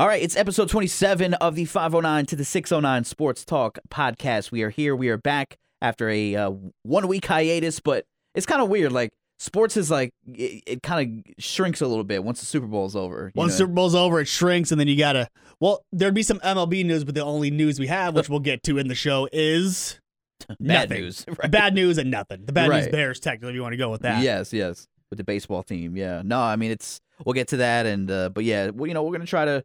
All 0.00 0.08
right, 0.08 0.22
it's 0.22 0.34
episode 0.34 0.70
27 0.70 1.34
of 1.34 1.56
the 1.56 1.66
509 1.66 2.24
to 2.24 2.34
the 2.34 2.42
609 2.46 3.04
Sports 3.04 3.44
Talk 3.44 3.78
podcast. 3.90 4.50
We 4.50 4.62
are 4.62 4.70
here. 4.70 4.96
We 4.96 5.10
are 5.10 5.18
back 5.18 5.58
after 5.82 6.08
a 6.08 6.34
uh, 6.36 6.52
one 6.84 7.06
week 7.06 7.26
hiatus, 7.26 7.80
but 7.80 8.06
it's 8.34 8.46
kind 8.46 8.62
of 8.62 8.70
weird. 8.70 8.92
Like, 8.92 9.10
sports 9.38 9.76
is 9.76 9.90
like, 9.90 10.14
it, 10.26 10.62
it 10.66 10.82
kind 10.82 11.26
of 11.26 11.34
shrinks 11.44 11.82
a 11.82 11.86
little 11.86 12.04
bit 12.04 12.24
once 12.24 12.40
the 12.40 12.46
Super 12.46 12.66
Bowl's 12.66 12.96
over. 12.96 13.26
you 13.34 13.38
Once 13.38 13.52
know? 13.52 13.58
Super 13.58 13.72
Bowl's 13.72 13.94
over, 13.94 14.20
it 14.20 14.24
shrinks, 14.26 14.72
and 14.72 14.80
then 14.80 14.88
you 14.88 14.96
gotta. 14.96 15.28
Well, 15.60 15.84
there'd 15.92 16.14
be 16.14 16.22
some 16.22 16.38
MLB 16.38 16.82
news, 16.86 17.04
but 17.04 17.14
the 17.14 17.22
only 17.22 17.50
news 17.50 17.78
we 17.78 17.88
have, 17.88 18.14
which 18.14 18.30
we'll 18.30 18.40
get 18.40 18.62
to 18.62 18.78
in 18.78 18.88
the 18.88 18.94
show, 18.94 19.28
is 19.34 20.00
Bad 20.48 20.56
nothing. 20.88 21.02
news. 21.02 21.26
Right. 21.28 21.50
bad 21.50 21.74
news 21.74 21.98
and 21.98 22.10
nothing. 22.10 22.46
The 22.46 22.54
bad 22.54 22.70
news 22.70 22.88
bears, 22.88 23.20
technically, 23.20 23.50
if 23.50 23.54
you 23.54 23.60
want 23.60 23.74
to 23.74 23.76
go 23.76 23.90
with 23.90 24.00
that. 24.00 24.22
Yes, 24.22 24.54
yes. 24.54 24.88
With 25.10 25.18
the 25.18 25.24
baseball 25.24 25.62
team. 25.62 25.94
Yeah. 25.94 26.22
No, 26.24 26.40
I 26.40 26.56
mean, 26.56 26.70
it's, 26.70 27.02
we'll 27.22 27.34
get 27.34 27.48
to 27.48 27.58
that. 27.58 27.84
And, 27.84 28.10
uh, 28.10 28.30
but 28.30 28.44
yeah, 28.44 28.70
well, 28.70 28.86
you 28.86 28.94
know, 28.94 29.02
we're 29.02 29.10
going 29.10 29.20
to 29.20 29.26
try 29.26 29.44
to 29.44 29.62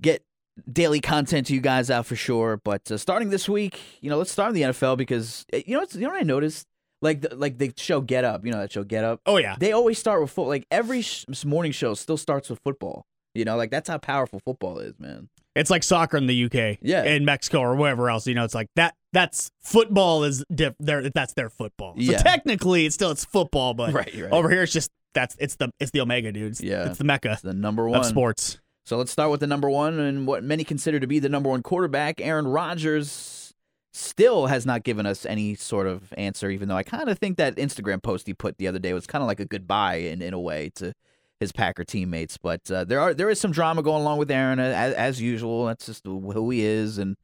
get 0.00 0.22
daily 0.70 1.00
content 1.00 1.46
to 1.48 1.54
you 1.54 1.60
guys 1.60 1.90
out 1.90 2.06
for 2.06 2.16
sure. 2.16 2.60
But 2.62 2.90
uh, 2.90 2.98
starting 2.98 3.30
this 3.30 3.48
week, 3.48 3.80
you 4.00 4.10
know, 4.10 4.18
let's 4.18 4.30
start 4.32 4.48
in 4.48 4.54
the 4.54 4.62
NFL 4.62 4.96
because, 4.96 5.44
uh, 5.52 5.58
you 5.66 5.76
know, 5.76 5.82
it's, 5.82 5.94
you 5.94 6.02
know 6.02 6.08
what 6.10 6.20
I 6.20 6.24
noticed? 6.24 6.66
Like, 7.02 7.22
the, 7.22 7.34
like 7.34 7.56
the 7.58 7.72
show 7.76 8.00
Get 8.02 8.24
Up, 8.24 8.44
you 8.44 8.52
know, 8.52 8.58
that 8.58 8.72
show 8.72 8.84
Get 8.84 9.04
Up. 9.04 9.20
Oh 9.24 9.38
yeah. 9.38 9.56
They 9.58 9.72
always 9.72 9.98
start 9.98 10.20
with 10.20 10.30
football. 10.30 10.48
Like 10.48 10.66
every 10.70 11.00
sh- 11.02 11.24
morning 11.46 11.72
show 11.72 11.94
still 11.94 12.16
starts 12.18 12.50
with 12.50 12.60
football. 12.62 13.06
You 13.34 13.44
know, 13.44 13.56
like 13.56 13.70
that's 13.70 13.88
how 13.88 13.96
powerful 13.98 14.40
football 14.44 14.78
is, 14.80 14.98
man. 14.98 15.28
It's 15.56 15.70
like 15.70 15.82
soccer 15.82 16.16
in 16.16 16.26
the 16.26 16.44
UK, 16.44 16.78
Yeah. 16.82 17.04
in 17.04 17.24
Mexico 17.24 17.60
or 17.60 17.74
wherever 17.74 18.10
else. 18.10 18.26
You 18.26 18.34
know, 18.34 18.44
it's 18.44 18.54
like 18.54 18.68
that. 18.76 18.94
That's 19.12 19.50
football 19.62 20.24
is 20.24 20.44
diff- 20.54 20.74
their 20.78 21.08
that's 21.10 21.32
their 21.34 21.48
football. 21.48 21.94
So 21.94 22.02
Yeah. 22.02 22.18
technically, 22.18 22.86
it's 22.86 22.94
still 22.94 23.10
it's 23.10 23.24
football, 23.24 23.72
but 23.74 23.92
Right, 23.94 24.12
right. 24.14 24.30
over 24.32 24.50
here 24.50 24.62
it's 24.62 24.72
just 24.72 24.90
that's 25.14 25.36
it's 25.40 25.56
the 25.56 25.70
it's 25.80 25.90
the 25.92 26.00
omega 26.00 26.32
dudes. 26.32 26.60
Yeah. 26.60 26.86
it's 26.88 26.98
the 26.98 27.04
mecca 27.04 27.32
It's 27.32 27.42
the 27.42 27.54
number 27.54 27.88
one 27.88 28.00
of 28.00 28.06
sports. 28.06 28.58
So 28.90 28.96
let's 28.96 29.12
start 29.12 29.30
with 29.30 29.38
the 29.38 29.46
number 29.46 29.70
one 29.70 30.00
and 30.00 30.26
what 30.26 30.42
many 30.42 30.64
consider 30.64 30.98
to 30.98 31.06
be 31.06 31.20
the 31.20 31.28
number 31.28 31.48
one 31.48 31.62
quarterback. 31.62 32.20
Aaron 32.20 32.48
Rodgers 32.48 33.54
still 33.92 34.48
has 34.48 34.66
not 34.66 34.82
given 34.82 35.06
us 35.06 35.24
any 35.24 35.54
sort 35.54 35.86
of 35.86 36.12
answer, 36.18 36.50
even 36.50 36.68
though 36.68 36.74
I 36.74 36.82
kind 36.82 37.08
of 37.08 37.16
think 37.16 37.36
that 37.36 37.54
Instagram 37.54 38.02
post 38.02 38.26
he 38.26 38.34
put 38.34 38.58
the 38.58 38.66
other 38.66 38.80
day 38.80 38.92
was 38.92 39.06
kind 39.06 39.22
of 39.22 39.28
like 39.28 39.38
a 39.38 39.44
goodbye 39.44 39.94
in, 39.94 40.20
in 40.20 40.34
a 40.34 40.40
way 40.40 40.72
to 40.74 40.92
his 41.38 41.52
Packer 41.52 41.84
teammates. 41.84 42.36
But 42.36 42.68
uh, 42.68 42.82
there 42.82 43.00
are 43.00 43.14
there 43.14 43.30
is 43.30 43.40
some 43.40 43.52
drama 43.52 43.84
going 43.84 44.02
along 44.02 44.18
with 44.18 44.28
Aaron 44.28 44.58
as, 44.58 44.92
as 44.94 45.22
usual. 45.22 45.66
That's 45.66 45.86
just 45.86 46.04
who 46.04 46.50
he 46.50 46.62
is, 46.62 46.98
and 46.98 47.16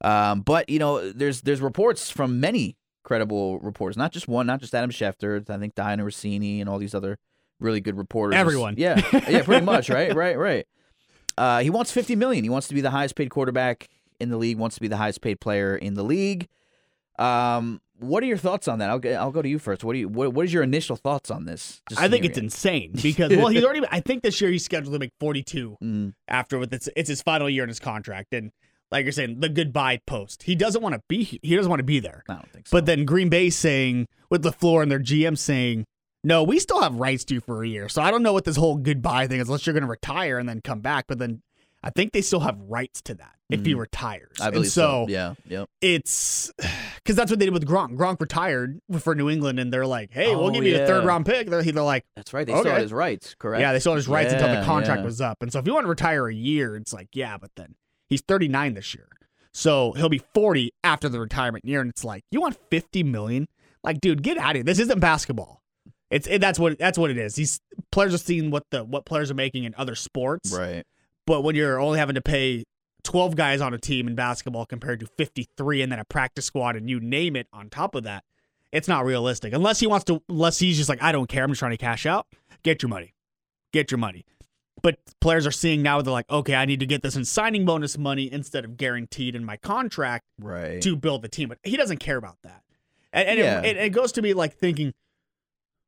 um, 0.00 0.40
but 0.40 0.70
you 0.70 0.78
know 0.78 1.12
there's 1.12 1.42
there's 1.42 1.60
reports 1.60 2.08
from 2.08 2.40
many 2.40 2.78
credible 3.02 3.58
reporters, 3.58 3.98
not 3.98 4.12
just 4.12 4.28
one, 4.28 4.46
not 4.46 4.60
just 4.60 4.74
Adam 4.74 4.88
Schefter. 4.88 5.46
I 5.50 5.58
think 5.58 5.74
Dianna 5.74 6.04
Russini 6.04 6.60
and 6.60 6.70
all 6.70 6.78
these 6.78 6.94
other 6.94 7.18
really 7.60 7.82
good 7.82 7.98
reporters. 7.98 8.34
Everyone. 8.34 8.76
yeah, 8.78 8.98
yeah, 9.28 9.42
pretty 9.42 9.66
much, 9.66 9.90
right, 9.90 10.14
right, 10.14 10.38
right. 10.38 10.66
Uh, 11.38 11.60
he 11.60 11.70
wants 11.70 11.90
50 11.92 12.16
million. 12.16 12.44
He 12.44 12.50
wants 12.50 12.68
to 12.68 12.74
be 12.74 12.80
the 12.80 12.90
highest 12.90 13.14
paid 13.14 13.30
quarterback 13.30 13.88
in 14.20 14.28
the 14.30 14.36
league. 14.36 14.58
Wants 14.58 14.76
to 14.76 14.80
be 14.80 14.88
the 14.88 14.96
highest 14.96 15.20
paid 15.20 15.40
player 15.40 15.76
in 15.76 15.94
the 15.94 16.02
league. 16.02 16.48
Um, 17.18 17.80
what 17.98 18.22
are 18.22 18.26
your 18.26 18.36
thoughts 18.36 18.68
on 18.68 18.80
that? 18.80 18.90
I'll 18.90 18.98
go, 18.98 19.12
I'll 19.12 19.30
go 19.30 19.42
to 19.42 19.48
you 19.48 19.58
first. 19.58 19.84
What 19.84 19.92
do 19.92 20.00
you 20.00 20.08
what, 20.08 20.32
what 20.32 20.44
is 20.44 20.52
your 20.52 20.62
initial 20.62 20.96
thoughts 20.96 21.30
on 21.30 21.44
this? 21.44 21.80
I 21.96 22.08
think 22.08 22.24
it's 22.24 22.38
it. 22.38 22.44
insane 22.44 22.92
because 23.00 23.30
well, 23.36 23.48
he's 23.48 23.64
already. 23.64 23.86
I 23.90 24.00
think 24.00 24.22
this 24.22 24.40
year 24.40 24.50
he's 24.50 24.64
scheduled 24.64 24.92
to 24.92 24.98
make 24.98 25.12
forty 25.20 25.42
two 25.42 25.76
Mm, 25.82 26.14
after 26.26 26.58
with 26.58 26.72
it's 26.72 26.88
it's 26.96 27.08
his 27.08 27.22
final 27.22 27.48
year 27.48 27.62
in 27.62 27.68
his 27.68 27.80
contract 27.80 28.34
and 28.34 28.50
like 28.90 29.04
you're 29.04 29.12
saying 29.12 29.40
the 29.40 29.48
goodbye 29.48 30.00
post. 30.06 30.42
He 30.42 30.54
doesn't 30.54 30.82
want 30.82 30.94
to 30.94 31.02
be. 31.08 31.38
He 31.42 31.56
doesn't 31.56 31.70
want 31.70 31.80
to 31.80 31.84
be 31.84 32.00
there. 32.00 32.24
I 32.28 32.34
don't 32.34 32.50
think 32.50 32.66
so. 32.66 32.76
But 32.76 32.86
then 32.86 33.04
Green 33.04 33.28
Bay 33.28 33.50
saying 33.50 34.06
with 34.30 34.44
LaFleur 34.44 34.82
and 34.82 34.90
their 34.90 35.00
GM 35.00 35.38
saying, 35.38 35.86
"No, 36.24 36.42
we 36.42 36.58
still 36.58 36.80
have 36.80 36.94
rights 36.94 37.24
to 37.26 37.34
you 37.34 37.40
for 37.40 37.62
a 37.62 37.68
year." 37.68 37.88
So 37.88 38.02
I 38.02 38.10
don't 38.10 38.22
know 38.22 38.32
what 38.32 38.44
this 38.44 38.56
whole 38.56 38.76
goodbye 38.76 39.26
thing 39.26 39.40
is, 39.40 39.48
unless 39.48 39.66
you're 39.66 39.74
going 39.74 39.82
to 39.84 39.88
retire 39.90 40.38
and 40.38 40.48
then 40.48 40.60
come 40.62 40.80
back. 40.80 41.06
But 41.08 41.18
then 41.18 41.42
I 41.82 41.90
think 41.90 42.12
they 42.12 42.22
still 42.22 42.40
have 42.40 42.58
rights 42.68 43.02
to 43.02 43.14
that 43.14 43.34
if 43.50 43.66
he 43.66 43.74
Mhm. 43.74 43.80
retires. 43.80 44.36
I 44.40 44.50
believe 44.50 44.64
and 44.66 44.72
so. 44.72 45.06
Yeah, 45.08 45.34
yep. 45.48 45.68
It's 45.80 46.52
because 46.96 47.16
that's 47.16 47.30
what 47.30 47.40
they 47.40 47.46
did 47.46 47.52
with 47.52 47.66
Gronk. 47.66 47.96
Gronk 47.96 48.20
retired 48.20 48.80
for 49.00 49.14
New 49.16 49.28
England, 49.28 49.58
and 49.58 49.72
they're 49.72 49.86
like, 49.86 50.12
"Hey, 50.12 50.34
we'll 50.34 50.46
Oh, 50.46 50.50
give 50.50 50.64
you 50.64 50.80
a 50.80 50.86
third 50.86 51.04
round 51.04 51.26
pick." 51.26 51.50
They're, 51.50 51.62
they're 51.62 51.82
like, 51.82 52.04
That's 52.16 52.32
right. 52.32 52.46
They 52.46 52.52
still 52.56 52.72
had 52.72 52.82
his 52.82 52.92
rights, 52.92 53.34
correct? 53.38 53.60
"Yeah, 53.60 53.72
they 53.72 53.80
still 53.80 53.92
had 53.92 53.96
his 53.98 54.08
rights 54.08 54.32
until 54.32 54.48
the 54.54 54.64
contract 54.64 55.00
yeah. 55.00 55.04
was 55.06 55.20
up." 55.20 55.42
And 55.42 55.52
so 55.52 55.58
if 55.58 55.66
you 55.66 55.74
want 55.74 55.84
to 55.84 55.90
retire 55.90 56.28
a 56.28 56.34
year, 56.34 56.76
it's 56.76 56.92
like, 56.92 57.08
yeah, 57.14 57.36
but 57.36 57.50
then 57.56 57.74
he's 58.08 58.20
39 58.20 58.74
this 58.74 58.94
year, 58.94 59.08
so 59.52 59.92
he'll 59.92 60.08
be 60.08 60.22
40 60.34 60.72
after 60.84 61.08
the 61.08 61.18
retirement 61.18 61.64
year, 61.64 61.80
and 61.80 61.90
it's 61.90 62.04
like, 62.04 62.22
you 62.30 62.40
want 62.40 62.56
50 62.70 63.02
million? 63.02 63.48
Like, 63.82 64.00
dude, 64.00 64.22
get 64.22 64.38
out 64.38 64.50
of 64.50 64.56
here. 64.58 64.62
This 64.64 64.78
isn't 64.78 65.00
basketball. 65.00 65.61
It's 66.12 66.26
it, 66.26 66.40
that's 66.40 66.58
what 66.58 66.78
that's 66.78 66.98
what 66.98 67.10
it 67.10 67.16
is. 67.18 67.34
These 67.34 67.60
players 67.90 68.12
are 68.14 68.18
seeing 68.18 68.50
what 68.50 68.64
the 68.70 68.84
what 68.84 69.04
players 69.06 69.30
are 69.30 69.34
making 69.34 69.64
in 69.64 69.74
other 69.78 69.94
sports, 69.94 70.52
Right. 70.52 70.84
but 71.26 71.40
when 71.42 71.54
you're 71.56 71.80
only 71.80 71.98
having 71.98 72.14
to 72.16 72.20
pay 72.20 72.64
12 73.04 73.34
guys 73.34 73.60
on 73.60 73.72
a 73.74 73.78
team 73.78 74.06
in 74.06 74.14
basketball 74.14 74.66
compared 74.66 75.00
to 75.00 75.06
53 75.06 75.82
and 75.82 75.90
then 75.90 75.98
a 75.98 76.04
practice 76.04 76.44
squad 76.44 76.76
and 76.76 76.88
you 76.88 77.00
name 77.00 77.34
it 77.34 77.48
on 77.52 77.68
top 77.70 77.94
of 77.94 78.04
that, 78.04 78.24
it's 78.70 78.86
not 78.88 79.04
realistic. 79.04 79.52
Unless 79.52 79.80
he 79.80 79.86
wants 79.86 80.04
to, 80.04 80.22
unless 80.28 80.58
he's 80.58 80.76
just 80.76 80.88
like, 80.88 81.02
I 81.02 81.10
don't 81.12 81.28
care, 81.28 81.42
I'm 81.44 81.50
just 81.50 81.58
trying 81.58 81.72
to 81.72 81.76
cash 81.78 82.06
out, 82.06 82.26
get 82.62 82.80
your 82.82 82.90
money. 82.90 83.14
Get 83.72 83.90
your 83.90 83.98
money. 83.98 84.24
But 84.82 84.98
players 85.20 85.46
are 85.46 85.50
seeing 85.52 85.82
now, 85.82 86.00
they're 86.02 86.12
like, 86.12 86.30
okay, 86.30 86.54
I 86.54 86.64
need 86.64 86.78
to 86.80 86.86
get 86.86 87.02
this 87.02 87.16
in 87.16 87.24
signing 87.24 87.64
bonus 87.64 87.96
money 87.98 88.30
instead 88.30 88.64
of 88.64 88.76
guaranteed 88.76 89.34
in 89.34 89.44
my 89.44 89.56
contract 89.56 90.24
Right. 90.38 90.80
to 90.82 90.94
build 90.94 91.22
the 91.22 91.28
team. 91.28 91.48
But 91.48 91.58
he 91.64 91.76
doesn't 91.76 91.98
care 91.98 92.16
about 92.18 92.36
that. 92.42 92.62
And, 93.12 93.28
and 93.30 93.38
Yeah. 93.38 93.60
it, 93.62 93.76
it, 93.76 93.86
it 93.86 93.90
goes 93.90 94.12
to 94.12 94.22
me 94.22 94.32
like 94.34 94.54
thinking, 94.54 94.92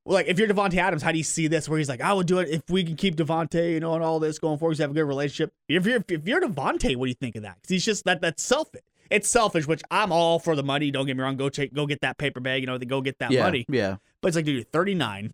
like 0.06 0.26
if 0.26 0.38
you're 0.38 0.48
Davante 0.48 0.76
Adams, 0.76 1.02
how 1.02 1.12
do 1.12 1.18
you 1.18 1.24
see 1.24 1.46
this? 1.46 1.68
Where 1.68 1.78
he's 1.78 1.88
like, 1.88 2.00
I 2.00 2.12
would 2.12 2.26
do 2.26 2.38
it 2.38 2.48
if 2.50 2.62
we 2.68 2.84
can 2.84 2.96
keep 2.96 3.16
Davante, 3.16 3.72
you 3.72 3.80
know, 3.80 3.94
and 3.94 4.04
all 4.04 4.18
this 4.18 4.38
going 4.38 4.58
forward. 4.58 4.76
We 4.78 4.82
have 4.82 4.90
a 4.90 4.94
good 4.94 5.04
relationship. 5.04 5.52
If 5.68 5.86
you're 5.86 6.04
if 6.08 6.26
you're 6.26 6.40
Davante, 6.40 6.96
what 6.96 7.06
do 7.06 7.08
you 7.08 7.14
think 7.14 7.36
of 7.36 7.42
that? 7.42 7.56
Because 7.56 7.70
he's 7.70 7.84
just 7.84 8.04
that 8.04 8.20
that's 8.20 8.42
selfish. 8.42 8.82
It's 9.10 9.28
selfish, 9.28 9.66
which 9.66 9.82
I'm 9.90 10.12
all 10.12 10.38
for 10.38 10.56
the 10.56 10.62
money. 10.62 10.90
Don't 10.90 11.06
get 11.06 11.16
me 11.16 11.22
wrong. 11.22 11.36
Go 11.36 11.48
take 11.48 11.72
go 11.74 11.86
get 11.86 12.00
that 12.02 12.18
paper 12.18 12.40
bag. 12.40 12.62
You 12.62 12.66
know, 12.66 12.78
go 12.78 13.00
get 13.00 13.18
that 13.20 13.30
yeah, 13.30 13.42
money. 13.42 13.64
Yeah. 13.68 13.96
But 14.20 14.28
it's 14.28 14.36
like, 14.36 14.44
dude, 14.44 14.56
you're 14.56 14.64
39. 14.64 15.32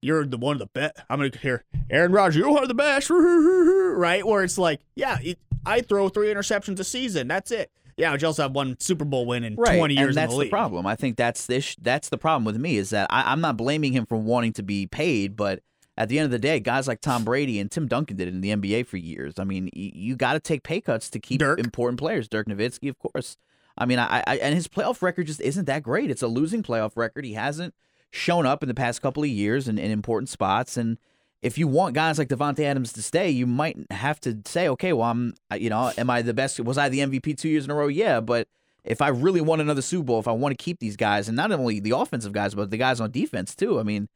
You're 0.00 0.26
the 0.26 0.36
one 0.36 0.54
of 0.54 0.58
the 0.58 0.66
best. 0.66 0.98
I'm 1.08 1.18
gonna 1.18 1.30
hear 1.40 1.64
Aaron 1.88 2.12
Rodgers. 2.12 2.36
You're 2.36 2.66
the 2.66 2.74
best, 2.74 3.08
right? 3.10 4.26
Where 4.26 4.42
it's 4.42 4.58
like, 4.58 4.80
yeah, 4.96 5.18
it, 5.22 5.38
I 5.64 5.80
throw 5.80 6.08
three 6.08 6.32
interceptions 6.32 6.78
a 6.80 6.84
season. 6.84 7.28
That's 7.28 7.52
it. 7.52 7.70
Yeah, 7.96 8.10
but 8.12 8.20
you 8.22 8.26
also 8.26 8.42
have 8.42 8.52
one 8.52 8.76
Super 8.80 9.04
Bowl 9.04 9.26
win 9.26 9.44
in 9.44 9.56
Right. 9.56 9.76
20 9.78 9.94
years 9.94 10.08
and 10.08 10.16
that's 10.16 10.32
in 10.32 10.38
the 10.38 10.40
league. 10.44 10.50
problem. 10.50 10.86
I 10.86 10.96
think 10.96 11.16
that's 11.16 11.46
this. 11.46 11.76
That's 11.80 12.08
the 12.08 12.18
problem 12.18 12.44
with 12.44 12.56
me 12.56 12.76
is 12.76 12.90
that 12.90 13.06
I, 13.10 13.30
I'm 13.32 13.40
not 13.40 13.56
blaming 13.56 13.92
him 13.92 14.06
for 14.06 14.16
wanting 14.16 14.52
to 14.54 14.62
be 14.62 14.86
paid, 14.86 15.36
but 15.36 15.60
at 15.98 16.08
the 16.08 16.18
end 16.18 16.24
of 16.24 16.30
the 16.30 16.38
day, 16.38 16.58
guys 16.58 16.88
like 16.88 17.00
Tom 17.02 17.22
Brady 17.24 17.58
and 17.60 17.70
Tim 17.70 17.86
Duncan 17.86 18.16
did 18.16 18.28
it 18.28 18.34
in 18.34 18.40
the 18.40 18.50
NBA 18.50 18.86
for 18.86 18.96
years. 18.96 19.34
I 19.38 19.44
mean, 19.44 19.64
y- 19.76 19.92
you 19.94 20.16
got 20.16 20.32
to 20.32 20.40
take 20.40 20.62
pay 20.62 20.80
cuts 20.80 21.10
to 21.10 21.18
keep 21.20 21.38
Dirk. 21.40 21.58
important 21.58 21.98
players. 21.98 22.28
Dirk 22.28 22.46
Nowitzki, 22.46 22.88
of 22.88 22.98
course. 22.98 23.36
I 23.76 23.84
mean, 23.86 23.98
I, 23.98 24.22
I 24.26 24.36
and 24.38 24.54
his 24.54 24.68
playoff 24.68 25.02
record 25.02 25.26
just 25.26 25.40
isn't 25.42 25.66
that 25.66 25.82
great. 25.82 26.10
It's 26.10 26.22
a 26.22 26.26
losing 26.28 26.62
playoff 26.62 26.92
record. 26.96 27.24
He 27.26 27.34
hasn't 27.34 27.74
shown 28.10 28.44
up 28.46 28.62
in 28.62 28.68
the 28.68 28.74
past 28.74 29.00
couple 29.02 29.22
of 29.22 29.28
years 29.28 29.68
in, 29.68 29.78
in 29.78 29.90
important 29.90 30.28
spots. 30.30 30.76
And 30.76 30.98
if 31.42 31.58
you 31.58 31.66
want 31.66 31.94
guys 31.94 32.18
like 32.18 32.28
Davante 32.28 32.60
Adams 32.60 32.92
to 32.94 33.02
stay, 33.02 33.28
you 33.28 33.46
might 33.46 33.76
have 33.90 34.20
to 34.20 34.38
say, 34.46 34.68
okay, 34.68 34.92
well, 34.92 35.10
I'm, 35.10 35.34
you 35.58 35.70
know, 35.70 35.92
am 35.98 36.08
I 36.08 36.22
the 36.22 36.32
best? 36.32 36.60
Was 36.60 36.78
I 36.78 36.88
the 36.88 37.00
MVP 37.00 37.36
two 37.36 37.48
years 37.48 37.64
in 37.64 37.70
a 37.70 37.74
row? 37.74 37.88
Yeah, 37.88 38.20
but 38.20 38.46
if 38.84 39.02
I 39.02 39.08
really 39.08 39.40
want 39.40 39.60
another 39.60 39.82
Super 39.82 40.04
Bowl, 40.04 40.20
if 40.20 40.28
I 40.28 40.32
want 40.32 40.56
to 40.56 40.62
keep 40.62 40.78
these 40.78 40.96
guys, 40.96 41.28
and 41.28 41.36
not 41.36 41.50
only 41.52 41.80
the 41.80 41.96
offensive 41.96 42.32
guys, 42.32 42.54
but 42.54 42.70
the 42.70 42.76
guys 42.76 43.00
on 43.00 43.10
defense 43.10 43.54
too. 43.56 43.80
I 43.80 43.82
mean, 43.82 44.08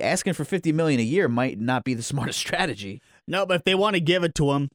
asking 0.00 0.34
for 0.34 0.44
fifty 0.44 0.72
million 0.72 1.00
a 1.00 1.04
year 1.04 1.28
might 1.28 1.58
not 1.58 1.84
be 1.84 1.94
the 1.94 2.02
smartest 2.12 2.38
strategy. 2.38 3.02
No, 3.26 3.44
but 3.46 3.56
if 3.56 3.64
they 3.64 3.74
want 3.74 3.94
to 3.94 4.00
give 4.00 4.22
it 4.24 4.34
to 4.36 4.52
him, 4.52 4.70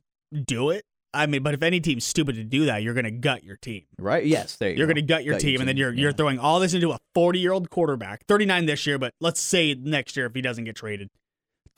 do 0.45 0.69
it. 0.69 0.85
I 1.13 1.25
mean, 1.25 1.41
but 1.41 1.55
if 1.55 1.63
any 1.63 1.79
team's 1.79 2.05
stupid 2.05 2.35
to 2.35 2.43
do 2.43 2.65
that, 2.65 2.83
you're 2.83 2.93
going 2.93 3.05
to 3.05 3.11
gut 3.11 3.43
your 3.43 3.55
team. 3.57 3.83
Right? 3.97 4.23
Yes, 4.23 4.57
there 4.57 4.69
you 4.69 4.77
You're 4.77 4.85
go. 4.85 4.93
going 4.93 5.07
to 5.07 5.11
gut 5.11 5.23
your 5.23 5.33
Gut 5.35 5.41
team, 5.41 5.59
and 5.59 5.67
then 5.67 5.75
you're 5.75 5.93
you're 5.93 6.11
throwing 6.13 6.37
all 6.39 6.59
this 6.59 6.73
into 6.73 6.91
a 6.91 6.99
40 7.15 7.39
year 7.39 7.51
old 7.51 7.69
quarterback, 7.69 8.25
39 8.27 8.67
this 8.67 8.85
year, 8.85 8.99
but 8.99 9.13
let's 9.19 9.39
say 9.39 9.73
next 9.73 10.15
year 10.15 10.27
if 10.27 10.35
he 10.35 10.41
doesn't 10.41 10.65
get 10.65 10.75
traded, 10.75 11.09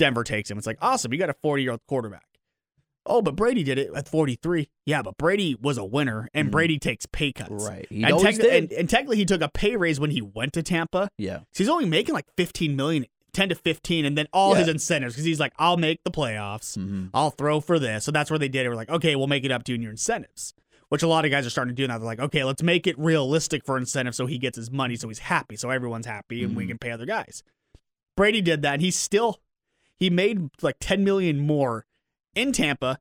Denver 0.02 0.24
takes 0.24 0.50
him. 0.50 0.58
It's 0.58 0.66
like 0.68 0.78
awesome, 0.82 1.14
you 1.14 1.20
got 1.20 1.30
a 1.30 1.36
40 1.42 1.62
year 1.64 1.72
old 1.72 1.82
quarterback. 1.88 2.26
Oh, 3.06 3.22
but 3.22 3.36
Brady 3.36 3.64
did 3.64 3.78
it 3.80 3.92
at 3.96 4.08
43. 4.08 4.68
Yeah, 4.86 5.02
but 5.02 5.18
Brady 5.18 5.56
was 5.60 5.78
a 5.78 5.84
winner, 5.86 6.28
and 6.36 6.48
Mhm. 6.48 6.52
Brady 6.52 6.78
takes 6.80 7.06
pay 7.08 7.32
cuts. 7.32 7.68
Right. 7.68 7.88
He 7.90 8.04
And, 8.04 8.20
did. 8.20 8.46
and, 8.46 8.72
and 8.72 8.90
technically, 8.90 9.18
he 9.18 9.26
took 9.26 9.42
a 9.42 9.50
pay 9.50 9.76
raise 9.76 10.00
when 10.00 10.12
he 10.12 10.22
went 10.22 10.54
to 10.54 10.62
Tampa. 10.64 11.10
yeah. 11.18 11.40
So 11.52 11.64
he's 11.64 11.70
only 11.70 11.86
making 11.86 12.14
like 12.14 12.28
15 12.38 12.76
million, 12.76 13.06
10 13.34 13.50
to 13.50 13.56
15, 13.56 14.06
and 14.06 14.16
then 14.18 14.28
all 14.34 14.54
his 14.54 14.68
incentives 14.68 15.16
because 15.16 15.26
he's 15.26 15.40
like, 15.40 15.54
I'll 15.58 15.78
make 15.78 16.04
the 16.04 16.12
playoffs. 16.12 16.76
hmm 16.76 17.08
I'll 17.14 17.32
throw 17.32 17.60
for 17.60 17.80
this. 17.80 18.04
So 18.06 18.12
that's 18.12 18.30
where 18.30 18.38
they 18.40 18.50
did 18.50 18.66
it. 18.66 18.70
We're 18.70 18.76
like, 18.76 18.90
okay, 18.90 19.16
we'll 19.16 19.28
make 19.28 19.46
it 19.46 19.52
up 19.52 19.64
to 19.64 19.72
you 19.72 19.76
in 19.78 19.82
your 19.82 19.92
incentives. 19.92 20.54
Which 20.90 21.02
a 21.04 21.08
lot 21.08 21.26
of 21.26 21.32
guys 21.32 21.48
are 21.48 21.50
starting 21.50 21.74
to 21.76 21.82
do 21.82 21.88
now. 21.88 21.98
They're 21.98 22.06
like, 22.06 22.20
okay, 22.20 22.44
let's 22.44 22.62
make 22.62 22.86
it 22.86 23.00
realistic 23.00 23.66
for 23.66 23.78
incentives 23.78 24.18
so 24.18 24.26
he 24.28 24.38
gets 24.38 24.58
his 24.58 24.70
money, 24.70 24.96
so 24.96 25.08
he's 25.08 25.20
happy, 25.20 25.56
so 25.56 25.70
everyone's 25.72 26.06
happy, 26.06 26.44
and 26.44 26.56
we 26.56 26.66
Mhm. 26.66 26.70
can 26.70 26.78
pay 26.78 26.92
other 26.92 27.06
guys. 27.06 27.42
Brady 28.18 28.42
did 28.42 28.62
that, 28.62 28.74
and 28.74 28.82
he's 28.82 28.98
still 28.98 29.40
he 30.02 30.10
made 30.10 30.50
like 30.64 30.78
10 30.82 31.04
million 31.04 31.40
more 31.40 31.86
in 32.36 32.52
Tampa. 32.52 32.98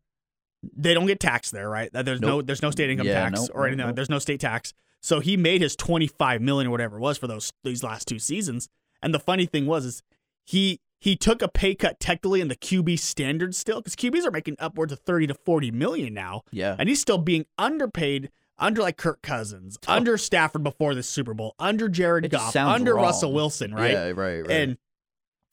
They 0.76 0.92
don't 0.92 1.06
get 1.06 1.18
taxed 1.18 1.50
there, 1.52 1.70
right? 1.70 1.88
There's 1.92 2.20
no 2.20 2.42
there's 2.42 2.60
no 2.60 2.70
state 2.70 2.90
income 2.90 3.06
Yeah, 3.06 3.22
tax 3.30 3.40
nope, 3.40 3.50
or 3.54 3.66
anything. 3.66 3.78
nope, 3.78 3.86
nope. 3.88 3.96
There's 3.96 4.10
no 4.10 4.18
state 4.18 4.40
tax. 4.40 4.74
So 5.00 5.20
he 5.20 5.38
made 5.38 5.62
his 5.62 5.74
25 5.76 6.42
million 6.42 6.68
or 6.68 6.70
whatever 6.70 6.98
it 6.98 7.00
was 7.00 7.16
for 7.16 7.26
those 7.26 7.50
these 7.64 7.82
last 7.82 8.06
two 8.06 8.18
seasons. 8.18 8.68
And 9.02 9.14
the 9.14 9.18
funny 9.18 9.46
thing 9.46 9.64
was 9.64 9.86
is 9.86 10.02
he 10.44 10.80
he 11.00 11.16
took 11.16 11.40
a 11.40 11.48
pay 11.48 11.74
cut 11.74 11.98
technically 11.98 12.42
in 12.42 12.48
the 12.48 12.56
QB 12.56 12.98
standard 12.98 13.54
still 13.54 13.80
because 13.80 13.96
QBs 13.96 14.26
are 14.26 14.30
making 14.30 14.56
upwards 14.58 14.92
of 14.92 14.98
30 14.98 15.28
to 15.28 15.34
40 15.34 15.70
million 15.70 16.12
now. 16.12 16.42
Yeah. 16.52 16.76
And 16.78 16.90
he's 16.90 17.00
still 17.00 17.16
being 17.16 17.46
underpaid 17.56 18.30
under 18.58 18.82
like 18.82 18.98
Kirk 18.98 19.22
Cousins, 19.22 19.78
under 19.88 20.18
Stafford 20.18 20.62
before 20.62 20.94
the 20.94 21.02
Super 21.02 21.32
Bowl, 21.32 21.54
under 21.58 21.88
Jared 21.88 22.26
It 22.26 22.32
Goff, 22.32 22.54
under 22.54 22.94
wrong. 22.96 23.04
Russell 23.06 23.32
Wilson, 23.32 23.74
right? 23.74 23.92
Yeah, 23.92 24.04
right, 24.10 24.40
right. 24.42 24.50
And 24.50 24.76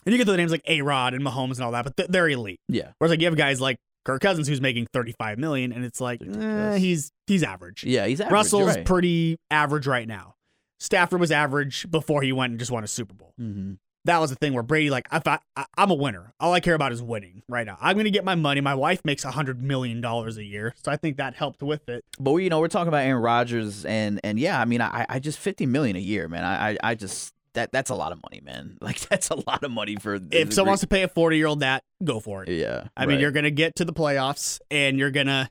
and 0.07 0.13
you 0.13 0.18
get 0.18 0.25
the 0.25 0.38
names 0.38 0.51
like 0.51 0.63
A 0.68 0.81
Rod 0.81 1.13
and 1.13 1.21
Mahomes 1.21 1.56
and 1.56 1.63
all 1.63 1.71
that, 1.74 1.83
but 1.83 1.98
th- 1.98 2.07
they're 2.09 2.30
elite. 2.30 2.62
yeah. 2.69 2.92
Whereas 2.98 3.12
like 3.12 3.19
you 3.19 3.25
have 3.25 3.36
guys 3.36 3.59
like 3.59 3.77
Kirk 4.06 4.21
Cousins 4.21 4.48
who's 4.48 4.62
making 4.62 4.88
35 4.94 5.38
million, 5.38 5.74
and 5.74 5.83
it's 5.83 6.00
like 6.00 6.21
eh, 6.25 6.77
he's 6.77 7.12
he's 7.27 7.44
average. 7.44 7.83
Yeah, 7.83 8.07
he's 8.07 8.21
average. 8.21 8.31
Russell's 8.31 8.68
right. 8.68 8.86
pretty 8.86 9.38
average 9.51 9.86
right 9.86 10.07
now. 10.07 10.36
Stafford 10.80 11.19
was 11.19 11.30
average 11.30 11.92
before 11.92 12.21
he 12.21 12.31
went 12.31 12.51
and 12.51 12.59
just 12.59 12.71
won 12.71 12.86
a 12.86 12.88
Super 12.88 13.13
Bowl. 13.13 13.33
Mhm. 13.38 13.80
That 14.06 14.19
was 14.19 14.30
the 14.30 14.38
thing 14.38 14.54
where 14.54 14.63
Brady, 14.63 14.89
like, 14.89 15.06
if 15.12 15.27
I, 15.27 15.39
I 15.57 15.65
I'm 15.77 15.92
a 15.92 15.94
winner. 15.94 16.31
All 16.39 16.53
I 16.53 16.62
care 16.62 16.75
about 16.75 16.94
is 16.94 17.03
winning 17.03 17.44
right 17.50 17.65
now. 17.65 17.77
I'm 17.81 17.98
gonna 17.98 18.10
get 18.10 18.24
my 18.24 18.36
money. 18.36 18.62
My 18.62 18.75
wife 18.75 19.01
makes 19.03 19.25
a 19.25 19.31
hundred 19.31 19.62
million 19.62 20.00
dollars 20.00 20.38
a 20.38 20.44
year, 20.45 20.74
so 20.81 20.89
I 20.89 20.95
think 20.95 21.18
that 21.18 21.33
helped 21.36 21.62
with 21.62 21.89
it. 21.89 22.06
But 22.18 22.31
we, 22.31 22.45
you 22.45 22.50
know, 22.50 22.62
we're 22.62 22.69
talking 22.69 22.88
about 22.88 23.03
Aaron 23.03 23.21
Rodgers, 23.21 23.83
and 23.83 24.21
and 24.24 24.39
yeah, 24.39 24.62
I 24.62 24.63
mean, 24.63 24.80
I 24.80 25.06
I 25.10 25.19
just 25.19 25.38
fifty 25.39 25.65
million 25.65 25.98
a 25.98 26.00
year, 26.00 26.30
man. 26.30 26.45
I 26.45 26.69
I, 26.69 26.77
I 26.81 26.95
just 26.95 27.33
that 27.57 27.71
that's 27.71 27.89
a 27.89 27.95
lot 27.95 28.12
of 28.12 28.21
money, 28.24 28.42
man. 28.44 28.77
Like 28.81 29.00
that's 29.09 29.30
a 29.30 29.36
lot 29.36 29.63
of 29.63 29.71
money 29.71 29.95
for 29.98 30.18
If 30.31 30.54
someone 30.54 30.69
wants 30.71 30.81
to 30.81 30.88
pay 30.88 31.04
a 31.04 31.07
40 31.07 31.38
year 31.38 31.48
old 31.48 31.59
that, 31.59 31.83
go 32.04 32.19
for 32.19 32.44
it. 32.44 32.50
yeah. 32.50 32.86
I 32.95 33.06
mean, 33.06 33.19
you're 33.19 33.31
gonna 33.31 33.51
get 33.51 33.75
to 33.75 33.86
the 33.86 33.94
playoffs 33.94 34.59
and 34.71 34.98
you're 34.98 35.12
gonna 35.12 35.50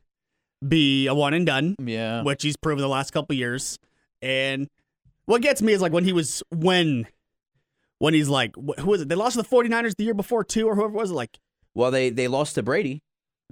be 0.66 1.06
a 1.06 1.14
one 1.14 1.34
and 1.34 1.44
done, 1.44 1.74
yeah. 1.78 2.22
which 2.22 2.42
he's 2.42 2.56
proven 2.56 2.80
the 2.82 2.88
last 2.88 3.10
couple 3.12 3.36
years. 3.36 3.78
And 4.22 4.68
what 5.26 5.42
gets 5.42 5.60
me 5.60 5.72
is 5.72 5.82
like 5.82 5.92
when 5.92 6.04
he 6.04 6.12
was 6.12 6.42
when 6.50 7.06
when 7.98 8.14
he's 8.14 8.28
like 8.28 8.54
wh- 8.56 8.80
who 8.80 8.90
was 8.90 9.02
it? 9.02 9.08
They 9.08 9.14
lost 9.14 9.36
to 9.36 9.42
the 9.42 9.48
49ers 9.48 9.96
the 9.96 10.04
year 10.04 10.14
before 10.14 10.44
too, 10.44 10.66
or 10.68 10.74
whoever 10.74 10.92
was 10.92 11.10
it? 11.10 11.14
Like 11.14 11.38
Well, 11.74 11.90
they 11.90 12.10
they 12.10 12.28
lost 12.28 12.54
to 12.54 12.62
Brady 12.62 13.02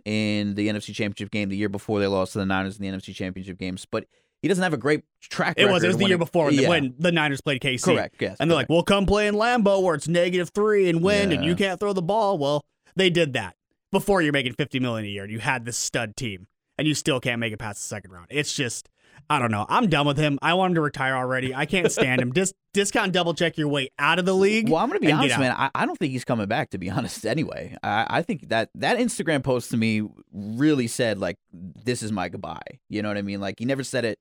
in 0.04 0.54
the 0.54 0.68
NFC 0.68 0.94
Championship 0.94 1.30
game 1.30 1.48
the 1.50 1.56
year 1.56 1.68
before 1.68 2.00
they 2.00 2.06
lost 2.06 2.32
to 2.32 2.38
the 2.38 2.46
Niners 2.46 2.78
in 2.78 2.82
the 2.82 2.96
NFC 2.96 3.14
Championship 3.14 3.58
games, 3.58 3.86
but 3.90 4.06
he 4.44 4.48
doesn't 4.48 4.62
have 4.62 4.74
a 4.74 4.76
great 4.76 5.04
track 5.22 5.54
it 5.56 5.62
record. 5.62 5.72
was 5.72 5.84
it 5.84 5.86
was 5.86 5.96
the 5.96 6.06
year 6.06 6.18
before 6.18 6.44
when- 6.46 6.54
yeah. 6.54 6.68
when 6.68 6.94
the 6.98 7.10
Niners 7.10 7.40
played 7.40 7.62
KC. 7.62 7.82
correct. 7.82 8.16
Yes, 8.20 8.36
And 8.38 8.50
they're 8.50 8.56
like, 8.58 8.68
well, 8.68 8.82
come 8.82 9.06
play 9.06 9.26
in 9.26 9.34
Lambeau 9.36 9.82
where 9.82 9.94
it's 9.94 10.06
negative 10.06 10.50
three 10.50 10.90
and 10.90 11.02
wind 11.02 11.32
and 11.32 11.42
you 11.42 11.56
can't 11.56 11.80
throw 11.80 11.94
the 11.94 12.02
ball. 12.02 12.36
Well, 12.36 12.62
they 12.94 13.08
did 13.08 13.32
that 13.32 13.56
before 13.90 14.20
you're 14.20 14.34
making 14.34 14.52
50 14.52 14.80
million 14.80 15.06
a 15.06 15.08
year 15.08 15.22
and 15.22 15.32
you 15.32 15.38
had 15.38 15.64
this 15.64 15.78
stud 15.78 16.14
team 16.14 16.46
and 16.76 16.86
you 16.86 16.92
still 16.94 17.20
can't 17.20 17.40
make 17.40 17.54
it 17.54 17.58
past 17.58 17.78
the 17.80 17.84
second 17.86 18.10
round. 18.10 18.26
It's 18.28 18.52
just, 18.54 18.90
I 19.30 19.38
don't 19.38 19.50
know. 19.50 19.64
I'm 19.70 19.88
done 19.88 20.06
with 20.06 20.18
him. 20.18 20.38
I 20.42 20.52
want 20.52 20.72
him 20.72 20.74
to 20.74 20.80
retire 20.82 21.14
already. 21.16 21.54
I 21.54 21.64
can't 21.64 21.90
stand 21.90 22.20
him. 22.20 22.30
Dis- 22.34 22.52
discount 22.74 23.12
double 23.12 23.32
check 23.32 23.56
your 23.56 23.68
way 23.68 23.88
out 23.98 24.18
of 24.18 24.26
the 24.26 24.34
league. 24.34 24.68
Well, 24.68 24.82
I'm 24.82 24.88
gonna 24.88 25.00
be 25.00 25.10
honest, 25.10 25.38
man. 25.38 25.52
I, 25.56 25.70
I 25.74 25.86
don't 25.86 25.96
think 25.98 26.12
he's 26.12 26.26
coming 26.26 26.46
back. 26.46 26.68
To 26.70 26.78
be 26.78 26.90
honest, 26.98 27.24
anyway, 27.24 27.74
I, 27.82 28.06
I 28.10 28.22
think 28.22 28.48
that 28.50 28.68
that 28.74 28.98
Instagram 28.98 29.42
post 29.42 29.70
to 29.70 29.78
me 29.78 30.02
really 30.32 30.88
said 30.88 31.18
like, 31.20 31.38
"This 31.52 32.02
is 32.02 32.12
my 32.12 32.28
goodbye." 32.28 32.60
You 32.90 33.00
know 33.00 33.08
what 33.08 33.16
I 33.16 33.22
mean? 33.22 33.40
Like 33.40 33.54
he 33.58 33.64
never 33.64 33.82
said 33.84 34.04
it 34.04 34.18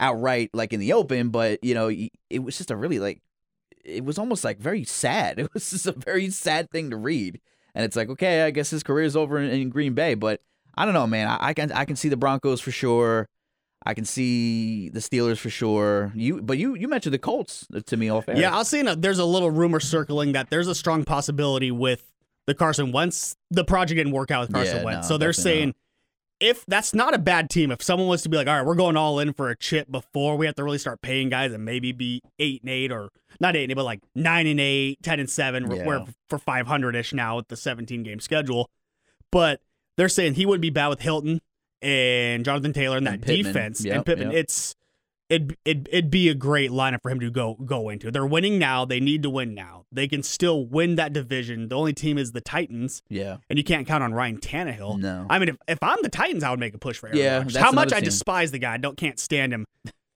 outright, 0.00 0.50
like 0.54 0.72
in 0.72 0.80
the 0.80 0.92
open, 0.92 1.30
but 1.30 1.62
you 1.62 1.74
know, 1.74 1.88
it 2.30 2.38
was 2.42 2.56
just 2.58 2.70
a 2.70 2.76
really 2.76 2.98
like, 2.98 3.20
it 3.84 4.04
was 4.04 4.18
almost 4.18 4.44
like 4.44 4.58
very 4.58 4.84
sad. 4.84 5.38
It 5.38 5.52
was 5.54 5.70
just 5.70 5.86
a 5.86 5.92
very 5.92 6.30
sad 6.30 6.70
thing 6.70 6.90
to 6.90 6.96
read, 6.96 7.40
and 7.74 7.84
it's 7.84 7.96
like, 7.96 8.08
okay, 8.10 8.42
I 8.42 8.50
guess 8.50 8.70
his 8.70 8.82
career's 8.82 9.16
over 9.16 9.38
in, 9.38 9.50
in 9.50 9.70
Green 9.70 9.94
Bay, 9.94 10.14
but 10.14 10.40
I 10.76 10.84
don't 10.84 10.94
know, 10.94 11.06
man. 11.06 11.28
I, 11.28 11.38
I 11.48 11.54
can 11.54 11.70
I 11.72 11.84
can 11.84 11.96
see 11.96 12.08
the 12.08 12.16
Broncos 12.16 12.60
for 12.60 12.70
sure. 12.72 13.28
I 13.86 13.92
can 13.92 14.06
see 14.06 14.88
the 14.88 15.00
Steelers 15.00 15.36
for 15.36 15.50
sure. 15.50 16.10
You, 16.14 16.40
but 16.40 16.56
you 16.56 16.74
you 16.74 16.88
mentioned 16.88 17.12
the 17.12 17.18
Colts 17.18 17.66
uh, 17.74 17.80
to 17.86 17.96
me 17.98 18.08
off 18.08 18.28
air. 18.28 18.36
Yeah, 18.38 18.54
I 18.54 18.58
was 18.58 18.68
seeing 18.68 18.88
a, 18.88 18.96
there's 18.96 19.18
a 19.18 19.24
little 19.26 19.50
rumor 19.50 19.78
circling 19.78 20.32
that 20.32 20.48
there's 20.48 20.68
a 20.68 20.74
strong 20.74 21.04
possibility 21.04 21.70
with 21.70 22.10
the 22.46 22.54
Carson 22.54 22.92
Wentz. 22.92 23.36
The 23.50 23.62
project 23.64 23.98
didn't 23.98 24.14
work 24.14 24.30
out 24.30 24.40
with 24.48 24.52
Carson 24.54 24.78
Yeah, 24.78 24.84
Wentz. 24.84 25.08
no, 25.08 25.14
so 25.14 25.18
they're 25.18 25.34
saying 25.34 25.74
if 26.44 26.64
that's 26.66 26.92
not 26.94 27.14
a 27.14 27.18
bad 27.18 27.48
team, 27.48 27.70
if 27.70 27.82
someone 27.82 28.08
was 28.08 28.22
to 28.22 28.28
be 28.28 28.36
like, 28.36 28.46
all 28.46 28.54
right, 28.56 28.66
we're 28.66 28.74
going 28.74 28.96
all 28.96 29.18
in 29.18 29.32
for 29.32 29.48
a 29.50 29.56
chip 29.56 29.90
before 29.90 30.36
we 30.36 30.46
have 30.46 30.54
to 30.56 30.64
really 30.64 30.78
start 30.78 31.00
paying 31.00 31.28
guys 31.30 31.52
and 31.52 31.64
maybe 31.64 31.92
be 31.92 32.20
eight 32.38 32.60
and 32.62 32.70
eight 32.70 32.92
or 32.92 33.10
not 33.40 33.56
eight 33.56 33.62
and 33.64 33.72
eight, 33.72 33.74
but 33.74 33.84
like 33.84 34.00
nine 34.14 34.46
and 34.46 34.60
eight, 34.60 35.02
10 35.02 35.20
and 35.20 35.30
seven, 35.30 35.66
we're- 35.68 35.78
Yeah. 35.80 35.86
we're 35.86 36.04
for 36.28 36.38
500 36.38 36.94
ish 36.96 37.12
now 37.12 37.36
with 37.36 37.48
the 37.48 37.56
17 37.56 38.02
game 38.02 38.20
schedule. 38.20 38.68
But 39.32 39.60
they're 39.96 40.08
saying 40.08 40.34
he 40.34 40.44
wouldn't 40.46 40.62
be 40.62 40.70
bad 40.70 40.88
with 40.88 41.00
Hilton 41.00 41.40
and 41.82 42.44
Jonathan 42.44 42.72
Taylor 42.72 42.96
and 42.98 43.06
that 43.06 43.14
And 43.14 43.22
Pittman. 43.22 43.52
defense. 43.52 43.80
and 43.80 43.86
Yep, 43.88 44.04
Pittman, 44.06 44.30
yep. 44.32 44.40
it's 44.40 44.74
it'd, 45.28 45.56
it'd 45.64 45.88
it'd 45.90 46.10
be 46.10 46.28
a 46.28 46.34
great 46.34 46.70
lineup 46.70 47.02
for 47.02 47.10
him 47.10 47.20
to 47.20 47.30
go 47.30 47.54
go 47.64 47.88
into. 47.88 48.10
They're 48.10 48.26
winning 48.26 48.58
now. 48.58 48.84
They 48.84 49.00
need 49.00 49.22
to 49.22 49.30
win 49.30 49.54
now. 49.54 49.84
They 49.92 50.08
can 50.08 50.22
still 50.22 50.64
win 50.66 50.96
that 50.96 51.12
division. 51.12 51.68
The 51.68 51.76
only 51.76 51.92
team 51.92 52.18
is 52.18 52.32
the 52.32 52.40
Titans, 52.40 53.02
yeah. 53.08 53.38
and 53.48 53.58
you 53.58 53.64
can't 53.64 53.86
count 53.86 54.02
on 54.02 54.12
Ryan 54.12 54.38
Tannehill. 54.38 54.98
No. 55.00 55.26
I 55.30 55.38
mean, 55.38 55.50
if, 55.50 55.56
if 55.68 55.78
I'm 55.82 55.98
the 56.02 56.08
Titans, 56.08 56.44
I 56.44 56.50
would 56.50 56.60
make 56.60 56.74
a 56.74 56.78
push 56.78 56.98
for 56.98 57.08
Aaron 57.08 57.18
Yeah, 57.18 57.38
Rodgers. 57.38 57.56
How 57.56 57.72
much 57.72 57.88
another 57.88 57.96
I 57.96 58.00
despise 58.00 58.50
the 58.50 58.58
guy. 58.58 58.74
I 58.74 58.76
don't 58.78 58.96
can't 58.96 59.18
stand 59.18 59.52
him. 59.52 59.64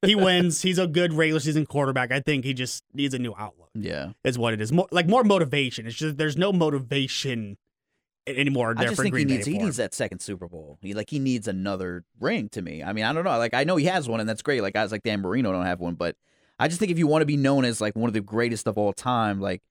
He 0.03 0.15
wins. 0.15 0.63
He's 0.69 0.79
a 0.79 0.87
good 0.87 1.13
regular 1.13 1.41
season 1.41 1.67
quarterback. 1.67 2.13
I 2.13 2.21
think 2.21 2.45
he 2.45 2.55
just 2.55 2.85
needs 2.93 3.15
a 3.15 3.19
new 3.19 3.35
outlook. 3.37 3.71
Yeah. 3.75 4.13
Is 4.25 4.39
what 4.39 4.55
it 4.55 4.61
is. 4.61 4.73
More 4.73 4.89
like 4.91 5.07
more 5.07 5.25
motivation. 5.25 5.87
It's 5.87 5.97
just 5.97 6.17
there's 6.17 6.37
no 6.37 6.53
motivation 6.53 7.57
anymore 8.37 8.75
I 8.77 8.85
just 8.85 9.01
think 9.01 9.15
he 9.17 9.25
needs 9.25 9.47
he 9.47 9.59
needs 9.59 9.77
that 9.77 9.95
second 9.95 10.21
Super 10.21 10.49
Bowl. 10.49 10.79
He 10.83 10.95
like 10.95 11.11
he 11.11 11.19
needs 11.19 11.49
another 11.49 12.05
ring 12.21 12.49
to 12.51 12.63
me. 12.63 12.83
I 12.83 12.93
mean, 12.93 13.05
I 13.05 13.13
don't 13.13 13.25
know. 13.25 13.39
Like 13.39 13.55
I 13.55 13.65
know 13.65 13.77
he 13.77 13.87
has 13.87 14.09
one 14.09 14.21
and 14.21 14.29
that's 14.29 14.43
great. 14.43 14.63
Like 14.63 14.75
guys 14.75 14.93
like 14.93 15.03
Dan 15.03 15.21
Marino 15.21 15.53
don't 15.53 15.67
have 15.67 15.81
one, 15.81 15.95
but 15.95 16.17
I 16.59 16.69
just 16.69 16.81
think 16.81 16.91
if 16.91 16.99
you 16.99 17.07
want 17.07 17.23
to 17.23 17.27
be 17.27 17.37
known 17.37 17.65
as 17.65 17.81
like 17.81 17.97
one 17.97 18.09
of 18.09 18.15
the 18.15 18.21
greatest 18.21 18.67
of 18.67 18.77
all 18.77 18.93
time, 18.93 19.41
like 19.41 19.63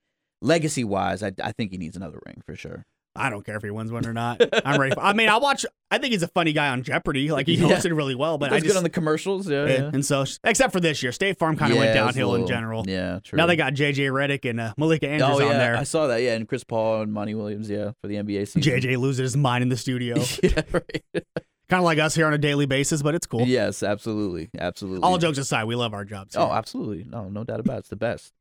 legacy 0.41 0.83
wise, 0.83 1.23
I 1.23 1.31
I 1.43 1.51
think 1.51 1.71
he 1.71 1.77
needs 1.77 1.95
another 1.97 2.19
ring 2.25 2.41
for 2.45 2.55
sure. 2.55 2.85
I 3.17 3.29
don't 3.29 3.45
care 3.45 3.57
if 3.57 3.63
he 3.63 3.69
wins 3.69 3.91
one 3.91 4.05
or 4.05 4.13
not. 4.13 4.41
I'm 4.65 4.79
ready. 4.79 4.93
For, 4.93 5.01
I 5.01 5.13
mean, 5.13 5.29
I 5.29 5.37
watch. 5.37 5.65
I 5.89 5.97
think 5.97 6.11
he's 6.11 6.23
a 6.23 6.27
funny 6.27 6.53
guy 6.53 6.69
on 6.69 6.83
Jeopardy. 6.83 7.31
Like 7.31 7.47
he 7.47 7.53
Yeah. 7.55 7.67
hosted 7.67 7.95
really 7.95 8.15
well, 8.15 8.37
but 8.37 8.51
I 8.51 8.57
just 8.57 8.67
good 8.67 8.77
on 8.77 8.83
the 8.83 8.89
commercials. 8.89 9.49
Yeah. 9.49 9.65
yeah. 9.65 9.73
yeah. 9.73 9.91
and 9.93 10.05
so 10.05 10.25
except 10.43 10.73
for 10.73 10.79
this 10.79 11.01
year, 11.01 11.11
State 11.11 11.39
Farm 11.39 11.55
kind 11.57 11.71
of 11.71 11.79
went 11.79 11.95
Yeah, 11.95 12.03
a 12.03 12.05
downhill 12.05 12.35
in 12.35 12.47
general. 12.47 12.85
Yeah, 12.87 13.19
true. 13.23 13.37
Now 13.37 13.45
they 13.45 13.55
got 13.55 13.73
JJ 13.73 14.11
Redick 14.11 14.49
and 14.49 14.59
uh, 14.59 14.73
Malika 14.77 15.07
Andrews 15.07 15.31
oh 15.33 15.39
yeah, 15.39 15.45
on 15.47 15.53
there. 15.53 15.77
I 15.77 15.83
saw 15.83 16.07
that. 16.07 16.21
Yeah, 16.21 16.35
and 16.35 16.47
Chris 16.47 16.63
Paul 16.63 17.01
and 17.01 17.13
Monty 17.13 17.35
Williams. 17.35 17.69
Yeah, 17.69 17.91
for 18.01 18.07
the 18.07 18.15
NBA 18.15 18.47
season. 18.47 18.61
JJ 18.61 18.97
loses 18.97 19.19
his 19.19 19.37
mind 19.37 19.61
in 19.61 19.69
the 19.69 19.77
studio. 19.77 20.17
yeah, 20.43 20.61
right. 20.71 21.03
kind 21.69 21.79
of 21.79 21.83
like 21.83 21.99
us 21.99 22.15
here 22.15 22.27
on 22.27 22.33
a 22.33 22.37
daily 22.37 22.65
basis, 22.65 23.01
but 23.01 23.15
it's 23.15 23.25
cool. 23.25 23.41
Yes, 23.41 23.83
absolutely, 23.83 24.49
absolutely. 24.57 25.01
All 25.03 25.17
jokes 25.17 25.37
aside, 25.37 25.65
we 25.65 25.75
love 25.75 25.93
our 25.93 26.05
jobs. 26.05 26.35
Oh, 26.35 26.51
absolutely. 26.51 27.05
No, 27.09 27.29
no 27.29 27.43
doubt 27.43 27.59
about 27.59 27.77
it. 27.77 27.79
It's 27.79 27.89
the 27.89 27.95
best. 27.95 28.33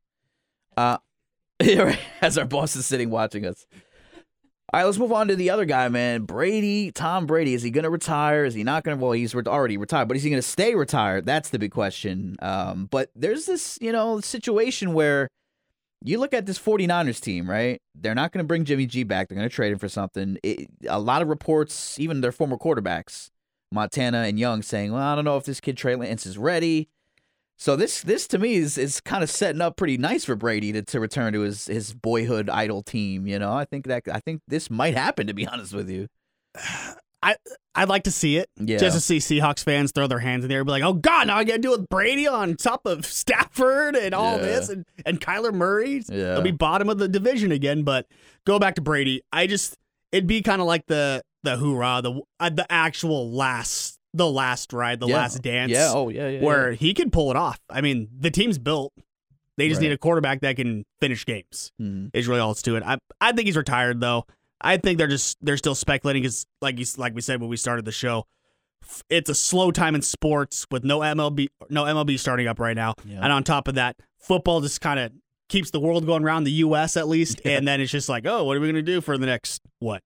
Uh, 0.75 0.97
yeah, 1.61 1.81
right. 1.81 1.99
As 2.21 2.37
our 2.37 2.45
boss 2.45 2.75
is 2.75 2.85
sitting 2.85 3.09
watching 3.09 3.45
us. 3.45 3.65
All 4.73 4.81
right, 4.81 4.85
let's 4.85 4.97
move 4.97 5.13
on 5.13 5.29
to 5.29 5.35
the 5.37 5.49
other 5.49 5.63
guy, 5.63 5.87
man. 5.87 6.23
Brady, 6.23 6.91
Tom 6.91 7.25
Brady. 7.25 7.53
Is 7.53 7.63
he 7.63 7.71
going 7.71 7.85
to 7.85 7.89
retire? 7.89 8.43
Is 8.43 8.53
he 8.53 8.65
not 8.65 8.83
going 8.83 8.97
to? 8.97 9.01
Well, 9.01 9.13
he's 9.13 9.33
re- 9.33 9.43
already 9.47 9.77
retired, 9.77 10.09
but 10.09 10.17
is 10.17 10.23
he 10.23 10.29
going 10.29 10.41
to 10.41 10.47
stay 10.47 10.75
retired? 10.75 11.25
That's 11.25 11.49
the 11.49 11.59
big 11.59 11.71
question. 11.71 12.35
Um, 12.41 12.87
but 12.91 13.09
there's 13.15 13.45
this, 13.45 13.77
you 13.79 13.93
know, 13.93 14.19
situation 14.19 14.91
where 14.91 15.29
you 16.03 16.19
look 16.19 16.33
at 16.33 16.45
this 16.45 16.59
49ers 16.59 17.21
team, 17.21 17.49
right? 17.49 17.81
They're 17.95 18.13
not 18.13 18.33
going 18.33 18.43
to 18.43 18.47
bring 18.47 18.65
Jimmy 18.65 18.87
G 18.87 19.03
back. 19.03 19.29
They're 19.29 19.37
going 19.37 19.47
to 19.47 19.55
trade 19.55 19.71
him 19.71 19.79
for 19.79 19.87
something. 19.87 20.37
It, 20.43 20.67
a 20.89 20.99
lot 20.99 21.21
of 21.21 21.29
reports, 21.29 21.97
even 21.97 22.19
their 22.19 22.33
former 22.33 22.57
quarterbacks, 22.57 23.29
Montana 23.71 24.23
and 24.23 24.37
Young, 24.37 24.61
saying, 24.61 24.91
"Well, 24.91 25.01
I 25.01 25.15
don't 25.15 25.23
know 25.23 25.37
if 25.37 25.45
this 25.45 25.61
kid 25.61 25.77
Trey 25.77 25.95
Lance 25.95 26.25
is 26.25 26.37
ready." 26.37 26.89
So 27.59 27.75
this 27.75 28.01
this 28.03 28.27
to 28.27 28.37
me 28.37 28.55
is 28.55 28.77
is 28.77 29.01
kind 29.01 29.23
of 29.23 29.31
setting 29.31 29.61
up 29.61 29.77
pretty 29.77 29.97
nice 29.97 30.23
for 30.25 30.35
Brady 30.35 30.71
to, 30.73 30.81
to 30.83 30.99
return 30.99 31.33
to 31.33 31.41
his 31.41 31.65
his 31.65 31.93
boyhood 31.93 32.49
idol 32.49 32.83
team. 32.83 33.25
You 33.25 33.39
know, 33.39 33.51
I 33.53 33.65
think 33.65 33.87
that 33.87 34.03
I 34.11 34.19
think 34.19 34.41
this 34.47 34.69
might 34.69 34.95
happen. 34.95 35.27
To 35.27 35.33
be 35.33 35.47
honest 35.47 35.73
with 35.73 35.89
you, 35.89 36.07
I 37.23 37.35
I'd 37.73 37.89
like 37.89 38.03
to 38.03 38.11
see 38.11 38.37
it. 38.37 38.49
yeah, 38.59 38.77
Just 38.77 38.95
to 38.95 39.01
see 39.01 39.17
Seahawks 39.17 39.63
fans 39.63 39.91
throw 39.91 40.07
their 40.07 40.19
hands 40.19 40.43
in 40.43 40.49
the 40.49 40.55
air 40.55 40.61
and 40.61 40.65
be 40.65 40.71
like, 40.71 40.81
oh, 40.83 40.93
God, 40.93 41.27
now 41.27 41.37
I 41.37 41.43
got 41.43 41.53
to 41.53 41.59
deal 41.59 41.71
with 41.77 41.87
Brady 41.89 42.25
on 42.27 42.55
top 42.55 42.85
of 42.87 43.05
Stafford 43.07 43.95
and 43.95 44.15
all 44.15 44.37
Yeah. 44.37 44.43
this 44.43 44.69
and, 44.69 44.83
and 45.05 45.21
Kyler 45.21 45.53
Murray. 45.53 45.97
yeah, 46.09 46.33
They'll 46.33 46.41
be 46.41 46.49
bottom 46.51 46.89
of 46.89 46.97
the 46.97 47.07
division 47.07 47.51
again. 47.51 47.83
But 47.83 48.07
go 48.47 48.57
back 48.57 48.75
to 48.75 48.81
Brady. 48.81 49.21
I 49.31 49.45
just, 49.45 49.77
it'd 50.11 50.25
be 50.27 50.41
kind 50.41 50.59
of 50.61 50.67
like 50.67 50.85
the 50.87 51.21
the 51.43 51.57
hoorah, 51.57 52.01
the 52.03 52.21
uh, 52.39 52.49
the 52.49 52.65
actual 52.71 53.31
last, 53.31 53.96
the 54.17 54.29
last 54.29 54.73
ride, 54.73 54.99
the 54.99 55.07
Yeah. 55.07 55.15
last 55.17 55.41
dance. 55.41 55.71
yeah, 55.71 55.91
oh 55.93 56.09
yeah, 56.09 56.27
yeah, 56.29 56.41
where 56.41 56.73
he 56.73 56.93
could 56.93 57.11
pull 57.11 57.31
it 57.31 57.37
off. 57.37 57.59
I 57.69 57.81
mean, 57.81 58.07
the 58.19 58.31
team's 58.31 58.57
built. 58.57 58.93
They 59.57 59.69
just 59.69 59.79
Right. 59.81 59.87
need 59.87 59.93
a 59.93 59.97
quarterback 59.97 60.41
that 60.41 60.55
can 60.55 60.85
finish 60.99 61.25
games. 61.25 61.71
yeah. 61.79 61.85
Mhm. 61.87 62.09
Is 62.13 62.27
really 62.27 62.39
all 62.41 62.51
it's 62.51 62.61
to 62.63 62.75
it. 62.75 62.83
I 62.83 62.97
I 63.21 63.31
think 63.31 63.45
he's 63.47 63.57
retired 63.57 63.99
though. 64.01 64.25
I 64.61 64.77
think 64.77 64.97
they're 64.97 65.07
just 65.07 65.37
they're 65.41 65.57
still 65.57 65.75
speculating 65.75 66.21
because 66.23 66.45
like 66.61 66.77
you 66.79 66.85
like 66.97 67.13
we 67.15 67.21
said 67.21 67.39
when 67.41 67.49
we 67.49 67.57
started 67.57 67.85
the 67.85 67.91
show, 67.91 68.25
it's 69.09 69.29
a 69.29 69.35
slow 69.35 69.71
time 69.71 69.95
in 69.95 70.01
sports 70.01 70.65
with 70.71 70.83
no 70.83 70.99
MLB 70.99 71.47
no 71.69 71.83
MLB 71.85 72.17
starting 72.19 72.47
up 72.47 72.59
right 72.59 72.75
now, 72.75 72.93
Yeah. 73.05 73.19
and 73.21 73.31
on 73.33 73.43
top 73.43 73.67
of 73.67 73.75
that, 73.75 73.95
football 74.19 74.61
just 74.61 74.81
kind 74.81 74.99
of 74.99 75.11
keeps 75.49 75.71
the 75.71 75.79
world 75.79 76.05
going 76.05 76.23
around 76.23 76.43
the 76.43 76.51
U.S. 76.51 76.97
at 76.97 77.07
least, 77.07 77.41
Yeah. 77.45 77.57
and 77.57 77.67
then 77.67 77.79
it's 77.81 77.91
just 77.91 78.09
like, 78.09 78.25
oh, 78.25 78.43
what 78.43 78.57
are 78.57 78.59
we 78.59 78.67
gonna 78.67 78.81
do 78.81 78.99
for 79.01 79.17
the 79.17 79.25
next 79.25 79.61
what? 79.79 80.03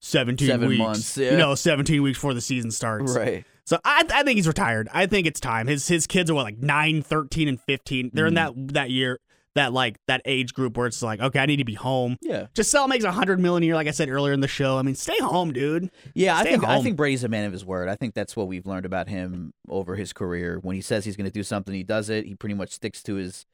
17 0.00 0.46
Seven 0.48 0.68
weeks. 0.68 0.78
months, 0.78 1.16
yeah. 1.16 1.30
You 1.32 1.36
know, 1.38 1.54
17 1.54 2.02
weeks 2.02 2.18
before 2.18 2.34
the 2.34 2.40
season 2.42 2.70
starts. 2.70 3.14
Right. 3.16 3.44
So 3.66 3.78
I, 3.84 4.04
I 4.12 4.22
think 4.22 4.36
he's 4.36 4.48
retired. 4.48 4.88
I 4.92 5.06
think 5.06 5.26
it's 5.26 5.40
time. 5.40 5.66
His 5.66 5.88
his 5.88 6.06
kids 6.06 6.30
are 6.30 6.34
what 6.34 6.44
like 6.44 6.58
9, 6.58 7.02
13 7.02 7.48
and 7.48 7.60
15. 7.60 8.10
They're 8.12 8.26
in 8.26 8.34
that 8.34 8.50
Mm-hmm. 8.52 8.66
that 8.68 8.90
year 8.90 9.20
that 9.54 9.72
like 9.72 9.96
that 10.08 10.20
age 10.24 10.52
group 10.52 10.76
where 10.76 10.86
it's 10.88 11.00
like, 11.00 11.20
okay, 11.20 11.38
I 11.38 11.46
need 11.46 11.58
to 11.58 11.64
be 11.64 11.74
home. 11.74 12.16
Yeah. 12.20 12.48
Gisele 12.54 12.88
makes 12.88 13.04
a 13.04 13.12
hundred 13.12 13.38
million 13.38 13.62
a 13.62 13.66
year, 13.66 13.74
like 13.76 13.86
I 13.86 13.92
said 13.92 14.08
earlier 14.08 14.32
in 14.32 14.40
the 14.40 14.48
show. 14.48 14.78
I 14.78 14.82
mean, 14.82 14.96
stay 14.96 15.16
home, 15.20 15.52
dude. 15.52 15.90
Yeah, 16.14 16.36
I 16.36 16.40
Stay 16.42 16.50
think 16.52 16.64
I 16.64 16.74
home. 16.74 16.82
think 16.84 16.96
Brady's 16.96 17.22
a 17.22 17.28
man 17.28 17.44
of 17.44 17.52
his 17.52 17.64
word. 17.64 17.88
I 17.88 17.94
think 17.94 18.14
that's 18.14 18.34
what 18.34 18.48
we've 18.48 18.66
learned 18.66 18.84
about 18.84 19.08
him 19.08 19.54
over 19.68 19.94
his 19.94 20.12
career. 20.12 20.58
When 20.60 20.74
he 20.74 20.82
says 20.82 21.04
he's 21.04 21.16
going 21.16 21.26
to 21.26 21.32
do 21.32 21.44
something, 21.44 21.72
he 21.72 21.84
does 21.84 22.10
it. 22.10 22.26
He 22.26 22.34
pretty 22.34 22.56
much 22.56 22.72
sticks 22.72 23.00
to 23.04 23.14
his 23.14 23.46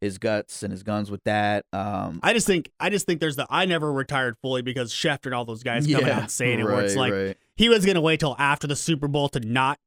his 0.00 0.18
guts 0.18 0.62
and 0.62 0.70
his 0.72 0.82
guns 0.82 1.10
with 1.10 1.22
that. 1.24 1.64
Um, 1.72 2.20
I 2.22 2.32
just 2.32 2.46
think 2.46 2.70
I 2.78 2.90
just 2.90 3.06
think 3.06 3.20
there's 3.20 3.36
the 3.36 3.46
I 3.50 3.64
never 3.66 3.92
retired 3.92 4.36
fully 4.42 4.62
because 4.62 4.92
Schefter 4.92 5.26
and 5.26 5.34
all 5.34 5.44
those 5.44 5.62
guys 5.62 5.86
coming 5.86 6.08
out 6.08 6.22
and 6.22 6.30
saying 6.30 6.60
it 6.60 6.64
where 6.64 6.80
it's 6.84 6.96
like 6.96 7.12
right. 7.12 7.36
he 7.56 7.68
was 7.68 7.84
gonna 7.84 8.00
wait 8.00 8.20
till 8.20 8.36
after 8.38 8.66
the 8.66 8.76
Super 8.76 9.08
Bowl 9.08 9.28
to 9.30 9.40
not 9.40 9.78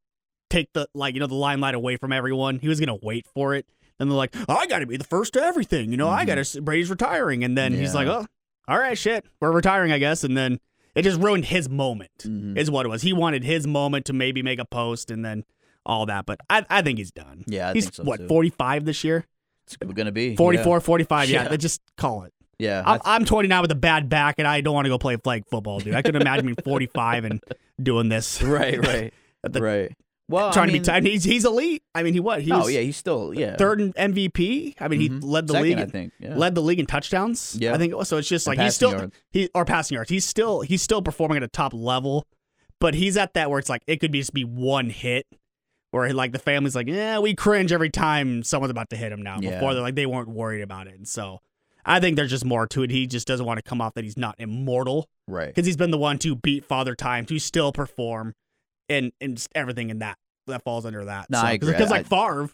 take 0.50 0.74
the 0.74 0.88
like 0.94 1.14
you 1.14 1.20
know 1.20 1.28
the 1.28 1.36
limelight 1.36 1.76
away 1.76 1.96
from 1.98 2.12
everyone. 2.12 2.60
He 2.60 2.68
was 2.68 2.80
gonna 2.80 2.98
wait 3.02 3.26
for 3.34 3.56
it. 3.56 3.66
Then 4.00 4.10
they're 4.10 4.18
like, 4.18 4.36
oh, 4.50 4.56
I 4.56 4.66
got 4.66 4.80
to 4.80 4.88
be 4.88 4.98
the 4.98 5.04
first 5.04 5.34
to 5.34 5.44
everything. 5.44 5.92
You 5.92 5.98
know, 5.98 6.10
I 6.10 6.24
Mhm. 6.24 6.28
got 6.28 6.44
to. 6.44 6.62
Brady's 6.64 6.90
retiring, 6.90 7.44
and 7.44 7.56
then 7.56 7.72
he's 7.72 7.94
like, 7.94 8.08
oh, 8.08 8.26
all 8.68 8.80
right, 8.80 8.98
shit, 8.98 9.26
we're 9.40 9.52
retiring, 9.52 9.92
I 9.92 10.00
guess. 10.00 10.24
And 10.24 10.36
then 10.36 10.60
it 10.96 11.04
just 11.04 11.22
ruined 11.22 11.46
his 11.46 11.70
moment. 11.70 12.10
Mhm. 12.22 12.58
Is 12.58 12.72
what 12.72 12.88
it 12.88 12.90
was. 12.90 13.04
He 13.04 13.14
wanted 13.14 13.44
his 13.44 13.68
moment 13.68 14.06
to 14.08 14.14
maybe 14.14 14.42
make 14.42 14.58
a 14.58 14.66
post 14.66 15.12
and 15.12 15.24
then 15.24 15.44
all 15.86 16.08
that. 16.08 16.26
But 16.26 16.40
I, 16.50 16.66
I 16.68 16.82
think 16.82 16.98
he's 16.98 17.12
done. 17.12 17.44
Yeah, 17.46 17.70
I 17.70 17.74
he's 17.74 17.94
so 17.94 18.04
what 18.04 18.22
too. 18.22 18.28
45 18.28 18.86
this 18.86 19.04
year. 19.04 19.26
It's 19.80 19.94
going 19.94 20.06
to 20.08 20.12
be 20.12 20.36
44, 20.36 20.80
45. 20.82 21.30
Yeah, 21.30 21.44
Yeah. 21.44 21.48
they 21.50 21.58
just 21.58 21.82
call 21.98 22.24
it. 22.24 22.34
Yeah, 22.60 22.82
yeah. 22.86 22.92
I'm, 22.92 23.00
I'm 23.06 23.26
29 23.26 23.62
with 23.62 23.72
a 23.72 23.76
bad 23.76 24.08
back, 24.10 24.36
and 24.38 24.48
I 24.48 24.62
don't 24.62 24.74
want 24.76 24.86
to 24.86 24.90
go 24.90 24.98
play 25.00 25.16
flag 25.18 25.46
football, 25.50 25.80
dude. 25.80 25.96
I 25.96 26.02
couldn't 26.04 26.22
imagine 26.22 26.46
being 26.46 26.56
45 26.64 27.26
and 27.26 27.44
doing 27.82 28.10
this. 28.10 28.42
Right, 28.44 28.78
right, 28.86 29.14
the- 29.44 29.62
right. 29.62 29.92
Well, 30.30 30.54
Trying 30.54 30.70
I 30.70 30.74
mean, 30.74 30.84
to 30.84 30.92
be 30.92 30.94
tight. 30.94 31.04
He's, 31.04 31.24
he's 31.26 31.44
elite. 31.44 31.84
I 31.94 32.04
mean, 32.04 32.14
he 32.14 32.22
what? 32.22 32.42
He 32.42 32.54
oh 32.54 32.68
yeah, 32.68 32.80
he's 32.80 32.96
still 32.96 33.34
yeah 33.34 33.58
third 33.58 33.82
in 33.82 33.92
MVP. 33.92 34.76
I 34.80 34.88
mean, 34.88 35.02
he 35.02 35.10
Mhm. 35.10 35.20
led 35.24 35.48
the 35.48 35.54
Second, 35.56 35.68
league. 35.68 35.78
I 35.80 35.86
think. 35.88 36.14
Yeah. 36.20 36.38
Led 36.38 36.56
the 36.56 36.62
league 36.62 36.80
in 36.80 36.86
touchdowns. 36.86 37.58
Yeah. 37.60 37.74
I 37.74 37.78
think. 37.78 37.94
So 38.06 38.16
it's 38.16 38.30
just 38.30 38.48
like 38.48 38.58
he's 38.58 38.74
still 38.74 38.92
yards. 38.92 39.16
he 39.32 39.50
or 39.54 39.66
passing 39.66 39.96
yards. 39.96 40.10
He's 40.10 40.24
still 40.24 40.62
he's 40.62 40.82
still 40.82 41.02
performing 41.02 41.36
at 41.36 41.44
a 41.44 41.50
top 41.50 41.74
level, 41.74 42.26
but 42.80 42.94
he's 42.94 43.18
at 43.18 43.34
that 43.34 43.50
where 43.50 43.60
it's 43.60 43.68
like 43.68 43.82
it 43.88 44.00
could 44.00 44.14
just 44.14 44.34
be 44.34 44.46
one 44.46 44.90
hit, 44.90 45.26
where 45.92 46.12
like 46.14 46.32
the 46.32 46.40
family's 46.40 46.76
like, 46.76 46.88
yeah, 46.88 47.20
we 47.20 47.36
cringe 47.36 47.72
every 47.72 47.90
time 47.90 48.44
someone's 48.44 48.72
about 48.72 48.90
to 48.90 48.96
hit 48.96 49.12
him 49.12 49.22
now. 49.22 49.40
Yeah. 49.40 49.52
Before 49.52 49.74
they're 49.74 49.84
like 49.84 49.96
they 49.96 50.06
weren't 50.06 50.30
worried 50.30 50.62
about 50.62 50.88
it, 50.88 50.96
and 50.96 51.08
so 51.08 51.40
I 51.86 52.00
think 52.00 52.16
there's 52.16 52.30
just 52.30 52.46
more 52.46 52.68
to 52.68 52.84
it. 52.84 52.92
He 52.92 53.08
just 53.08 53.28
doesn't 53.28 53.46
want 53.46 53.58
to 53.58 53.64
come 53.64 53.82
off 53.82 53.94
that 53.96 54.04
he's 54.04 54.18
not 54.18 54.36
immortal 54.40 55.10
right. 55.28 55.48
because 55.48 55.66
he's 55.66 55.78
been 55.78 55.92
the 55.92 55.98
one 55.98 56.18
to 56.20 56.36
beat 56.36 56.66
Father 56.66 56.96
Time 56.96 57.26
to 57.26 57.40
still 57.40 57.72
perform, 57.72 58.34
and 58.90 59.12
and 59.22 59.36
just 59.38 59.50
everything 59.54 59.90
in 59.90 60.00
that 60.00 60.18
that 60.48 60.64
falls 60.64 60.86
under 60.86 61.06
that. 61.06 61.30
No, 61.30 61.40
I 61.40 61.54
agree. 61.54 61.72
Because 61.72 61.92
like 61.92 62.08
Favre. 62.08 62.50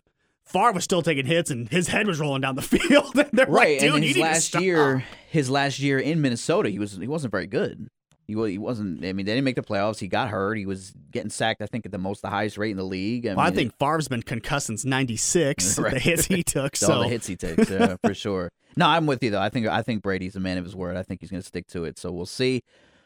Favre 0.45 0.71
was 0.71 0.85
still 0.85 1.01
taking 1.01 1.25
hits 1.25 1.51
and 1.51 1.67
his 1.67 1.89
head 1.89 2.07
was 2.07 2.21
rolling 2.21 2.39
down 2.39 2.55
the 2.55 2.61
field. 2.79 3.17
And 3.17 3.29
they're 3.33 3.45
Right, 3.47 3.81
like, 3.81 3.81
dude, 3.81 3.95
and 3.95 4.03
his 4.05 4.15
last 4.15 4.55
year, 4.55 5.03
his 5.29 5.49
last 5.49 5.79
year 5.79 5.99
in 5.99 6.21
Minnesota, 6.21 6.69
he 6.69 6.79
was 6.79 6.95
he 6.95 7.07
wasn't 7.07 7.31
very 7.31 7.47
good. 7.47 7.89
He 8.27 8.33
he 8.33 8.57
wasn't. 8.57 9.05
I 9.05 9.13
mean, 9.13 9.25
they 9.25 9.33
didn't 9.33 9.45
make 9.45 9.55
the 9.55 9.61
playoffs. 9.61 9.99
He 9.99 10.09
got 10.09 10.27
hurt. 10.27 10.57
He 10.57 10.65
was 10.65 10.91
getting 11.11 11.29
sacked. 11.29 11.61
I 11.61 11.65
think 11.65 11.85
at 11.85 11.93
the 11.93 11.97
most, 11.97 12.21
the 12.21 12.29
highest 12.29 12.57
rate 12.57 12.71
in 12.71 12.77
the 12.77 12.83
league. 12.83 13.25
I, 13.25 13.33
Well, 13.33 13.45
I 13.45 13.51
think 13.51 13.73
Favre's 13.79 14.09
been 14.09 14.21
concussed 14.21 14.67
since 14.67 14.83
'96. 14.83 15.79
Right. 15.87 15.93
The 15.93 15.99
hits 15.99 16.25
he 16.25 16.43
took. 16.43 16.73
all 16.83 16.89
So 16.89 16.99
the 17.03 17.07
hits 17.07 17.27
he 17.27 17.35
takes, 17.37 17.69
yeah, 17.69 17.95
for 18.03 18.13
sure. 18.13 18.51
No, 18.75 18.87
I'm 18.87 19.05
with 19.05 19.23
you 19.23 19.29
though. 19.29 19.41
I 19.41 19.49
think 19.49 19.67
I 19.67 19.81
think 19.81 20.03
Brady's 20.03 20.35
a 20.35 20.39
man 20.41 20.57
of 20.57 20.65
his 20.65 20.75
word. 20.75 20.97
I 20.97 21.03
think 21.03 21.21
he's 21.21 21.31
going 21.31 21.41
to 21.41 21.47
stick 21.47 21.67
to 21.67 21.85
it. 21.85 21.97
So 21.97 22.11
we'll 22.11 22.25
see. 22.25 22.63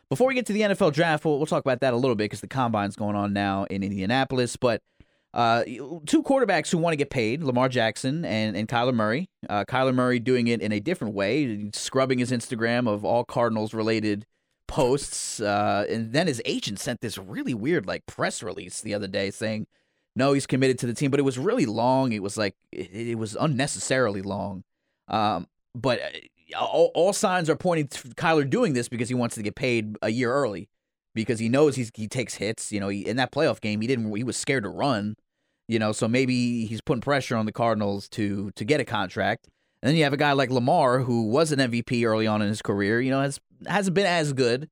Before 0.09 0.27
we 0.27 0.33
get 0.33 0.45
to 0.47 0.53
the 0.53 0.61
NFL 0.61 0.93
draft, 0.93 1.23
we'll, 1.23 1.37
we'll 1.37 1.45
talk 1.45 1.63
about 1.63 1.79
that 1.81 1.93
a 1.93 1.97
little 1.97 2.15
bit 2.15 2.25
because 2.25 2.41
the 2.41 2.47
combine's 2.47 2.95
going 2.95 3.15
on 3.15 3.31
now 3.31 3.65
in 3.65 3.83
Indianapolis. 3.83 4.57
But 4.57 4.81
uh, 5.33 5.63
two 5.63 6.23
quarterbacks 6.23 6.71
who 6.71 6.79
want 6.79 6.93
to 6.93 6.97
get 6.97 7.09
paid: 7.09 7.43
Lamar 7.43 7.69
Jackson 7.69 8.25
and 8.25 8.57
and 8.57 8.67
Kyler 8.67 8.93
Murray. 8.93 9.29
Uh, 9.47 9.65
Kyler 9.65 9.93
Murray 9.93 10.19
doing 10.19 10.47
it 10.47 10.61
in 10.61 10.71
a 10.71 10.79
different 10.79 11.13
way, 11.13 11.69
scrubbing 11.73 12.19
his 12.19 12.31
Instagram 12.31 12.89
of 12.89 13.05
all 13.05 13.23
Cardinals 13.23 13.73
related 13.73 14.25
posts. 14.71 15.41
Uh, 15.41 15.85
and 15.89 16.13
then 16.13 16.27
his 16.27 16.41
agent 16.45 16.79
sent 16.79 17.01
this 17.01 17.17
really 17.17 17.53
weird 17.53 17.85
like 17.85 18.05
press 18.05 18.41
release 18.41 18.79
the 18.81 18.93
other 18.93 19.07
day 19.07 19.29
saying 19.29 19.67
no, 20.15 20.33
he's 20.33 20.47
committed 20.47 20.77
to 20.79 20.87
the 20.87 20.93
team, 20.93 21.09
but 21.11 21.19
it 21.19 21.23
was 21.23 21.37
really 21.37 21.65
long. 21.65 22.11
It 22.11 22.21
was 22.21 22.37
like 22.37 22.55
it, 22.71 22.91
it 22.91 23.17
was 23.17 23.35
unnecessarily 23.39 24.21
long. 24.21 24.63
Um, 25.07 25.47
but 25.73 26.01
uh, 26.01 26.59
all, 26.59 26.91
all 26.93 27.13
signs 27.13 27.49
are 27.49 27.55
pointing 27.55 27.87
to 27.87 28.07
Kyler 28.09 28.49
doing 28.49 28.73
this 28.73 28.89
because 28.89 29.09
he 29.09 29.15
wants 29.15 29.35
to 29.35 29.41
get 29.41 29.55
paid 29.55 29.95
a 30.01 30.09
year 30.09 30.33
early 30.33 30.69
because 31.15 31.39
he 31.39 31.49
knows 31.49 31.75
he's 31.75 31.91
he 31.93 32.07
takes 32.07 32.35
hits. 32.35 32.71
You 32.71 32.79
know, 32.79 32.89
he, 32.89 33.05
in 33.05 33.17
that 33.17 33.31
playoff 33.31 33.61
game, 33.61 33.81
he 33.81 33.87
didn't. 33.87 34.13
He 34.15 34.23
was 34.23 34.37
scared 34.37 34.63
to 34.63 34.69
run. 34.69 35.15
You 35.67 35.79
know, 35.79 35.93
so 35.93 36.07
maybe 36.09 36.65
he's 36.65 36.81
putting 36.81 37.01
pressure 37.01 37.37
on 37.37 37.45
the 37.45 37.53
Cardinals 37.53 38.09
to 38.09 38.51
to 38.51 38.65
get 38.65 38.81
a 38.81 38.85
contract. 38.85 39.47
And 39.81 39.89
then 39.89 39.95
you 39.95 40.03
have 40.03 40.13
a 40.13 40.17
guy 40.17 40.33
like 40.33 40.51
Lamar 40.51 40.99
who 40.99 41.27
was 41.27 41.51
an 41.51 41.59
MVP 41.59 42.05
early 42.05 42.27
on 42.27 42.41
in 42.41 42.49
his 42.49 42.61
career. 42.61 42.99
You 42.99 43.11
know, 43.11 43.21
has 43.21 43.39
hasn't 43.67 43.93
been 43.95 44.05
as 44.05 44.33
good 44.33 44.69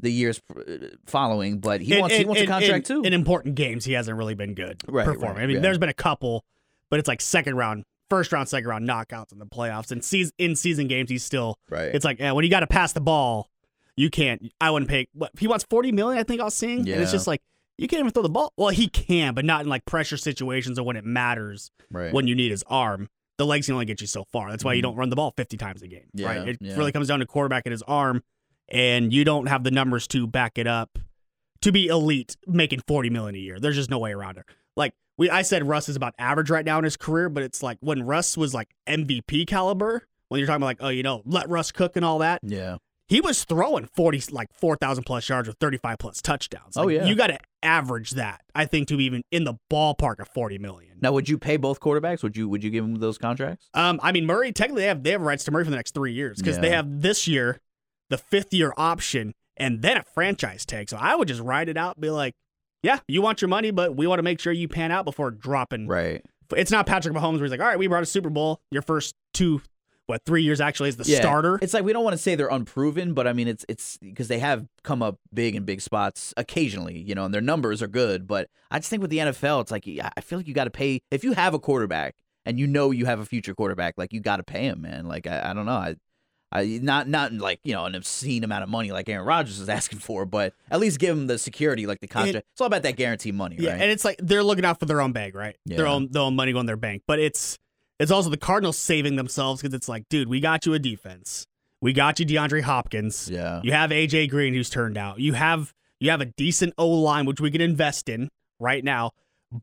the 0.00 0.10
years 0.12 0.40
uh, 0.56 0.88
following, 1.06 1.58
but 1.58 1.80
he 1.80 1.94
in- 1.94 2.00
wants 2.00 2.16
he 2.16 2.22
in- 2.22 2.28
wants 2.28 2.42
a 2.42 2.46
contract 2.46 2.90
in- 2.90 3.02
too. 3.02 3.06
In 3.06 3.12
important 3.12 3.54
games, 3.54 3.84
he 3.84 3.92
hasn't 3.94 4.16
really 4.16 4.34
been 4.34 4.54
good 4.54 4.82
Right, 4.86 5.04
performing. 5.04 5.36
right, 5.36 5.42
I 5.42 5.46
mean, 5.46 5.56
yeah. 5.56 5.62
there's 5.62 5.78
been 5.78 5.88
a 5.88 5.94
couple, 5.94 6.44
but 6.90 6.98
it's 6.98 7.08
like 7.08 7.20
second 7.20 7.56
round, 7.56 7.84
first 8.10 8.32
round, 8.32 8.48
second 8.48 8.68
round 8.68 8.88
knockouts 8.88 9.32
in 9.32 9.38
the 9.38 9.46
playoffs. 9.46 9.90
And 9.90 10.04
season, 10.04 10.32
in 10.38 10.54
season 10.56 10.86
games, 10.86 11.08
he's 11.10 11.24
still. 11.24 11.58
right. 11.70 11.94
It's 11.94 12.04
like 12.04 12.18
yeah, 12.20 12.32
when 12.32 12.44
you 12.44 12.50
got 12.50 12.60
to 12.60 12.66
pass 12.66 12.92
the 12.92 13.00
ball, 13.00 13.48
you 13.96 14.10
can't. 14.10 14.52
I 14.60 14.70
wouldn't 14.70 14.90
pay. 14.90 15.08
What 15.14 15.30
he 15.38 15.46
wants 15.48 15.64
forty 15.70 15.92
million, 15.92 16.18
I 16.20 16.24
think 16.24 16.40
I 16.40 16.44
was 16.44 16.54
seeing. 16.54 16.80
And 16.80 16.88
it's 16.88 17.12
just 17.12 17.26
like 17.26 17.40
you 17.78 17.88
can't 17.88 18.00
even 18.00 18.12
throw 18.12 18.22
the 18.22 18.28
ball. 18.28 18.52
Well, 18.56 18.68
he 18.68 18.88
can, 18.88 19.32
but 19.34 19.44
not 19.46 19.62
in 19.62 19.68
like 19.68 19.84
pressure 19.86 20.16
situations 20.18 20.78
or 20.78 20.82
when 20.82 20.96
it 20.96 21.04
matters. 21.04 21.70
right. 21.90 22.12
when 22.12 22.26
you 22.26 22.34
need 22.34 22.50
his 22.50 22.62
arm. 22.68 23.08
The 23.38 23.46
legs 23.46 23.66
can 23.66 23.74
only 23.74 23.84
get 23.86 24.00
you 24.00 24.06
so 24.06 24.24
far. 24.32 24.50
That's 24.50 24.64
why 24.64 24.72
you 24.74 24.80
Mhm. 24.80 24.84
don't 24.84 24.96
run 24.96 25.10
the 25.10 25.16
ball 25.16 25.32
50 25.36 25.56
times 25.56 25.82
a 25.82 25.88
game. 25.88 26.08
Yeah, 26.14 26.26
right? 26.28 26.48
It 26.48 26.58
yeah. 26.60 26.76
really 26.76 26.92
comes 26.92 27.08
down 27.08 27.18
to 27.20 27.26
quarterback 27.26 27.64
and 27.66 27.72
his 27.72 27.82
arm, 27.82 28.22
and 28.68 29.12
you 29.12 29.24
don't 29.24 29.46
have 29.46 29.62
the 29.64 29.70
numbers 29.70 30.06
to 30.08 30.26
back 30.26 30.58
it 30.58 30.66
up 30.66 30.98
to 31.62 31.72
be 31.72 31.86
elite 31.86 32.36
making 32.46 32.80
40 32.86 33.10
million 33.10 33.34
a 33.34 33.38
year. 33.38 33.58
There's 33.60 33.76
just 33.76 33.90
no 33.90 33.98
way 33.98 34.12
around 34.12 34.38
it. 34.38 34.44
Like 34.76 34.94
we 35.18 35.30
I 35.30 35.42
said 35.42 35.66
Russ 35.66 35.88
is 35.88 35.96
about 35.96 36.14
average 36.18 36.50
right 36.50 36.64
now 36.64 36.78
in 36.78 36.84
his 36.84 36.96
career, 36.96 37.28
but 37.28 37.42
it's 37.42 37.62
like 37.62 37.78
when 37.80 38.02
Russ 38.02 38.36
was 38.36 38.52
like 38.54 38.68
MVP 38.86 39.46
caliber, 39.46 40.06
when 40.28 40.38
you're 40.38 40.46
talking 40.46 40.56
about 40.62 40.66
like, 40.66 40.78
oh, 40.80 40.88
you 40.88 41.02
know, 41.02 41.22
let 41.24 41.48
Russ 41.48 41.72
cook 41.72 41.96
and 41.96 42.04
all 42.04 42.18
that, 42.20 42.40
yeah. 42.42 42.76
He 43.08 43.20
was 43.20 43.44
throwing 43.44 43.86
40 43.94 44.22
like 44.32 44.48
4,000 44.54 45.04
plus 45.04 45.28
yards 45.28 45.48
with 45.48 45.56
35 45.58 45.98
plus 45.98 46.20
touchdowns. 46.20 46.76
Oh, 46.76 46.88
yeah. 46.88 47.04
You 47.04 47.14
got 47.14 47.28
to 47.28 47.38
average 47.62 48.12
that, 48.12 48.42
I 48.54 48.64
think, 48.64 48.88
to 48.88 49.00
even 49.00 49.22
in 49.30 49.44
the 49.44 49.54
ballpark 49.70 50.18
of 50.20 50.28
40 50.28 50.58
million. 50.58 50.98
Now, 51.00 51.12
would 51.12 51.28
you 51.28 51.38
pay 51.38 51.56
both 51.56 51.80
quarterbacks? 51.80 52.22
Would 52.22 52.36
you 52.36 52.48
would 52.48 52.64
you 52.64 52.70
give 52.70 52.84
them 52.84 52.96
those 52.96 53.18
contracts? 53.18 53.68
Um, 53.74 54.00
I 54.02 54.12
mean 54.12 54.26
Murray 54.26 54.52
technically 54.52 54.82
they 54.82 54.88
have 54.88 55.02
they 55.02 55.10
have 55.12 55.22
rights 55.22 55.44
to 55.44 55.50
Murray 55.50 55.64
for 55.64 55.70
the 55.70 55.76
next 55.76 55.94
three 55.94 56.12
years 56.12 56.38
because 56.38 56.58
they 56.58 56.70
have 56.70 57.02
this 57.02 57.26
year, 57.26 57.60
the 58.10 58.18
fifth 58.18 58.52
year 58.52 58.72
option, 58.76 59.34
and 59.56 59.82
then 59.82 59.96
a 59.96 60.02
franchise 60.02 60.64
tag. 60.64 60.88
So 60.88 60.96
I 60.96 61.14
would 61.14 61.28
just 61.28 61.40
ride 61.40 61.68
it 61.68 61.76
out, 61.76 61.96
and 61.96 62.02
be 62.02 62.10
like, 62.10 62.34
yeah, 62.82 63.00
you 63.08 63.22
want 63.22 63.40
your 63.42 63.48
money, 63.48 63.70
but 63.70 63.96
we 63.96 64.06
want 64.06 64.18
to 64.18 64.22
make 64.22 64.40
sure 64.40 64.52
you 64.52 64.68
pan 64.68 64.92
out 64.92 65.04
before 65.04 65.30
dropping. 65.30 65.86
Right. 65.86 66.24
It's 66.56 66.70
not 66.70 66.86
Patrick 66.86 67.14
Mahomes 67.14 67.34
where 67.34 67.42
he's 67.42 67.50
like, 67.50 67.60
all 67.60 67.66
right, 67.66 67.78
we 67.78 67.88
brought 67.88 68.02
a 68.02 68.06
Super 68.06 68.30
Bowl. 68.30 68.60
Your 68.70 68.82
first 68.82 69.14
two, 69.34 69.60
what 70.06 70.24
three 70.24 70.42
years 70.42 70.60
actually 70.60 70.88
is 70.88 70.96
the 70.96 71.04
Yeah. 71.04 71.20
starter. 71.20 71.58
It's 71.62 71.74
like 71.74 71.84
we 71.84 71.92
don't 71.92 72.04
want 72.04 72.14
to 72.14 72.22
say 72.22 72.34
they're 72.34 72.48
unproven, 72.48 73.12
but 73.14 73.26
I 73.26 73.32
mean 73.32 73.48
it's 73.48 73.64
it's 73.68 73.96
because 73.98 74.28
they 74.28 74.38
have 74.38 74.66
come 74.84 75.02
up 75.02 75.18
big 75.34 75.54
in 75.54 75.64
big 75.64 75.80
spots 75.80 76.32
occasionally, 76.36 76.98
you 76.98 77.14
know, 77.14 77.24
and 77.24 77.34
their 77.34 77.40
numbers 77.40 77.82
are 77.82 77.88
good. 77.88 78.26
But 78.26 78.48
I 78.70 78.78
just 78.78 78.88
think 78.90 79.02
with 79.02 79.10
the 79.10 79.18
NFL, 79.18 79.60
it's 79.62 79.70
like 79.70 79.86
I 80.16 80.20
feel 80.20 80.38
like 80.38 80.48
you 80.48 80.54
got 80.54 80.64
to 80.64 80.70
pay 80.70 81.00
if 81.10 81.24
you 81.24 81.32
have 81.32 81.54
a 81.54 81.58
quarterback 81.58 82.14
and 82.44 82.58
you 82.58 82.66
know 82.66 82.90
you 82.92 83.06
have 83.06 83.18
a 83.18 83.24
future 83.24 83.54
quarterback, 83.54 83.94
like 83.96 84.12
you 84.12 84.20
got 84.20 84.36
to 84.36 84.42
pay 84.44 84.66
him, 84.66 84.82
man. 84.82 85.06
Like 85.06 85.26
I, 85.26 85.50
I 85.50 85.52
don't 85.54 85.66
know, 85.66 85.72
I. 85.72 85.96
I, 86.52 86.78
not 86.80 87.08
not 87.08 87.32
like 87.32 87.58
you 87.64 87.72
know 87.74 87.86
an 87.86 87.96
obscene 87.96 88.44
amount 88.44 88.62
of 88.62 88.68
money 88.68 88.92
like 88.92 89.08
Aaron 89.08 89.26
Rodgers 89.26 89.58
is 89.58 89.68
asking 89.78 89.98
for, 89.98 90.24
but 90.24 90.54
at 90.70 90.78
least 90.78 91.00
give 91.00 91.14
him 91.18 91.26
the 91.26 91.38
security 91.38 91.88
like 91.88 91.98
the 91.98 92.06
contract. 92.06 92.46
it's 92.52 92.60
all 92.60 92.68
about 92.68 92.84
that 92.84 92.94
guaranteed 92.94 93.34
money, 93.34 93.56
Yeah, 93.58 93.72
right? 93.72 93.80
and 93.82 93.90
it's 93.90 94.04
like 94.04 94.16
they're 94.20 94.44
looking 94.44 94.64
out 94.64 94.78
for 94.78 94.86
their 94.86 95.00
own 95.00 95.10
bag, 95.12 95.34
right? 95.34 95.56
Yeah. 95.64 95.78
Their 95.78 95.88
own 95.88 96.08
their 96.12 96.22
own 96.22 96.36
money 96.36 96.52
going 96.52 96.60
in 96.60 96.66
their 96.66 96.76
bank. 96.76 97.02
But 97.04 97.18
it's 97.18 97.58
it's 97.98 98.10
also 98.10 98.30
the 98.30 98.36
Cardinals 98.36 98.78
saving 98.78 99.16
themselves 99.16 99.62
because 99.62 99.74
it's 99.74 99.88
like, 99.88 100.04
dude, 100.08 100.28
we 100.28 100.40
got 100.40 100.66
you 100.66 100.74
a 100.74 100.78
defense. 100.78 101.46
We 101.80 101.92
got 101.92 102.18
you 102.18 102.26
DeAndre 102.26 102.62
Hopkins. 102.62 103.28
yeah, 103.30 103.60
You 103.62 103.72
have 103.72 103.90
AJ 103.90 104.30
Green 104.30 104.54
who's 104.54 104.70
turned 104.70 104.96
out. 104.96 105.18
You 105.20 105.34
have 105.34 105.72
you 106.00 106.10
have 106.10 106.20
a 106.20 106.26
decent 106.26 106.74
O 106.78 106.88
line 106.88 107.26
which 107.26 107.40
we 107.40 107.50
can 107.50 107.60
invest 107.60 108.08
in 108.08 108.28
right 108.60 108.82
now. 108.84 109.12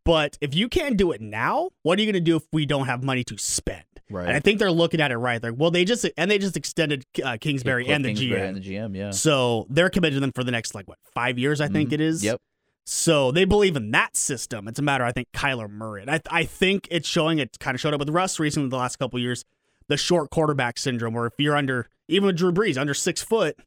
But 0.06 0.38
if 0.40 0.56
you 0.56 0.70
can't 0.70 0.96
do 0.96 1.12
it 1.12 1.20
now, 1.22 1.70
what 1.84 2.00
are 2.00 2.02
you 2.02 2.08
going 2.12 2.24
to 2.24 2.32
do 2.32 2.38
if 2.38 2.44
we 2.54 2.66
don't 2.66 2.86
have 2.86 3.04
money 3.04 3.24
to 3.26 3.38
spend? 3.38 3.84
right. 4.10 4.28
And 4.28 4.36
I 4.36 4.40
think 4.40 4.60
they're 4.60 4.72
looking 4.72 5.02
at 5.02 5.12
it 5.12 5.18
right. 5.18 5.42
They're 5.42 5.54
well, 5.54 5.72
they 5.72 5.84
just 5.86 6.06
and 6.18 6.30
they 6.32 6.38
just 6.38 6.56
extended 6.56 7.04
uh, 7.24 7.38
Kingsbury 7.42 7.88
and 7.88 8.04
the 8.06 8.10
Kingsbury 8.10 8.40
GM. 8.40 8.48
and 8.48 8.58
the 8.58 8.62
GM, 8.62 8.96
yeah. 8.96 9.12
So 9.12 9.66
they're 9.70 9.90
committed 9.90 10.16
to 10.18 10.20
them 10.22 10.32
for 10.34 10.44
the 10.44 10.52
next 10.52 10.74
like 10.76 10.88
what 10.88 10.98
five 11.14 11.38
years? 11.38 11.60
I 11.62 11.68
think 11.68 11.90
Mhm. 11.90 11.94
it 11.94 12.02
is. 12.02 12.24
Yep. 12.24 12.40
So 12.86 13.32
they 13.32 13.46
believe 13.46 13.76
in 13.76 13.92
that 13.92 14.18
system. 14.18 14.68
It's 14.68 14.80
a 14.80 14.82
matter, 14.82 15.04
I 15.06 15.12
think, 15.12 15.30
Kyler 15.32 15.70
Murray. 15.70 16.02
And 16.02 16.12
I, 16.12 16.22
I 16.30 16.44
think 16.44 16.88
it's 16.92 17.08
showing. 17.08 17.40
It 17.40 17.58
kind 17.60 17.76
of 17.76 17.82
showed 17.82 17.94
up 17.94 18.00
with 18.00 18.10
Russ 18.10 18.40
recently 18.40 18.70
the 18.70 18.78
last 18.78 18.98
couple 18.98 19.18
of 19.18 19.24
years. 19.24 19.46
The 19.88 19.98
short 19.98 20.30
quarterback 20.32 20.78
syndrome, 20.78 21.14
where 21.14 21.26
if 21.26 21.34
you're 21.38 21.56
under, 21.56 21.88
even 22.08 22.28
with 22.28 22.38
Drew 22.38 22.52
Brees, 22.52 22.78
under 22.78 22.94
six 22.94 23.22
foot, 23.22 23.58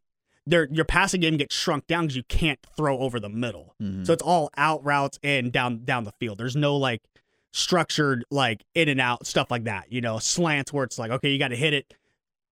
their 0.47 0.69
your 0.71 0.85
passing 0.85 1.21
game 1.21 1.37
gets 1.37 1.55
shrunk 1.55 1.87
down 1.87 2.05
because 2.05 2.17
you 2.17 2.23
can't 2.25 2.59
throw 2.77 2.99
over 2.99 3.19
the 3.21 3.29
middle. 3.29 3.75
Mhm. 3.83 4.07
So 4.07 4.13
it's 4.13 4.23
all 4.23 4.51
out 4.57 4.85
routes 4.85 5.19
and 5.23 5.51
down 5.53 5.85
down 5.85 6.05
the 6.05 6.13
field. 6.13 6.39
There's 6.39 6.57
no 6.57 6.77
like 6.77 7.03
structured 7.53 8.25
like 8.31 8.65
in 8.75 8.89
and 8.89 9.01
out 9.01 9.27
stuff 9.27 9.51
like 9.51 9.65
that. 9.65 9.91
You 9.93 10.01
know, 10.01 10.19
slants 10.19 10.73
where 10.73 10.85
it's 10.85 10.99
like 10.99 11.11
okay, 11.11 11.31
you 11.31 11.39
got 11.39 11.49
to 11.49 11.57
hit 11.57 11.73
it 11.75 11.95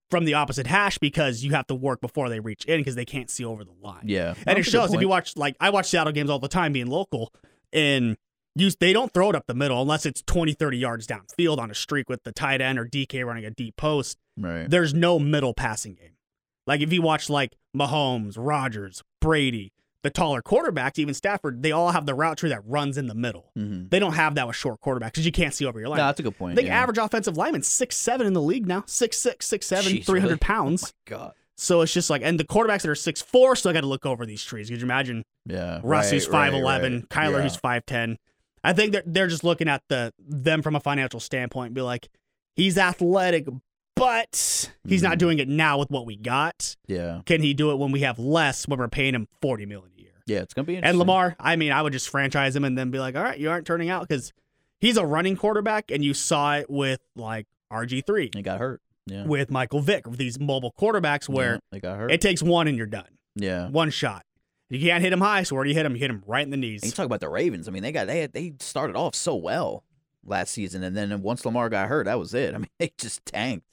from 0.09 0.25
the 0.25 0.33
opposite 0.33 0.67
hash 0.67 0.97
because 0.97 1.43
you 1.43 1.51
have 1.51 1.67
to 1.67 1.75
work 1.75 2.01
before 2.01 2.29
they 2.29 2.39
reach 2.39 2.65
in 2.65 2.79
because 2.79 2.95
they 2.95 3.05
can't 3.05 3.29
see 3.29 3.45
over 3.45 3.63
the 3.63 3.73
line. 3.81 4.03
Yeah, 4.05 4.35
and 4.45 4.57
it 4.57 4.61
That's 4.61 4.69
shows 4.69 4.93
if 4.93 5.01
you 5.01 5.07
watch 5.07 5.35
like 5.35 5.55
I 5.59 5.69
watch 5.69 5.87
Seattle 5.87 6.13
games 6.13 6.29
all 6.29 6.39
the 6.39 6.47
time 6.47 6.73
being 6.73 6.87
local 6.87 7.33
and 7.73 8.17
you 8.55 8.71
they 8.79 8.93
don't 8.93 9.13
throw 9.13 9.29
it 9.29 9.35
up 9.35 9.47
the 9.47 9.53
middle 9.53 9.81
unless 9.81 10.05
it's 10.05 10.21
20 10.23 10.53
30 10.53 10.77
yards 10.77 11.07
downfield 11.07 11.57
on 11.57 11.69
a 11.69 11.75
streak 11.75 12.09
with 12.09 12.23
the 12.23 12.31
tight 12.31 12.61
end 12.61 12.79
or 12.79 12.85
DK 12.85 13.25
running 13.25 13.45
a 13.45 13.51
deep 13.51 13.75
post 13.75 14.17
right. 14.37 14.69
there's 14.69 14.93
no 14.93 15.19
middle 15.19 15.53
passing 15.53 15.95
game. 15.95 16.11
Like 16.65 16.81
if 16.81 16.91
you 16.91 17.01
watch 17.01 17.29
like 17.29 17.55
Mahomes, 17.75 18.35
Rodgers, 18.37 19.03
Brady, 19.21 19.73
the 20.05 20.09
taller 20.09 20.41
quarterbacks, 20.41 20.97
even 20.97 21.13
Stafford, 21.13 21.61
they 21.61 21.71
all 21.73 21.91
have 21.91 22.05
the 22.05 22.13
route 22.13 22.37
tree 22.37 22.49
that 22.49 22.61
runs 22.65 22.97
in 22.97 23.07
the 23.07 23.13
middle. 23.15 23.51
Mm-hmm. 23.57 23.89
They 23.89 23.99
don't 23.99 24.13
have 24.13 24.35
that 24.35 24.47
with 24.47 24.55
short 24.55 24.79
quarterbacks 24.81 25.11
because 25.11 25.25
you 25.25 25.31
can't 25.31 25.53
see 25.53 25.65
over 25.65 25.79
your 25.79 25.89
line. 25.89 25.97
No, 25.97 26.05
that's 26.05 26.19
a 26.19 26.23
good 26.23 26.37
point. 26.37 26.55
Think 26.55 26.67
yeah. 26.67 26.81
average 26.81 26.97
offensive 26.97 27.35
lineman 27.37 27.61
six 27.63 27.97
seven 27.97 28.25
in 28.25 28.33
the 28.33 28.41
league 28.41 28.65
now, 28.67 28.83
six 28.87 29.17
six, 29.17 29.45
six 29.45 29.67
seven, 29.67 29.91
Jeez, 29.93 30.05
three 30.05 30.19
hundred 30.21 30.33
really? 30.33 30.39
pounds. 30.39 30.83
Oh 30.83 30.91
my 31.11 31.17
God. 31.17 31.33
So 31.57 31.81
it's 31.81 31.93
just 31.93 32.09
like, 32.09 32.21
and 32.21 32.37
the 32.39 32.43
quarterbacks 32.43 32.81
that 32.81 32.89
are 32.89 32.95
six 32.95 33.21
four 33.21 33.55
still 33.55 33.71
got 33.73 33.81
to 33.81 33.87
look 33.87 34.05
over 34.05 34.25
these 34.25 34.43
trees. 34.43 34.69
Could 34.69 34.79
you 34.79 34.85
imagine 34.85 35.23
Yeah. 35.45 35.79
Russ, 35.83 36.05
right, 36.05 36.13
who's 36.13 36.27
right, 36.27 36.31
five 36.51 36.53
eleven, 36.53 36.93
right. 36.95 37.09
Kyler, 37.09 37.37
Yeah. 37.37 37.41
who's 37.43 37.55
five 37.55 37.85
ten? 37.85 38.17
I 38.63 38.73
think 38.73 38.91
they're 38.93 39.03
they're 39.05 39.27
just 39.27 39.43
looking 39.43 39.67
at 39.67 39.81
the 39.89 40.13
them 40.19 40.61
from 40.61 40.75
a 40.75 40.79
financial 40.79 41.19
standpoint, 41.19 41.67
and 41.67 41.75
be 41.75 41.81
like, 41.81 42.09
he's 42.55 42.77
athletic, 42.77 43.47
but 43.95 44.69
he's 44.85 45.01
not 45.03 45.15
Mhm. 45.15 45.19
doing 45.19 45.39
it 45.39 45.47
now 45.47 45.77
with 45.77 45.89
what 45.89 46.05
we 46.05 46.17
got. 46.17 46.75
Yeah. 46.87 47.21
Can 47.25 47.41
he 47.41 47.53
do 47.53 47.71
it 47.71 47.77
when 47.77 47.91
we 47.93 48.01
have 48.01 48.19
less 48.19 48.67
when 48.67 48.77
we're 48.79 48.89
paying 48.89 49.13
him 49.15 49.27
forty 49.41 49.65
million? 49.65 49.91
Yeah. 50.25 50.39
It's 50.41 50.53
gonna 50.53 50.65
be 50.65 50.75
interesting. 50.75 50.89
And 50.91 50.99
Lamar, 50.99 51.35
I 51.39 51.55
mean, 51.55 51.71
I 51.71 51.81
would 51.81 51.93
just 51.93 52.09
franchise 52.09 52.55
him 52.55 52.63
and 52.63 52.77
then 52.77 52.91
be 52.91 52.99
like, 52.99 53.15
all 53.15 53.23
right, 53.23 53.37
you 53.39 53.49
aren't 53.49 53.65
turning 53.67 53.89
out 53.89 54.07
because 54.07 54.33
he's 54.79 54.97
a 54.97 55.05
running 55.05 55.35
quarterback, 55.37 55.91
and 55.91 56.03
you 56.03 56.13
saw 56.13 56.55
it 56.57 56.69
with 56.69 56.99
like 57.15 57.47
RG 57.71 58.05
three, 58.05 58.29
he 58.33 58.41
got 58.41 58.59
hurt. 58.59 58.81
Yeah. 59.07 59.25
with 59.25 59.51
Michael 59.51 59.81
Vick, 59.81 60.07
with 60.07 60.17
these 60.17 60.39
mobile 60.39 60.73
quarterbacks 60.79 61.29
where 61.29 61.53
Yeah, 61.53 61.59
they 61.71 61.79
got 61.79 61.97
hurt. 61.99 62.11
it 62.11 62.21
takes 62.21 62.41
one 62.41 62.67
and 62.67 62.75
you're 62.75 62.87
done, 62.87 63.07
yeah. 63.35 63.69
one 63.69 63.91
shot. 63.91 64.25
You 64.67 64.79
can't 64.79 65.03
hit 65.03 65.13
him 65.13 65.21
high, 65.21 65.43
so 65.43 65.53
where 65.55 65.63
do 65.63 65.69
you 65.69 65.75
hit 65.75 65.85
him? 65.85 65.93
You 65.93 65.99
hit 65.99 66.09
him 66.09 66.23
right 66.25 66.43
in 66.43 66.49
the 66.49 66.57
knees. 66.57 66.81
And 66.81 66.91
you 66.91 66.95
talk 66.95 67.05
about 67.05 67.19
the 67.19 67.29
Ravens. 67.29 67.67
I 67.67 67.71
mean, 67.71 67.83
they 67.83 67.91
got 67.91 68.07
they 68.07 68.25
they 68.25 68.53
started 68.59 68.95
off 68.95 69.13
so 69.13 69.35
well 69.35 69.83
last 70.25 70.51
season, 70.53 70.83
and 70.83 70.97
then 70.97 71.21
once 71.21 71.45
Lamar 71.45 71.69
got 71.69 71.87
hurt, 71.87 72.05
that 72.05 72.17
was 72.17 72.33
it. 72.33 72.55
I 72.55 72.57
mean, 72.57 72.67
they 72.79 72.91
just 72.97 73.23
tanked. 73.27 73.67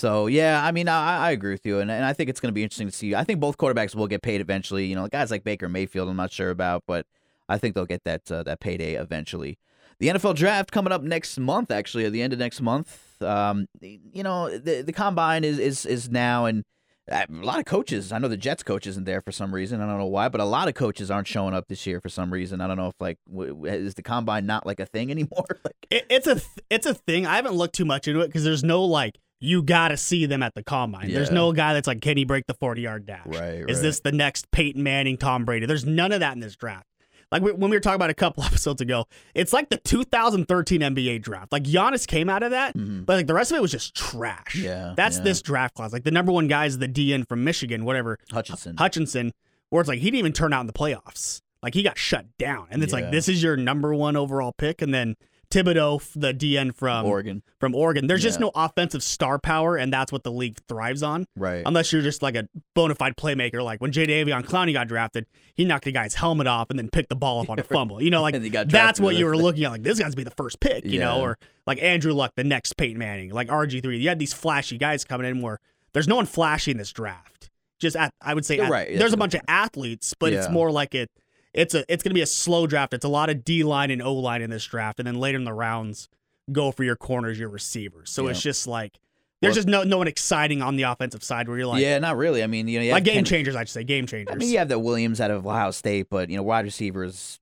So 0.00 0.28
yeah, 0.28 0.64
I 0.64 0.72
mean, 0.72 0.88
I, 0.88 1.26
I 1.26 1.30
agree 1.32 1.52
with 1.52 1.66
you, 1.66 1.78
and, 1.78 1.90
and 1.90 2.06
I 2.06 2.14
think 2.14 2.30
it's 2.30 2.40
going 2.40 2.48
to 2.48 2.54
be 2.54 2.62
interesting 2.62 2.88
to 2.88 2.96
see. 2.96 3.14
I 3.14 3.22
think 3.22 3.38
both 3.38 3.58
quarterbacks 3.58 3.94
will 3.94 4.06
get 4.06 4.22
paid 4.22 4.40
eventually. 4.40 4.86
You 4.86 4.94
know, 4.94 5.06
guys 5.08 5.30
like 5.30 5.44
Baker 5.44 5.68
Mayfield, 5.68 6.08
I'm 6.08 6.16
not 6.16 6.32
sure 6.32 6.48
about, 6.48 6.84
but 6.86 7.04
I 7.50 7.58
think 7.58 7.74
they'll 7.74 7.84
get 7.84 8.04
that 8.04 8.32
uh, 8.32 8.42
that 8.44 8.60
payday 8.60 8.94
eventually. 8.94 9.58
The 9.98 10.08
NFL 10.08 10.36
draft 10.36 10.72
coming 10.72 10.90
up 10.90 11.02
next 11.02 11.38
month, 11.38 11.70
actually, 11.70 12.06
at 12.06 12.12
the 12.12 12.22
end 12.22 12.32
of 12.32 12.38
next 12.38 12.62
month. 12.62 13.20
Um, 13.20 13.66
you 13.82 14.22
know, 14.22 14.48
the 14.48 14.80
the 14.80 14.92
combine 14.94 15.44
is 15.44 15.58
is 15.58 15.84
is 15.84 16.08
now, 16.08 16.46
and 16.46 16.64
uh, 17.12 17.26
a 17.28 17.44
lot 17.44 17.58
of 17.58 17.66
coaches. 17.66 18.10
I 18.10 18.16
know 18.16 18.28
the 18.28 18.38
Jets 18.38 18.62
coach 18.62 18.86
isn't 18.86 19.04
there 19.04 19.20
for 19.20 19.32
some 19.32 19.54
reason. 19.54 19.82
I 19.82 19.86
don't 19.86 19.98
know 19.98 20.06
why, 20.06 20.30
but 20.30 20.40
a 20.40 20.46
lot 20.46 20.66
of 20.66 20.72
coaches 20.72 21.10
aren't 21.10 21.28
showing 21.28 21.52
up 21.52 21.68
this 21.68 21.86
year 21.86 22.00
for 22.00 22.08
some 22.08 22.32
reason. 22.32 22.62
I 22.62 22.68
don't 22.68 22.78
know 22.78 22.88
if 22.88 22.94
like 23.00 23.18
w- 23.30 23.66
is 23.66 23.96
the 23.96 24.02
combine 24.02 24.46
not 24.46 24.64
like 24.64 24.80
a 24.80 24.86
thing 24.86 25.10
anymore? 25.10 25.44
like, 25.62 25.76
It, 25.90 26.06
it's 26.08 26.26
a 26.26 26.36
th- 26.36 26.46
it's 26.70 26.86
a 26.86 26.94
thing. 26.94 27.26
I 27.26 27.36
haven't 27.36 27.52
looked 27.52 27.74
too 27.74 27.84
much 27.84 28.08
into 28.08 28.22
it 28.22 28.28
because 28.28 28.44
there's 28.44 28.64
no 28.64 28.82
like 28.82 29.18
you 29.40 29.62
got 29.62 29.88
to 29.88 29.96
see 29.96 30.26
them 30.26 30.42
at 30.42 30.54
the 30.54 30.62
combine. 30.62 31.10
There's 31.12 31.28
Yeah. 31.28 31.34
no 31.34 31.52
guy 31.52 31.72
that's 31.72 31.86
like, 31.88 32.00
can 32.02 32.16
he 32.16 32.24
break 32.24 32.46
the 32.46 32.54
40 32.54 32.82
yard 32.82 33.06
dash? 33.06 33.26
right, 33.26 33.64
Is 33.68 33.80
this 33.80 34.00
the 34.00 34.12
next 34.12 34.50
Peyton 34.50 34.82
Manning, 34.82 35.16
Tom 35.16 35.44
Brady? 35.44 35.66
There's 35.66 35.86
none 35.86 36.12
of 36.12 36.20
that 36.20 36.34
in 36.34 36.40
this 36.40 36.56
draft. 36.56 36.86
Like 37.32 37.42
we, 37.42 37.52
when 37.52 37.70
we 37.70 37.76
were 37.76 37.80
talking 37.80 37.94
about 37.94 38.10
a 38.10 38.14
couple 38.14 38.42
episodes 38.44 38.80
ago, 38.80 39.06
it's 39.34 39.52
like 39.52 39.70
the 39.70 39.76
2013 39.78 40.80
NBA 40.80 41.22
draft. 41.22 41.52
Like 41.52 41.62
Giannis 41.62 42.06
came 42.06 42.28
out 42.28 42.42
of 42.42 42.50
that, 42.50 42.76
Mhm. 42.76 43.06
but 43.06 43.16
like 43.16 43.26
the 43.28 43.34
rest 43.34 43.50
of 43.52 43.56
it 43.58 43.62
was 43.62 43.70
just 43.70 43.94
trash. 43.94 44.56
Yeah, 44.56 44.94
that's 44.96 45.18
yeah. 45.18 45.24
this 45.24 45.40
draft 45.40 45.74
class. 45.74 45.92
Like 45.92 46.04
the 46.04 46.10
number 46.10 46.32
one 46.32 46.48
guy 46.48 46.66
is 46.66 46.78
the 46.78 46.88
DN 46.88 47.24
from 47.28 47.44
Michigan, 47.44 47.84
whatever 47.84 48.18
Hutchinson? 48.32 48.76
Hutchinson, 48.78 49.32
where 49.70 49.80
it's 49.80 49.88
like 49.88 50.00
he 50.00 50.06
didn't 50.06 50.18
even 50.18 50.32
turn 50.32 50.52
out 50.52 50.60
in 50.62 50.66
the 50.66 50.72
playoffs. 50.72 51.40
Like 51.62 51.74
he 51.74 51.82
got 51.82 51.96
shut 51.98 52.26
down, 52.38 52.66
and 52.70 52.82
it's 52.82 52.92
Yeah. 52.92 53.00
like 53.00 53.10
this 53.12 53.28
is 53.28 53.42
your 53.42 53.56
number 53.56 53.94
one 53.94 54.16
overall 54.16 54.52
pick, 54.52 54.82
and 54.82 54.92
then 54.92 55.14
Thibodeaux, 55.50 56.00
the 56.14 56.32
DN 56.32 56.74
from 56.74 57.04
Oregon, 57.04 57.42
from 57.58 57.74
Oregon. 57.74 58.06
There's 58.06 58.22
just 58.22 58.38
no 58.38 58.52
offensive 58.54 59.02
star 59.02 59.38
power, 59.38 59.76
and 59.76 59.92
that's 59.92 60.12
what 60.12 60.22
the 60.22 60.30
league 60.30 60.58
thrives 60.68 61.02
on. 61.02 61.26
right? 61.36 61.62
Unless 61.66 61.92
you're 61.92 62.02
just 62.02 62.22
like 62.22 62.36
a 62.36 62.48
bona 62.74 62.94
fide 62.94 63.16
playmaker, 63.16 63.62
like 63.62 63.80
when 63.80 63.90
Jadeveon 63.90 64.44
Clowney 64.44 64.72
got 64.72 64.86
drafted, 64.88 65.26
he 65.54 65.64
knocked 65.64 65.84
the 65.84 65.92
guy's 65.92 66.14
helmet 66.14 66.46
off 66.46 66.70
and 66.70 66.78
then 66.78 66.88
picked 66.88 67.08
the 67.08 67.16
ball 67.16 67.40
up 67.40 67.50
on 67.50 67.58
a 67.58 67.62
fumble. 67.64 68.00
You 68.00 68.10
know, 68.10 68.22
like 68.22 68.34
And 68.34 68.44
he 68.44 68.50
got 68.50 68.68
that's 68.68 69.00
what 69.00 69.16
you 69.16 69.26
were 69.26 69.36
looking 69.36 69.64
at. 69.64 69.72
Like 69.72 69.82
this 69.82 69.98
guy's 69.98 70.14
be 70.14 70.24
the 70.24 70.30
first 70.30 70.60
pick, 70.60 70.84
you 70.84 71.00
know, 71.00 71.20
or 71.20 71.38
like 71.66 71.82
Andrew 71.82 72.12
Luck, 72.12 72.32
the 72.36 72.44
next 72.44 72.76
Peyton 72.76 72.98
Manning, 72.98 73.30
like 73.30 73.48
RG 73.48 73.82
three. 73.82 73.98
You 73.98 74.08
had 74.08 74.18
these 74.18 74.32
flashy 74.32 74.78
guys 74.78 75.04
coming 75.04 75.26
in 75.28 75.42
where 75.42 75.58
there's 75.92 76.06
no 76.08 76.16
one 76.16 76.26
flashy 76.26 76.70
in 76.70 76.76
this 76.76 76.92
draft. 76.92 77.50
Just 77.80 77.96
at, 77.96 78.12
I 78.20 78.34
would 78.34 78.44
say 78.44 78.58
at- 78.60 78.70
right. 78.70 78.88
there's 78.88 79.00
That's 79.00 79.14
a 79.14 79.16
bunch 79.16 79.34
of 79.34 79.40
athletes, 79.48 80.14
but 80.18 80.32
it's 80.32 80.48
more 80.50 80.70
like 80.70 80.94
it. 80.94 81.10
It's 81.52 81.74
a 81.74 81.84
it's 81.92 82.02
gonna 82.02 82.14
be 82.14 82.22
a 82.22 82.26
slow 82.26 82.66
draft. 82.66 82.94
It's 82.94 83.04
a 83.04 83.08
lot 83.08 83.28
of 83.30 83.44
D 83.44 83.64
line 83.64 83.90
and 83.90 84.00
O 84.02 84.14
line 84.14 84.42
in 84.42 84.50
this 84.50 84.64
draft, 84.64 84.98
and 85.00 85.06
then 85.06 85.16
later 85.16 85.36
in 85.38 85.44
the 85.44 85.52
rounds, 85.52 86.08
go 86.52 86.70
for 86.70 86.84
your 86.84 86.96
corners, 86.96 87.38
your 87.38 87.48
receivers. 87.48 88.10
So 88.10 88.24
Yeah. 88.24 88.30
it's 88.30 88.42
just 88.42 88.66
like 88.66 88.98
there's 89.40 89.52
Well- 89.52 89.54
just 89.56 89.68
no 89.68 89.82
no 89.82 89.98
one 89.98 90.06
exciting 90.08 90.62
on 90.62 90.76
the 90.76 90.82
offensive 90.84 91.24
side 91.24 91.48
where 91.48 91.58
you're 91.58 91.66
like 91.66 91.82
yeah, 91.82 91.98
not 91.98 92.16
really. 92.16 92.42
I 92.42 92.46
mean, 92.46 92.68
you 92.68 92.78
know, 92.78 92.84
you 92.84 92.92
like 92.92 93.04
game 93.04 93.14
Ken- 93.16 93.24
changers, 93.24 93.56
I 93.56 93.60
should 93.62 93.70
say 93.70 93.84
game 93.84 94.06
changers. 94.06 94.34
I 94.34 94.38
mean, 94.38 94.50
you 94.50 94.58
have 94.58 94.68
the 94.68 94.78
Williams 94.78 95.20
out 95.20 95.30
of 95.30 95.46
Ohio 95.46 95.70
State, 95.72 96.06
but 96.10 96.30
you 96.30 96.36
know, 96.36 96.42
wide 96.42 96.64
receivers. 96.64 97.40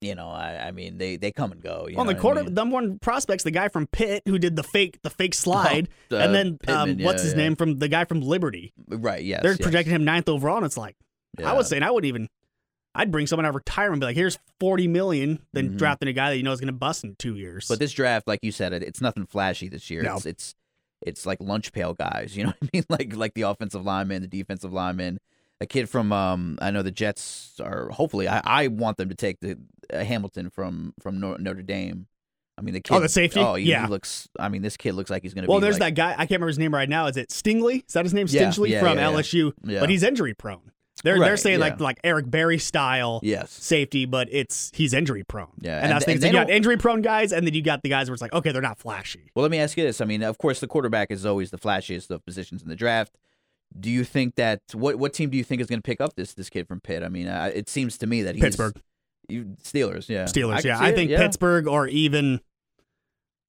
You 0.00 0.16
know, 0.16 0.30
I, 0.30 0.66
I 0.68 0.70
mean, 0.72 0.98
they 0.98 1.14
they 1.16 1.30
come 1.30 1.52
and 1.52 1.62
go. 1.62 1.86
You 1.88 1.96
on 1.96 2.06
know 2.06 2.12
the 2.12 2.16
what 2.16 2.16
I 2.16 2.20
quarter, 2.20 2.44
mean? 2.44 2.54
number 2.54 2.74
one 2.74 2.98
prospects, 2.98 3.44
the 3.44 3.52
guy 3.52 3.68
from 3.68 3.86
Pitt 3.86 4.22
who 4.26 4.36
did 4.36 4.56
the 4.56 4.64
fake 4.64 4.98
the 5.02 5.10
fake 5.10 5.34
slide, 5.46 5.88
Oh, 6.10 6.16
and 6.16 6.30
uh, 6.30 6.32
then 6.32 6.46
um, 6.48 6.88
Pittman, 6.88 7.04
what's 7.04 7.22
yeah, 7.22 7.24
his 7.24 7.32
yeah. 7.34 7.38
name 7.38 7.56
from 7.56 7.78
the 7.78 7.86
guy 7.88 8.04
from 8.04 8.20
Liberty. 8.20 8.72
Right. 8.88 9.22
Yes. 9.22 9.42
They're 9.42 9.52
yes. 9.52 9.60
projecting 9.60 9.94
him 9.94 10.04
ninth 10.04 10.28
overall, 10.28 10.56
and 10.56 10.66
it's 10.66 10.76
like 10.76 10.96
I 11.44 11.52
was 11.52 11.68
saying 11.68 11.82
I 11.84 11.90
wouldn't 11.92 12.08
even. 12.08 12.28
I'd 12.94 13.10
bring 13.10 13.26
someone 13.26 13.46
out 13.46 13.50
of 13.50 13.54
retirement, 13.54 13.94
and 13.94 14.00
be 14.00 14.06
like, 14.06 14.16
"Here's 14.16 14.38
forty 14.60 14.86
million, 14.88 15.40
then 15.52 15.70
Mhm. 15.70 15.78
drafting 15.78 16.08
a 16.08 16.12
guy 16.12 16.30
that 16.30 16.36
you 16.36 16.42
know 16.42 16.52
is 16.52 16.60
going 16.60 16.66
to 16.66 16.72
bust 16.72 17.04
in 17.04 17.14
two 17.18 17.36
years." 17.36 17.66
But 17.68 17.78
this 17.78 17.92
draft, 17.92 18.28
like 18.28 18.40
you 18.42 18.52
said, 18.52 18.72
it, 18.72 18.82
it's 18.82 19.00
nothing 19.00 19.26
flashy 19.26 19.68
this 19.68 19.88
year. 19.90 20.02
No. 20.02 20.16
It's, 20.16 20.26
it's 20.26 20.54
it's 21.00 21.26
like 21.26 21.38
lunch 21.40 21.72
pail 21.72 21.94
guys. 21.94 22.36
You 22.36 22.44
know 22.44 22.50
what 22.50 22.56
I 22.62 22.68
mean? 22.72 22.84
Like 22.88 23.16
like 23.16 23.34
the 23.34 23.42
offensive 23.42 23.84
lineman, 23.84 24.22
the 24.22 24.28
defensive 24.28 24.72
lineman. 24.72 25.18
A 25.60 25.66
kid 25.66 25.88
from 25.88 26.12
um, 26.12 26.58
I 26.60 26.70
know 26.72 26.82
the 26.82 26.90
Jets 26.90 27.60
are 27.62 27.88
hopefully. 27.90 28.26
I, 28.28 28.40
I 28.44 28.66
want 28.68 28.96
them 28.96 29.08
to 29.10 29.14
take 29.14 29.38
the 29.40 29.58
uh, 29.92 30.02
Hamilton 30.04 30.50
from 30.50 30.92
from 31.00 31.20
Notre 31.20 31.62
Dame. 31.62 32.08
I 32.58 32.62
mean 32.62 32.74
the 32.74 32.80
kid. 32.80 32.94
Oh, 32.94 33.00
the 33.00 33.08
safety? 33.08 33.40
Oh, 33.40 33.54
he, 33.54 33.64
he 33.64 33.70
Yeah. 33.70 33.86
looks. 33.86 34.28
I 34.38 34.48
mean, 34.48 34.60
this 34.62 34.76
kid 34.76 34.94
looks 34.94 35.08
like 35.08 35.22
he's 35.22 35.32
gonna. 35.34 35.46
well, 35.46 35.58
be 35.60 35.62
there's 35.62 35.78
like, 35.80 35.94
that 35.94 36.00
guy. 36.00 36.12
I 36.12 36.26
can't 36.26 36.32
remember 36.32 36.48
his 36.48 36.58
name 36.58 36.74
right 36.74 36.88
now. 36.88 37.06
Is 37.06 37.16
it 37.16 37.30
Stingley? 37.30 37.84
Is 37.86 37.94
that 37.94 38.04
his 38.04 38.12
name? 38.12 38.26
Stingley 38.26 38.68
yeah, 38.70 38.80
from 38.80 38.98
yeah. 38.98 39.04
LSU. 39.10 39.52
But 39.62 39.88
he's 39.88 40.02
injury 40.02 40.34
prone. 40.34 40.72
They're 41.02 41.18
they're 41.18 41.36
saying 41.36 41.60
like 41.60 41.78
yeah. 41.78 41.84
like 41.84 42.00
Eric 42.04 42.30
Berry 42.30 42.58
style 42.58 43.20
Yes. 43.22 43.50
safety, 43.50 44.06
but 44.06 44.28
it's 44.30 44.70
he's 44.74 44.94
injury 44.94 45.24
prone. 45.24 45.48
Yeah, 45.60 45.76
and, 45.76 45.84
and 45.84 45.92
that's 45.92 46.04
th- 46.04 46.16
the 46.18 46.22
thing. 46.22 46.32
So 46.32 46.38
you 46.38 46.44
got 46.44 46.50
injury 46.50 46.76
prone 46.76 47.02
guys, 47.02 47.32
and 47.32 47.46
then 47.46 47.54
you 47.54 47.62
got 47.62 47.82
the 47.82 47.88
guys 47.88 48.08
where 48.08 48.14
it's 48.14 48.22
like, 48.22 48.32
okay, 48.32 48.52
they're 48.52 48.62
not 48.62 48.78
flashy. 48.78 49.30
Well, 49.34 49.42
let 49.42 49.50
me 49.50 49.58
ask 49.58 49.76
you 49.76 49.84
this. 49.84 50.00
I 50.00 50.04
mean, 50.04 50.22
of 50.22 50.38
course, 50.38 50.60
the 50.60 50.68
quarterback 50.68 51.10
is 51.10 51.26
always 51.26 51.50
the 51.50 51.58
flashiest 51.58 52.10
of 52.10 52.24
positions 52.24 52.62
in 52.62 52.68
the 52.68 52.76
draft. 52.76 53.16
Do 53.78 53.90
you 53.90 54.04
think 54.04 54.36
that 54.36 54.60
what 54.72 54.96
what 54.96 55.12
team 55.14 55.30
do 55.30 55.38
you 55.38 55.44
think 55.44 55.60
is 55.60 55.66
going 55.66 55.80
to 55.80 55.86
pick 55.86 56.00
up 56.00 56.14
this 56.14 56.34
this 56.34 56.50
kid 56.50 56.68
from 56.68 56.80
Pitt? 56.80 57.02
I 57.02 57.08
mean, 57.08 57.26
uh, 57.26 57.50
it 57.54 57.68
seems 57.68 57.98
to 57.98 58.06
me 58.06 58.22
that 58.22 58.34
he's 58.34 58.44
Pittsburgh. 58.44 58.80
You, 59.28 59.56
Steelers, 59.62 60.08
yeah, 60.08 60.24
Steelers, 60.24 60.62
can 60.62 60.66
yeah. 60.66 60.78
I 60.78 60.88
it, 60.88 60.94
think 60.94 61.10
yeah. 61.10 61.18
Pittsburgh 61.18 61.66
or 61.66 61.86
even 61.86 62.40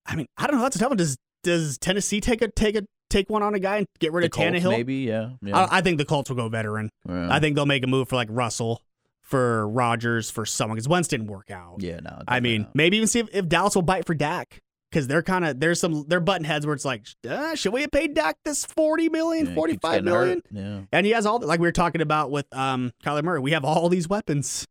I 0.06 0.16
mean, 0.16 0.26
I 0.36 0.46
don't 0.46 0.56
know, 0.56 0.62
that's 0.62 0.76
a 0.76 0.78
tough 0.78 0.90
one. 0.90 0.96
Does 0.96 1.16
does 1.42 1.78
Tennessee 1.78 2.20
take 2.20 2.42
a 2.42 2.48
take 2.48 2.76
a 2.76 2.84
take 3.14 3.30
one 3.30 3.42
on 3.42 3.54
a 3.54 3.58
guy 3.58 3.78
and 3.78 3.86
get 4.00 4.12
rid 4.12 4.22
The 4.22 4.26
of 4.26 4.32
Colts, 4.32 4.50
Tannehill? 4.58 4.70
maybe, 4.70 4.94
yeah, 4.96 5.30
yeah. 5.42 5.56
I, 5.58 5.78
I 5.78 5.80
think 5.80 5.98
the 5.98 6.04
Colts 6.04 6.28
will 6.30 6.36
go 6.36 6.48
veteran. 6.48 6.90
Yeah. 7.08 7.28
I 7.34 7.40
think 7.40 7.56
they'll 7.56 7.66
make 7.66 7.84
a 7.84 7.86
move 7.86 8.08
for 8.08 8.16
like 8.16 8.28
Russell, 8.30 8.82
for 9.22 9.68
Rodgers, 9.68 10.30
for 10.30 10.44
someone 10.44 10.76
because 10.76 10.88
Wentz 10.88 11.08
didn't 11.08 11.28
work 11.28 11.50
out. 11.50 11.76
yeah, 11.78 12.00
no. 12.00 12.22
I 12.28 12.40
mean, 12.40 12.62
not. 12.62 12.74
maybe 12.74 12.96
even 12.96 13.06
see 13.08 13.20
if, 13.20 13.28
if 13.32 13.48
Dallas 13.48 13.74
will 13.74 13.82
bite 13.82 14.06
for 14.06 14.14
Dak 14.14 14.60
because 14.90 15.06
they're 15.08 15.22
kind 15.22 15.44
of 15.44 15.58
there's 15.60 15.80
some 15.80 16.04
they're 16.08 16.20
button 16.20 16.44
heads 16.44 16.66
where 16.66 16.74
it's 16.74 16.84
like, 16.84 17.06
uh, 17.28 17.54
should 17.54 17.72
we 17.72 17.80
have 17.80 17.90
paid 17.90 18.14
Dak 18.14 18.36
this 18.44 18.64
forty 18.64 19.08
million, 19.08 19.46
Yeah, 19.46 19.54
forty 19.54 19.76
five 19.76 20.04
million? 20.04 20.42
Yeah, 20.50 20.80
And 20.92 21.06
he 21.06 21.12
has 21.12 21.26
all 21.26 21.40
like 21.40 21.58
we 21.60 21.66
were 21.66 21.72
talking 21.72 22.00
about 22.00 22.30
with 22.30 22.46
um 22.52 22.92
Kyler 23.04 23.22
Murray. 23.24 23.40
We 23.40 23.52
have 23.52 23.64
all 23.64 23.88
these 23.88 24.08
weapons, 24.08 24.66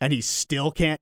and 0.00 0.12
he 0.12 0.20
still 0.20 0.70
can't. 0.70 1.00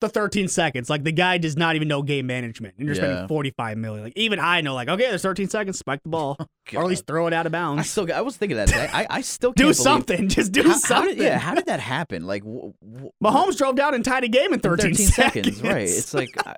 The 0.00 0.08
13 0.08 0.48
seconds, 0.48 0.88
like 0.88 1.04
the 1.04 1.12
guy 1.12 1.36
does 1.36 1.58
not 1.58 1.76
even 1.76 1.86
know 1.86 2.02
game 2.02 2.26
management, 2.26 2.74
and 2.78 2.86
you're 2.86 2.96
Yeah. 2.96 3.02
spending 3.02 3.28
45 3.28 3.76
million. 3.76 4.04
Like 4.04 4.14
even 4.16 4.38
I 4.38 4.62
know, 4.62 4.74
like 4.74 4.88
okay, 4.88 5.08
there's 5.10 5.20
13 5.20 5.48
seconds, 5.50 5.78
spike 5.78 6.02
the 6.02 6.08
ball, 6.16 6.36
or 6.74 6.80
at 6.82 6.86
least 6.86 7.06
throw 7.06 7.26
it 7.26 7.34
out 7.34 7.44
of 7.44 7.52
bounds. 7.52 7.80
I 7.80 7.82
still, 7.82 8.10
I 8.10 8.22
was 8.22 8.36
thinking 8.38 8.56
that. 8.56 8.72
I, 8.72 9.06
I 9.10 9.20
still 9.20 9.52
can't 9.54 9.68
do 9.68 9.74
something, 9.74 10.28
just 10.30 10.52
do 10.52 10.62
How, 10.62 10.68
how 10.70 10.74
something. 10.78 11.16
did, 11.16 11.22
yeah, 11.24 11.38
how 11.38 11.54
did 11.54 11.66
that 11.66 11.80
happen? 11.80 12.26
Like, 12.26 12.42
wh- 12.44 12.70
wh- 12.82 13.24
Mahomes 13.24 13.58
drove 13.58 13.76
down 13.76 13.92
and 13.94 14.02
tied 14.02 14.24
a 14.24 14.28
game 14.28 14.48
in 14.48 14.54
in 14.54 14.60
13, 14.60 14.94
13 14.94 15.06
seconds, 15.06 15.62
right? 15.62 15.82
It's 15.82 16.14
like 16.14 16.30
I, 16.46 16.56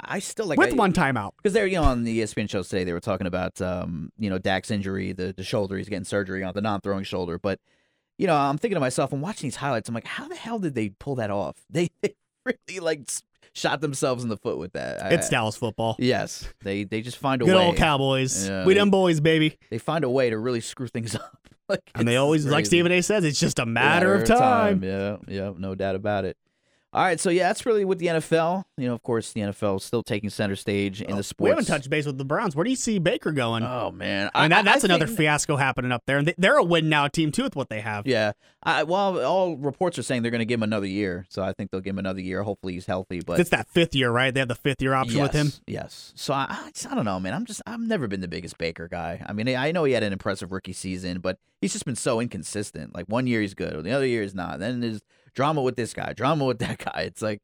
I 0.00 0.18
still 0.18 0.44
like 0.46 0.58
with 0.58 0.74
I, 0.74 0.76
one 0.76 0.92
timeout. 0.92 1.32
because 1.38 1.54
they're 1.54 1.66
you 1.66 1.76
know 1.76 1.84
on 1.84 2.04
the 2.04 2.20
ESPN 2.20 2.50
shows 2.50 2.68
today 2.68 2.84
they 2.84 2.92
were 2.92 3.00
talking 3.00 3.26
about 3.26 3.62
um 3.62 4.12
you 4.18 4.28
know 4.28 4.36
Dak's 4.38 4.70
injury 4.70 5.12
the 5.12 5.32
the 5.34 5.42
shoulder 5.42 5.78
he's 5.78 5.88
getting 5.88 6.04
surgery 6.04 6.44
on 6.44 6.52
the 6.54 6.60
non-throwing 6.60 7.04
shoulder 7.04 7.38
but 7.38 7.58
you 8.18 8.26
know 8.26 8.36
I'm 8.36 8.58
thinking 8.58 8.76
to 8.76 8.80
myself 8.80 9.12
I'm 9.12 9.20
watching 9.22 9.46
these 9.48 9.56
highlights 9.56 9.88
I'm 9.88 9.94
like 9.94 10.06
how 10.06 10.28
the 10.28 10.36
hell 10.36 10.58
did 10.58 10.74
they 10.74 10.90
pull 10.90 11.14
that 11.16 11.30
off 11.30 11.56
they, 11.70 11.90
they 12.02 12.14
really 12.68 12.80
like 12.80 13.08
shot 13.54 13.80
themselves 13.80 14.22
in 14.22 14.28
the 14.28 14.36
foot 14.36 14.58
with 14.58 14.72
that. 14.72 15.02
I- 15.02 15.10
It's 15.10 15.28
Dallas 15.28 15.56
football. 15.56 15.96
Yes, 15.98 16.48
they 16.62 16.84
they 16.84 17.00
just 17.02 17.16
find 17.18 17.40
a 17.42 17.44
way. 17.44 17.50
Good 17.52 17.56
way. 17.58 17.66
old 17.66 17.76
Cowboys. 17.76 18.48
Yeah, 18.48 18.64
we 18.64 18.74
they- 18.74 18.80
them 18.80 18.90
boys, 18.90 19.20
baby. 19.20 19.58
They 19.70 19.78
find 19.78 20.04
a 20.04 20.10
way 20.10 20.30
to 20.30 20.38
really 20.38 20.60
screw 20.60 20.88
things 20.88 21.14
up. 21.14 21.38
like, 21.68 21.80
And 21.94 22.06
they 22.06 22.16
always, 22.16 22.44
like. 22.44 22.66
Stephen 22.66 22.92
A. 22.92 23.00
says, 23.00 23.24
it's 23.24 23.40
just 23.40 23.58
a 23.58 23.64
matter, 23.64 24.14
of 24.16 24.24
time. 24.28 24.82
Yeah, 24.84 25.16
yeah, 25.28 25.52
no 25.56 25.74
doubt 25.74 25.94
about 25.94 26.24
it. 26.26 26.36
All 26.94 27.02
right, 27.02 27.18
so 27.18 27.28
yeah, 27.28 27.48
that's 27.48 27.66
really 27.66 27.84
with 27.84 27.98
the 27.98 28.06
NFL. 28.06 28.62
You 28.76 28.86
know, 28.86 28.94
of 28.94 29.02
course, 29.02 29.32
the 29.32 29.40
NFL 29.40 29.78
is 29.78 29.84
still 29.84 30.04
taking 30.04 30.30
center 30.30 30.54
stage 30.54 31.02
in 31.02 31.14
oh, 31.14 31.16
the 31.16 31.24
sports. 31.24 31.40
Oh, 31.40 31.44
We 31.44 31.50
haven't 31.50 31.64
touched 31.64 31.90
base 31.90 32.06
with 32.06 32.18
the 32.18 32.24
Browns. 32.24 32.54
Where 32.54 32.62
do 32.62 32.70
you 32.70 32.76
see 32.76 33.00
Baker 33.00 33.32
going? 33.32 33.64
Oh 33.64 33.90
man, 33.90 34.30
I 34.32 34.42
mean, 34.42 34.50
that, 34.50 34.64
that's 34.64 34.84
another 34.84 35.06
think- 35.06 35.18
fiasco 35.18 35.56
happening 35.56 35.90
up 35.90 36.04
there. 36.06 36.18
And 36.18 36.28
they, 36.28 36.34
they're 36.38 36.56
a 36.56 36.62
win 36.62 36.88
now 36.88 37.08
team, 37.08 37.32
too, 37.32 37.42
with 37.42 37.56
what 37.56 37.68
they 37.68 37.80
have. 37.80 38.06
Yeah, 38.06 38.30
I, 38.62 38.84
well, 38.84 39.20
all 39.24 39.56
reports 39.56 39.98
are 39.98 40.04
saying 40.04 40.22
they're 40.22 40.30
going 40.30 40.38
to 40.38 40.44
give 40.44 40.60
him 40.60 40.62
another 40.62 40.86
year, 40.86 41.26
so 41.28 41.42
I 41.42 41.52
think 41.52 41.72
they'll 41.72 41.80
give 41.80 41.94
him 41.94 41.98
another 41.98 42.20
year. 42.20 42.44
Hopefully, 42.44 42.74
he's 42.74 42.86
healthy. 42.86 43.20
But 43.26 43.40
It's 43.40 43.50
that 43.50 43.68
fifth 43.68 43.96
year, 43.96 44.12
right? 44.12 44.32
They 44.32 44.38
have 44.38 44.48
the 44.48 44.54
fifth 44.54 44.80
year 44.80 44.94
option 44.94 45.20
with 45.20 45.32
him. 45.32 45.46
Yes, 45.46 45.60
Yes. 45.66 46.12
So 46.14 46.32
I, 46.32 46.46
I, 46.48 46.70
just, 46.70 46.86
I 46.86 46.94
don't 46.94 47.04
know, 47.04 47.18
man. 47.18 47.34
I'm 47.34 47.44
just 47.44 47.60
I've 47.66 47.80
never 47.80 48.06
been 48.06 48.20
the 48.20 48.28
biggest 48.28 48.56
Baker 48.56 48.86
guy. 48.86 49.20
I 49.26 49.32
mean, 49.32 49.48
I 49.48 49.72
know 49.72 49.82
he 49.82 49.94
had 49.94 50.04
an 50.04 50.12
impressive 50.12 50.52
rookie 50.52 50.72
season, 50.72 51.18
but 51.18 51.38
he's 51.60 51.72
just 51.72 51.84
been 51.86 51.96
so 51.96 52.20
inconsistent. 52.20 52.94
Like 52.94 53.06
one 53.06 53.26
year 53.26 53.40
he's 53.40 53.54
good, 53.54 53.82
the 53.82 53.90
other 53.90 54.06
year 54.06 54.22
he's 54.22 54.34
not. 54.34 54.60
Then 54.60 54.78
there's 54.78 55.00
drama 55.34 55.62
with 55.62 55.76
this 55.76 55.92
guy, 55.92 56.12
drama 56.12 56.44
with 56.44 56.58
that 56.60 56.78
guy. 56.78 57.02
It's 57.02 57.22
like, 57.22 57.40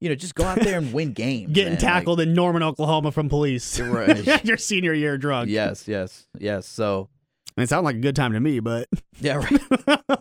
you 0.00 0.08
know, 0.08 0.14
just 0.14 0.34
go 0.34 0.44
out 0.44 0.60
there 0.60 0.78
and 0.78 0.92
win 0.94 1.12
games. 1.12 1.52
Getting 1.52 1.74
man. 1.74 1.82
Like, 1.82 1.92
tackled 1.92 2.20
in 2.20 2.32
Norman, 2.34 2.62
Oklahoma 2.62 3.12
from 3.12 3.28
police. 3.28 3.78
Right. 3.80 4.44
Your 4.44 4.56
senior 4.56 4.94
year 4.94 5.18
drunk. 5.18 5.50
yes, 5.50 5.86
yes, 5.88 6.26
yes. 6.38 6.66
So 6.66 7.08
it 7.56 7.68
sounded 7.68 7.84
like 7.84 7.96
a 7.96 8.00
good 8.00 8.16
time 8.16 8.32
to 8.32 8.40
me, 8.40 8.60
but 8.60 8.88
yeah. 9.20 9.36
Right. 9.36 10.18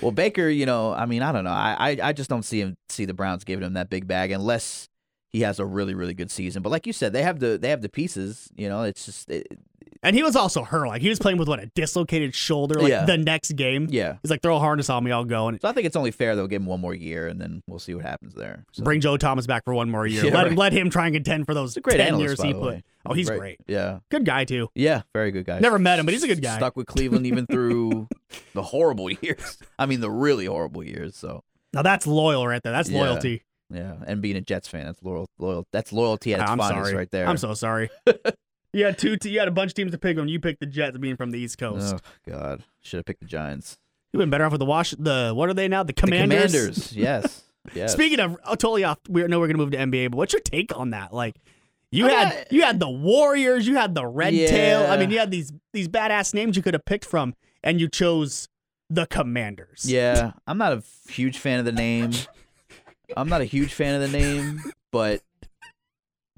well, 0.00 0.12
Baker, 0.12 0.48
you 0.48 0.66
know, 0.66 0.92
I 0.92 1.06
mean, 1.06 1.22
I 1.22 1.32
don't 1.32 1.44
know. 1.44 1.50
I, 1.50 1.76
I 1.78 2.08
I 2.08 2.12
just 2.12 2.30
don't 2.30 2.42
see 2.44 2.60
him 2.60 2.76
see 2.88 3.04
the 3.04 3.14
Browns 3.14 3.44
giving 3.44 3.64
him 3.64 3.74
that 3.74 3.90
big 3.90 4.06
bag 4.06 4.30
unless 4.30 4.88
he 5.30 5.40
has 5.40 5.58
a 5.58 5.64
really 5.64 5.94
really 5.94 6.14
good 6.14 6.30
season. 6.30 6.62
But 6.62 6.70
like 6.70 6.86
you 6.86 6.92
said, 6.92 7.12
they 7.12 7.22
have 7.22 7.40
the 7.40 7.58
they 7.58 7.70
have 7.70 7.82
the 7.82 7.88
pieces. 7.88 8.48
You 8.56 8.68
know, 8.68 8.82
it's 8.82 9.04
just 9.04 9.28
it, 9.30 9.58
and 10.04 10.14
he 10.14 10.22
was 10.22 10.36
also 10.36 10.62
hurt. 10.62 10.86
Like 10.86 11.02
he 11.02 11.08
was 11.08 11.18
playing 11.18 11.38
with 11.38 11.48
what 11.48 11.60
a 11.60 11.66
dislocated 11.74 12.34
shoulder. 12.34 12.80
Like 12.80 12.90
Yeah. 12.90 13.04
the 13.04 13.18
next 13.18 13.56
game, 13.56 13.88
yeah. 13.90 14.18
he's 14.22 14.30
like 14.30 14.42
throw 14.42 14.56
a 14.56 14.60
harness 14.60 14.88
on 14.90 15.02
me, 15.02 15.10
I'll 15.10 15.24
go 15.24 15.48
and 15.48 15.60
So 15.60 15.68
I 15.68 15.72
think 15.72 15.86
it's 15.86 15.96
only 15.96 16.10
fair 16.12 16.36
they'll 16.36 16.46
give 16.46 16.62
him 16.62 16.66
one 16.66 16.80
more 16.80 16.94
year, 16.94 17.26
and 17.26 17.40
then 17.40 17.62
we'll 17.66 17.78
see 17.80 17.94
what 17.94 18.04
happens 18.04 18.34
there. 18.34 18.64
So, 18.72 18.84
bring 18.84 19.00
Joe 19.00 19.16
Thomas 19.16 19.46
back 19.46 19.64
for 19.64 19.74
one 19.74 19.90
more 19.90 20.06
year. 20.06 20.24
Yeah, 20.26 20.34
let, 20.34 20.46
right. 20.48 20.56
let 20.56 20.72
him 20.72 20.90
try 20.90 21.06
and 21.06 21.14
contend 21.14 21.46
for 21.46 21.54
those 21.54 21.76
great 21.78 21.96
ten 21.96 22.08
analyst, 22.08 22.38
years 22.38 22.42
he 22.42 22.52
put. 22.54 22.84
Oh, 23.06 23.12
he's 23.14 23.28
great. 23.28 23.58
Yeah, 23.66 23.98
Good 24.10 24.24
guy 24.24 24.44
too. 24.44 24.68
yeah, 24.74 25.02
very 25.12 25.30
good 25.32 25.44
guy. 25.44 25.58
Never 25.58 25.78
met 25.78 25.98
him, 25.98 26.06
but 26.06 26.12
he's 26.14 26.22
a 26.22 26.28
good 26.28 26.42
guy. 26.42 26.56
Stuck 26.56 26.76
with 26.76 26.86
Cleveland 26.86 27.26
even 27.26 27.46
through 27.46 28.08
the 28.54 28.62
horrible 28.62 29.10
years. 29.22 29.58
I 29.78 29.86
mean, 29.86 30.00
the 30.00 30.10
really 30.10 30.46
horrible 30.46 30.82
years. 30.84 31.16
So 31.16 31.42
Now 31.74 31.82
that's 31.82 32.06
loyal 32.06 32.46
right 32.46 32.62
there. 32.62 32.72
That's 32.72 32.88
Yeah. 32.88 33.00
loyalty. 33.00 33.42
yeah, 33.70 33.96
and 34.06 34.22
being 34.22 34.36
a 34.36 34.40
Jets 34.40 34.68
fan, 34.68 34.86
that's 34.86 35.02
loyal. 35.02 35.26
Loyal. 35.38 35.66
That's 35.72 35.92
loyalty 35.92 36.32
at 36.34 36.40
its 36.40 36.50
I'm 36.50 36.58
finest, 36.58 36.78
sorry. 36.86 36.94
right 36.96 37.10
there. 37.10 37.26
I'm 37.28 37.36
so 37.36 37.52
sorry. 37.54 37.90
You 38.74 38.84
had 38.84 38.98
two. 38.98 39.16
Te- 39.16 39.30
you 39.30 39.38
had 39.38 39.48
a 39.48 39.52
bunch 39.52 39.70
of 39.70 39.74
teams 39.74 39.92
to 39.92 39.98
pick 39.98 40.16
when 40.16 40.28
you 40.28 40.38
picked 40.40 40.60
the 40.60 40.66
Jets, 40.66 40.98
being 40.98 41.16
from 41.16 41.30
the 41.30 41.38
East 41.38 41.56
Coast. 41.58 41.94
Oh 41.96 42.30
God, 42.30 42.64
should 42.82 42.98
have 42.98 43.06
picked 43.06 43.20
the 43.20 43.26
Giants. 43.26 43.78
You've 44.12 44.20
been 44.20 44.30
better 44.30 44.44
off 44.44 44.52
with 44.52 44.58
the 44.60 44.64
Wash. 44.66 44.90
The 44.98 45.32
what 45.34 45.48
are 45.48 45.54
they 45.54 45.68
now? 45.68 45.82
The 45.82 45.88
The 45.92 46.00
Commanders. 46.00 46.52
Commanders. 46.52 46.92
Yes. 46.96 47.42
Yes. 47.74 47.92
Speaking 47.94 48.20
of, 48.20 48.36
oh, 48.44 48.54
totally 48.56 48.84
off. 48.84 48.98
We 49.08 49.26
know 49.26 49.40
we're 49.40 49.46
gonna 49.46 49.56
move 49.58 49.70
to 49.70 49.78
NBA, 49.78 50.10
but 50.10 50.18
what's 50.18 50.34
your 50.34 50.42
take 50.42 50.76
on 50.76 50.90
that? 50.90 51.14
Like, 51.14 51.36
you 51.90 52.04
I'm 52.04 52.10
had 52.10 52.28
not- 52.36 52.52
you 52.52 52.62
had 52.62 52.78
the 52.78 52.90
Warriors, 52.90 53.66
you 53.66 53.76
had 53.76 53.94
the 53.94 54.06
Red 54.06 54.32
Tail. 54.34 54.86
I 54.90 54.98
mean, 54.98 55.10
you 55.10 55.18
had 55.18 55.30
these 55.30 55.52
these 55.72 55.88
badass 55.88 56.34
names 56.34 56.56
you 56.56 56.62
could 56.62 56.74
have 56.74 56.84
picked 56.84 57.06
from, 57.06 57.34
and 57.62 57.80
you 57.80 57.88
chose 57.88 58.48
the 58.90 59.06
Commanders. 59.06 59.90
Yeah, 59.90 60.32
I'm 60.46 60.58
not 60.58 60.72
a 60.74 60.82
huge 61.10 61.38
fan 61.38 61.58
of 61.58 61.64
the 61.64 61.72
name. 61.72 62.10
I'm 63.16 63.28
not 63.28 63.40
a 63.40 63.44
huge 63.46 63.72
fan 63.72 63.94
of 63.94 64.00
the 64.10 64.16
name, 64.18 64.60
but 64.92 65.22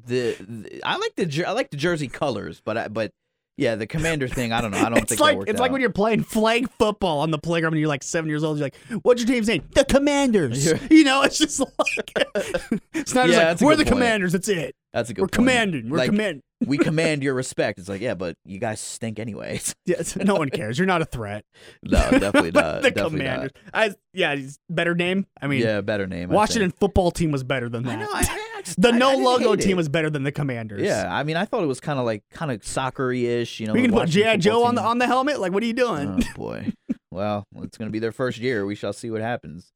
the, 0.06 0.36
the 0.40 0.80
I 0.84 0.96
like 0.96 1.14
the 1.16 1.44
I 1.46 1.52
like 1.52 1.70
the 1.70 1.76
jersey 1.76 2.08
colors, 2.08 2.60
but 2.64 2.76
I, 2.78 2.88
but 2.88 3.12
yeah, 3.58 3.74
the 3.74 3.86
commander 3.86 4.28
thing. 4.28 4.52
I 4.52 4.60
don't 4.60 4.70
know. 4.70 4.78
I 4.78 4.88
don't 4.90 4.98
it's 4.98 5.08
think 5.08 5.20
like 5.20 5.38
it's 5.46 5.58
like 5.60 5.72
when 5.72 5.80
you're 5.80 5.90
playing 5.90 6.22
flag 6.24 6.68
football 6.78 7.20
on 7.20 7.30
the 7.30 7.38
playground 7.38 7.72
and 7.72 7.80
you're 7.80 7.88
like 7.88 8.02
seven 8.02 8.28
years 8.28 8.44
old. 8.44 8.58
You're 8.58 8.66
like, 8.66 8.76
"What's 9.02 9.22
your 9.22 9.28
team's 9.28 9.48
name?" 9.48 9.64
The 9.74 9.84
Commanders. 9.84 10.66
Yeah. 10.66 10.78
You 10.90 11.04
know, 11.04 11.22
it's 11.22 11.38
just 11.38 11.60
like 11.60 11.70
it's 12.94 13.14
not 13.14 13.28
Yeah, 13.28 13.52
just 13.52 13.62
like 13.62 13.66
we're 13.66 13.76
the 13.76 13.84
point. 13.84 13.88
Commanders. 13.94 14.32
That's 14.32 14.48
it. 14.48 14.74
That's 14.92 15.10
a 15.10 15.14
good. 15.14 15.22
We're 15.22 15.26
point. 15.28 15.32
commanding. 15.32 15.88
We're 15.90 15.98
Like, 15.98 16.10
command. 16.10 16.42
We 16.64 16.78
command 16.78 17.22
your 17.22 17.34
respect. 17.34 17.78
It's 17.78 17.88
like 17.88 18.00
yeah, 18.00 18.14
but 18.14 18.36
you 18.44 18.58
guys 18.58 18.80
stink 18.80 19.18
anyways. 19.18 19.74
Yes, 19.86 20.16
no 20.16 20.34
one 20.34 20.50
cares. 20.50 20.78
You're 20.78 20.86
not 20.86 21.00
a 21.02 21.04
threat. 21.04 21.44
No, 21.82 21.98
definitely 22.10 22.50
not. 22.54 22.82
the 22.82 22.90
definitely 22.90 23.18
Commanders. 23.20 23.50
I, 23.72 23.94
yeah, 24.12 24.34
he's- 24.34 24.58
better 24.68 24.94
name. 24.94 25.26
I 25.40 25.46
mean, 25.46 25.62
yeah, 25.62 25.80
better 25.80 26.06
name. 26.08 26.28
Washington 26.30 26.72
football 26.72 27.10
team 27.12 27.30
was 27.30 27.44
better 27.44 27.68
than 27.68 27.84
that. 27.84 27.92
I 27.98 28.00
know. 28.00 28.08
I, 28.12 28.50
I 28.56 28.62
just, 28.62 28.80
the 28.80 28.90
no 28.90 29.14
logo 29.14 29.54
team 29.54 29.72
it. 29.72 29.76
was 29.76 29.88
better 29.88 30.10
than 30.10 30.24
the 30.24 30.32
Commanders. 30.32 30.82
Yeah, 30.82 31.08
I 31.14 31.22
mean, 31.22 31.36
I 31.36 31.44
thought 31.44 31.62
it 31.62 31.66
was 31.68 31.78
kind 31.78 31.98
of 32.00 32.04
like 32.04 32.24
kind 32.32 32.50
of 32.50 32.62
soccery 32.62 33.26
ish. 33.26 33.60
You 33.60 33.68
know, 33.68 33.74
we 33.74 33.82
can 33.82 33.92
put 33.92 34.08
GI 34.08 34.38
Joe 34.38 34.64
on 34.64 34.74
the 34.74 34.82
on 34.82 34.98
the 34.98 35.06
helmet. 35.06 35.38
Like, 35.40 35.52
what 35.52 35.62
are 35.62 35.66
you 35.66 35.72
doing? 35.72 36.20
Oh 36.24 36.34
boy. 36.34 36.72
well, 37.12 37.46
it's 37.58 37.78
going 37.78 37.88
to 37.88 37.92
be 37.92 38.00
their 38.00 38.12
first 38.12 38.38
year. 38.38 38.66
We 38.66 38.74
shall 38.74 38.92
see 38.92 39.10
what 39.10 39.20
happens. 39.20 39.72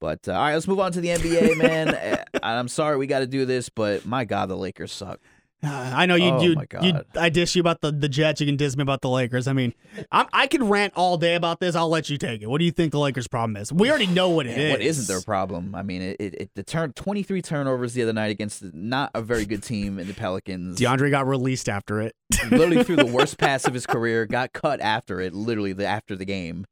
But 0.00 0.26
uh, 0.26 0.32
all 0.32 0.38
right, 0.40 0.54
let's 0.54 0.66
move 0.66 0.80
on 0.80 0.92
to 0.92 1.00
the 1.02 1.08
NBA, 1.08 1.58
man. 1.58 1.88
Uh, 1.88 2.24
I'm 2.42 2.68
sorry 2.68 2.96
we 2.96 3.06
got 3.06 3.18
to 3.18 3.26
do 3.26 3.44
this, 3.44 3.68
but 3.68 4.06
my 4.06 4.24
God, 4.24 4.48
the 4.48 4.56
Lakers 4.56 4.92
suck. 4.92 5.20
I 5.62 6.06
know 6.06 6.14
you. 6.14 6.30
Oh, 6.30 6.42
you, 6.42 6.56
you. 6.82 7.00
I 7.14 7.28
dish 7.28 7.54
you 7.54 7.60
about 7.60 7.80
the, 7.80 7.92
the 7.92 8.08
Jets. 8.08 8.40
You 8.40 8.46
can 8.46 8.56
diss 8.56 8.76
me 8.76 8.82
about 8.82 9.02
the 9.02 9.10
Lakers. 9.10 9.46
I 9.46 9.52
mean, 9.52 9.74
I'm, 10.10 10.26
I 10.32 10.46
could 10.46 10.62
rant 10.62 10.94
all 10.96 11.18
day 11.18 11.34
about 11.34 11.60
this. 11.60 11.74
I'll 11.74 11.88
let 11.88 12.08
you 12.08 12.16
take 12.16 12.40
it. 12.42 12.48
What 12.48 12.58
do 12.58 12.64
you 12.64 12.70
think 12.70 12.92
the 12.92 12.98
Lakers' 12.98 13.28
problem 13.28 13.56
is? 13.56 13.72
We 13.72 13.90
already 13.90 14.06
know 14.06 14.30
what 14.30 14.46
it 14.46 14.56
Man, 14.56 14.66
is. 14.66 14.70
what 14.72 14.80
isn't 14.80 15.08
their 15.08 15.20
problem? 15.20 15.74
I 15.74 15.82
mean, 15.82 16.02
it, 16.02 16.16
it, 16.18 16.34
it 16.34 16.50
the 16.54 16.62
turn 16.62 16.92
23 16.92 17.42
turnovers 17.42 17.92
the 17.92 18.02
other 18.02 18.12
night 18.12 18.30
against 18.30 18.62
not 18.74 19.10
a 19.14 19.20
very 19.20 19.44
good 19.44 19.62
team 19.62 19.98
in 19.98 20.06
the 20.06 20.14
Pelicans. 20.14 20.78
DeAndre 20.78 21.10
got 21.10 21.26
released 21.26 21.68
after 21.68 22.00
it. 22.00 22.14
literally 22.50 22.82
threw 22.82 22.96
the 22.96 23.06
worst 23.06 23.36
pass 23.38 23.66
of 23.66 23.74
his 23.74 23.86
career, 23.86 24.24
got 24.26 24.52
cut 24.52 24.80
after 24.80 25.20
it, 25.20 25.34
literally 25.34 25.72
the 25.72 25.86
after 25.86 26.16
the 26.16 26.24
game. 26.24 26.64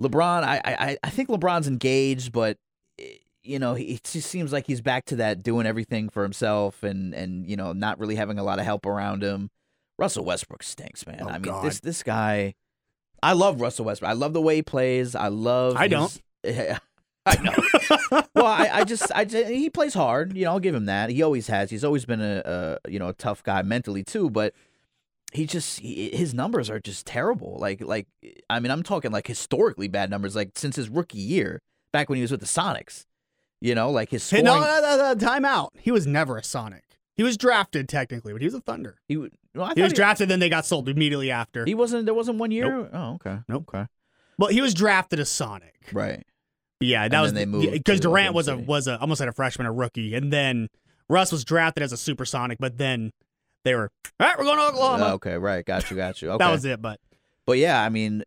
LeBron, 0.00 0.42
I 0.42 0.60
I, 0.64 0.96
I 1.02 1.10
think 1.10 1.28
LeBron's 1.28 1.68
engaged, 1.68 2.32
but 2.32 2.58
you 3.44 3.58
know, 3.58 3.74
he- 3.74 3.94
it 3.94 4.04
just 4.04 4.28
seems 4.30 4.52
like 4.52 4.66
he's 4.66 4.80
back 4.80 5.04
to 5.06 5.16
that 5.16 5.42
doing 5.42 5.66
everything 5.66 6.08
for 6.08 6.22
himself 6.22 6.82
and 6.82 7.14
and 7.14 7.46
you 7.48 7.56
know, 7.56 7.72
not 7.72 7.98
really 7.98 8.16
having 8.16 8.38
a 8.38 8.42
lot 8.44 8.58
of 8.58 8.64
help 8.64 8.86
around 8.86 9.22
him. 9.22 9.50
Russell 9.98 10.24
Westbrook 10.24 10.62
stinks, 10.62 11.06
man. 11.06 11.20
Oh, 11.22 11.28
I 11.28 11.32
mean, 11.34 11.42
God. 11.52 11.64
this 11.64 11.80
this 11.80 12.02
guy 12.02 12.54
I 13.22 13.32
love 13.32 13.60
Russell 13.60 13.86
Westbrook. 13.86 14.10
I 14.10 14.14
love 14.14 14.32
the 14.34 14.40
way 14.42 14.56
he 14.56 14.62
plays. 14.62 15.14
I 15.14 15.28
love 15.28 15.76
I 15.76 15.88
his- 15.88 16.20
I 17.26 17.36
know. 17.42 18.22
well, 18.34 18.44
I, 18.44 18.68
I 18.70 18.84
just, 18.84 19.10
I 19.14 19.24
just, 19.24 19.48
he 19.50 19.70
plays 19.70 19.94
hard. 19.94 20.36
You 20.36 20.44
know, 20.44 20.50
I'll 20.50 20.60
give 20.60 20.74
him 20.74 20.84
that. 20.86 21.08
He 21.08 21.22
always 21.22 21.46
has. 21.46 21.70
He's 21.70 21.82
always 21.84 22.04
been 22.04 22.20
a, 22.20 22.42
a 22.84 22.90
you 22.90 22.98
know, 22.98 23.08
a 23.08 23.14
tough 23.14 23.42
guy 23.42 23.62
mentally 23.62 24.04
too. 24.04 24.28
But 24.28 24.52
he 25.32 25.46
just, 25.46 25.80
he, 25.80 26.10
his 26.10 26.34
numbers 26.34 26.68
are 26.68 26.80
just 26.80 27.06
terrible. 27.06 27.56
Like, 27.58 27.80
like, 27.80 28.08
I 28.50 28.60
mean, 28.60 28.70
I'm 28.70 28.82
talking 28.82 29.10
like 29.10 29.26
historically 29.26 29.88
bad 29.88 30.10
numbers. 30.10 30.36
Like 30.36 30.50
since 30.54 30.76
his 30.76 30.90
rookie 30.90 31.16
year, 31.16 31.62
back 31.94 32.10
when 32.10 32.16
he 32.16 32.22
was 32.22 32.30
with 32.30 32.40
the 32.40 32.46
Sonics. 32.46 33.06
You 33.64 33.74
know, 33.74 33.90
like 33.90 34.10
his 34.10 34.22
scoring. 34.22 34.44
no, 34.44 34.60
no, 34.60 34.80
no, 34.82 34.96
no, 34.98 35.14
time 35.14 35.46
out. 35.46 35.72
He 35.80 35.90
was 35.90 36.06
never 36.06 36.36
a 36.36 36.44
Sonic. 36.44 36.84
He 37.16 37.22
was 37.22 37.38
drafted 37.38 37.88
technically, 37.88 38.34
but 38.34 38.42
he 38.42 38.46
was 38.46 38.52
a 38.52 38.60
Thunder. 38.60 38.98
he, 39.08 39.16
well, 39.16 39.30
He 39.74 39.80
was 39.80 39.92
thought 39.92 39.96
drafted, 39.96 40.28
then 40.28 40.38
they 40.38 40.50
got 40.50 40.66
sold 40.66 40.86
immediately 40.86 41.30
after. 41.30 41.64
He 41.64 41.74
wasn't. 41.74 42.04
There 42.04 42.12
wasn't 42.12 42.36
one 42.36 42.50
year. 42.50 42.90
Oh, 42.92 43.14
okay. 43.14 43.38
Nope. 43.48 43.64
Okay. 43.74 43.86
But 44.36 44.52
he 44.52 44.60
was 44.60 44.74
drafted 44.74 45.18
as 45.18 45.30
Sonic. 45.30 45.74
Right. 45.94 46.26
Yeah, 46.80 47.08
that 47.08 47.20
was 47.22 47.32
they 47.32 47.46
moved 47.46 47.72
because 47.72 48.00
Durant 48.00 48.34
was 48.34 48.48
a 48.48 48.58
was 48.58 48.86
a 48.86 49.00
almost 49.00 49.18
like 49.20 49.30
a 49.30 49.32
freshman, 49.32 49.66
a 49.66 49.72
rookie, 49.72 50.14
and 50.14 50.30
then 50.30 50.68
Russ 51.08 51.32
was 51.32 51.42
drafted 51.42 51.82
as 51.82 51.92
a 51.92 51.96
supersonic, 51.96 52.58
but 52.58 52.76
then 52.76 53.12
they 53.64 53.74
were 53.74 53.90
all 54.20 54.26
right. 54.26 54.38
We're 54.38 54.44
going 54.44 54.58
to 54.58 54.64
Oklahoma. 54.64 55.06
Oh, 55.06 55.12
okay. 55.14 55.38
Right. 55.38 55.64
Got 55.64 55.90
you. 55.90 55.96
Got 55.96 56.20
you. 56.20 56.30
Okay. 56.32 56.44
That 56.44 56.50
was 56.50 56.66
it. 56.66 56.82
But 56.82 57.00
But 57.46 57.56
yeah, 57.56 57.82
I 57.82 57.88
mean, 57.88 58.24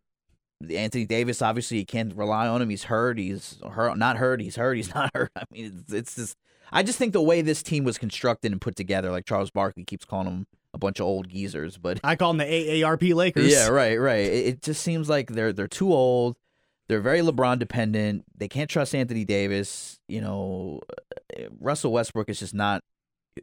Anthony 0.70 1.04
Davis 1.04 1.40
obviously 1.40 1.78
you 1.78 1.86
can't 1.86 2.14
rely 2.14 2.48
on 2.48 2.60
him. 2.60 2.68
He's 2.68 2.84
hurt. 2.84 3.18
He's 3.18 3.58
hurt. 3.68 3.96
Not 3.96 4.16
hurt. 4.16 4.40
He's 4.40 4.56
hurt. 4.56 4.74
He's 4.74 4.94
not 4.94 5.10
hurt. 5.14 5.30
I 5.36 5.44
mean, 5.50 5.80
it's, 5.80 5.92
it's 5.92 6.14
just. 6.16 6.36
I 6.70 6.82
just 6.82 6.98
think 6.98 7.14
the 7.14 7.22
way 7.22 7.40
this 7.40 7.62
team 7.62 7.84
was 7.84 7.96
constructed 7.96 8.52
and 8.52 8.60
put 8.60 8.76
together, 8.76 9.10
like 9.10 9.24
Charles 9.24 9.50
Barkley 9.50 9.84
keeps 9.84 10.04
calling 10.04 10.26
them 10.26 10.46
a 10.74 10.78
bunch 10.78 11.00
of 11.00 11.06
old 11.06 11.28
geezers, 11.28 11.78
but 11.78 11.98
I 12.04 12.14
call 12.14 12.34
them 12.34 12.38
the 12.38 12.44
AARP 12.44 13.14
Lakers. 13.14 13.50
yeah, 13.50 13.68
right, 13.68 13.96
right. 13.96 14.26
It, 14.26 14.46
it 14.46 14.62
just 14.62 14.82
seems 14.82 15.08
like 15.08 15.30
they're 15.30 15.52
they're 15.52 15.66
too 15.66 15.92
old. 15.92 16.36
They're 16.88 17.00
very 17.00 17.20
LeBron 17.20 17.58
dependent. 17.58 18.24
They 18.36 18.48
can't 18.48 18.68
trust 18.70 18.94
Anthony 18.94 19.24
Davis. 19.24 19.98
You 20.08 20.20
know, 20.20 20.80
uh, 21.38 21.44
Russell 21.60 21.92
Westbrook 21.92 22.28
is 22.28 22.38
just 22.38 22.54
not 22.54 22.82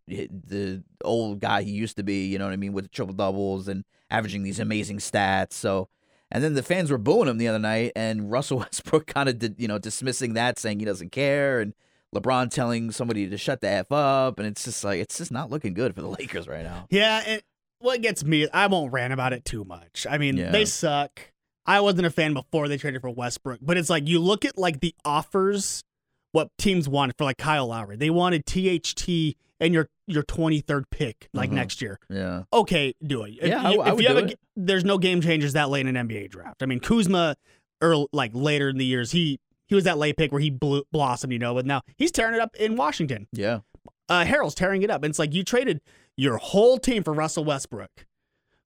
the 0.07 0.83
old 1.03 1.39
guy 1.39 1.63
he 1.63 1.71
used 1.71 1.97
to 1.97 2.03
be. 2.03 2.25
You 2.27 2.39
know 2.39 2.45
what 2.45 2.53
I 2.53 2.57
mean, 2.57 2.73
with 2.73 2.91
triple 2.91 3.13
doubles 3.13 3.67
and 3.67 3.85
averaging 4.09 4.43
these 4.43 4.59
amazing 4.59 4.97
stats. 4.97 5.53
So, 5.53 5.89
and 6.31 6.43
then 6.43 6.53
the 6.53 6.63
fans 6.63 6.91
were 6.91 6.97
booing 6.97 7.27
him 7.27 7.37
the 7.37 7.47
other 7.47 7.59
night, 7.59 7.91
and 7.95 8.31
Russell 8.31 8.57
Westbrook 8.59 9.07
kind 9.07 9.29
of 9.29 9.39
did, 9.39 9.55
you 9.57 9.67
know, 9.67 9.77
dismissing 9.79 10.33
that, 10.33 10.57
saying 10.59 10.79
he 10.79 10.85
doesn't 10.85 11.11
care, 11.11 11.59
and 11.59 11.73
LeBron 12.13 12.49
telling 12.49 12.91
somebody 12.91 13.29
to 13.29 13.37
shut 13.37 13.61
the 13.61 13.67
f 13.69 13.91
up, 13.91 14.39
and 14.39 14.47
it's 14.47 14.63
just 14.63 14.83
like 14.83 14.99
it's 14.99 15.17
just 15.17 15.31
not 15.31 15.49
looking 15.49 15.73
good 15.73 15.93
for 15.95 16.01
the 16.01 16.07
Lakers 16.19 16.47
right 16.47 16.63
now. 16.63 16.87
Yeah, 16.89 17.23
and 17.25 17.41
what 17.79 18.01
gets 18.01 18.23
me, 18.23 18.47
I 18.53 18.67
won't 18.67 18.91
rant 18.93 19.13
about 19.13 19.33
it 19.33 19.43
too 19.45 19.63
much. 19.65 20.07
I 20.09 20.17
mean, 20.17 20.37
Yeah. 20.37 20.51
they 20.51 20.65
suck. 20.65 21.19
I 21.67 21.81
wasn't 21.81 22.05
a 22.05 22.11
fan 22.11 22.33
before 22.33 22.67
they 22.67 22.77
traded 22.77 23.01
for 23.01 23.09
Westbrook, 23.09 23.59
but 23.61 23.75
it's 23.77 23.89
like 23.89 24.07
you 24.07 24.19
look 24.19 24.45
at 24.45 24.57
like 24.57 24.79
the 24.81 24.93
offers 25.03 25.83
what 26.31 26.49
teams 26.57 26.87
wanted 26.87 27.15
for 27.17 27.23
like 27.23 27.37
Kyle 27.37 27.67
Lowry. 27.67 27.95
They 27.95 28.09
wanted 28.09 28.45
THT 28.45 29.35
and 29.59 29.73
your 29.73 29.89
your 30.07 30.23
23rd 30.23 30.83
pick 30.91 31.29
like 31.33 31.49
Mhm. 31.49 31.53
next 31.53 31.81
year. 31.81 31.99
Yeah. 32.09 32.43
Okay, 32.53 32.93
do 33.05 33.23
it. 33.23 33.35
If 33.41 33.47
Yeah, 33.49 33.61
I- 33.63 33.71
you, 33.73 33.81
I 33.81 33.87
if 33.89 33.95
would 33.95 34.03
you 34.03 34.07
have 34.09 34.17
a, 34.17 34.25
it. 34.31 34.39
there's 34.55 34.83
no 34.85 34.97
game 34.97 35.21
changers 35.21 35.53
that 35.53 35.69
late 35.69 35.85
in 35.87 35.95
an 35.95 36.07
NBA 36.07 36.27
draft. 36.29 36.61
I 36.61 36.65
mean, 36.65 36.79
Kuzma, 36.79 37.35
early, 37.81 38.07
like 38.13 38.31
later 38.33 38.69
in 38.69 38.77
the 38.77 38.85
years, 38.85 39.11
he 39.11 39.39
he 39.67 39.73
was 39.75 39.83
that 39.85 39.97
late 39.97 40.15
pick 40.17 40.31
where 40.31 40.41
he 40.41 40.49
blew, 40.51 40.83
blossomed, 40.91 41.33
you 41.33 41.39
know, 41.39 41.53
but 41.55 41.65
now 41.65 41.81
he's 41.97 42.11
tearing 42.11 42.35
it 42.35 42.41
up 42.41 42.55
in 42.55 42.75
Washington. 42.75 43.27
Yeah. 43.31 43.59
Uh, 44.07 44.23
Harrell's 44.23 44.53
tearing 44.53 44.83
it 44.83 44.91
up. 44.91 45.03
And 45.03 45.09
it's 45.09 45.17
like 45.17 45.33
you 45.33 45.43
traded 45.43 45.81
your 46.15 46.37
whole 46.37 46.77
team 46.77 47.03
for 47.03 47.11
Russell 47.13 47.43
Westbrook, 47.43 48.05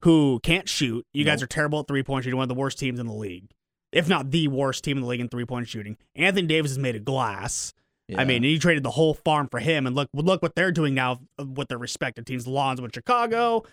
who 0.01 0.39
can't 0.43 0.67
shoot. 0.67 1.05
You 1.13 1.23
guys 1.23 1.41
are 1.41 1.47
terrible 1.47 1.79
at 1.79 1.87
three 1.87 2.03
point 2.03 2.23
shooting, 2.25 2.37
one 2.37 2.43
of 2.43 2.49
the 2.49 2.55
worst 2.55 2.77
teams 2.79 2.99
in 2.99 3.07
the 3.07 3.13
league, 3.13 3.51
if 3.93 4.09
not 4.09 4.31
the 4.31 4.47
worst 4.49 4.83
team 4.83 4.97
in 4.97 5.01
the 5.03 5.07
league 5.09 5.21
in 5.21 5.29
three 5.29 5.45
point 5.45 5.67
shooting. 5.69 5.95
Anthony 6.15 6.47
Davis 6.47 6.71
is 6.71 6.77
made 6.79 6.95
of 6.97 7.05
glass. 7.05 7.73
Yeah. 8.09 8.19
I 8.19 8.25
mean, 8.25 8.41
he 8.43 8.57
traded 8.57 8.83
the 8.83 8.89
whole 8.89 9.13
farm 9.13 9.47
for 9.49 9.59
him, 9.59 9.85
and 9.85 9.95
look, 9.95 10.09
look 10.13 10.41
what 10.41 10.55
they're 10.55 10.71
doing 10.71 10.95
now 10.95 11.19
with 11.37 11.67
their 11.67 11.77
respective 11.77 12.25
teams. 12.25 12.47
Lonzo 12.47 12.83
in 12.83 12.91
Chicago, 12.91 13.63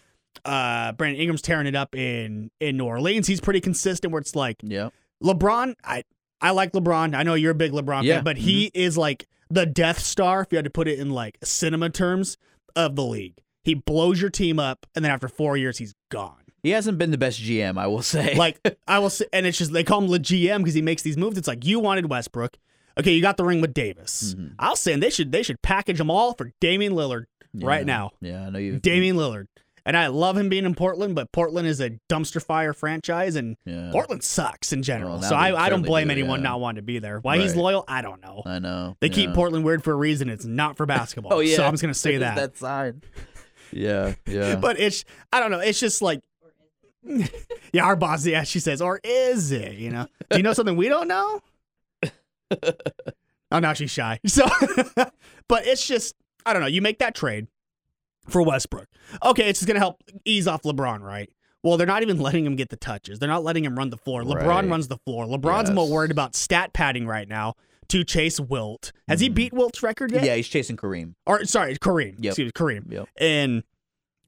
uh, 0.44 0.92
Brandon 0.92 1.20
Ingram's 1.20 1.40
tearing 1.42 1.66
it 1.66 1.74
up 1.74 1.94
in 1.94 2.50
in 2.60 2.76
New 2.76 2.84
Orleans. 2.84 3.26
He's 3.26 3.40
pretty 3.40 3.60
consistent. 3.60 4.12
Where 4.12 4.20
it's 4.20 4.36
like 4.36 4.56
yeah. 4.62 4.90
LeBron, 5.24 5.74
I 5.82 6.04
I 6.40 6.50
like 6.50 6.72
LeBron. 6.72 7.16
I 7.16 7.22
know 7.22 7.34
you're 7.34 7.52
a 7.52 7.54
big 7.54 7.72
LeBron 7.72 8.02
Yeah, 8.04 8.16
fan, 8.16 8.24
but 8.24 8.36
he 8.36 8.70
is 8.74 8.98
like 8.98 9.26
the 9.48 9.64
Death 9.64 10.00
Star, 10.00 10.42
if 10.42 10.48
you 10.50 10.56
had 10.56 10.64
to 10.64 10.70
put 10.70 10.86
it 10.88 10.98
in 10.98 11.10
like 11.10 11.38
cinema 11.42 11.88
terms, 11.88 12.36
of 12.74 12.94
the 12.94 13.04
league. 13.04 13.38
He 13.64 13.74
blows 13.74 14.20
your 14.20 14.30
team 14.30 14.60
up, 14.60 14.86
and 14.94 15.04
then 15.04 15.10
after 15.10 15.28
four 15.28 15.56
years, 15.56 15.78
he's 15.78 15.94
gone. 16.10 16.42
He 16.62 16.70
hasn't 16.70 16.98
been 16.98 17.10
the 17.10 17.18
best 17.18 17.40
GM, 17.40 17.78
I 17.78 17.86
will 17.86 18.02
say. 18.02 18.34
Like 18.34 18.60
I 18.86 18.98
will 18.98 19.10
say, 19.10 19.26
and 19.32 19.46
it's 19.46 19.56
just 19.56 19.72
they 19.72 19.84
call 19.84 20.02
him 20.02 20.10
the 20.10 20.20
GM 20.20 20.58
because 20.58 20.74
he 20.74 20.82
makes 20.82 21.02
these 21.02 21.16
moves. 21.16 21.38
It's 21.38 21.48
like 21.48 21.64
you 21.64 21.80
wanted 21.80 22.10
Westbrook. 22.10 22.58
Okay, 22.98 23.12
you 23.12 23.20
got 23.22 23.36
the 23.36 23.44
ring 23.44 23.60
with 23.60 23.74
Davis. 23.74 24.34
Mhm. 24.34 24.54
I'll 24.58 24.76
say 24.76 24.96
they 24.96 25.10
should 25.10 25.32
they 25.32 25.42
should 25.42 25.60
package 25.62 25.98
them 25.98 26.10
all 26.10 26.34
for 26.34 26.52
Damian 26.60 26.94
Lillard 26.94 27.24
right 27.54 27.84
now. 27.86 28.12
Yeah, 28.20 28.46
I 28.46 28.50
know 28.50 28.58
you. 28.58 28.78
Damian 28.78 29.16
Lillard. 29.16 29.46
And 29.84 29.96
I 29.96 30.08
love 30.08 30.36
him 30.36 30.48
being 30.48 30.64
in 30.64 30.74
Portland, 30.74 31.14
but 31.14 31.30
Portland 31.30 31.68
is 31.68 31.80
a 31.80 31.90
dumpster 32.10 32.42
fire 32.42 32.72
franchise, 32.72 33.36
and 33.36 33.56
Yeah. 33.64 33.90
Portland 33.92 34.24
sucks 34.24 34.72
in 34.72 34.82
general. 34.82 35.20
Well, 35.20 35.22
so 35.22 35.36
I, 35.36 35.66
I 35.66 35.68
don't 35.68 35.82
blame 35.82 36.08
do, 36.08 36.12
anyone 36.12 36.40
yeah. 36.40 36.48
not 36.48 36.60
wanting 36.60 36.76
to 36.76 36.82
be 36.82 36.98
there. 36.98 37.20
Why 37.20 37.38
he's 37.38 37.54
loyal, 37.54 37.84
I 37.86 38.02
don't 38.02 38.20
know. 38.20 38.42
I 38.44 38.58
know. 38.58 38.96
They 38.98 39.08
keep 39.08 39.28
yeah. 39.28 39.34
Portland 39.36 39.64
weird 39.64 39.84
for 39.84 39.92
a 39.92 39.96
reason. 39.96 40.28
It's 40.28 40.44
not 40.44 40.76
for 40.76 40.86
basketball. 40.96 41.34
Oh 41.34 41.38
yeah. 41.40 41.54
So 41.54 41.64
I'm 41.64 41.72
just 41.72 41.82
gonna 41.82 41.94
say 41.94 42.16
that. 42.16 42.34
that 42.34 42.56
sign. 42.56 43.02
Yeah. 43.70 44.14
Yeah. 44.26 44.56
But 44.60 44.80
it's 44.80 45.04
I 45.32 45.38
don't 45.38 45.52
know. 45.52 45.60
It's 45.60 45.78
just 45.78 46.02
like 46.02 46.20
yeah, 47.72 47.84
our 47.84 47.94
boss. 47.94 48.26
Yeah, 48.26 48.42
she 48.42 48.58
says, 48.58 48.82
or 48.82 49.00
is 49.04 49.52
it? 49.52 49.74
You 49.74 49.90
know? 49.90 50.06
Do 50.30 50.36
you 50.38 50.42
know 50.42 50.52
something 50.52 50.76
we 50.76 50.88
don't 50.88 51.06
know? 51.06 51.40
oh, 53.50 53.58
now 53.58 53.72
she's 53.72 53.90
shy. 53.90 54.18
So, 54.26 54.46
but 55.48 55.66
it's 55.66 55.86
just 55.86 56.14
I 56.44 56.52
don't 56.52 56.62
know. 56.62 56.68
You 56.68 56.82
make 56.82 56.98
that 57.00 57.14
trade 57.14 57.46
for 58.28 58.42
Westbrook. 58.42 58.86
Okay, 59.24 59.48
it's 59.48 59.60
just 59.60 59.66
gonna 59.66 59.78
help 59.80 60.02
ease 60.24 60.46
off 60.46 60.62
LeBron, 60.62 61.00
right? 61.00 61.30
Well, 61.62 61.76
they're 61.76 61.86
not 61.86 62.02
even 62.02 62.18
letting 62.20 62.46
him 62.46 62.54
get 62.56 62.68
the 62.68 62.76
touches. 62.76 63.18
They're 63.18 63.28
not 63.28 63.42
letting 63.42 63.64
him 63.64 63.76
run 63.76 63.90
the 63.90 63.96
floor. 63.96 64.22
LeBron 64.22 64.46
Right. 64.46 64.68
runs 64.68 64.88
the 64.88 64.98
floor. 64.98 65.24
LeBron's 65.26 65.70
more 65.70 65.88
worried 65.88 66.10
about 66.12 66.36
stat 66.36 66.72
padding 66.72 67.06
right 67.06 67.28
now 67.28 67.54
to 67.88 68.04
chase 68.04 68.38
Wilt. 68.38 68.92
Has 69.08 69.20
he 69.20 69.28
Mhm. 69.30 69.34
beat 69.34 69.52
Wilt's 69.52 69.82
record 69.82 70.12
yet? 70.12 70.24
yeah, 70.24 70.34
he's 70.36 70.46
chasing 70.48 70.76
Kareem. 70.76 71.14
Or 71.26 71.44
sorry, 71.44 71.76
Kareem. 71.76 72.14
Yep. 72.18 72.32
Excuse 72.32 72.46
me, 72.46 72.52
Kareem. 72.52 72.92
Yep. 72.92 73.08
And 73.18 73.64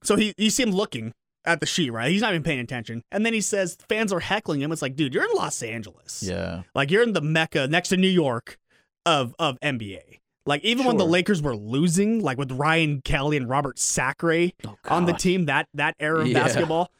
so 0.02 0.16
he 0.16 0.34
you 0.36 0.50
see 0.50 0.62
him 0.64 0.70
looking 0.72 1.12
at 1.44 1.60
the 1.60 1.66
sheet, 1.66 1.90
right? 1.90 2.10
He's 2.10 2.20
not 2.22 2.32
even 2.32 2.42
paying 2.42 2.60
attention. 2.60 3.02
And 3.10 3.24
then 3.24 3.32
he 3.32 3.40
says 3.40 3.76
fans 3.88 4.12
are 4.12 4.20
heckling 4.20 4.60
him. 4.60 4.72
It's 4.72 4.82
like, 4.82 4.96
dude, 4.96 5.14
you're 5.14 5.24
in 5.24 5.30
Los 5.34 5.62
Angeles. 5.62 6.22
Yeah. 6.22 6.62
Like 6.74 6.90
you're 6.90 7.02
in 7.02 7.12
the 7.12 7.20
mecca 7.20 7.66
next 7.68 7.88
to 7.90 7.96
New 7.96 8.08
York 8.08 8.58
of 9.06 9.34
of 9.38 9.58
NBA. 9.60 10.20
Like 10.46 10.64
even 10.64 10.86
when 10.86 10.96
the 10.96 11.04
Lakers 11.06 11.42
were 11.42 11.54
losing, 11.56 12.20
like 12.22 12.38
with 12.38 12.52
Ryan 12.52 13.02
Kelly 13.02 13.36
and 13.36 13.48
Robert 13.48 13.78
Sacre 13.78 14.50
Oh, 14.66 14.76
on 14.88 15.04
the 15.04 15.12
team, 15.12 15.44
that 15.46 15.68
that 15.74 15.94
era 16.00 16.20
of 16.20 16.26
Yeah. 16.28 16.42
basketball, 16.42 16.90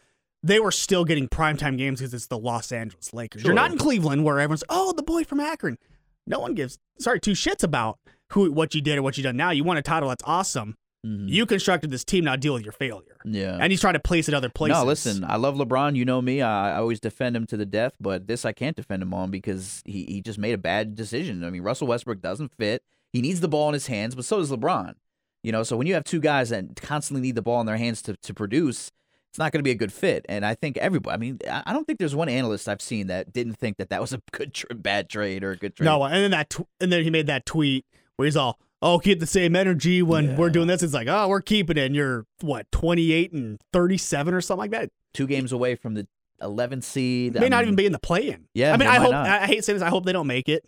they 0.42 0.61
were 0.61 0.70
still 0.70 1.05
getting 1.05 1.29
primetime 1.29 1.77
games 1.79 1.98
because 2.01 2.12
it's 2.14 2.27
the 2.27 2.38
Los 2.38 2.70
Angeles 2.72 3.12
Lakers. 3.14 3.42
You're 3.44 3.55
not 3.55 3.72
in 3.72 3.79
Cleveland 3.79 4.24
where 4.24 4.38
everyone's, 4.38 4.64
oh, 4.68 4.92
the 4.92 5.03
boy 5.03 5.24
from 5.24 5.40
Akron. 5.40 5.79
No 6.27 6.38
one 6.40 6.55
gives 6.55 6.79
sorry 6.98 7.20
two 7.20 7.33
shits 7.33 7.62
about 7.64 7.98
who 8.33 8.53
what 8.53 8.74
you 8.74 8.81
did 8.83 8.98
or 8.98 9.03
what 9.03 9.16
you 9.16 9.22
done 9.22 9.37
now. 9.37 9.51
You 9.51 9.64
won 9.64 9.79
a 9.79 9.83
title, 9.83 10.11
that's 10.11 10.24
awesome. 10.27 10.77
Mhm. 11.07 11.29
You 11.31 11.46
constructed 11.46 11.90
this 11.90 12.05
team, 12.05 12.24
now 12.24 12.37
deal 12.37 12.53
with 12.55 12.64
your 12.64 12.72
failure. 12.72 13.16
Yeah. 13.24 13.59
And 13.61 13.70
he's 13.70 13.81
trying 13.81 13.94
to 13.94 14.00
place 14.00 14.28
it 14.28 14.35
other 14.35 14.48
places. 14.48 14.78
No, 14.78 14.85
listen, 14.85 15.24
I 15.24 15.37
love 15.37 15.57
LeBron. 15.57 15.96
You 15.96 16.04
know 16.04 16.20
me. 16.22 16.42
I, 16.42 16.74
I 16.74 16.78
always 16.78 17.00
defend 17.00 17.37
him 17.37 17.46
to 17.46 17.57
the 17.57 17.66
death, 17.66 17.94
but 18.00 18.26
this 18.26 18.44
I 18.44 18.52
can't 18.52 18.76
defend 18.76 19.02
him 19.02 19.14
on 19.14 19.31
because 19.31 19.83
he, 19.85 20.04
he 20.04 20.20
just 20.20 20.38
made 20.38 20.54
a 20.54 20.59
bad 20.59 20.94
decision. 20.94 21.44
I 21.44 21.50
mean, 21.50 21.62
Russell 21.62 21.87
Westbrook 21.87 22.20
doesn't 22.20 22.52
fit. 22.57 22.83
He 23.12 23.20
needs 23.22 23.40
the 23.40 23.48
ball 23.48 23.68
in 23.68 23.74
his 23.74 23.87
hands, 23.87 24.14
but 24.14 24.24
so 24.24 24.38
does 24.38 24.50
LeBron. 24.50 24.94
You 25.42 25.52
know, 25.52 25.62
so 25.62 25.76
when 25.76 25.87
you 25.87 25.94
have 25.94 26.04
two 26.04 26.20
guys 26.20 26.50
that 26.50 26.76
constantly 26.76 27.22
need 27.22 27.35
the 27.37 27.42
ball 27.42 27.61
in 27.61 27.66
their 27.66 27.76
hands 27.76 28.02
to, 28.02 28.16
to 28.16 28.35
produce, 28.35 28.90
it's 29.31 29.38
not 29.38 29.52
going 29.52 29.61
to 29.61 29.64
be 29.64 29.70
a 29.70 29.76
good 29.76 29.92
fit. 29.92 30.26
And 30.28 30.44
I 30.44 30.54
think 30.54 30.76
everybody, 30.78 31.14
I 31.14 31.16
mean, 31.16 31.38
I 31.48 31.72
don't 31.72 31.87
think 31.87 31.98
there's 31.98 32.14
one 32.14 32.28
analyst 32.28 32.68
I've 32.68 32.83
seen 32.83 33.07
that 33.07 33.33
didn't 33.33 33.54
think 33.54 33.76
that 33.76 33.90
that 33.90 34.00
was 34.00 34.12
a 34.12 34.20
good, 34.33 34.54
tr- 34.54 34.66
bad 34.74 35.09
trade 35.09 35.44
or 35.44 35.52
a 35.52 35.57
good 35.57 35.76
trade. 35.76 35.87
No, 35.87 36.02
and 36.04 36.14
then 36.14 36.31
that 36.33 36.50
tw- 36.50 36.68
and 36.81 36.92
then 36.92 37.04
he 37.04 37.11
made 37.11 37.26
that 37.28 37.46
tweet 37.46 37.87
where 38.16 38.26
he's 38.26 38.37
all, 38.37 38.59
"Oh, 38.82 38.98
keep 38.98 39.20
the 39.20 39.26
same 39.26 39.54
energy 39.56 40.02
when 40.02 40.36
we're 40.36 40.50
doing 40.50 40.66
this." 40.68 40.82
It's 40.82 40.94
like, 40.94 41.08
"Oh, 41.08 41.28
we're 41.28 41.40
keeping 41.42 41.76
it." 41.76 41.86
And 41.86 41.94
you're 41.96 42.26
what, 42.40 42.70
28 42.72 43.32
and 43.32 43.60
37 43.72 44.34
or 44.34 44.40
something 44.40 44.60
like 44.60 44.70
that. 44.72 44.90
two 45.14 45.26
games 45.26 45.52
away 45.52 45.74
from 45.74 45.94
the 45.94 46.06
11th 46.42 46.84
seed. 46.84 47.34
May 47.34 47.46
I 47.46 47.48
not 47.48 47.58
mean, 47.60 47.62
even 47.64 47.76
be 47.76 47.86
in 47.86 47.92
the 47.92 47.98
play-in. 47.98 48.46
Yeah, 48.54 48.72
I 48.72 48.76
mean, 48.76 48.88
I 48.88 48.96
hope 48.96 49.10
not. 49.12 49.26
I 49.26 49.42
I 49.42 49.46
hate 49.46 49.64
saying 49.64 49.78
this. 49.78 49.86
I 49.86 49.88
hope 49.90 50.04
they 50.04 50.12
don't 50.12 50.26
make 50.26 50.48
it, 50.48 50.64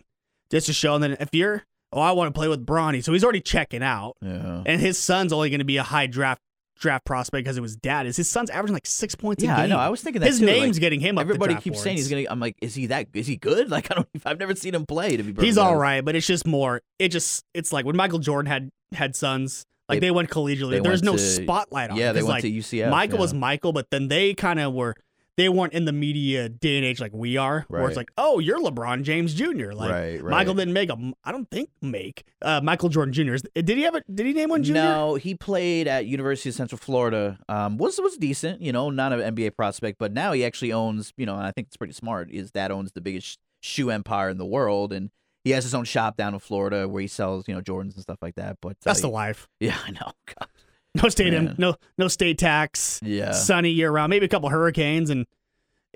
just 0.50 0.66
to 0.66 0.72
show. 0.72 0.94
And 0.94 1.04
then 1.04 1.16
if 1.20 1.28
you're, 1.32 1.62
oh, 1.92 2.00
I 2.00 2.12
want 2.12 2.34
to 2.34 2.38
play 2.38 2.48
with 2.48 2.64
Bronny, 2.66 3.04
so 3.04 3.12
he's 3.12 3.22
already 3.22 3.40
checking 3.40 3.82
out, 3.82 4.16
Yeah. 4.22 4.62
and 4.66 4.80
his 4.80 4.98
son's 4.98 5.32
only 5.32 5.50
going 5.50 5.60
to 5.60 5.64
be 5.64 5.76
a 5.76 5.82
high 5.84 6.06
draft 6.06 6.40
draft 6.80 7.04
prospect 7.04 7.44
because 7.44 7.56
it 7.56 7.60
was 7.60 7.76
dad. 7.76 8.06
Is 8.06 8.16
his 8.16 8.28
son's 8.28 8.50
averaging 8.50 8.74
like 8.74 8.86
six 8.86 9.14
points 9.14 9.44
Yeah, 9.44 9.52
a 9.52 9.56
game? 9.56 9.70
Yeah, 9.70 9.76
I 9.76 9.78
know. 9.78 9.86
I 9.86 9.88
was 9.88 10.00
thinking 10.00 10.20
that 10.20 10.26
his 10.26 10.40
too, 10.40 10.46
like, 10.46 10.56
name's 10.56 10.78
getting 10.78 10.98
him 10.98 11.18
up. 11.18 11.22
Everybody 11.22 11.54
keeps 11.54 11.80
saying 11.82 11.96
he's 11.96 12.08
gonna. 12.08 12.24
I'm 12.28 12.40
like, 12.40 12.56
is 12.60 12.74
he 12.74 12.86
that? 12.86 13.06
Is 13.14 13.26
he 13.26 13.36
good? 13.36 13.70
Like, 13.70 13.90
I 13.92 13.94
don't. 13.94 14.08
I've 14.24 14.38
never 14.38 14.56
seen 14.56 14.74
him 14.74 14.84
play. 14.84 15.16
To 15.16 15.22
be, 15.22 15.28
He's 15.28 15.54
perfectly 15.54 15.62
all 15.62 15.76
right, 15.76 16.04
but 16.04 16.16
it's 16.16 16.26
just 16.26 16.46
more. 16.46 16.80
It 16.98 17.10
just 17.10 17.44
it's 17.54 17.72
like 17.72 17.84
when 17.84 17.96
Michael 17.96 18.18
Jordan 18.18 18.50
had 18.50 18.70
had 18.92 19.14
sons, 19.14 19.64
like 19.88 20.00
They- 20.00 20.06
they, 20.08 20.10
went 20.10 20.28
collegially. 20.30 20.82
There's 20.82 21.02
no 21.02 21.12
to- 21.12 21.18
spotlight 21.18 21.90
on. 21.90 21.96
Yeah, 21.96 22.12
they 22.12 22.22
went 22.22 22.30
like, 22.30 22.42
to 22.42 22.50
UCF. 22.50 22.90
Michael 22.90 23.16
yeah. 23.16 23.20
was 23.20 23.34
Michael, 23.34 23.72
but 23.72 23.90
then 23.90 24.08
they 24.08 24.34
kind 24.34 24.58
of 24.58 24.72
were. 24.72 24.94
They 25.40 25.48
weren't 25.48 25.72
in 25.72 25.86
the 25.86 25.92
media 25.92 26.50
day 26.50 26.76
and 26.76 26.84
age 26.84 27.00
like 27.00 27.14
we 27.14 27.38
are, 27.38 27.64
where 27.68 27.88
it's 27.88 27.96
like, 27.96 28.10
oh, 28.18 28.40
you're 28.40 28.60
LeBron 28.60 29.04
James 29.04 29.32
Jr. 29.32 29.72
Like 29.72 29.90
right, 29.90 30.22
right. 30.22 30.30
Michael 30.30 30.52
didn't 30.52 30.74
make 30.74 30.90
a. 30.90 31.12
I 31.24 31.32
don't 31.32 31.50
think 31.50 31.70
make 31.80 32.24
uh, 32.42 32.60
Michael 32.62 32.90
Jordan 32.90 33.14
Jr. 33.14 33.36
Did 33.54 33.68
he 33.70 33.82
have 33.84 33.94
a? 33.94 34.02
Did 34.12 34.26
he 34.26 34.34
name 34.34 34.50
one 34.50 34.62
junior? 34.62 34.82
No, 34.82 35.14
he 35.14 35.34
played 35.34 35.88
at 35.88 36.04
University 36.04 36.50
of 36.50 36.56
Central 36.56 36.78
Florida. 36.78 37.38
Um, 37.48 37.78
was 37.78 37.98
was 37.98 38.18
decent, 38.18 38.60
you 38.60 38.70
know, 38.70 38.90
not 38.90 39.14
an 39.14 39.34
NBA 39.34 39.56
prospect, 39.56 39.98
but 39.98 40.12
now 40.12 40.32
he 40.32 40.44
actually 40.44 40.74
owns, 40.74 41.14
you 41.16 41.24
know, 41.24 41.36
and 41.36 41.46
I 41.46 41.52
think 41.52 41.68
it's 41.68 41.78
pretty 41.78 41.94
smart. 41.94 42.30
His 42.30 42.50
dad 42.50 42.70
owns 42.70 42.92
the 42.92 43.00
biggest 43.00 43.38
shoe 43.62 43.90
empire 43.90 44.28
in 44.28 44.36
the 44.36 44.44
world, 44.44 44.92
and 44.92 45.10
he 45.44 45.52
has 45.52 45.64
his 45.64 45.74
own 45.74 45.84
shop 45.84 46.16
down 46.16 46.34
in 46.34 46.40
Florida 46.40 46.86
where 46.86 47.00
he 47.00 47.08
sells, 47.08 47.48
you 47.48 47.54
know, 47.54 47.62
Jordans 47.62 47.94
and 47.94 48.02
stuff 48.02 48.18
like 48.20 48.34
that. 48.34 48.58
But 48.60 48.72
uh, 48.72 48.84
That's 48.84 49.00
the 49.00 49.08
life. 49.08 49.48
yeah, 49.60 49.78
I 49.86 49.90
know. 49.90 50.12
God. 50.26 50.48
No 50.94 51.08
state, 51.08 51.32
Man. 51.32 51.54
no 51.56 51.76
no 51.98 52.08
state 52.08 52.38
tax. 52.38 53.00
Yeah, 53.02 53.30
sunny 53.32 53.70
year 53.70 53.90
round, 53.90 54.10
maybe 54.10 54.26
a 54.26 54.28
couple 54.28 54.48
hurricanes 54.48 55.10
and 55.10 55.26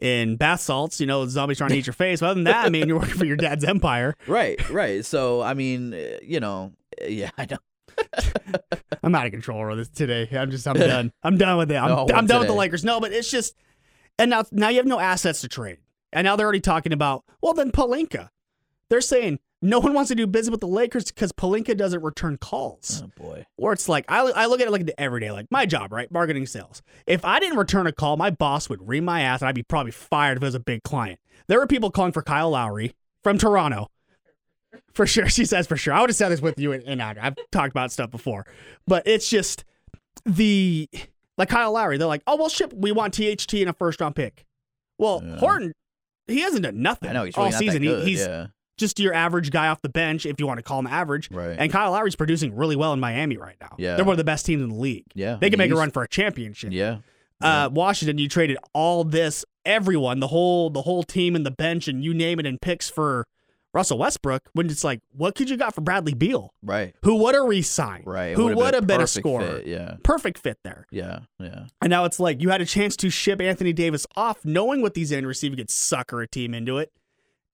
and 0.00 0.38
bath 0.38 0.60
salts, 0.60 1.00
you 1.00 1.06
know, 1.06 1.26
zombies 1.26 1.58
trying 1.58 1.70
to 1.70 1.76
eat 1.76 1.86
your 1.86 1.94
face. 1.94 2.20
But 2.20 2.26
other 2.26 2.34
than 2.34 2.44
that, 2.44 2.64
I 2.66 2.68
mean, 2.68 2.88
you're 2.88 2.98
working 2.98 3.16
for 3.16 3.24
your 3.24 3.36
dad's 3.36 3.64
empire. 3.64 4.14
right, 4.26 4.70
right. 4.70 5.04
So 5.04 5.42
I 5.42 5.54
mean, 5.54 5.94
uh, 5.94 6.18
you 6.22 6.40
know, 6.40 6.72
uh, 7.02 7.06
yeah, 7.06 7.30
I 7.36 7.46
know. 7.50 7.58
I'm 9.02 9.14
out 9.14 9.26
of 9.26 9.32
control 9.32 9.66
with 9.68 9.78
this 9.78 9.88
today. 9.88 10.28
I'm 10.32 10.50
just, 10.50 10.66
I'm 10.66 10.74
done. 10.78 11.12
I'm 11.22 11.36
done 11.36 11.58
with 11.58 11.70
it. 11.70 11.76
I'm, 11.76 11.88
No, 11.88 12.06
I'm 12.14 12.26
done 12.26 12.40
with 12.40 12.48
the. 12.48 12.54
Lakers. 12.54 12.84
No, 12.84 13.00
but 13.00 13.12
it's 13.12 13.30
just, 13.30 13.54
and 14.18 14.30
now, 14.30 14.44
now 14.50 14.68
you 14.68 14.78
have 14.78 14.86
no 14.86 14.98
assets 14.98 15.40
to 15.42 15.48
trade. 15.48 15.78
And 16.12 16.24
now 16.24 16.36
they're 16.36 16.46
already 16.46 16.60
talking 16.60 16.92
about, 16.92 17.24
well, 17.42 17.52
then 17.54 17.70
Pelinka. 17.70 18.30
They're 18.88 19.00
saying 19.00 19.40
no 19.64 19.78
one 19.80 19.94
wants 19.94 20.08
to 20.08 20.14
do 20.14 20.26
business 20.26 20.50
with 20.50 20.60
the 20.60 20.68
Lakers 20.68 21.06
because 21.06 21.32
Pelinka 21.32 21.76
doesn't 21.76 22.02
return 22.02 22.36
calls. 22.36 23.02
Oh 23.04 23.10
boy. 23.20 23.46
Or 23.56 23.72
it's 23.72 23.88
like 23.88 24.04
I, 24.08 24.20
I 24.20 24.46
look 24.46 24.60
at 24.60 24.66
it 24.66 24.70
like 24.70 24.84
the 24.86 24.98
everyday, 25.00 25.30
like 25.30 25.46
my 25.50 25.64
job, 25.66 25.92
right? 25.92 26.10
Marketing 26.12 26.44
sales. 26.46 26.82
If 27.06 27.24
I 27.24 27.40
didn't 27.40 27.56
return 27.58 27.86
a 27.86 27.92
call, 27.92 28.16
my 28.16 28.30
boss 28.30 28.68
would 28.68 28.86
ream 28.86 29.04
my 29.04 29.22
ass 29.22 29.40
and 29.40 29.48
I'd 29.48 29.54
be 29.54 29.62
probably 29.62 29.92
fired 29.92 30.36
if 30.36 30.42
it 30.42 30.46
was 30.46 30.54
a 30.54 30.60
big 30.60 30.82
client. 30.82 31.18
There 31.46 31.58
were 31.58 31.66
people 31.66 31.90
calling 31.90 32.12
for 32.12 32.22
Kyle 32.22 32.50
Lowry 32.50 32.94
from 33.22 33.38
Toronto. 33.38 33.88
For 34.92 35.06
sure. 35.06 35.28
She 35.28 35.44
says 35.44 35.66
for 35.66 35.76
sure. 35.76 35.94
I 35.94 36.00
would 36.00 36.10
have 36.10 36.16
said 36.16 36.28
this 36.30 36.40
with 36.42 36.58
you 36.58 36.72
and, 36.72 36.82
and 36.84 37.02
I- 37.02 37.16
I've 37.20 37.34
talked 37.50 37.70
about 37.70 37.90
stuff 37.90 38.10
before. 38.10 38.46
But 38.86 39.06
it's 39.06 39.28
just 39.30 39.64
the 40.26 40.88
like 41.38 41.48
Kyle 41.48 41.72
Lowry, 41.72 41.96
they're 41.98 42.06
like, 42.06 42.22
oh 42.26 42.36
well 42.36 42.48
ship, 42.48 42.72
we 42.74 42.92
want 42.92 43.14
THT 43.14 43.54
and 43.54 43.70
a 43.70 43.72
first 43.72 44.00
round 44.00 44.14
pick. 44.14 44.44
Well, 44.98 45.22
Yeah. 45.24 45.36
Horton, 45.38 45.72
he 46.26 46.40
hasn't 46.40 46.62
done 46.62 46.80
nothing 46.82 47.10
I 47.10 47.12
know 47.12 47.24
he's 47.24 47.34
all 47.36 47.44
really 47.44 47.52
not 47.52 47.58
season. 47.58 47.84
that 47.84 47.98
He- 48.04 48.10
he's 48.10 48.20
yeah, 48.20 48.46
just 48.76 48.98
your 48.98 49.14
average 49.14 49.50
guy 49.50 49.68
off 49.68 49.80
the 49.82 49.88
bench, 49.88 50.26
if 50.26 50.40
you 50.40 50.46
want 50.46 50.58
to 50.58 50.62
call 50.62 50.78
him 50.80 50.86
average. 50.86 51.30
right. 51.30 51.56
And 51.58 51.70
Kyle 51.70 51.92
Lowry's 51.92 52.16
producing 52.16 52.54
really 52.56 52.76
well 52.76 52.92
in 52.92 53.00
Miami 53.00 53.36
right 53.36 53.56
now. 53.60 53.74
Yeah. 53.78 53.96
They're 53.96 54.04
one 54.04 54.14
of 54.14 54.18
the 54.18 54.24
best 54.24 54.46
teams 54.46 54.62
in 54.62 54.68
the 54.70 54.74
league. 54.74 55.04
yeah, 55.14 55.36
They 55.40 55.50
can 55.50 55.58
make 55.58 55.70
a 55.70 55.76
run 55.76 55.90
for 55.90 56.02
a 56.02 56.08
championship. 56.08 56.72
Yeah, 56.72 56.98
Uh, 57.40 57.68
Washington, 57.72 58.18
you 58.18 58.28
traded 58.28 58.56
all 58.72 59.04
this, 59.04 59.44
everyone, 59.64 60.20
the 60.20 60.28
whole 60.28 60.70
the 60.70 60.82
whole 60.82 61.02
team 61.02 61.36
and 61.36 61.44
the 61.46 61.50
bench 61.50 61.88
and 61.88 62.02
you 62.04 62.14
name 62.14 62.38
it, 62.40 62.46
and 62.46 62.60
picks 62.60 62.88
for 62.90 63.26
Russell 63.72 63.98
Westbrook 63.98 64.42
when 64.52 64.70
it's 64.70 64.84
like, 64.84 65.00
what 65.10 65.34
could 65.34 65.50
you 65.50 65.56
got 65.56 65.74
for 65.74 65.80
Bradley 65.80 66.14
Beal? 66.14 66.54
Right. 66.62 66.94
Who 67.02 67.16
would 67.16 67.34
have 67.34 67.44
re-signed? 67.44 68.06
Right. 68.06 68.36
Who 68.36 68.54
would 68.54 68.72
have 68.74 68.86
been 68.86 69.00
a 69.00 69.06
scorer? 69.06 69.56
fit, 69.58 69.66
Yeah. 69.66 69.96
Perfect 70.04 70.38
fit 70.38 70.58
there. 70.62 70.86
Yeah. 70.92 71.20
Yeah. 71.40 71.64
And 71.82 71.90
now 71.90 72.04
it's 72.04 72.20
like 72.20 72.40
you 72.40 72.50
had 72.50 72.60
a 72.60 72.66
chance 72.66 72.96
to 72.98 73.10
ship 73.10 73.40
Anthony 73.40 73.72
Davis 73.72 74.06
off, 74.16 74.44
knowing 74.44 74.80
what 74.80 74.94
these 74.94 75.10
end 75.12 75.26
you 75.42 75.56
could 75.56 75.70
sucker 75.70 76.20
a 76.20 76.28
team 76.28 76.54
into 76.54 76.78
it. 76.78 76.92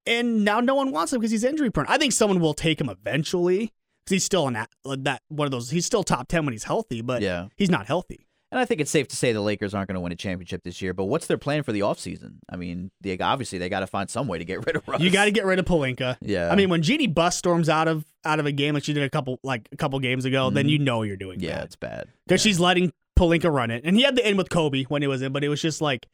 And 0.06 0.44
now 0.44 0.60
no 0.60 0.74
one 0.74 0.92
wants 0.92 1.12
him 1.12 1.20
because 1.20 1.30
he's 1.30 1.44
injury 1.44 1.70
prone. 1.70 1.86
I 1.88 1.98
think 1.98 2.12
someone 2.12 2.40
will 2.40 2.54
take 2.54 2.80
him 2.80 2.88
eventually 2.88 3.72
because 4.04 4.12
he's 4.14 4.24
still 4.24 4.46
in 4.48 4.54
that, 4.54 4.70
one 5.28 5.46
of 5.46 5.50
those. 5.52 5.70
He's 5.70 5.86
still 5.86 6.02
top 6.04 6.28
ten 6.28 6.44
when 6.44 6.52
he's 6.52 6.64
healthy, 6.64 7.02
but 7.02 7.22
Yeah. 7.22 7.48
he's 7.56 7.70
not 7.70 7.86
healthy. 7.86 8.26
And 8.52 8.58
I 8.58 8.64
think 8.64 8.80
it's 8.80 8.90
safe 8.90 9.06
to 9.08 9.14
say 9.16 9.32
the 9.32 9.40
Lakers 9.40 9.74
aren't 9.74 9.86
going 9.86 9.94
to 9.94 10.00
win 10.00 10.10
a 10.10 10.16
championship 10.16 10.64
this 10.64 10.82
year. 10.82 10.92
But 10.92 11.04
what's 11.04 11.28
their 11.28 11.38
plan 11.38 11.62
for 11.62 11.70
the 11.70 11.80
offseason? 11.80 12.38
I 12.50 12.56
mean, 12.56 12.90
they, 13.00 13.16
obviously 13.18 13.58
they 13.58 13.68
got 13.68 13.80
to 13.80 13.86
find 13.86 14.10
some 14.10 14.26
way 14.26 14.38
to 14.38 14.44
get 14.44 14.66
rid 14.66 14.74
of 14.74 14.88
Russ. 14.88 15.00
You 15.00 15.10
got 15.10 15.26
to 15.26 15.30
get 15.30 15.44
rid 15.44 15.60
of 15.60 15.66
Pelinka. 15.66 16.16
Yeah. 16.20 16.50
I 16.50 16.56
mean, 16.56 16.68
when 16.68 16.82
Jeanie 16.82 17.06
Buss 17.06 17.36
storms 17.36 17.68
out 17.68 17.86
of 17.86 18.04
out 18.24 18.40
of 18.40 18.46
a 18.46 18.52
game 18.52 18.74
like 18.74 18.82
she 18.82 18.92
did 18.92 19.04
a 19.04 19.10
couple 19.10 19.38
like 19.44 19.68
a 19.70 19.76
couple 19.76 19.98
games 20.00 20.24
ago, 20.24 20.50
then 20.50 20.66
Mhm. 20.66 20.70
you 20.70 20.78
know 20.80 21.02
you're 21.02 21.16
doing 21.16 21.38
yeah, 21.38 21.56
bad. 21.58 21.64
it's 21.66 21.76
bad 21.76 22.08
because 22.26 22.44
Yeah. 22.44 22.50
she's 22.50 22.58
letting 22.58 22.92
Pelinka 23.16 23.52
run 23.54 23.70
it. 23.70 23.82
And 23.84 23.94
he 23.96 24.02
had 24.02 24.16
the 24.16 24.26
end 24.26 24.36
with 24.36 24.50
Kobe 24.50 24.82
when 24.84 25.02
it 25.04 25.06
was 25.08 25.22
in, 25.22 25.32
but 25.32 25.44
it 25.44 25.48
was 25.48 25.62
just 25.62 25.80
like 25.80 26.08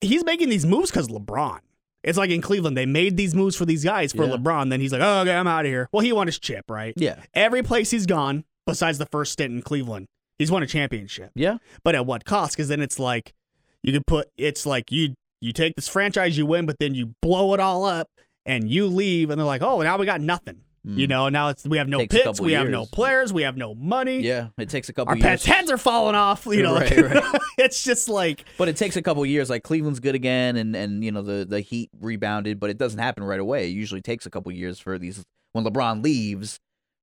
he's 0.00 0.24
making 0.24 0.48
these 0.48 0.64
moves 0.64 0.90
because 0.90 1.08
LeBron. 1.08 1.58
It's 2.06 2.16
like 2.16 2.30
in 2.30 2.40
Cleveland, 2.40 2.76
they 2.76 2.86
made 2.86 3.16
these 3.18 3.34
moves 3.34 3.56
for 3.56 3.66
these 3.66 3.84
guys 3.84 4.12
for 4.12 4.24
Yeah. 4.24 4.36
LeBron. 4.36 4.70
Then 4.70 4.80
he's 4.80 4.92
like, 4.92 5.02
oh, 5.02 5.20
okay, 5.20 5.34
I'm 5.34 5.46
out 5.46 5.66
of 5.66 5.70
here. 5.70 5.88
Well, 5.92 6.00
he 6.02 6.12
won 6.12 6.26
his 6.28 6.38
chip, 6.38 6.64
right? 6.70 6.94
Yeah. 6.96 7.20
Every 7.34 7.62
place 7.62 7.90
he's 7.90 8.06
gone, 8.06 8.44
besides 8.64 8.96
the 8.98 9.06
first 9.06 9.32
stint 9.32 9.52
in 9.52 9.60
Cleveland, 9.60 10.06
he's 10.38 10.50
won 10.50 10.62
a 10.62 10.66
championship. 10.66 11.32
Yeah. 11.34 11.58
But 11.84 11.94
at 11.94 12.06
what 12.06 12.24
cost? 12.24 12.56
Because 12.56 12.68
then 12.68 12.80
it's 12.80 12.98
like 12.98 13.34
you 13.82 13.92
could 13.92 14.06
put 14.06 14.28
it's 14.38 14.64
like 14.64 14.90
you 14.90 15.14
you 15.40 15.52
take 15.52 15.74
this 15.76 15.88
franchise, 15.88 16.38
you 16.38 16.46
win, 16.46 16.64
but 16.64 16.76
then 16.78 16.94
you 16.94 17.14
blow 17.20 17.52
it 17.54 17.60
all 17.60 17.84
up 17.84 18.08
and 18.46 18.70
you 18.70 18.86
leave, 18.86 19.28
and 19.30 19.38
they're 19.38 19.44
like, 19.46 19.62
oh, 19.62 19.82
now 19.82 19.98
we 19.98 20.06
got 20.06 20.20
nothing. 20.20 20.60
You 20.88 21.06
Mm. 21.06 21.08
know, 21.08 21.28
now 21.28 21.48
it's 21.48 21.64
we 21.66 21.78
have 21.78 21.88
no 21.88 21.98
Takes 21.98 22.14
picks, 22.14 22.40
we 22.40 22.52
have 22.52 22.68
no 22.68 22.86
players, 22.86 23.32
we 23.32 23.42
have 23.42 23.56
no 23.56 23.74
money. 23.74 24.20
Yeah. 24.20 24.48
It 24.56 24.68
takes 24.68 24.88
a 24.88 24.92
couple 24.92 25.10
Our 25.10 25.16
years. 25.16 25.24
pets' 25.24 25.44
heads 25.44 25.70
are 25.72 25.76
falling 25.78 26.14
off. 26.14 26.46
You 26.46 26.62
know, 26.62 26.74
Right, 26.76 26.96
right. 26.96 27.40
it's 27.58 27.82
just 27.82 28.08
like 28.08 28.44
But 28.56 28.68
it 28.68 28.76
takes 28.76 28.94
a 28.96 29.02
couple 29.02 29.26
years. 29.26 29.50
Like 29.50 29.64
Cleveland's 29.64 29.98
good 29.98 30.14
again, 30.14 30.56
and 30.56 30.76
and 30.76 31.02
you 31.04 31.10
know 31.10 31.22
the 31.22 31.44
the 31.44 31.60
Heat 31.60 31.90
rebounded, 32.00 32.60
but 32.60 32.70
it 32.70 32.78
doesn't 32.78 33.00
happen 33.00 33.24
right 33.24 33.40
away. 33.40 33.66
It 33.68 33.72
usually 33.72 34.00
takes 34.00 34.26
a 34.26 34.30
couple 34.30 34.52
years 34.52 34.78
for 34.78 34.96
these 34.96 35.24
when 35.54 35.64
LeBron 35.64 36.04
leaves 36.04 36.60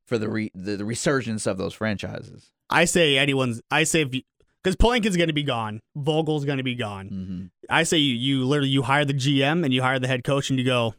for 0.07 0.17
the 0.17 0.29
re, 0.29 0.49
the, 0.55 0.77
the 0.77 0.85
resurgence 0.85 1.45
of 1.45 1.57
those 1.57 1.73
franchises. 1.73 2.51
I 2.69 2.85
say 2.85 3.17
anyone's. 3.17 3.61
I 3.69 3.83
say 3.83 4.05
because 4.05 4.77
Pelinka's 4.77 5.17
going 5.17 5.27
to 5.27 5.33
be 5.33 5.43
gone, 5.43 5.81
Vogel's 5.97 6.45
going 6.45 6.57
to 6.59 6.63
be 6.63 6.75
gone. 6.75 7.07
hmm 7.09 7.45
I 7.69 7.83
say 7.83 7.97
you 7.97 8.15
you 8.15 8.45
literally 8.45 8.69
you 8.69 8.83
hire 8.83 9.03
the 9.03 9.13
GM 9.13 9.65
and 9.65 9.73
you 9.73 9.81
hire 9.81 9.99
the 9.99 10.07
head 10.07 10.23
coach 10.23 10.49
and 10.49 10.57
you 10.57 10.63
go, 10.65 10.93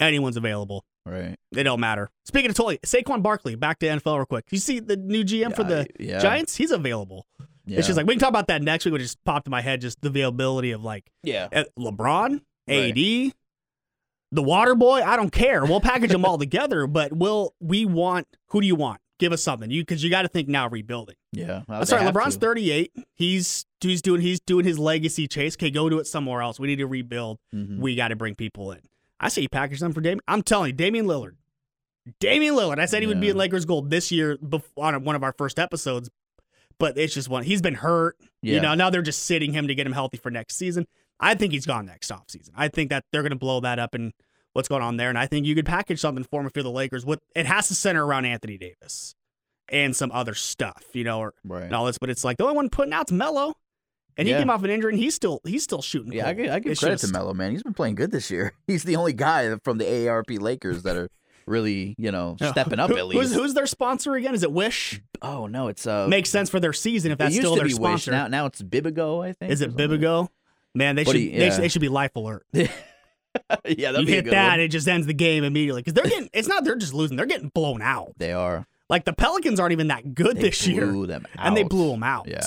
anyone's 0.00 0.36
available. 0.36 0.84
Right. 1.08 1.36
They 1.52 1.62
don't 1.62 1.80
matter. 1.80 2.10
Speaking 2.26 2.50
of 2.50 2.56
totally, 2.56 2.78
Saquon 2.78 3.22
Barkley, 3.22 3.54
back 3.54 3.78
to 3.80 3.86
NFL 3.86 4.16
real 4.16 4.26
quick. 4.26 4.44
You 4.50 4.58
see 4.58 4.80
the 4.80 4.96
new 4.96 5.24
GM 5.24 5.54
for 5.54 5.64
the 5.64 5.86
yeah. 5.98 6.18
Giants? 6.18 6.56
He's 6.56 6.70
available. 6.70 7.26
Yeah. 7.66 7.78
It's 7.78 7.86
just 7.86 7.96
like 7.96 8.06
we 8.06 8.14
can 8.14 8.20
talk 8.20 8.30
about 8.30 8.46
that 8.48 8.62
next 8.62 8.84
week. 8.84 8.92
Which 8.92 9.02
just 9.02 9.22
popped 9.24 9.46
in 9.46 9.50
my 9.50 9.60
head, 9.60 9.80
just 9.80 10.00
the 10.00 10.08
availability 10.08 10.70
of 10.72 10.82
like 10.84 11.04
yeah. 11.22 11.48
eh, 11.52 11.64
LeBron, 11.78 12.40
Right. 12.66 12.90
AD, 12.90 13.32
the 14.32 14.42
Water 14.42 14.74
Boy. 14.74 15.02
I 15.02 15.16
don't 15.16 15.30
care. 15.32 15.64
We'll 15.64 15.80
package 15.80 16.10
them 16.10 16.24
all 16.24 16.38
together. 16.38 16.86
But 16.86 17.12
will 17.12 17.54
we 17.60 17.84
want? 17.84 18.26
Who 18.48 18.60
do 18.60 18.66
you 18.66 18.74
want? 18.76 19.00
Give 19.18 19.32
us 19.32 19.42
something. 19.42 19.70
You 19.70 19.82
because 19.82 20.04
you 20.04 20.10
got 20.10 20.22
to 20.22 20.28
think 20.28 20.48
now 20.48 20.68
rebuilding. 20.68 21.16
Yeah. 21.32 21.62
I'm 21.68 21.84
sorry, 21.86 22.04
LeBron's 22.04 22.34
to. 22.34 22.40
38. 22.40 22.92
He's 23.16 23.66
he's 23.80 24.00
doing 24.00 24.20
he's 24.20 24.40
doing 24.40 24.64
his 24.64 24.78
legacy 24.78 25.26
chase. 25.26 25.56
Okay, 25.56 25.70
go 25.70 25.88
do 25.88 25.98
it 25.98 26.06
somewhere 26.06 26.40
else. 26.40 26.60
We 26.60 26.68
need 26.68 26.76
to 26.76 26.86
rebuild. 26.86 27.38
Mhm. 27.54 27.78
We 27.78 27.96
got 27.96 28.08
to 28.08 28.16
bring 28.16 28.34
people 28.34 28.70
in. 28.72 28.80
I 29.20 29.28
say 29.28 29.42
you 29.42 29.48
package 29.48 29.80
them 29.80 29.92
for 29.92 30.00
Damian. 30.00 30.20
I'm 30.28 30.42
telling 30.42 30.68
you, 30.68 30.72
Damian 30.74 31.06
Lillard. 31.06 31.36
Damian 32.20 32.54
Lillard. 32.54 32.78
I 32.78 32.86
said 32.86 33.02
he 33.02 33.06
would 33.06 33.20
be 33.20 33.26
Yeah. 33.26 33.32
in 33.32 33.38
Lakers 33.38 33.64
gold 33.64 33.90
this 33.90 34.10
year 34.10 34.38
before, 34.38 34.84
on 34.94 35.04
one 35.04 35.14
of 35.16 35.22
our 35.22 35.34
first 35.36 35.58
episodes, 35.58 36.08
but 36.78 36.96
it's 36.96 37.12
just 37.14 37.28
one. 37.28 37.44
He's 37.44 37.60
been 37.60 37.74
hurt. 37.74 38.16
You 38.40 38.60
know, 38.60 38.74
now 38.74 38.88
they're 38.88 39.02
just 39.02 39.24
sitting 39.24 39.52
him 39.52 39.66
to 39.68 39.74
get 39.74 39.86
him 39.86 39.92
healthy 39.92 40.16
for 40.16 40.30
next 40.30 40.56
season. 40.56 40.86
I 41.20 41.34
think 41.34 41.52
he's 41.52 41.66
gone 41.66 41.86
next 41.86 42.10
offseason. 42.10 42.50
I 42.56 42.68
think 42.68 42.90
that 42.90 43.04
they're 43.12 43.22
going 43.22 43.30
to 43.32 43.36
blow 43.36 43.60
that 43.60 43.78
up 43.80 43.94
and 43.94 44.12
what's 44.52 44.68
going 44.68 44.82
on 44.82 44.96
there. 44.96 45.08
And 45.08 45.18
I 45.18 45.26
think 45.26 45.44
you 45.44 45.54
could 45.56 45.66
package 45.66 45.98
something 46.00 46.22
for 46.24 46.40
him 46.40 46.46
if 46.46 46.52
you're 46.54 46.62
the 46.62 46.70
Lakers. 46.70 47.04
With 47.04 47.18
it 47.34 47.46
has 47.46 47.68
to 47.68 47.74
center 47.74 48.06
around 48.06 48.24
Anthony 48.26 48.56
Davis 48.56 49.16
and 49.68 49.94
some 49.96 50.12
other 50.12 50.34
stuff, 50.34 50.84
you 50.94 51.02
know, 51.04 51.18
or 51.18 51.34
Right. 51.44 51.64
and 51.64 51.74
all 51.74 51.84
this. 51.86 51.98
But 51.98 52.08
it's 52.10 52.22
like 52.24 52.36
the 52.36 52.44
only 52.44 52.54
one 52.56 52.70
putting 52.70 52.92
out's 52.92 53.10
Melo, 53.12 53.54
and 54.18 54.28
he 54.28 54.32
Yeah. 54.34 54.40
came 54.40 54.50
off 54.50 54.62
an 54.64 54.68
injury 54.70 54.92
and 54.92 55.00
he's 55.00 55.14
still 55.14 55.40
he's 55.46 55.62
still 55.62 55.80
shooting. 55.80 56.12
Yeah, 56.12 56.28
I 56.28 56.34
give, 56.34 56.50
I 56.52 56.58
give 56.58 56.72
It's 56.72 56.80
credit 56.80 56.98
to 56.98 57.02
just- 57.02 57.12
Melo, 57.14 57.32
man. 57.32 57.52
He's 57.52 57.62
been 57.62 57.72
playing 57.74 57.94
good 57.94 58.10
this 58.10 58.30
year. 58.30 58.52
He's 58.66 58.82
the 58.84 58.96
only 58.96 59.14
guy 59.14 59.56
from 59.64 59.78
the 59.78 59.84
AARP 59.86 60.38
Lakers 60.40 60.82
that 60.82 60.96
are 60.96 61.08
really, 61.46 61.94
you 61.96 62.12
know, 62.12 62.36
stepping 62.42 62.78
up 62.78 62.90
Who- 62.90 62.98
at 62.98 63.06
least. 63.06 63.22
Who's, 63.22 63.34
who's 63.34 63.54
their 63.54 63.66
sponsor 63.66 64.14
again? 64.16 64.34
Is 64.34 64.42
it 64.42 64.52
Wish? 64.52 65.00
oh 65.22 65.46
no, 65.46 65.68
it's 65.68 65.86
uh 65.86 66.06
Makes 66.08 66.28
sense 66.30 66.50
for 66.50 66.60
their 66.60 66.72
season 66.74 67.12
if 67.12 67.18
that's 67.18 67.34
still 67.34 67.54
to 67.54 67.60
their 67.60 67.68
be 67.68 67.72
Wish. 67.74 67.78
sponsor. 68.02 68.10
Now 68.10 68.26
now 68.28 68.44
it's 68.46 68.60
Bibigo, 68.60 69.24
I 69.26 69.32
think. 69.32 69.50
Is 69.52 69.62
it. 69.62 69.74
Bibigo? 69.74 70.28
Man, 70.74 70.96
they 70.96 71.04
should, 71.04 71.14
you- 71.16 71.30
they, 71.30 71.46
yeah. 71.46 71.50
should 71.54 71.62
they 71.62 71.68
should 71.68 71.80
be 71.80 71.88
life 71.88 72.14
alert. 72.16 72.44
yeah, 72.52 72.66
that'd 73.92 74.08
you 74.08 74.14
hit 74.14 74.26
that, 74.26 74.50
one. 74.52 74.60
it 74.60 74.68
just 74.68 74.86
ends 74.88 75.06
the 75.06 75.14
game 75.14 75.44
immediately 75.44 75.80
because 75.82 75.94
they're 75.94 76.04
getting. 76.04 76.28
It's 76.32 76.48
not 76.48 76.64
they're 76.64 76.76
just 76.76 76.92
losing; 76.94 77.16
they're 77.16 77.26
getting 77.26 77.48
blown 77.48 77.80
out. 77.82 78.12
They 78.18 78.32
are. 78.32 78.66
Like 78.90 79.04
the 79.04 79.12
Pelicans 79.12 79.60
aren't 79.60 79.72
even 79.72 79.88
that 79.88 80.14
good 80.14 80.36
They 80.38 80.42
this 80.42 80.66
year, 80.66 80.86
blew 80.86 81.06
them 81.06 81.26
and 81.36 81.56
they 81.56 81.62
blew 81.62 81.90
them 81.90 82.02
out. 82.02 82.26
Yeah. 82.28 82.40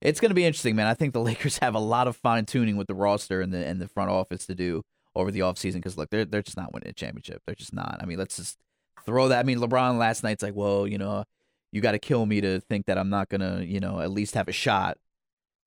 It's 0.00 0.20
going 0.20 0.30
to 0.30 0.34
be 0.34 0.44
interesting, 0.44 0.76
man. 0.76 0.86
I 0.86 0.94
think 0.94 1.12
the 1.12 1.20
Lakers 1.30 1.58
have 1.58 1.74
a 1.74 1.78
lot 1.80 2.06
of 2.08 2.16
fine 2.16 2.44
tuning 2.46 2.76
with 2.76 2.86
the 2.86 2.94
roster 2.94 3.40
and 3.40 3.52
the 3.52 3.64
and 3.66 3.80
the 3.80 3.88
front 3.88 4.10
office 4.10 4.46
to 4.46 4.54
do 4.54 4.82
over 5.14 5.30
the 5.30 5.40
offseason 5.40 5.74
because 5.74 5.96
look, 5.96 6.10
they're 6.10 6.24
they're 6.24 6.42
just 6.42 6.56
not 6.56 6.72
winning 6.72 6.88
a 6.90 6.92
championship. 6.92 7.42
They're 7.46 7.54
just 7.56 7.72
not. 7.74 7.98
I 8.00 8.06
mean, 8.06 8.18
let's 8.18 8.36
just 8.36 8.58
throw 9.04 9.28
that. 9.28 9.40
I 9.40 9.42
mean, 9.42 9.58
LeBron 9.58 9.98
last 9.98 10.22
night's 10.22 10.42
like, 10.42 10.54
well, 10.54 10.86
you 10.86 10.98
know, 10.98 11.24
you 11.72 11.80
got 11.80 11.92
to 11.92 11.98
kill 11.98 12.24
me 12.26 12.40
to 12.40 12.60
think 12.60 12.86
that 12.86 12.96
I'm 12.98 13.10
not 13.10 13.28
gonna, 13.28 13.62
you 13.62 13.80
know, 13.80 14.00
at 14.00 14.10
least 14.10 14.34
have 14.34 14.48
a 14.48 14.52
shot. 14.52 14.98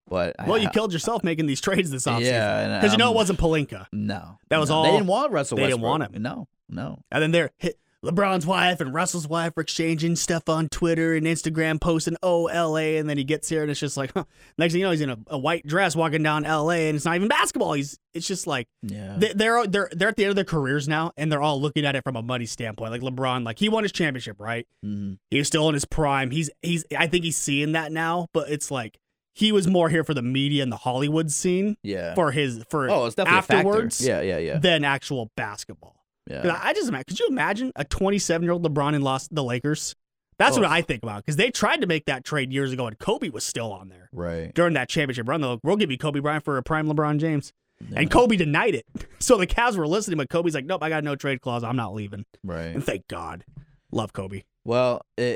But 0.08 0.36
I- 0.40 0.48
Well, 0.48 0.58
you 0.58 0.68
I- 0.68 0.72
killed 0.72 0.94
yourself 0.94 1.24
making 1.24 1.46
these 1.46 1.62
trades 1.68 1.92
this 1.92 2.06
offseason. 2.06 2.22
Yeah, 2.22 2.80
because 2.80 2.92
you 2.94 2.98
know 2.98 3.08
it 3.08 3.10
um, 3.12 3.16
wasn't 3.16 3.40
Pelinka, 3.40 3.86
no, 3.92 4.38
That 4.50 4.60
was 4.60 4.70
no. 4.70 4.78
all- 4.78 4.84
They 4.84 4.92
didn't 4.92 5.08
want 5.08 5.32
Russell. 5.32 5.58
they 5.58 5.68
didn't 5.68 5.82
want 5.82 6.04
him. 6.04 6.22
No, 6.22 6.48
no. 6.70 7.00
and 7.12 7.22
then 7.22 7.32
they're 7.32 7.52
hit. 7.58 7.78
LeBron's 8.04 8.48
wife 8.48 8.82
and 8.82 8.94
Russell's 8.94 9.28
wife 9.28 9.56
are 9.58 9.62
exchanging 9.62 10.16
stuff 10.16 10.50
on 10.50 10.70
Twitter 10.70 11.14
and 11.14 11.28
Instagram, 11.28 11.80
posting 11.80 12.18
"Oh 12.24 12.46
LA," 12.52 12.98
and 12.98 13.08
then 13.08 13.18
he 13.18 13.24
gets 13.24 13.48
here 13.48 13.62
and 13.62 13.70
it's 13.70 13.80
just 13.80 13.96
like, 13.96 14.12
huh. 14.14 14.24
next 14.58 14.74
thing 14.74 14.80
you 14.80 14.86
know, 14.88 14.92
he's 14.92 15.02
in 15.02 15.12
a, 15.12 15.18
a 15.28 15.38
white 15.38 15.68
dress 15.68 15.96
walking 15.96 16.24
down 16.24 16.44
LA, 16.44 16.70
and 16.88 16.96
it's 16.96 17.06
not 17.06 17.16
even 17.16 17.28
basketball. 17.28 17.74
He's 17.74 18.00
it's 18.16 18.28
just 18.28 18.48
like 18.48 18.68
Yeah. 18.82 19.16
they, 19.20 19.34
they're 19.34 19.68
they're 19.68 19.90
they're 19.92 20.10
at 20.10 20.16
the 20.16 20.24
end 20.24 20.30
of 20.32 20.36
their 20.36 20.46
careers 20.46 20.88
now, 20.88 21.12
and 21.16 21.32
they're 21.32 21.42
all 21.44 21.62
looking 21.62 21.86
at 21.86 21.96
it 21.96 22.04
from 22.04 22.16
a 22.16 22.24
money 22.24 22.48
standpoint. 22.48 22.92
Like 22.92 23.02
LeBron, 23.02 23.46
like 23.46 23.60
he 23.60 23.70
won 23.70 23.84
his 23.84 23.92
championship, 23.92 24.40
right? 24.40 24.68
hmm 24.82 25.14
He 25.30 25.38
was 25.38 25.48
still 25.48 25.68
in 25.70 25.76
his 25.76 25.86
prime. 25.86 26.32
He's 26.32 26.50
he's 26.64 26.84
I 26.98 27.06
think 27.06 27.24
he's 27.24 27.38
seeing 27.38 27.74
that 27.74 27.92
now, 27.92 28.28
but 28.34 28.50
it's 28.50 28.72
like 28.72 28.98
he 29.36 29.52
was 29.52 29.68
more 29.68 29.90
here 29.90 30.04
for 30.04 30.14
the 30.16 30.24
media 30.24 30.64
and 30.64 30.72
the 30.72 30.78
Hollywood 30.78 31.32
scene 31.32 31.78
Yeah. 31.84 32.16
for 32.16 32.32
his 32.32 32.64
for 32.70 32.90
oh, 32.90 33.06
it's 33.06 33.16
definitely 33.16 33.38
afterwards. 33.58 34.06
Yeah, 34.06 34.22
yeah, 34.22 34.40
yeah. 34.40 34.58
than 34.58 34.84
actual 34.84 35.32
basketball. 35.38 36.01
Yeah. 36.28 36.60
I 36.62 36.74
just 36.74 36.88
imagine. 36.90 37.06
Could 37.08 37.20
you 37.20 37.28
imagine 37.30 37.72
a 37.76 37.84
27 37.84 38.44
year 38.44 38.52
old 38.54 38.64
LeBron 38.64 38.96
and 38.96 39.04
lost 39.04 39.34
the 39.34 39.44
Lakers? 39.44 39.96
That's 40.38 40.58
Oh. 40.58 40.62
what 40.62 40.70
I 40.72 40.82
think 40.82 41.04
about 41.04 41.24
because 41.26 41.36
they 41.36 41.52
tried 41.52 41.82
to 41.82 41.88
make 41.88 42.06
that 42.06 42.24
trade 42.24 42.52
years 42.52 42.72
ago 42.72 42.88
and 42.88 42.98
Kobe 42.98 43.30
was 43.30 43.44
still 43.44 43.72
on 43.72 43.90
there 43.90 44.10
Right. 44.12 44.54
during 44.54 44.74
that 44.74 44.90
championship 44.90 45.28
run. 45.28 45.42
They're 45.42 45.52
like, 45.52 45.60
we'll 45.64 45.76
give 45.78 45.92
you 45.92 45.98
Kobe 45.98 46.20
Bryant 46.20 46.44
for 46.46 46.58
a 46.58 46.64
prime 46.64 46.88
LeBron 46.88 47.20
James. 47.20 47.54
Yeah. 47.90 48.00
And 48.02 48.12
Kobe 48.12 48.38
denied 48.38 48.76
it. 48.76 48.86
So 49.20 49.38
the 49.38 49.46
Cavs 49.46 49.78
were 49.78 49.86
listening, 49.88 50.18
but 50.18 50.30
Kobe's 50.30 50.56
like, 50.56 50.66
nope, 50.66 50.82
I 50.82 50.90
got 50.90 51.04
no 51.04 51.16
trade 51.16 51.42
clause. 51.42 51.64
I'm 51.64 51.76
not 51.76 51.94
leaving. 51.94 52.26
Right. 52.44 52.74
And 52.74 52.84
thank 52.84 53.08
God. 53.08 53.46
Love 53.92 54.14
Kobe. 54.14 54.44
Well, 54.66 55.02
uh, 55.20 55.34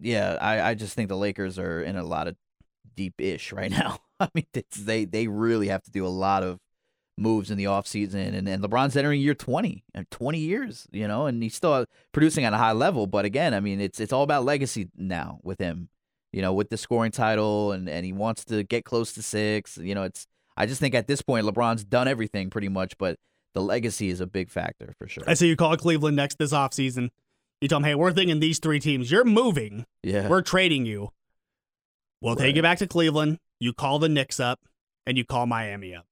yeah, 0.00 0.36
I, 0.40 0.60
I 0.70 0.74
just 0.74 0.94
think 0.94 1.08
the 1.08 1.16
Lakers 1.16 1.56
are 1.58 1.80
in 1.82 1.94
a 1.96 2.02
lot 2.02 2.26
of 2.26 2.34
deep 2.96 3.14
ish 3.20 3.52
right 3.52 3.70
now. 3.82 3.98
I 4.18 4.28
mean, 4.34 4.46
it's, 4.54 4.76
they 4.76 5.04
they 5.04 5.28
really 5.28 5.68
have 5.68 5.82
to 5.84 5.90
do 5.92 6.04
a 6.04 6.08
lot 6.08 6.42
of 6.42 6.58
moves 7.18 7.50
in 7.50 7.58
the 7.58 7.64
offseason. 7.64 8.34
And, 8.34 8.48
and 8.48 8.62
LeBron's 8.62 8.96
entering 8.96 9.20
year 9.20 9.34
20, 9.34 9.84
20 10.10 10.38
years, 10.38 10.86
you 10.92 11.06
know, 11.08 11.26
and 11.26 11.42
he's 11.42 11.54
still 11.54 11.84
producing 12.12 12.44
at 12.44 12.52
a 12.52 12.56
high 12.58 12.72
level. 12.72 13.06
But 13.06 13.24
again, 13.24 13.54
I 13.54 13.60
mean, 13.60 13.80
it's 13.80 14.00
it's 14.00 14.12
all 14.12 14.22
about 14.22 14.44
legacy 14.44 14.88
now 14.96 15.40
with 15.42 15.58
him, 15.58 15.88
you 16.32 16.42
know, 16.42 16.52
with 16.52 16.70
the 16.70 16.76
scoring 16.76 17.10
title, 17.12 17.72
and, 17.72 17.88
and 17.88 18.06
he 18.06 18.12
wants 18.12 18.44
to 18.46 18.62
get 18.64 18.84
close 18.84 19.12
to 19.14 19.22
six. 19.22 19.76
You 19.78 19.94
know, 19.94 20.04
it's 20.04 20.26
I 20.56 20.66
just 20.66 20.80
think 20.80 20.94
at 20.94 21.06
this 21.06 21.22
point, 21.22 21.46
LeBron's 21.46 21.84
done 21.84 22.08
everything 22.08 22.50
pretty 22.50 22.68
much, 22.68 22.96
but 22.98 23.16
the 23.54 23.62
legacy 23.62 24.08
is 24.08 24.20
a 24.20 24.26
big 24.26 24.50
factor 24.50 24.94
for 24.98 25.08
sure. 25.08 25.24
I 25.26 25.34
see 25.34 25.48
you 25.48 25.56
call 25.56 25.76
Cleveland 25.76 26.16
next 26.16 26.38
this 26.38 26.52
offseason. 26.52 27.10
You 27.60 27.66
tell 27.68 27.80
them, 27.80 27.84
hey, 27.84 27.94
we're 27.96 28.12
thinking 28.12 28.38
these 28.40 28.58
three 28.60 28.78
teams. 28.78 29.10
You're 29.10 29.24
moving. 29.24 29.84
Yeah. 30.04 30.28
We're 30.28 30.42
trading 30.42 30.86
you. 30.86 31.10
We'll 32.20 32.36
take 32.36 32.44
Right. 32.46 32.56
you 32.56 32.62
back 32.62 32.78
to 32.78 32.86
Cleveland. 32.86 33.38
You 33.60 33.72
call 33.72 33.98
the 33.98 34.08
Knicks 34.08 34.38
up, 34.38 34.60
and 35.06 35.16
you 35.16 35.24
call 35.24 35.46
Miami 35.46 35.94
up. 35.94 36.06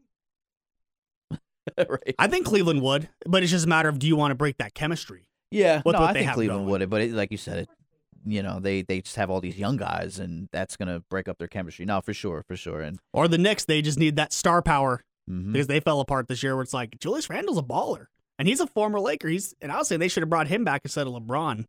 right. 1.78 2.14
I 2.18 2.28
think 2.28 2.46
Cleveland 2.46 2.82
would, 2.82 3.08
but 3.26 3.42
it's 3.42 3.52
just 3.52 3.66
a 3.66 3.68
matter 3.68 3.88
of 3.88 3.98
do 3.98 4.06
you 4.06 4.16
want 4.16 4.30
to 4.32 4.34
break 4.36 4.58
that 4.58 4.74
chemistry? 4.74 5.28
Yeah, 5.50 5.82
with 5.84 5.94
no, 5.94 6.00
what 6.00 6.10
I 6.10 6.12
they 6.12 6.18
think 6.20 6.26
have 6.28 6.34
Cleveland 6.36 6.60
going. 6.62 6.70
would 6.70 6.82
it, 6.82 6.90
but 6.90 7.00
it, 7.02 7.12
like 7.12 7.30
you 7.30 7.38
said, 7.38 7.58
it, 7.60 7.68
you 8.24 8.42
know, 8.42 8.58
they 8.60 8.82
they 8.82 9.00
just 9.00 9.16
have 9.16 9.30
all 9.30 9.40
these 9.40 9.58
young 9.58 9.76
guys, 9.76 10.18
and 10.18 10.48
that's 10.52 10.76
gonna 10.76 11.00
break 11.08 11.28
up 11.28 11.38
their 11.38 11.48
chemistry. 11.48 11.84
No, 11.86 12.00
for 12.00 12.12
sure, 12.14 12.42
for 12.46 12.56
sure, 12.56 12.80
and 12.80 12.98
Or 13.12 13.28
the 13.28 13.38
Knicks, 13.38 13.64
they 13.64 13.82
just 13.82 13.98
need 13.98 14.16
that 14.16 14.32
star 14.32 14.62
power 14.62 15.04
mhm. 15.30 15.52
because 15.52 15.66
they 15.68 15.80
fell 15.80 16.00
apart 16.00 16.28
this 16.28 16.42
year 16.42 16.54
where 16.56 16.62
it's 16.62 16.74
like, 16.74 16.98
Julius 16.98 17.30
Randle's 17.30 17.58
a 17.58 17.62
baller. 17.62 18.06
and 18.38 18.48
he's 18.48 18.60
a 18.60 18.66
former 18.66 18.98
Laker. 19.00 19.28
He's 19.28 19.54
and 19.60 19.70
I 19.70 19.78
was 19.78 19.88
saying 19.88 20.00
they 20.00 20.08
should 20.08 20.22
have 20.22 20.30
brought 20.30 20.48
him 20.48 20.64
back 20.64 20.82
instead 20.84 21.06
of 21.06 21.12
LeBron. 21.14 21.60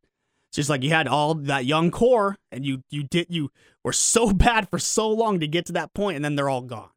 It's 0.50 0.56
just 0.56 0.70
like 0.70 0.82
you 0.82 0.90
had 0.90 1.08
all 1.08 1.36
that 1.36 1.66
young 1.66 1.92
core, 1.92 2.38
and 2.52 2.66
you 2.66 2.82
you 2.90 3.04
did 3.04 3.28
you 3.30 3.52
were 3.84 3.94
so 3.94 4.34
bad 4.34 4.70
for 4.70 4.80
so 4.80 5.10
long 5.10 5.40
to 5.40 5.48
get 5.48 5.66
to 5.68 5.74
that 5.74 5.94
point, 5.94 6.16
and 6.16 6.26
then 6.26 6.36
they're 6.36 6.50
all 6.50 6.62
gone. 6.62 6.90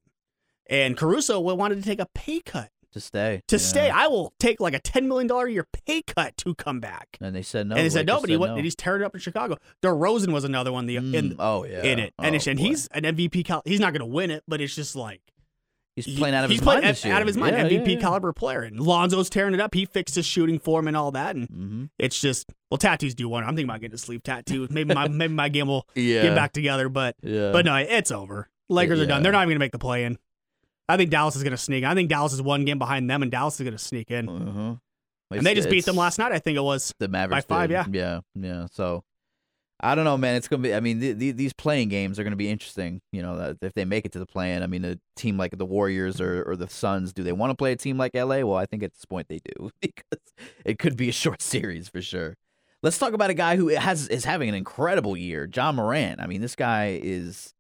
And 0.69 0.97
Caruso 0.97 1.39
wanted 1.41 1.77
to 1.77 1.83
take 1.83 1.99
a 2.01 2.07
pay 2.15 2.41
cut 2.41 2.71
to 2.93 3.01
stay. 3.01 3.43
to 3.49 3.57
Yeah. 3.57 3.61
stay. 3.63 3.91
I 3.91 4.07
will 4.09 4.33
take 4.41 4.61
like 4.61 4.75
a 4.75 4.79
ten 4.81 5.09
million 5.09 5.27
dollar 5.27 5.47
a 5.47 5.53
year 5.53 5.67
pay 5.87 6.03
cut 6.03 6.37
to 6.39 6.55
come 6.55 6.81
back. 6.81 7.19
And 7.21 7.35
they 7.35 7.43
said 7.43 7.67
no. 7.69 7.77
and 7.77 7.85
they 7.85 7.91
said 7.91 8.07
Lakers 8.09 8.39
no, 8.39 8.45
and 8.57 8.65
he's 8.65 8.75
tearing 8.75 9.03
it 9.03 9.05
up 9.05 9.15
in 9.15 9.21
Chicago. 9.21 9.57
DeRozan 9.83 10.33
was 10.33 10.45
another 10.45 10.73
one. 10.73 10.87
The 10.87 10.97
Mm, 10.97 11.15
in 11.15 11.37
oh 11.39 11.65
yeah. 11.65 11.83
in 11.83 11.99
it, 11.99 12.15
and, 12.19 12.35
Oh, 12.35 12.37
it's, 12.37 12.47
and 12.47 12.59
he's 12.59 12.87
an 12.89 13.05
MVP. 13.05 13.45
Cal- 13.45 13.63
he's 13.65 13.81
not 13.81 13.93
going 13.93 14.01
to 14.01 14.07
win 14.07 14.31
it, 14.31 14.43
but 14.49 14.61
it's 14.61 14.75
just 14.75 14.97
like 14.97 15.21
he's 15.97 16.05
he- 16.07 16.17
playing 16.17 16.35
out 16.35 16.45
of 16.45 16.51
his 16.51 16.63
mind 16.63 16.85
out 16.85 17.21
of 17.23 17.27
his 17.27 17.37
mind. 17.37 17.57
Yeah, 17.57 17.65
MVP 17.79 17.95
yeah, 17.95 18.01
caliber 18.01 18.33
player, 18.33 18.63
and 18.63 18.81
Lonzo's 18.81 19.31
tearing 19.31 19.55
it 19.55 19.61
up. 19.61 19.75
He 19.75 19.85
fixed 19.87 20.15
his 20.17 20.27
shooting 20.27 20.59
form 20.59 20.89
and 20.89 20.97
all 20.97 21.11
that, 21.13 21.37
and 21.37 21.49
Mhm. 21.49 21.91
it's 21.99 22.21
just 22.21 22.51
well, 22.71 22.79
tattoos 22.79 23.15
do 23.15 23.29
one. 23.29 23.43
I'm 23.45 23.51
thinking 23.51 23.65
about 23.71 23.81
getting 23.81 23.95
a 23.95 23.99
sleeve 23.99 24.23
tattoo. 24.23 24.67
Maybe 24.71 24.95
my 24.95 25.09
maybe 25.09 25.33
my 25.35 25.49
game 25.49 25.69
will 25.69 25.87
get 25.95 26.35
back 26.35 26.53
together, 26.53 26.89
but 26.89 27.17
but 27.23 27.65
no, 27.65 27.77
it's 27.77 28.11
over. 28.11 28.49
Lakers 28.69 29.01
are 29.01 29.07
done. 29.07 29.23
They're 29.23 29.33
not 29.33 29.39
even 29.41 29.49
going 29.49 29.57
to 29.57 29.59
make 29.65 29.73
the 29.73 29.79
play 29.81 30.05
in. 30.05 30.17
I 30.91 30.97
think 30.97 31.11
Dallas 31.11 31.37
is 31.37 31.43
going 31.43 31.53
to 31.53 31.57
sneak. 31.57 31.85
I 31.85 31.95
think 31.95 32.09
Dallas 32.09 32.33
is 32.33 32.43
one 32.43 32.65
game 32.65 32.79
behind 32.79 33.09
them, 33.09 33.23
and 33.23 33.31
Dallas 33.31 33.55
is 33.55 33.65
going 33.65 33.77
to 33.77 33.83
sneak 33.83 34.11
in. 34.11 34.29
Uh-huh. 34.29 34.75
and 35.31 35.47
they 35.47 35.55
just 35.55 35.71
beat 35.71 35.85
them 35.85 35.97
last 35.97 36.19
night. 36.19 36.33
I 36.33 36.39
think 36.39 36.57
it 36.57 36.63
was. 36.63 36.95
the 36.99 37.09
Mavericks 37.09 37.47
by 37.47 37.67
five, 37.67 37.69
did. 37.69 37.95
yeah. 37.95 38.21
yeah, 38.35 38.47
yeah. 38.47 38.67
So 38.73 39.05
I 39.83 39.95
don't 39.95 40.05
know, 40.05 40.19
man. 40.19 40.37
It's 40.37 40.47
gonna 40.49 40.63
be. 40.63 40.75
I 40.75 40.81
mean, 40.81 41.01
th- 41.01 41.19
th- 41.19 41.37
these 41.37 41.53
playing 41.53 41.89
games 41.89 42.19
are 42.19 42.25
gonna 42.25 42.37
be 42.37 42.51
interesting. 42.51 43.01
You 43.13 43.23
know, 43.23 43.37
that 43.37 43.57
if 43.63 43.73
they 43.73 43.85
make 43.85 44.05
it 44.05 44.13
to 44.13 44.19
the 44.19 44.27
play-in. 44.27 44.63
I 44.63 44.67
mean, 44.67 44.85
a 44.85 44.99
team 45.17 45.39
like 45.39 45.57
the 45.57 45.65
Warriors 45.65 46.21
or, 46.21 46.43
or 46.43 46.57
the 46.57 46.69
Suns, 46.69 47.13
do 47.13 47.23
they 47.23 47.33
want 47.33 47.51
to 47.51 47.55
play 47.55 47.73
a 47.73 47.77
team 47.77 47.97
like 47.97 48.15
LA? 48.15 48.41
Well, 48.41 48.57
I 48.57 48.67
think 48.67 48.83
at 48.83 48.93
this 48.93 49.05
point 49.07 49.29
they 49.29 49.41
do 49.57 49.71
because 49.81 50.21
it 50.65 50.79
could 50.79 50.97
be 50.97 51.09
a 51.09 51.13
short 51.13 51.41
series 51.43 51.89
for 51.89 52.03
sure. 52.03 52.37
Let's 52.83 52.99
talk 52.99 53.13
about 53.13 53.31
a 53.31 53.35
guy 53.35 53.57
who 53.57 53.69
has 53.69 54.09
is 54.09 54.25
having 54.25 54.49
an 54.49 54.55
incredible 54.55 55.17
year, 55.17 55.49
Ja 55.55 55.73
Morant. 55.73 56.21
I 56.21 56.27
mean, 56.27 56.41
this 56.41 56.57
guy 56.57 56.99
is 57.03 57.55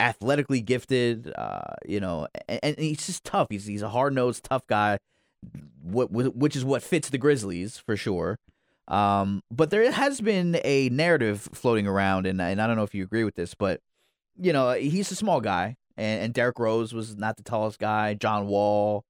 athletically 0.00 0.60
gifted. 0.60 1.32
Uh, 1.36 1.74
you 1.86 2.00
know, 2.00 2.28
and, 2.48 2.60
and 2.62 2.78
he's 2.78 3.06
just 3.06 3.24
tough. 3.24 3.48
He's 3.50 3.66
he's 3.66 3.82
a 3.82 3.88
hard 3.88 4.14
nosed, 4.14 4.44
tough 4.44 4.66
guy. 4.66 4.98
What 5.82 6.10
which 6.10 6.56
is 6.56 6.64
what 6.64 6.82
fits 6.82 7.10
the 7.10 7.18
Grizzlies 7.18 7.78
for 7.78 7.96
sure. 7.96 8.38
Um, 8.88 9.42
but 9.50 9.70
there 9.70 9.90
has 9.92 10.20
been 10.20 10.58
a 10.64 10.88
narrative 10.88 11.48
floating 11.52 11.86
around, 11.86 12.26
and 12.26 12.40
and 12.40 12.60
I 12.60 12.66
don't 12.66 12.76
know 12.76 12.82
if 12.84 12.94
you 12.94 13.02
agree 13.02 13.24
with 13.24 13.34
this, 13.34 13.54
but 13.54 13.80
you 14.40 14.52
know 14.52 14.72
he's 14.72 15.10
a 15.12 15.14
small 15.14 15.40
guy, 15.40 15.76
and, 15.96 16.22
and 16.22 16.34
Derrick 16.34 16.58
Rose 16.58 16.94
was 16.94 17.16
not 17.16 17.36
the 17.36 17.42
tallest 17.42 17.78
guy. 17.78 18.14
John 18.14 18.46
Wall, 18.46 19.04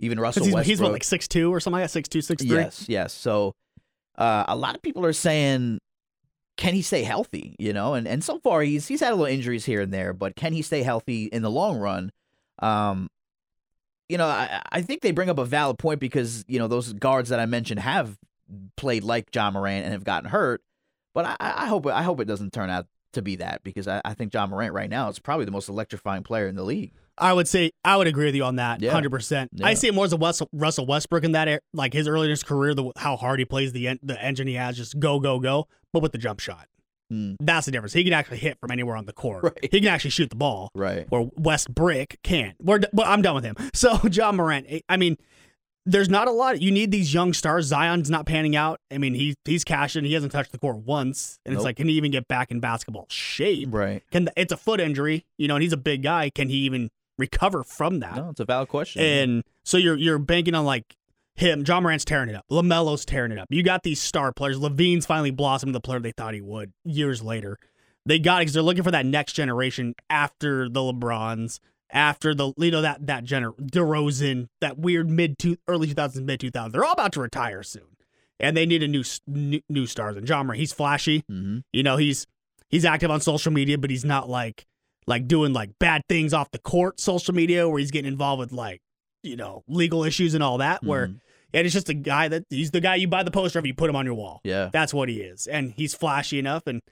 even 0.00 0.18
Russell 0.18 0.44
he's, 0.44 0.54
Westbrook. 0.54 0.66
he's 0.66 0.80
what 0.80 0.92
like 0.92 1.04
six 1.04 1.28
two 1.28 1.52
or 1.52 1.60
something 1.60 1.80
like 1.80 1.84
that, 1.84 1.92
six 1.92 2.08
two, 2.08 2.22
six 2.22 2.42
three. 2.42 2.56
Yes, 2.56 2.86
yes. 2.88 3.12
So 3.12 3.54
uh, 4.16 4.44
a 4.48 4.56
lot 4.56 4.74
of 4.74 4.82
people 4.82 5.04
are 5.04 5.12
saying, 5.12 5.78
can 6.58 6.74
he 6.74 6.82
stay 6.82 7.04
healthy? 7.04 7.56
You 7.58 7.72
know, 7.72 7.94
and 7.94 8.06
and 8.06 8.22
so 8.22 8.38
far 8.40 8.60
he's 8.60 8.86
he's 8.86 9.00
had 9.00 9.12
a 9.12 9.16
little 9.16 9.32
injuries 9.32 9.64
here 9.64 9.80
and 9.80 9.94
there, 9.94 10.12
but 10.12 10.36
can 10.36 10.52
he 10.52 10.60
stay 10.60 10.82
healthy 10.82 11.24
in 11.24 11.40
the 11.40 11.50
long 11.50 11.78
run? 11.78 12.12
Um, 12.58 13.08
you 14.10 14.18
know, 14.18 14.26
I 14.26 14.60
I 14.70 14.82
think 14.82 15.00
they 15.02 15.12
bring 15.12 15.30
up 15.30 15.38
a 15.38 15.44
valid 15.46 15.78
point 15.78 16.00
because 16.00 16.44
you 16.48 16.58
know 16.58 16.68
those 16.68 16.92
guards 16.92 17.30
that 17.30 17.40
I 17.40 17.46
mentioned 17.46 17.80
have 17.80 18.18
played 18.76 19.04
like 19.04 19.34
Ja 19.34 19.50
Morant 19.50 19.84
and 19.84 19.92
have 19.92 20.04
gotten 20.04 20.28
hurt, 20.30 20.62
but 21.14 21.24
I, 21.26 21.36
I 21.40 21.66
hope 21.66 21.86
I 21.86 22.02
hope 22.02 22.20
it 22.20 22.24
doesn't 22.26 22.52
turn 22.52 22.70
out 22.70 22.86
to 23.12 23.22
be 23.22 23.36
that 23.36 23.62
because 23.64 23.88
I, 23.88 24.00
I 24.04 24.12
think 24.14 24.34
Ja 24.34 24.46
Morant 24.46 24.74
right 24.74 24.90
now 24.90 25.08
is 25.08 25.18
probably 25.18 25.44
the 25.46 25.50
most 25.50 25.68
electrifying 25.68 26.22
player 26.22 26.46
in 26.48 26.56
the 26.56 26.62
league. 26.64 26.92
I 27.20 27.32
would 27.32 27.48
say 27.48 27.72
I 27.84 27.96
would 27.96 28.06
agree 28.06 28.26
with 28.26 28.34
you 28.36 28.44
on 28.44 28.56
that, 28.56 28.80
Yeah. 28.80 28.92
hundred 28.92 29.10
percent. 29.10 29.50
Yeah. 29.52 29.66
I 29.66 29.74
see 29.74 29.88
it 29.88 29.94
more 29.94 30.04
as 30.04 30.12
a 30.12 30.46
Russell 30.52 30.86
Westbrook 30.86 31.24
in 31.24 31.32
that, 31.32 31.48
air, 31.48 31.60
like 31.74 31.92
his 31.92 32.06
earlier 32.06 32.24
in 32.26 32.30
his 32.30 32.44
career, 32.44 32.74
the 32.74 32.92
how 32.96 33.16
hard 33.16 33.40
he 33.40 33.44
plays 33.44 33.72
the 33.72 33.88
en- 33.88 33.98
the 34.02 34.22
engine 34.22 34.46
he 34.46 34.54
has, 34.54 34.76
just 34.76 34.98
go 35.00 35.18
go 35.18 35.38
go, 35.40 35.66
but 35.92 36.02
with 36.02 36.12
the 36.12 36.18
jump 36.18 36.40
shot. 36.40 36.66
Hmm. 37.10 37.34
That's 37.40 37.64
the 37.66 37.72
difference. 37.72 37.94
He 37.94 38.04
can 38.04 38.12
actually 38.12 38.36
hit 38.38 38.58
from 38.60 38.70
anywhere 38.70 38.96
on 38.96 39.06
the 39.06 39.12
court. 39.14 39.42
Right. 39.44 39.58
He 39.72 39.80
can 39.80 39.88
actually 39.88 40.10
shoot 40.10 40.28
the 40.30 40.36
ball, 40.36 40.70
Right. 40.74 41.06
where 41.10 41.28
Westbrook 41.36 42.16
can't. 42.22 42.54
We're 42.60 42.80
but 42.92 43.06
I'm 43.06 43.22
done 43.22 43.34
with 43.34 43.44
him. 43.44 43.56
So 43.74 43.98
Ja 44.10 44.30
Morant, 44.32 44.66
eh, 44.68 44.80
I 44.88 44.96
mean, 44.98 45.16
there's 45.86 46.10
not 46.10 46.28
a 46.28 46.30
lot. 46.32 46.60
You 46.60 46.70
need 46.70 46.90
these 46.90 47.14
young 47.14 47.32
stars. 47.32 47.64
Zion's 47.66 48.10
not 48.10 48.26
panning 48.26 48.54
out. 48.56 48.78
I 48.92 48.98
mean, 48.98 49.14
he 49.14 49.34
he's 49.46 49.64
cashing. 49.64 50.04
He 50.04 50.12
hasn't 50.12 50.32
touched 50.32 50.52
the 50.52 50.58
court 50.58 50.76
once, 50.78 51.38
and 51.46 51.54
it's 51.54 51.64
like, 51.64 51.76
can 51.76 51.88
he 51.88 51.94
even 51.94 52.10
get 52.10 52.28
back 52.28 52.50
in 52.50 52.60
basketball 52.60 53.06
shape? 53.08 53.68
Right. 53.70 54.02
Can 54.10 54.28
it's 54.36 54.52
a 54.52 54.58
foot 54.58 54.80
injury, 54.80 55.24
you 55.38 55.48
know, 55.48 55.56
and 55.56 55.62
he's 55.62 55.72
a 55.72 55.78
big 55.78 56.02
guy. 56.02 56.28
Can 56.28 56.50
he 56.50 56.56
even 56.58 56.90
recover 57.16 57.64
from 57.64 58.00
that? 58.00 58.16
No, 58.16 58.28
it's 58.28 58.40
a 58.40 58.44
valid 58.44 58.68
question. 58.68 59.00
And 59.00 59.44
so 59.64 59.78
you're 59.78 59.96
you're 59.96 60.18
banking 60.18 60.54
on 60.54 60.66
like 60.66 60.94
him. 61.40 61.64
Ja 61.66 61.80
Morant's 61.80 62.04
tearing 62.04 62.28
it 62.28 62.34
up. 62.34 62.44
LaMelo's 62.50 63.04
tearing 63.04 63.32
it 63.32 63.38
up. 63.38 63.46
You 63.50 63.62
got 63.62 63.82
these 63.82 64.00
star 64.00 64.32
players. 64.32 64.58
LaVine's 64.58 65.06
finally 65.06 65.30
blossomed 65.30 65.74
the 65.74 65.80
player 65.80 66.00
they 66.00 66.12
thought 66.12 66.34
he 66.34 66.40
would 66.40 66.72
years 66.84 67.22
later. 67.22 67.58
They 68.06 68.18
got 68.18 68.38
it 68.38 68.40
because 68.42 68.54
they're 68.54 68.62
looking 68.62 68.82
for 68.84 68.90
that 68.90 69.06
next 69.06 69.34
generation 69.34 69.94
after 70.08 70.68
the 70.68 70.80
LeBrons, 70.80 71.58
after 71.90 72.34
the 72.34 72.52
you 72.56 72.70
know 72.70 72.82
that 72.82 73.06
that 73.06 73.24
gener 73.24 73.54
DeRozan, 73.58 74.48
that 74.60 74.78
weird 74.78 75.10
mid 75.10 75.38
to 75.38 75.56
early 75.68 75.88
2000s, 75.88 76.22
mid 76.22 76.40
2000s. 76.40 76.72
They're 76.72 76.84
all 76.84 76.92
about 76.92 77.12
to 77.12 77.20
retire 77.20 77.62
soon, 77.62 77.96
and 78.40 78.56
they 78.56 78.66
need 78.66 78.82
a 78.82 78.88
new 78.88 79.04
new, 79.26 79.60
new 79.68 79.86
stars. 79.86 80.16
And 80.16 80.28
Ja 80.28 80.42
Morant, 80.42 80.58
he's 80.58 80.72
flashy. 80.72 81.24
hmm 81.28 81.58
You 81.72 81.82
know, 81.82 81.96
he's 81.98 82.26
he's 82.68 82.84
active 82.84 83.10
on 83.10 83.20
social 83.20 83.52
media, 83.52 83.76
but 83.78 83.90
he's 83.90 84.04
not 84.04 84.28
like 84.28 84.64
like 85.06 85.26
doing 85.28 85.52
like 85.52 85.78
bad 85.78 86.02
things 86.08 86.32
off 86.34 86.50
the 86.50 86.58
court 86.58 87.00
social 87.00 87.34
media 87.34 87.68
where 87.68 87.78
he's 87.78 87.90
getting 87.90 88.10
involved 88.10 88.40
with 88.40 88.52
like, 88.52 88.80
you 89.22 89.36
know, 89.36 89.62
legal 89.68 90.02
issues 90.04 90.34
and 90.34 90.42
all 90.42 90.58
that. 90.58 90.82
Where 90.84 91.08
Mhm. 91.08 91.20
And 91.54 91.66
it's 91.66 91.74
just 91.74 91.88
a 91.88 91.94
guy 91.94 92.28
that 92.28 92.44
he's 92.50 92.70
the 92.70 92.80
guy 92.80 92.96
you 92.96 93.08
buy 93.08 93.22
the 93.22 93.30
poster 93.30 93.58
of, 93.58 93.66
you 93.66 93.74
put 93.74 93.90
him 93.90 93.96
on 93.96 94.04
your 94.04 94.14
wall. 94.14 94.40
Yeah. 94.44 94.70
That's 94.72 94.92
what 94.92 95.08
he 95.08 95.20
is. 95.20 95.46
And 95.46 95.72
he's 95.72 95.94
flashy 95.94 96.38
enough 96.38 96.66
and 96.66 96.82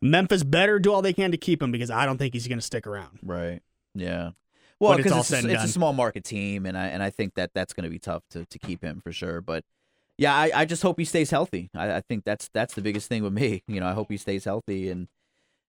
Memphis 0.00 0.44
better 0.44 0.78
do 0.78 0.92
all 0.92 1.02
they 1.02 1.12
can 1.12 1.30
to 1.30 1.38
keep 1.38 1.62
him 1.62 1.72
because 1.72 1.90
I 1.90 2.04
don't 2.04 2.18
think 2.18 2.34
he's 2.34 2.46
gonna 2.48 2.60
stick 2.60 2.86
around. 2.86 3.18
Right. 3.22 3.62
Yeah. 3.94 4.30
Well, 4.78 4.92
it's 4.92 4.98
because 4.98 5.12
all 5.12 5.20
it's, 5.20 5.32
it's 5.32 5.64
a 5.64 5.68
small 5.68 5.92
market 5.92 6.24
team, 6.24 6.66
and 6.66 6.76
I 6.76 6.88
and 6.88 7.02
I 7.02 7.10
think 7.10 7.34
that 7.34 7.52
that's 7.54 7.72
going 7.72 7.84
to 7.84 7.90
be 7.90 7.98
tough 7.98 8.22
to, 8.30 8.44
to 8.44 8.58
keep 8.58 8.82
him 8.82 9.00
for 9.00 9.10
sure. 9.10 9.40
But 9.40 9.64
yeah, 10.18 10.34
I, 10.34 10.50
I 10.54 10.64
just 10.66 10.82
hope 10.82 10.98
he 10.98 11.04
stays 11.04 11.30
healthy. 11.30 11.70
I, 11.74 11.96
I 11.96 12.00
think 12.02 12.24
that's 12.24 12.50
that's 12.52 12.74
the 12.74 12.82
biggest 12.82 13.08
thing 13.08 13.22
with 13.22 13.32
me. 13.32 13.62
You 13.68 13.80
know, 13.80 13.86
I 13.86 13.92
hope 13.94 14.10
he 14.10 14.18
stays 14.18 14.44
healthy, 14.44 14.90
and 14.90 15.08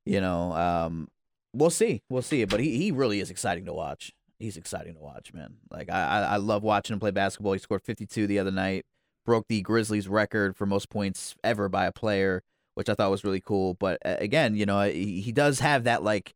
you 0.05 0.19
know, 0.19 0.53
um, 0.53 1.07
we'll 1.53 1.69
see, 1.69 2.01
we'll 2.09 2.21
see. 2.21 2.43
But 2.43 2.59
he, 2.59 2.77
he 2.77 2.91
really 2.91 3.21
is 3.21 3.31
exciting 3.31 3.65
to 3.65 3.73
watch. 3.73 4.11
He's 4.39 4.57
exciting 4.57 4.93
to 4.93 4.99
watch, 4.99 5.33
man. 5.33 5.55
Like 5.71 5.89
I, 5.89 6.21
I 6.23 6.35
love 6.37 6.63
watching 6.63 6.93
him 6.93 6.99
play 6.99 7.11
basketball. 7.11 7.53
He 7.53 7.59
scored 7.59 7.81
52 7.81 8.27
the 8.27 8.39
other 8.39 8.51
night, 8.51 8.85
broke 9.25 9.47
the 9.47 9.61
Grizzlies 9.61 10.07
record 10.07 10.55
for 10.55 10.65
most 10.65 10.89
points 10.89 11.35
ever 11.43 11.69
by 11.69 11.85
a 11.85 11.91
player, 11.91 12.43
which 12.75 12.87
I 12.89 12.93
thought 12.93 13.09
was 13.11 13.23
really 13.23 13.41
cool. 13.41 13.73
But 13.73 13.97
again, 14.03 14.55
you 14.55 14.65
know, 14.65 14.81
he, 14.81 15.21
he 15.21 15.31
does 15.31 15.59
have 15.59 15.85
that 15.85 16.03
like 16.03 16.33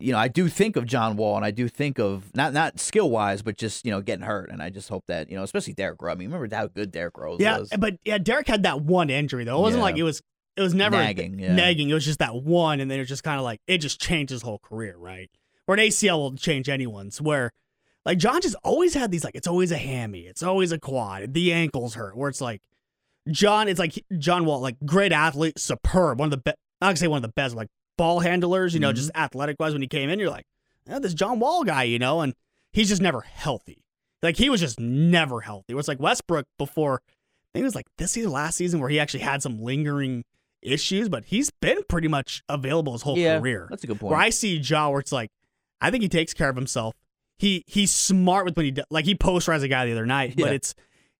you 0.00 0.10
know, 0.10 0.18
I 0.18 0.26
do 0.26 0.48
think 0.48 0.74
of 0.74 0.86
John 0.86 1.16
Wall, 1.16 1.36
and 1.36 1.44
I 1.44 1.52
do 1.52 1.68
think 1.68 2.00
of 2.00 2.34
not 2.34 2.52
not 2.52 2.80
skill 2.80 3.10
wise, 3.10 3.42
but 3.42 3.56
just 3.56 3.84
you 3.86 3.92
know 3.92 4.00
getting 4.00 4.24
hurt, 4.24 4.50
and 4.50 4.60
I 4.60 4.68
just 4.68 4.88
hope 4.88 5.04
that 5.06 5.30
you 5.30 5.36
know, 5.36 5.44
especially 5.44 5.72
Derrick 5.72 6.02
Rose. 6.02 6.12
I 6.12 6.18
mean, 6.18 6.32
remember 6.32 6.54
how 6.54 6.66
good 6.66 6.90
Derrick 6.90 7.16
Rose 7.16 7.38
Yeah, 7.40 7.58
was? 7.58 7.68
Yeah, 7.70 7.76
but 7.78 7.98
yeah, 8.04 8.18
Derek 8.18 8.48
had 8.48 8.64
that 8.64 8.80
one 8.80 9.08
injury 9.08 9.44
though. 9.44 9.56
It 9.58 9.62
wasn't 9.62 9.80
Yeah. 9.80 9.84
like 9.84 9.96
it 9.96 10.02
was 10.02 10.20
it 10.56 10.62
was 10.62 10.74
never 10.74 10.96
Nagging, 10.96 11.38
yeah. 11.38 11.54
nagging. 11.54 11.90
It 11.90 11.94
was 11.94 12.04
just 12.04 12.18
that 12.18 12.34
one, 12.34 12.80
and 12.80 12.90
then 12.90 12.98
it 12.98 13.04
just 13.04 13.22
kind 13.22 13.38
of 13.38 13.44
like 13.44 13.60
it 13.68 13.78
just 13.78 14.00
changed 14.00 14.30
his 14.30 14.42
whole 14.42 14.58
career, 14.58 14.96
right? 14.98 15.30
Where 15.66 15.78
an 15.78 15.84
ACL 15.86 16.18
will 16.18 16.36
change 16.36 16.68
anyone's. 16.68 17.20
Where 17.20 17.50
like 18.04 18.18
John 18.18 18.40
just 18.40 18.56
always 18.64 18.94
had 18.94 19.10
these 19.10 19.24
like 19.24 19.34
it's 19.34 19.46
always 19.46 19.70
a 19.72 19.76
hammy, 19.78 20.20
it's 20.20 20.42
always 20.42 20.72
a 20.72 20.78
quad, 20.78 21.32
the 21.34 21.52
ankles 21.52 21.94
hurt. 21.94 22.16
Where 22.16 22.28
it's 22.28 22.40
like 22.40 22.60
John, 23.30 23.68
it's 23.68 23.78
like 23.78 24.04
John 24.18 24.44
Wall, 24.44 24.60
like 24.60 24.76
great 24.84 25.12
athlete, 25.12 25.58
superb, 25.58 26.18
one 26.18 26.26
of 26.26 26.30
the 26.30 26.36
best. 26.38 26.56
Not 26.80 26.88
gonna 26.88 26.96
say 26.96 27.08
one 27.08 27.18
of 27.18 27.22
the 27.22 27.28
best, 27.34 27.54
like 27.54 27.68
ball 27.96 28.20
handlers, 28.20 28.74
you 28.74 28.80
know, 28.80 28.90
Mhm. 28.92 28.96
just 28.96 29.10
athletic 29.14 29.56
wise. 29.58 29.72
When 29.72 29.80
he 29.82 29.88
came 29.88 30.10
in, 30.10 30.18
you're 30.18 30.30
like, 30.30 30.46
oh, 30.90 30.98
this 30.98 31.14
John 31.14 31.38
Wall 31.40 31.64
guy, 31.64 31.84
you 31.84 31.98
know, 31.98 32.20
and 32.20 32.34
he's 32.72 32.88
just 32.88 33.00
never 33.00 33.22
healthy. 33.22 33.84
Like 34.22 34.36
he 34.36 34.50
was 34.50 34.60
just 34.60 34.78
never 34.80 35.40
healthy. 35.42 35.66
It 35.72 35.74
was 35.76 35.88
like 35.88 36.00
Westbrook 36.00 36.46
before. 36.58 37.00
I 37.06 37.48
think 37.58 37.62
it 37.62 37.66
was 37.66 37.74
like 37.74 37.86
this 37.98 38.12
season, 38.12 38.32
last 38.32 38.56
season, 38.56 38.80
where 38.80 38.90
he 38.90 38.98
actually 39.00 39.20
had 39.20 39.42
some 39.42 39.58
lingering 39.62 40.24
issues, 40.60 41.08
but 41.08 41.26
he's 41.26 41.50
been 41.50 41.78
pretty 41.88 42.08
much 42.08 42.42
available 42.48 42.92
his 42.94 43.02
whole 43.02 43.16
yeah, 43.16 43.38
career. 43.38 43.66
that's 43.70 43.84
a 43.84 43.86
good 43.86 44.00
point. 44.00 44.10
Where 44.10 44.20
I 44.20 44.30
see 44.30 44.56
Ja, 44.56 44.88
where 44.90 44.98
it's 45.00 45.12
like, 45.12 45.30
I 45.80 45.90
think 45.90 46.02
he 46.02 46.08
takes 46.08 46.32
care 46.34 46.48
of 46.48 46.56
himself. 46.56 46.94
He 47.38 47.64
he's 47.66 47.90
smart 47.92 48.44
with 48.44 48.56
when 48.56 48.66
he 48.66 48.70
do- 48.72 48.84
like 48.90 49.04
he 49.04 49.14
posterized 49.14 49.62
a 49.62 49.68
guy 49.68 49.86
the 49.86 49.92
other 49.92 50.06
night, 50.06 50.34
Yeah. 50.36 50.46
but 50.46 50.54
it's 50.54 50.74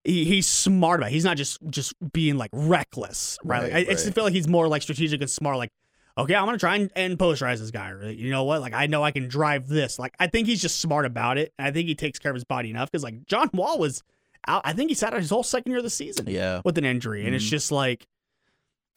he, 0.04 0.24
he's 0.24 0.46
smart 0.46 1.00
about. 1.00 1.10
it. 1.10 1.12
He's 1.14 1.24
not 1.24 1.36
just 1.36 1.58
just 1.70 1.94
being 2.12 2.36
like 2.38 2.50
reckless, 2.52 3.38
right? 3.44 3.62
Right, 3.62 3.72
like, 3.72 3.88
I, 3.88 3.90
I 3.90 3.94
just 3.94 4.06
right. 4.06 4.14
feel 4.14 4.24
like 4.24 4.32
he's 4.34 4.48
more 4.48 4.68
like 4.68 4.82
strategic 4.82 5.20
and 5.20 5.30
smart. 5.30 5.56
Like, 5.56 5.72
okay, 6.16 6.34
I'm 6.34 6.44
gonna 6.46 6.58
try 6.58 6.76
and, 6.76 6.90
and 6.94 7.18
posterize 7.18 7.58
this 7.58 7.70
guy. 7.70 7.90
Or, 7.90 8.08
you 8.10 8.30
know 8.30 8.44
what? 8.44 8.60
Like, 8.60 8.74
I 8.74 8.86
know 8.86 9.02
I 9.02 9.10
can 9.10 9.28
drive 9.28 9.66
this. 9.68 9.98
Like, 9.98 10.14
I 10.20 10.26
think 10.28 10.46
he's 10.46 10.60
just 10.62 10.80
smart 10.80 11.04
about 11.06 11.38
it. 11.38 11.52
I 11.58 11.70
think 11.70 11.88
he 11.88 11.94
takes 11.94 12.18
care 12.18 12.30
of 12.30 12.34
his 12.36 12.44
body 12.44 12.70
enough 12.70 12.90
because 12.90 13.02
like 13.02 13.26
John 13.26 13.50
Wall 13.54 13.78
was 13.78 14.02
out. 14.46 14.62
I 14.64 14.72
think 14.72 14.90
he 14.90 14.94
sat 14.94 15.14
out 15.14 15.20
his 15.20 15.30
whole 15.30 15.42
second 15.42 15.70
year 15.70 15.78
of 15.78 15.84
the 15.84 15.90
season 15.90 16.26
yeah, 16.28 16.60
with 16.64 16.78
an 16.78 16.84
injury, 16.84 17.24
and 17.26 17.34
it's 17.34 17.44
Mhm. 17.46 17.48
just 17.50 17.72
like 17.72 18.06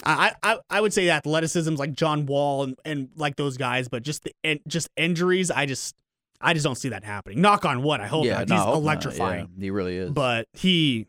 I, 0.05 0.33
I 0.43 0.59
I 0.69 0.81
would 0.81 0.93
say 0.93 1.09
athleticism's 1.09 1.79
like 1.79 1.93
John 1.93 2.25
Wall 2.27 2.63
and, 2.63 2.75
and 2.85 3.09
like 3.15 3.35
those 3.35 3.57
guys, 3.57 3.87
but 3.87 4.03
just 4.03 4.23
the 4.23 4.31
and 4.43 4.59
just 4.67 4.89
injuries, 4.95 5.49
I 5.49 5.65
just 5.65 5.95
I 6.39 6.53
just 6.53 6.63
don't 6.63 6.75
see 6.75 6.89
that 6.89 7.03
happening. 7.03 7.41
Knock 7.41 7.65
on 7.65 7.81
wood. 7.81 7.99
I 7.99 8.07
hope 8.07 8.25
yeah, 8.25 8.39
not. 8.39 8.49
no, 8.49 8.55
He's 8.55 8.63
hope 8.63 8.73
not. 8.75 8.81
electrifying. 8.81 9.49
Yeah, 9.57 9.63
he 9.63 9.69
really 9.71 9.97
is. 9.97 10.11
But 10.11 10.47
he 10.53 11.07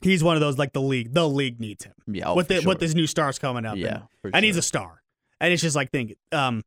he's 0.00 0.24
one 0.24 0.34
of 0.36 0.40
those 0.40 0.58
like 0.58 0.72
the 0.72 0.80
league. 0.82 1.14
The 1.14 1.28
league 1.28 1.60
needs 1.60 1.84
him 1.84 1.94
yeah, 2.08 2.28
oh, 2.28 2.34
with 2.34 2.48
the, 2.48 2.60
sure. 2.60 2.68
with 2.70 2.80
these 2.80 2.94
new 2.96 3.06
stars 3.06 3.38
coming 3.38 3.64
up. 3.64 3.76
yeah, 3.76 4.00
and, 4.24 4.34
and 4.34 4.44
he's 4.44 4.56
a 4.56 4.62
star. 4.62 5.00
And 5.40 5.52
it's 5.52 5.62
just 5.62 5.76
like 5.76 5.90
think 5.92 6.16
um, 6.32 6.62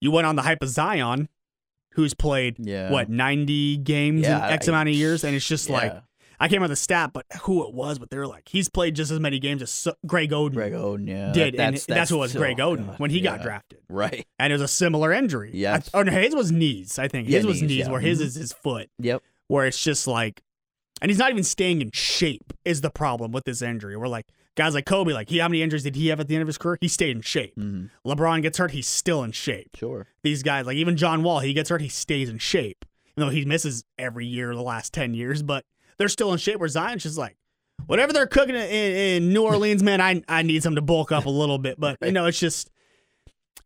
you 0.00 0.10
went 0.10 0.26
on 0.26 0.34
the 0.36 0.42
hype 0.42 0.60
of 0.62 0.68
Zion, 0.68 1.28
who's 1.92 2.14
played 2.14 2.56
yeah, 2.58 2.90
what 2.90 3.08
ninety 3.08 3.76
games 3.76 4.22
Yeah, 4.22 4.44
in 4.46 4.52
X 4.54 4.66
I- 4.66 4.72
amount 4.72 4.88
of 4.88 4.96
years, 4.96 5.22
and 5.24 5.34
it's 5.36 5.46
just 5.46 5.70
like. 5.70 6.02
I 6.40 6.44
can't 6.44 6.54
remember 6.54 6.68
the 6.72 6.76
stat, 6.76 7.10
but 7.12 7.26
who 7.42 7.66
it 7.68 7.74
was, 7.74 7.98
but 7.98 8.08
they're 8.10 8.26
like 8.26 8.48
he's 8.48 8.68
played 8.68 8.96
just 8.96 9.10
as 9.12 9.20
many 9.20 9.38
games 9.38 9.60
as 9.62 9.70
so- 9.70 9.94
Greg 10.06 10.30
Oden 10.30 10.54
Greg 10.54 10.72
Oden, 10.72 11.06
yeah, 11.06 11.32
did, 11.32 11.54
that- 11.58 11.74
and 11.74 11.76
that's, 11.86 12.10
who 12.10 12.16
was 12.18 12.34
oh, 12.34 12.38
Greg 12.38 12.56
Oden 12.56 12.86
God, 12.86 12.98
when 12.98 13.10
he 13.10 13.20
got 13.20 13.42
drafted, 13.42 13.80
Right. 13.88 14.26
and 14.38 14.50
it 14.50 14.54
was 14.54 14.62
a 14.62 14.68
similar 14.68 15.12
injury. 15.12 15.50
Yes. 15.52 15.90
I, 15.94 15.98
or 16.00 16.04
no, 16.04 16.12
his 16.12 16.34
was 16.34 16.50
knees. 16.50 16.98
I 16.98 17.08
think 17.08 17.28
Yeah, 17.28 17.38
his 17.38 17.46
was 17.46 17.60
knees, 17.60 17.68
knees, 17.70 17.78
yeah. 17.86 17.90
where 17.90 18.00
his 18.00 18.20
Mhm. 18.20 18.24
is 18.24 18.34
his 18.36 18.52
foot. 18.52 18.88
Yep. 18.98 19.22
where 19.48 19.66
it's 19.66 19.82
just 19.82 20.06
like, 20.06 20.42
and 21.02 21.10
he's 21.10 21.18
not 21.18 21.30
even 21.30 21.42
staying 21.44 21.80
in 21.82 21.90
shape 21.92 22.52
is 22.64 22.80
the 22.82 22.90
problem 22.90 23.32
with 23.32 23.44
this 23.44 23.62
injury. 23.62 23.96
We're 23.96 24.06
like 24.08 24.26
guys 24.56 24.74
like 24.74 24.86
Kobe, 24.86 25.12
like 25.12 25.28
he, 25.28 25.38
how 25.38 25.48
many 25.48 25.60
injuries 25.62 25.82
did 25.82 25.96
he 25.96 26.08
have 26.08 26.20
at 26.20 26.28
the 26.28 26.34
end 26.36 26.42
of 26.42 26.46
his 26.48 26.56
career? 26.58 26.78
He 26.80 26.88
stayed 26.88 27.16
in 27.16 27.22
shape. 27.22 27.54
hmm 27.54 27.86
LeBron 28.06 28.42
gets 28.42 28.58
hurt, 28.58 28.70
he's 28.70 28.86
still 28.88 29.22
in 29.24 29.32
shape. 29.32 29.76
Sure. 29.76 30.06
These 30.22 30.42
guys, 30.42 30.66
like 30.66 30.76
even 30.76 30.96
John 30.96 31.22
Wall, 31.22 31.40
he 31.40 31.52
gets 31.52 31.68
hurt, 31.70 31.80
he 31.82 31.88
stays 31.88 32.28
in 32.30 32.38
shape. 32.38 32.84
You 33.16 33.24
know, 33.24 33.30
he 33.30 33.44
misses 33.44 33.84
every 33.98 34.24
year 34.26 34.54
the 34.54 34.62
last 34.62 34.92
ten 34.94 35.14
years, 35.14 35.42
but 35.42 35.64
they're 36.00 36.08
still 36.08 36.32
in 36.32 36.38
shape. 36.38 36.58
Where 36.58 36.68
Zion's 36.68 37.04
just 37.04 37.16
like. 37.16 37.36
Whatever 37.86 38.12
they're 38.12 38.26
cooking 38.26 38.54
in, 38.54 38.62
in 38.62 39.32
New 39.32 39.42
Orleans, 39.42 39.82
man, 39.82 40.00
I 40.00 40.22
I 40.28 40.42
need 40.42 40.62
some 40.62 40.74
to 40.74 40.82
bulk 40.82 41.12
up 41.12 41.24
a 41.26 41.30
little 41.30 41.58
bit, 41.58 41.80
but 41.80 41.96
you 42.02 42.12
know, 42.12 42.26
it's 42.26 42.38
just 42.38 42.70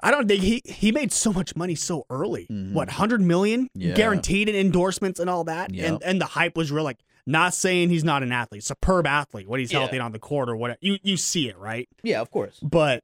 I 0.01 0.11
don't 0.11 0.29
think 0.29 0.43
he 0.43 0.63
he 0.65 0.93
made 0.93 1.13
so 1.13 1.33
much 1.33 1.57
money 1.57 1.75
so 1.75 2.07
early. 2.11 2.47
Mhm. 2.51 2.73
What 2.73 2.91
hundred 2.91 3.21
million 3.23 3.69
Yeah. 3.75 3.95
guaranteed 3.95 4.49
in 4.49 4.55
endorsements 4.55 5.19
and 5.21 5.29
all 5.29 5.45
that, 5.45 5.75
Yep. 5.75 5.89
and 5.89 6.03
and 6.05 6.21
the 6.21 6.27
hype 6.27 6.57
was 6.57 6.71
real. 6.71 6.85
Like 6.85 6.99
not 7.27 7.55
saying 7.55 7.89
he's 7.91 8.05
not 8.05 8.23
an 8.23 8.31
athlete, 8.33 8.63
superb 8.63 9.07
athlete 9.07 9.49
when 9.49 9.59
he's 9.61 9.73
Yeah. 9.73 9.81
healthy 9.81 9.99
on 9.99 10.13
the 10.13 10.19
court 10.21 10.49
or 10.49 10.57
whatever. 10.57 10.79
You 10.81 10.99
you 11.03 11.17
see 11.17 11.49
it 11.49 11.59
right, 11.59 11.89
Yeah, 12.03 12.21
of 12.21 12.31
course. 12.31 12.61
but 12.63 13.03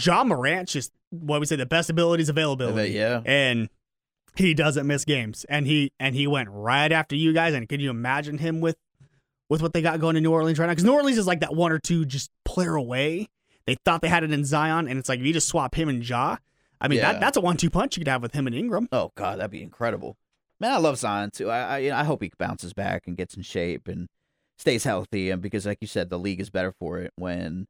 Ja 0.00 0.22
Morant 0.24 0.68
just 0.68 0.92
what 1.10 1.40
we 1.40 1.46
say 1.46 1.56
the 1.56 1.66
best 1.66 1.90
abilities 1.90 2.28
availability, 2.28 2.92
Yeah. 2.92 3.20
and 3.26 3.68
he 4.36 4.54
doesn't 4.54 4.86
miss 4.86 5.04
games, 5.04 5.44
and 5.48 5.66
he 5.66 5.92
and 5.98 6.14
he 6.14 6.26
went 6.26 6.48
right 6.50 6.90
after 6.92 7.14
you 7.16 7.32
guys. 7.32 7.54
And 7.54 7.68
can 7.68 7.80
you 7.80 7.90
imagine 7.90 8.38
him 8.38 8.60
with 8.60 8.76
with 9.48 9.62
what 9.62 9.72
they 9.72 9.82
got 9.82 10.00
going 10.00 10.16
in 10.16 10.22
New 10.22 10.32
Orleans 10.32 10.58
right 10.58 10.66
now? 10.66 10.72
Because 10.72 10.84
New 10.84 10.92
Orleans 10.94 11.18
is 11.18 11.26
like 11.26 11.40
that 11.40 11.54
one 11.54 11.72
or 11.72 11.78
two 11.78 12.04
just 12.04 12.30
player 12.44 12.74
away. 12.74 13.28
They 13.66 13.76
thought 13.84 14.00
they 14.02 14.08
had 14.08 14.22
it 14.24 14.32
in 14.32 14.44
Zion, 14.44 14.88
and 14.88 14.98
it's 14.98 15.08
like 15.08 15.20
if 15.20 15.26
you 15.26 15.32
just 15.32 15.48
swap 15.48 15.74
him 15.74 15.88
and 15.88 16.06
Ja. 16.08 16.36
I 16.80 16.88
mean, 16.88 16.98
Yeah. 16.98 17.12
that, 17.12 17.20
that's 17.20 17.36
a 17.38 17.40
one-two 17.40 17.70
punch 17.70 17.96
you 17.96 18.00
could 18.02 18.08
have 18.08 18.20
with 18.22 18.34
him 18.34 18.46
and 18.46 18.54
Ingram. 18.54 18.86
Oh 18.92 19.10
God, 19.14 19.38
that'd 19.38 19.50
be 19.50 19.62
incredible. 19.62 20.16
Man, 20.60 20.72
I 20.72 20.76
love 20.76 20.98
Zion 20.98 21.30
too. 21.30 21.50
I 21.50 21.60
I, 21.62 21.78
you 21.78 21.90
know, 21.90 21.96
I 21.96 22.04
hope 22.04 22.22
he 22.22 22.30
bounces 22.38 22.72
back 22.74 23.06
and 23.06 23.16
gets 23.16 23.34
in 23.34 23.42
shape 23.42 23.88
and 23.88 24.08
stays 24.58 24.84
healthy. 24.84 25.30
And 25.30 25.40
because, 25.42 25.66
like 25.66 25.78
you 25.80 25.86
said, 25.86 26.10
the 26.10 26.18
league 26.18 26.40
is 26.40 26.50
better 26.50 26.72
for 26.78 26.98
it 26.98 27.12
when 27.16 27.66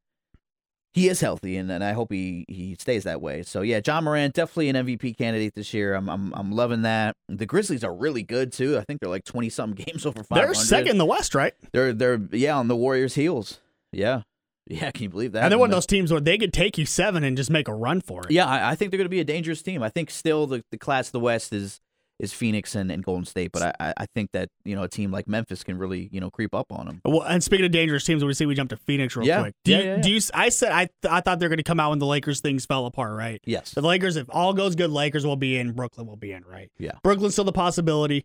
he 0.97 1.11
is 1.11 1.21
healthy, 1.21 1.59
and, 1.59 1.71
and 1.71 1.85
I 1.85 1.93
hope 1.93 2.11
he 2.11 2.47
he 2.49 2.75
stays 2.79 3.05
that 3.05 3.21
way. 3.21 3.43
So 3.43 3.61
yeah, 3.61 3.81
Ja 3.87 4.01
Morant 4.01 4.33
definitely 4.33 4.71
an 4.71 4.77
MVP 4.77 5.19
candidate 5.19 5.55
this 5.55 5.75
year. 5.75 5.95
I'm 5.95 6.09
I'm 6.09 6.33
I'm 6.35 6.51
loving 6.51 6.83
that. 6.83 7.15
The 7.29 7.45
Grizzlies 7.45 7.85
are 7.85 7.95
really 7.95 8.23
good 8.23 8.51
too. 8.51 8.79
I 8.79 8.81
think 8.81 9.01
they're 9.01 9.11
like 9.11 9.27
twenty 9.27 9.51
something 9.51 9.85
games 9.87 10.07
over 10.07 10.23
five. 10.25 10.39
They're 10.39 10.55
second 10.55 10.93
in 10.93 10.99
the 10.99 11.05
West, 11.05 11.35
right? 11.35 11.53
They're 11.73 11.93
they're 11.93 12.19
yeah 12.33 12.57
on 12.57 12.69
the 12.69 12.77
Warriors' 12.77 13.15
heels. 13.15 13.61
Yeah, 13.93 14.23
yeah. 14.67 14.91
Can 14.91 15.03
you 15.03 15.11
believe 15.11 15.33
that? 15.33 15.43
and 15.43 15.53
they're 15.53 15.59
one 15.59 15.69
of 15.69 15.77
those 15.77 15.85
teams 15.85 16.11
where 16.11 16.21
they 16.21 16.39
could 16.39 16.55
take 16.55 16.79
you 16.79 16.87
seven 16.87 17.25
and 17.25 17.37
just 17.37 17.51
make 17.51 17.69
a 17.69 17.75
run 17.75 18.01
for 18.01 18.23
it. 18.23 18.31
Yeah, 18.31 18.47
I, 18.47 18.71
I 18.71 18.75
think 18.75 18.91
they're 18.91 18.99
going 18.99 19.05
to 19.05 19.11
be 19.11 19.21
a 19.21 19.25
dangerous 19.25 19.61
team. 19.61 19.83
I 19.83 19.91
think 19.91 20.11
still 20.11 20.47
the, 20.47 20.65
the 20.71 20.79
class 20.79 21.09
of 21.09 21.13
the 21.13 21.21
West 21.21 21.53
is 21.53 21.79
is 22.19 22.33
Phoenix 22.33 22.75
and, 22.75 22.91
and 22.91 23.05
Golden 23.05 23.25
State, 23.25 23.53
but 23.53 23.77
I, 23.81 23.93
I- 23.99 24.07
think 24.15 24.33
that 24.33 24.49
you 24.65 24.75
know 24.75 24.83
a 24.85 24.89
team 24.89 25.11
like 25.11 25.29
Memphis 25.29 25.63
can 25.63 25.77
really 25.77 26.09
you 26.13 26.21
know 26.21 26.31
creep 26.31 26.55
up 26.55 26.73
on 26.73 26.87
them. 26.87 27.01
Well, 27.05 27.23
and 27.23 27.43
speaking 27.45 27.67
of 27.67 27.73
dangerous 27.73 28.05
teams, 28.05 28.25
we 28.25 28.33
see 28.33 28.47
we 28.47 28.55
jump 28.55 28.71
to 28.71 28.77
Phoenix 28.79 29.15
real 29.17 29.27
Yeah. 29.27 29.41
quick. 29.43 29.55
Do 29.65 29.73
Yeah, 29.73 29.79
you, 29.79 29.85
yeah. 29.85 29.97
do 30.01 30.11
you? 30.13 30.21
I 30.33 30.49
said 30.49 30.73
I 30.73 30.85
th- 31.03 31.11
I 31.13 31.21
thought 31.21 31.39
they're 31.39 31.49
going 31.51 31.59
to 31.59 31.63
come 31.65 31.79
out 31.81 31.91
when 31.91 31.99
the 31.99 32.07
Lakers 32.07 32.41
things 32.41 32.65
fell 32.65 32.87
apart, 32.87 33.13
right? 33.17 33.41
Yes. 33.45 33.73
The 33.73 33.83
Lakers, 33.83 34.17
if 34.17 34.27
all 34.31 34.55
goes 34.55 34.75
good, 34.77 34.91
Lakers 34.91 35.27
will 35.27 35.37
be 35.37 35.59
in. 35.59 35.73
Brooklyn 35.73 36.07
will 36.07 36.17
be 36.17 36.33
in, 36.33 36.45
right? 36.45 36.71
Yeah. 36.79 36.93
Brooklyn's 37.03 37.35
still 37.35 37.45
the 37.45 37.53
possibility. 37.53 38.25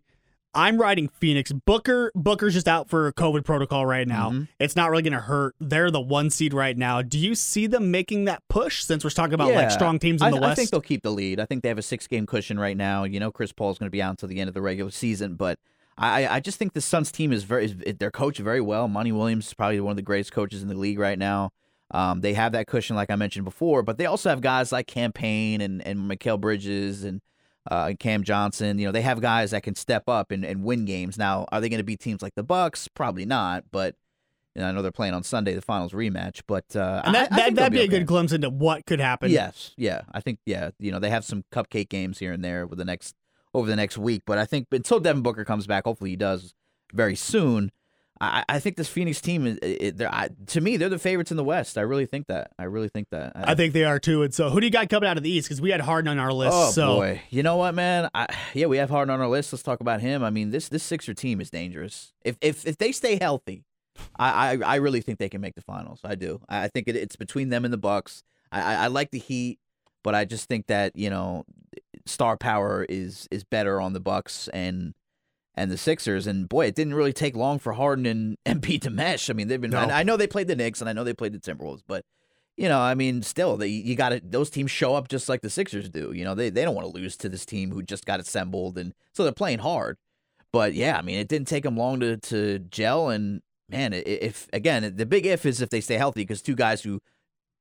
I'm 0.54 0.78
riding 0.78 1.08
Phoenix. 1.08 1.50
Booker 1.52 2.12
Booker's 2.14 2.54
just 2.54 2.68
out 2.68 2.90
for 2.90 3.10
COVID 3.12 3.44
protocol 3.44 3.86
right 3.86 4.06
now. 4.06 4.30
Mhm. 4.30 4.48
It's 4.58 4.76
not 4.76 4.90
really 4.90 5.02
going 5.02 5.14
to 5.14 5.20
hurt. 5.20 5.54
They're 5.60 5.90
the 5.90 6.00
one 6.00 6.28
seed 6.30 6.52
right 6.52 6.76
now. 6.76 7.00
Do 7.00 7.18
you 7.18 7.34
see 7.34 7.66
them 7.66 7.90
making 7.90 8.26
that 8.26 8.42
push? 8.48 8.82
Since 8.84 9.02
we're 9.04 9.10
talking 9.10 9.34
about 9.34 9.48
Yeah. 9.48 9.56
like 9.62 9.70
strong 9.70 9.98
teams 9.98 10.20
in 10.20 10.28
I, 10.28 10.30
the 10.30 10.36
West, 10.36 10.52
I 10.52 10.54
think 10.56 10.70
they'll 10.70 10.80
keep 10.82 11.02
the 11.02 11.10
lead. 11.10 11.40
I 11.40 11.46
think 11.46 11.62
they 11.62 11.68
have 11.68 11.78
a 11.78 11.82
six 11.82 12.06
game 12.06 12.26
cushion 12.26 12.58
right 12.58 12.76
now. 12.76 13.04
You 13.04 13.18
know, 13.18 13.30
Chris 13.30 13.52
Paul's 13.52 13.78
going 13.78 13.86
to 13.86 13.90
be 13.90 14.02
out 14.02 14.10
until 14.10 14.28
the 14.28 14.40
end 14.40 14.48
of 14.48 14.54
the 14.54 14.62
regular 14.62 14.90
season, 14.90 15.34
but 15.36 15.58
I, 15.96 16.26
I 16.26 16.40
just 16.40 16.58
think 16.58 16.72
the 16.72 16.80
Suns 16.80 17.12
team 17.12 17.32
is 17.32 17.44
very, 17.44 17.66
is, 17.66 17.74
they're 17.98 18.10
coached 18.10 18.40
very 18.40 18.60
well. 18.62 18.88
Monty 18.88 19.12
Williams 19.12 19.46
is 19.48 19.54
probably 19.54 19.78
one 19.80 19.90
of 19.92 19.96
the 19.96 20.02
greatest 20.02 20.32
coaches 20.32 20.62
in 20.62 20.68
the 20.68 20.74
league 20.74 20.98
right 20.98 21.18
now. 21.18 21.50
Um, 21.90 22.22
they 22.22 22.32
have 22.32 22.52
that 22.52 22.66
cushion, 22.66 22.96
like 22.96 23.10
I 23.10 23.16
mentioned 23.16 23.44
before, 23.44 23.82
but 23.82 23.98
they 23.98 24.06
also 24.06 24.30
have 24.30 24.40
guys 24.40 24.72
like 24.72 24.86
Cam 24.86 25.12
Payne 25.12 25.60
and, 25.60 25.86
and 25.86 26.10
Mikal 26.10 26.40
Bridges 26.40 27.04
and 27.04 27.20
uh, 27.70 27.92
Cam 27.98 28.24
Johnson. 28.24 28.78
You 28.78 28.86
know, 28.86 28.92
they 28.92 29.02
have 29.02 29.20
guys 29.20 29.52
that 29.52 29.62
can 29.62 29.74
step 29.74 30.08
up 30.08 30.30
and, 30.30 30.44
and 30.44 30.64
win 30.64 30.84
games. 30.84 31.18
Now, 31.18 31.46
are 31.52 31.60
they 31.60 31.68
going 31.68 31.78
to 31.78 31.84
beat 31.84 32.00
teams 32.00 32.22
like 32.22 32.34
the 32.34 32.42
Bucks? 32.42 32.88
Probably 32.88 33.24
not, 33.24 33.64
but 33.70 33.96
you 34.54 34.60
know, 34.62 34.68
I 34.68 34.72
know 34.72 34.82
they're 34.82 34.92
playing 34.92 35.14
on 35.14 35.22
Sunday, 35.22 35.54
the 35.54 35.62
finals 35.62 35.92
rematch. 35.92 36.42
But 36.46 36.76
uh, 36.76 37.02
and 37.04 37.16
I- 37.16 37.20
that, 37.22 37.32
I 37.32 37.44
think 37.44 37.56
that'd 37.56 37.72
be, 37.72 37.80
a 37.80 37.82
okay. 37.82 37.88
good 37.88 38.06
glimpse 38.06 38.32
into 38.32 38.50
what 38.50 38.86
could 38.86 39.00
happen. 39.00 39.30
Yes, 39.30 39.72
yeah, 39.76 40.02
I 40.12 40.20
think 40.20 40.38
yeah, 40.46 40.70
you 40.78 40.92
know 40.92 40.98
they 40.98 41.10
have 41.10 41.24
some 41.24 41.44
cupcake 41.52 41.88
games 41.88 42.18
here 42.18 42.32
and 42.32 42.44
there 42.44 42.66
with 42.66 42.78
the 42.78 42.84
next 42.84 43.14
over 43.54 43.68
the 43.68 43.76
next 43.76 43.98
week, 43.98 44.22
but 44.26 44.38
I 44.38 44.44
think 44.44 44.68
until 44.72 44.98
Devin 45.00 45.22
Booker 45.22 45.44
comes 45.44 45.66
back, 45.66 45.84
hopefully 45.84 46.10
he 46.10 46.16
does 46.16 46.54
very 46.92 47.14
soon. 47.14 47.70
I, 48.22 48.44
I 48.48 48.60
think 48.60 48.76
this 48.76 48.88
Phoenix 48.88 49.20
team 49.20 49.48
is 49.48 49.58
it, 49.62 50.00
I, 50.00 50.30
to 50.46 50.60
me 50.60 50.76
they're 50.76 50.88
the 50.88 50.98
favorites 50.98 51.32
in 51.32 51.36
the 51.36 51.42
West. 51.42 51.76
I 51.76 51.80
really 51.80 52.06
think 52.06 52.28
that. 52.28 52.52
I 52.56 52.64
really 52.64 52.88
think 52.88 53.08
that. 53.10 53.32
I 53.34 53.56
think 53.56 53.72
they 53.72 53.84
are 53.84 53.98
too. 53.98 54.22
And 54.22 54.32
so, 54.32 54.48
who 54.48 54.60
do 54.60 54.66
you 54.66 54.70
got 54.70 54.88
coming 54.88 55.08
out 55.08 55.16
of 55.16 55.24
the 55.24 55.30
East? 55.30 55.48
Because 55.48 55.60
we 55.60 55.70
had 55.70 55.80
Harden 55.80 56.08
on 56.08 56.20
our 56.20 56.32
list. 56.32 56.54
Oh 56.54 56.70
so 56.70 56.96
boy, 56.96 57.22
you 57.30 57.42
know 57.42 57.56
what, 57.56 57.74
man? 57.74 58.08
I, 58.14 58.28
yeah, 58.54 58.66
we 58.66 58.76
have 58.76 58.90
Harden 58.90 59.12
on 59.12 59.20
our 59.20 59.28
list. 59.28 59.52
Let's 59.52 59.64
talk 59.64 59.80
about 59.80 60.00
him. 60.00 60.22
I 60.22 60.30
mean, 60.30 60.50
this 60.50 60.68
this 60.68 60.84
Sixer 60.84 61.14
team 61.14 61.40
is 61.40 61.50
dangerous. 61.50 62.12
If 62.24 62.36
if 62.40 62.64
if 62.64 62.78
they 62.78 62.92
stay 62.92 63.18
healthy, 63.20 63.64
I 64.16 64.52
I, 64.52 64.58
I 64.64 64.74
really 64.76 65.00
think 65.00 65.18
they 65.18 65.28
can 65.28 65.40
make 65.40 65.56
the 65.56 65.60
finals. 65.60 65.98
I 66.04 66.14
do. 66.14 66.40
I, 66.48 66.64
I 66.64 66.68
think 66.68 66.86
it, 66.86 66.94
it's 66.94 67.16
between 67.16 67.48
them 67.48 67.64
and 67.64 67.74
the 67.74 67.78
Bucks. 67.78 68.22
I, 68.52 68.60
I 68.60 68.74
I 68.84 68.86
like 68.86 69.10
the 69.10 69.18
Heat, 69.18 69.58
but 70.04 70.14
I 70.14 70.26
just 70.26 70.48
think 70.48 70.68
that 70.68 70.94
you 70.94 71.10
know, 71.10 71.44
star 72.06 72.36
power 72.36 72.86
is 72.88 73.26
is 73.32 73.42
better 73.42 73.80
on 73.80 73.94
the 73.94 74.00
Bucks 74.00 74.46
and 74.48 74.94
and 75.54 75.70
the 75.70 75.78
Sixers. 75.78 76.26
And 76.26 76.48
boy, 76.48 76.66
it 76.66 76.74
didn't 76.74 76.94
really 76.94 77.12
take 77.12 77.36
long 77.36 77.58
for 77.58 77.72
Harden 77.72 78.06
and 78.06 78.36
Embiid 78.46 78.82
to 78.82 78.90
mesh. 78.90 79.30
I 79.30 79.32
mean, 79.32 79.48
they've 79.48 79.60
been. 79.60 79.70
No. 79.70 79.78
I, 79.78 80.00
I 80.00 80.02
know 80.02 80.16
they 80.16 80.26
played 80.26 80.48
the 80.48 80.56
Knicks 80.56 80.80
and 80.80 80.88
I 80.88 80.92
know 80.92 81.04
they 81.04 81.14
played 81.14 81.32
the 81.32 81.38
Timberwolves, 81.38 81.82
but 81.86 82.04
you 82.56 82.68
know, 82.68 82.78
I 82.78 82.94
mean, 82.94 83.22
still, 83.22 83.56
they, 83.56 83.68
you 83.68 83.96
got 83.96 84.10
to 84.10 84.20
those 84.22 84.50
teams 84.50 84.70
show 84.70 84.94
up 84.94 85.08
just 85.08 85.28
like 85.28 85.40
the 85.40 85.50
Sixers 85.50 85.88
do. 85.88 86.12
You 86.12 86.24
know, 86.24 86.34
they 86.34 86.50
they 86.50 86.64
don't 86.64 86.74
want 86.74 86.86
to 86.86 86.94
lose 86.94 87.16
to 87.18 87.28
this 87.28 87.46
team 87.46 87.70
who 87.72 87.82
just 87.82 88.04
got 88.04 88.20
assembled, 88.20 88.76
and 88.76 88.94
so 89.12 89.24
they're 89.24 89.32
playing 89.32 89.60
hard. 89.60 89.96
But 90.52 90.74
yeah, 90.74 90.98
I 90.98 91.02
mean, 91.02 91.18
it 91.18 91.28
didn't 91.28 91.48
take 91.48 91.64
them 91.64 91.76
long 91.76 92.00
to 92.00 92.18
to 92.18 92.58
gel, 92.58 93.08
and 93.08 93.40
man, 93.68 93.92
if 93.94 94.48
again, 94.52 94.94
the 94.96 95.06
big 95.06 95.24
if 95.24 95.46
is 95.46 95.62
if 95.62 95.70
they 95.70 95.80
stay 95.80 95.96
healthy, 95.96 96.22
because 96.22 96.42
two 96.42 96.54
guys 96.54 96.82
who 96.82 97.00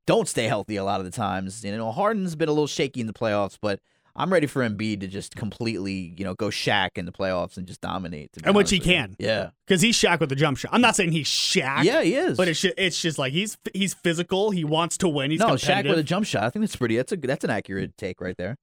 don't 0.05 0.27
stay 0.27 0.47
healthy 0.47 0.75
a 0.75 0.83
lot 0.83 0.99
of 0.99 1.05
the 1.05 1.11
times, 1.11 1.63
you 1.63 1.75
know, 1.75 1.91
Harden's 1.91 2.35
been 2.35 2.49
a 2.49 2.53
little 2.53 2.67
shaky 2.67 2.99
in 2.99 3.07
the 3.07 3.13
playoffs, 3.13 3.57
but 3.61 3.79
I'm 4.15 4.31
ready 4.31 4.47
for 4.47 4.67
Embiid 4.67 4.99
to 5.01 5.07
just 5.07 5.35
completely, 5.35 6.13
you 6.17 6.25
know, 6.25 6.33
go 6.33 6.47
Shaq 6.47 6.91
in 6.95 7.05
the 7.05 7.11
playoffs 7.11 7.57
and 7.57 7.65
just 7.65 7.81
dominate. 7.81 8.31
And 8.43 8.55
which 8.55 8.69
he 8.69 8.77
you. 8.77 8.81
can. 8.81 9.15
Yeah, 9.19 9.51
because 9.65 9.81
he's 9.81 9.97
Shaq 9.97 10.19
with 10.19 10.29
the 10.29 10.35
jump 10.35 10.57
shot. 10.57 10.71
I'm 10.73 10.81
not 10.81 10.95
saying 10.95 11.11
he's 11.11 11.27
Shaq. 11.27 11.83
yeah, 11.83 12.01
he 12.01 12.15
is. 12.15 12.37
But 12.37 12.47
it's 12.47 12.61
just, 12.61 12.73
it's 12.77 13.01
just 13.01 13.17
like 13.17 13.33
he's 13.33 13.57
he's 13.73 13.93
physical. 13.93 14.51
He 14.51 14.63
wants 14.63 14.97
to 14.99 15.09
win. 15.09 15.31
He's 15.31 15.39
no 15.39 15.51
Shaq 15.55 15.87
with 15.87 15.99
a 15.99 16.03
jump 16.03 16.25
shot. 16.25 16.43
I 16.43 16.49
think 16.49 16.63
that's 16.63 16.75
pretty. 16.75 16.97
That's 16.97 17.11
a 17.11 17.17
that's 17.17 17.43
an 17.43 17.49
accurate 17.49 17.97
take 17.97 18.19
right 18.21 18.35
there. 18.37 18.57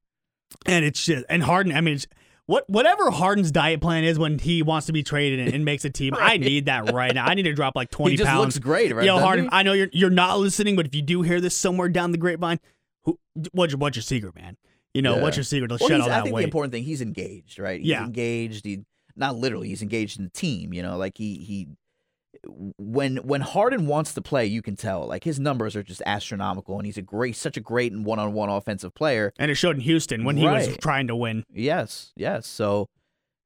and 0.67 0.85
it's 0.85 1.05
just 1.05 1.25
and 1.29 1.43
Harden. 1.43 1.73
I 1.75 1.81
mean, 1.81 1.99
what 2.47 2.65
whatever 2.69 3.11
Harden's 3.11 3.51
diet 3.51 3.81
plan 3.81 4.05
is 4.05 4.19
when 4.19 4.39
he 4.39 4.63
wants 4.63 4.87
to 4.87 4.93
be 4.93 5.03
traded 5.03 5.41
and, 5.41 5.55
and 5.55 5.65
makes 5.65 5.85
a 5.85 5.91
team, 5.91 6.15
I 6.19 6.37
need 6.39 6.67
that 6.67 6.93
right 6.93 7.15
now. 7.15 7.27
I 7.27 7.35
need 7.35 7.43
to 7.45 7.53
drop 7.53 7.77
like 7.77 7.91
twenty 7.91 8.13
he 8.13 8.17
just 8.17 8.29
pounds. 8.29 8.55
looks 8.55 8.59
great, 8.59 8.95
right? 8.95 9.05
Yo, 9.05 9.15
doesn't 9.15 9.27
Harden, 9.27 9.45
he? 9.47 9.51
I 9.53 9.63
know 9.63 9.73
you're 9.73 9.91
you're 9.93 10.11
not 10.11 10.39
listening, 10.39 10.77
but 10.77 10.87
if 10.87 10.95
you 10.95 11.03
do 11.03 11.23
hear 11.23 11.41
this 11.41 11.57
somewhere 11.57 11.89
down 11.89 12.13
the 12.13 12.19
grapevine, 12.19 12.59
who 13.05 13.19
what's 13.53 13.73
your 13.73 13.79
what's 13.79 13.97
your 13.97 14.03
secret, 14.03 14.35
man? 14.35 14.57
You 14.99 15.03
know 15.03 15.15
Yeah. 15.19 15.23
what's 15.23 15.37
your 15.37 15.45
secret? 15.45 15.71
Let's 15.71 15.81
Well, 15.81 15.91
shed 15.91 16.01
all 16.01 16.07
I 16.07 16.17
that 16.17 16.25
think 16.25 16.37
the 16.37 16.43
important 16.43 16.73
thing 16.73 16.83
he's 16.83 17.01
engaged, 17.01 17.61
right? 17.61 17.79
He's 17.81 17.89
Yeah. 17.89 18.05
engaged. 18.05 18.65
He 18.67 18.81
not 19.15 19.37
literally. 19.37 19.69
He's 19.69 19.81
engaged 19.81 20.19
in 20.19 20.25
the 20.25 20.31
team. 20.31 20.75
You 20.75 20.83
know, 20.83 20.97
like 20.97 21.17
he 21.17 21.37
he 21.39 21.69
when 22.79 23.19
when 23.19 23.43
Harden 23.43 23.87
wants 23.87 24.13
to 24.15 24.21
play, 24.23 24.45
you 24.47 24.61
can 24.61 24.75
tell. 24.75 25.07
Like 25.07 25.23
his 25.23 25.39
numbers 25.39 25.77
are 25.77 25.85
just 25.85 26.03
astronomical, 26.05 26.79
and 26.79 26.85
he's 26.85 26.97
a 26.99 27.03
great, 27.03 27.37
such 27.37 27.57
a 27.57 27.61
great 27.61 27.93
and 27.93 28.05
one 28.05 28.19
on 28.19 28.33
one 28.33 28.49
offensive 28.49 28.93
player. 28.93 29.33
and 29.39 29.53
it 29.53 29.55
showed 29.55 29.77
in 29.77 29.83
Houston 29.83 30.25
when 30.25 30.37
he 30.37 30.45
was 30.45 30.77
trying 30.79 31.07
to 31.07 31.15
win. 31.15 31.45
Yes, 31.53 32.13
yes. 32.17 32.49
So. 32.49 32.89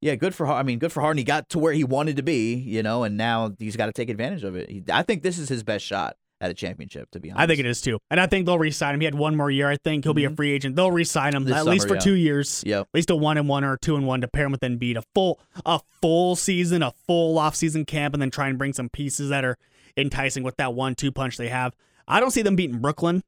Yeah, 0.00 0.16
good 0.16 0.34
for 0.34 0.48
I 0.48 0.62
mean, 0.64 0.80
good 0.80 0.90
for 0.90 1.00
Harden. 1.00 1.18
He 1.18 1.22
got 1.24 1.48
to 1.50 1.60
where 1.60 1.72
he 1.72 1.84
wanted 1.84 2.16
to 2.16 2.24
be, 2.24 2.54
you 2.54 2.82
know, 2.82 3.04
and 3.04 3.16
now 3.16 3.52
he's 3.60 3.76
got 3.76 3.86
to 3.86 3.92
take 3.92 4.08
advantage 4.08 4.42
of 4.42 4.56
it. 4.56 4.68
He, 4.68 4.82
I 4.90 5.02
think 5.04 5.22
this 5.22 5.38
is 5.38 5.48
his 5.48 5.62
best 5.62 5.84
shot 5.84 6.16
at 6.42 6.50
a 6.50 6.54
championship. 6.54 7.10
To 7.12 7.20
be 7.20 7.30
honest, 7.30 7.42
I 7.42 7.46
think 7.46 7.60
it 7.60 7.66
is 7.66 7.80
too, 7.80 7.98
and 8.10 8.20
I 8.20 8.26
think 8.26 8.44
they'll 8.44 8.58
re-sign 8.58 8.94
him. 8.94 9.00
He 9.00 9.04
had 9.06 9.14
one 9.14 9.36
more 9.36 9.50
year. 9.50 9.68
I 9.70 9.76
think 9.76 10.04
he'll 10.04 10.12
be 10.12 10.24
a 10.26 10.30
Mhm. 10.30 10.36
free 10.36 10.50
agent. 10.52 10.76
They'll 10.76 10.90
re-sign 10.90 11.34
him 11.34 11.44
This 11.44 11.54
at 11.56 11.64
least 11.64 11.88
for 11.88 11.94
yeah. 11.94 12.00
two 12.00 12.14
years. 12.14 12.62
Yep. 12.66 12.80
At 12.82 12.88
least 12.94 13.08
a 13.10 13.16
one 13.16 13.38
and 13.38 13.48
one 13.48 13.64
or 13.64 13.74
a 13.74 13.78
two 13.78 13.96
and 13.96 14.06
one 14.06 14.20
to 14.20 14.28
pair 14.28 14.44
him 14.46 14.52
with 14.52 14.60
Embiid. 14.60 14.96
A 14.96 15.02
full 15.14 15.40
a 15.64 15.80
full 16.02 16.36
season, 16.36 16.82
a 16.82 16.90
full 17.06 17.38
off 17.38 17.54
season 17.54 17.84
camp, 17.86 18.12
and 18.14 18.20
then 18.20 18.30
try 18.30 18.48
and 18.48 18.58
bring 18.58 18.72
some 18.74 18.88
pieces 18.90 19.30
that 19.30 19.44
are 19.44 19.56
enticing 19.96 20.42
with 20.42 20.56
that 20.56 20.74
one 20.74 20.94
two 20.94 21.12
punch 21.12 21.36
they 21.38 21.48
have. 21.48 21.74
I 22.08 22.20
don't 22.20 22.30
see 22.32 22.42
them 22.42 22.56
beating 22.56 22.80
Brooklyn. 22.80 23.22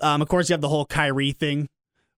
Um, 0.00 0.22
of 0.22 0.28
course, 0.28 0.48
you 0.48 0.54
have 0.54 0.60
the 0.62 0.68
whole 0.68 0.86
Kyrie 0.86 1.32
thing 1.32 1.68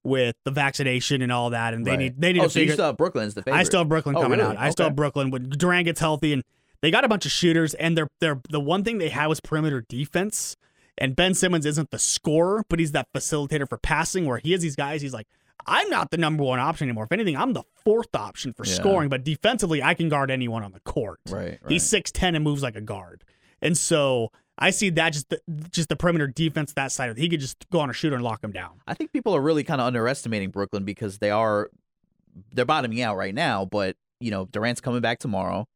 with 0.05 0.37
the 0.45 0.51
vaccination 0.53 1.21
and 1.23 1.33
all 1.33 1.51
that, 1.51 1.75
and 1.75 1.85
they 1.87 1.91
Right. 1.91 1.99
need 1.99 2.21
they 2.21 2.33
need 2.33 2.41
oh, 2.41 2.45
to 2.45 2.51
so 2.51 2.61
you 2.61 2.73
still 2.73 2.87
have 2.87 2.97
Brooklyn 2.97 3.27
as 3.27 3.35
the 3.35 3.43
favorite. 3.43 3.59
I 3.59 3.65
still 3.65 3.81
have 3.81 3.89
Brooklyn 3.89 4.17
Oh, 4.17 4.23
coming 4.23 4.39
really? 4.39 4.53
out. 4.57 4.59
I 4.59 4.71
still 4.71 4.87
have 4.87 4.97
Brooklyn 4.97 5.31
when 5.31 5.49
Durant 5.51 5.85
gets 5.87 6.01
healthy, 6.01 6.33
and 6.33 6.45
they 6.83 6.91
got 6.91 7.05
a 7.05 7.09
bunch 7.09 7.27
of 7.27 7.33
shooters, 7.33 7.75
and 7.75 7.97
they're 7.97 8.09
they're 8.21 8.41
the 8.51 8.61
one 8.61 8.85
thing 8.85 8.99
they 8.99 9.09
have 9.11 9.31
is 9.31 9.41
perimeter 9.41 9.85
defense. 9.89 10.57
And 11.01 11.15
Ben 11.15 11.33
Simmons 11.35 11.65
isn't 11.65 11.93
the 11.93 11.99
scorer, 11.99 12.65
but 12.69 12.81
he's 12.81 12.91
that 12.93 13.07
facilitator 13.15 13.69
for 13.69 13.79
passing. 13.79 14.27
Where 14.27 14.39
he 14.39 14.53
is 14.53 14.63
these 14.63 14.75
guys, 14.77 15.01
he's 15.01 15.13
like, 15.15 15.29
I'm 15.67 15.89
not 15.91 16.11
the 16.11 16.17
number 16.17 16.43
one 16.43 16.59
option 16.59 16.89
anymore. 16.89 17.05
If 17.05 17.13
anything, 17.13 17.37
I'm 17.37 17.53
the 17.53 17.63
fourth 17.85 18.15
option 18.17 18.53
for 18.53 18.65
Yeah. 18.67 18.73
scoring. 18.75 19.09
But 19.09 19.23
defensively, 19.25 19.81
I 19.83 19.95
can 19.95 20.09
guard 20.09 20.31
anyone 20.31 20.65
on 20.65 20.73
the 20.73 20.81
court. 20.81 21.21
Right. 21.29 21.43
right. 21.43 21.61
He's 21.69 21.89
six 21.89 22.11
ten 22.11 22.35
and 22.35 22.43
moves 22.45 22.63
like 22.65 22.75
a 22.75 22.81
guard, 22.81 23.23
and 23.63 23.77
so 23.79 24.33
I 24.61 24.71
see 24.71 24.91
that 24.91 25.13
just 25.13 25.29
the, 25.29 25.41
just 25.71 25.89
the 25.89 25.95
perimeter 25.95 26.27
defense 26.27 26.73
that 26.73 26.91
side 26.91 27.11
of 27.11 27.17
it. 27.17 27.21
He 27.21 27.29
could 27.29 27.39
just 27.41 27.65
go 27.71 27.79
on 27.79 27.91
a 27.91 27.93
shooter 27.93 28.17
and 28.17 28.25
lock 28.25 28.43
him 28.43 28.51
down. 28.51 28.81
I 28.89 28.95
think 28.95 29.13
people 29.13 29.37
are 29.37 29.41
really 29.41 29.63
kind 29.63 29.81
of 29.81 29.87
underestimating 29.87 30.51
Brooklyn 30.51 30.83
because 30.85 31.19
they 31.19 31.31
are 31.31 31.71
they're 32.53 32.65
bottoming 32.65 33.01
out 33.03 33.17
right 33.17 33.35
now, 33.35 33.65
but 33.65 33.97
you 34.21 34.33
know, 34.33 34.47
Durant's 34.47 34.81
coming 34.81 35.01
back 35.01 35.21
tomorrow. 35.21 35.69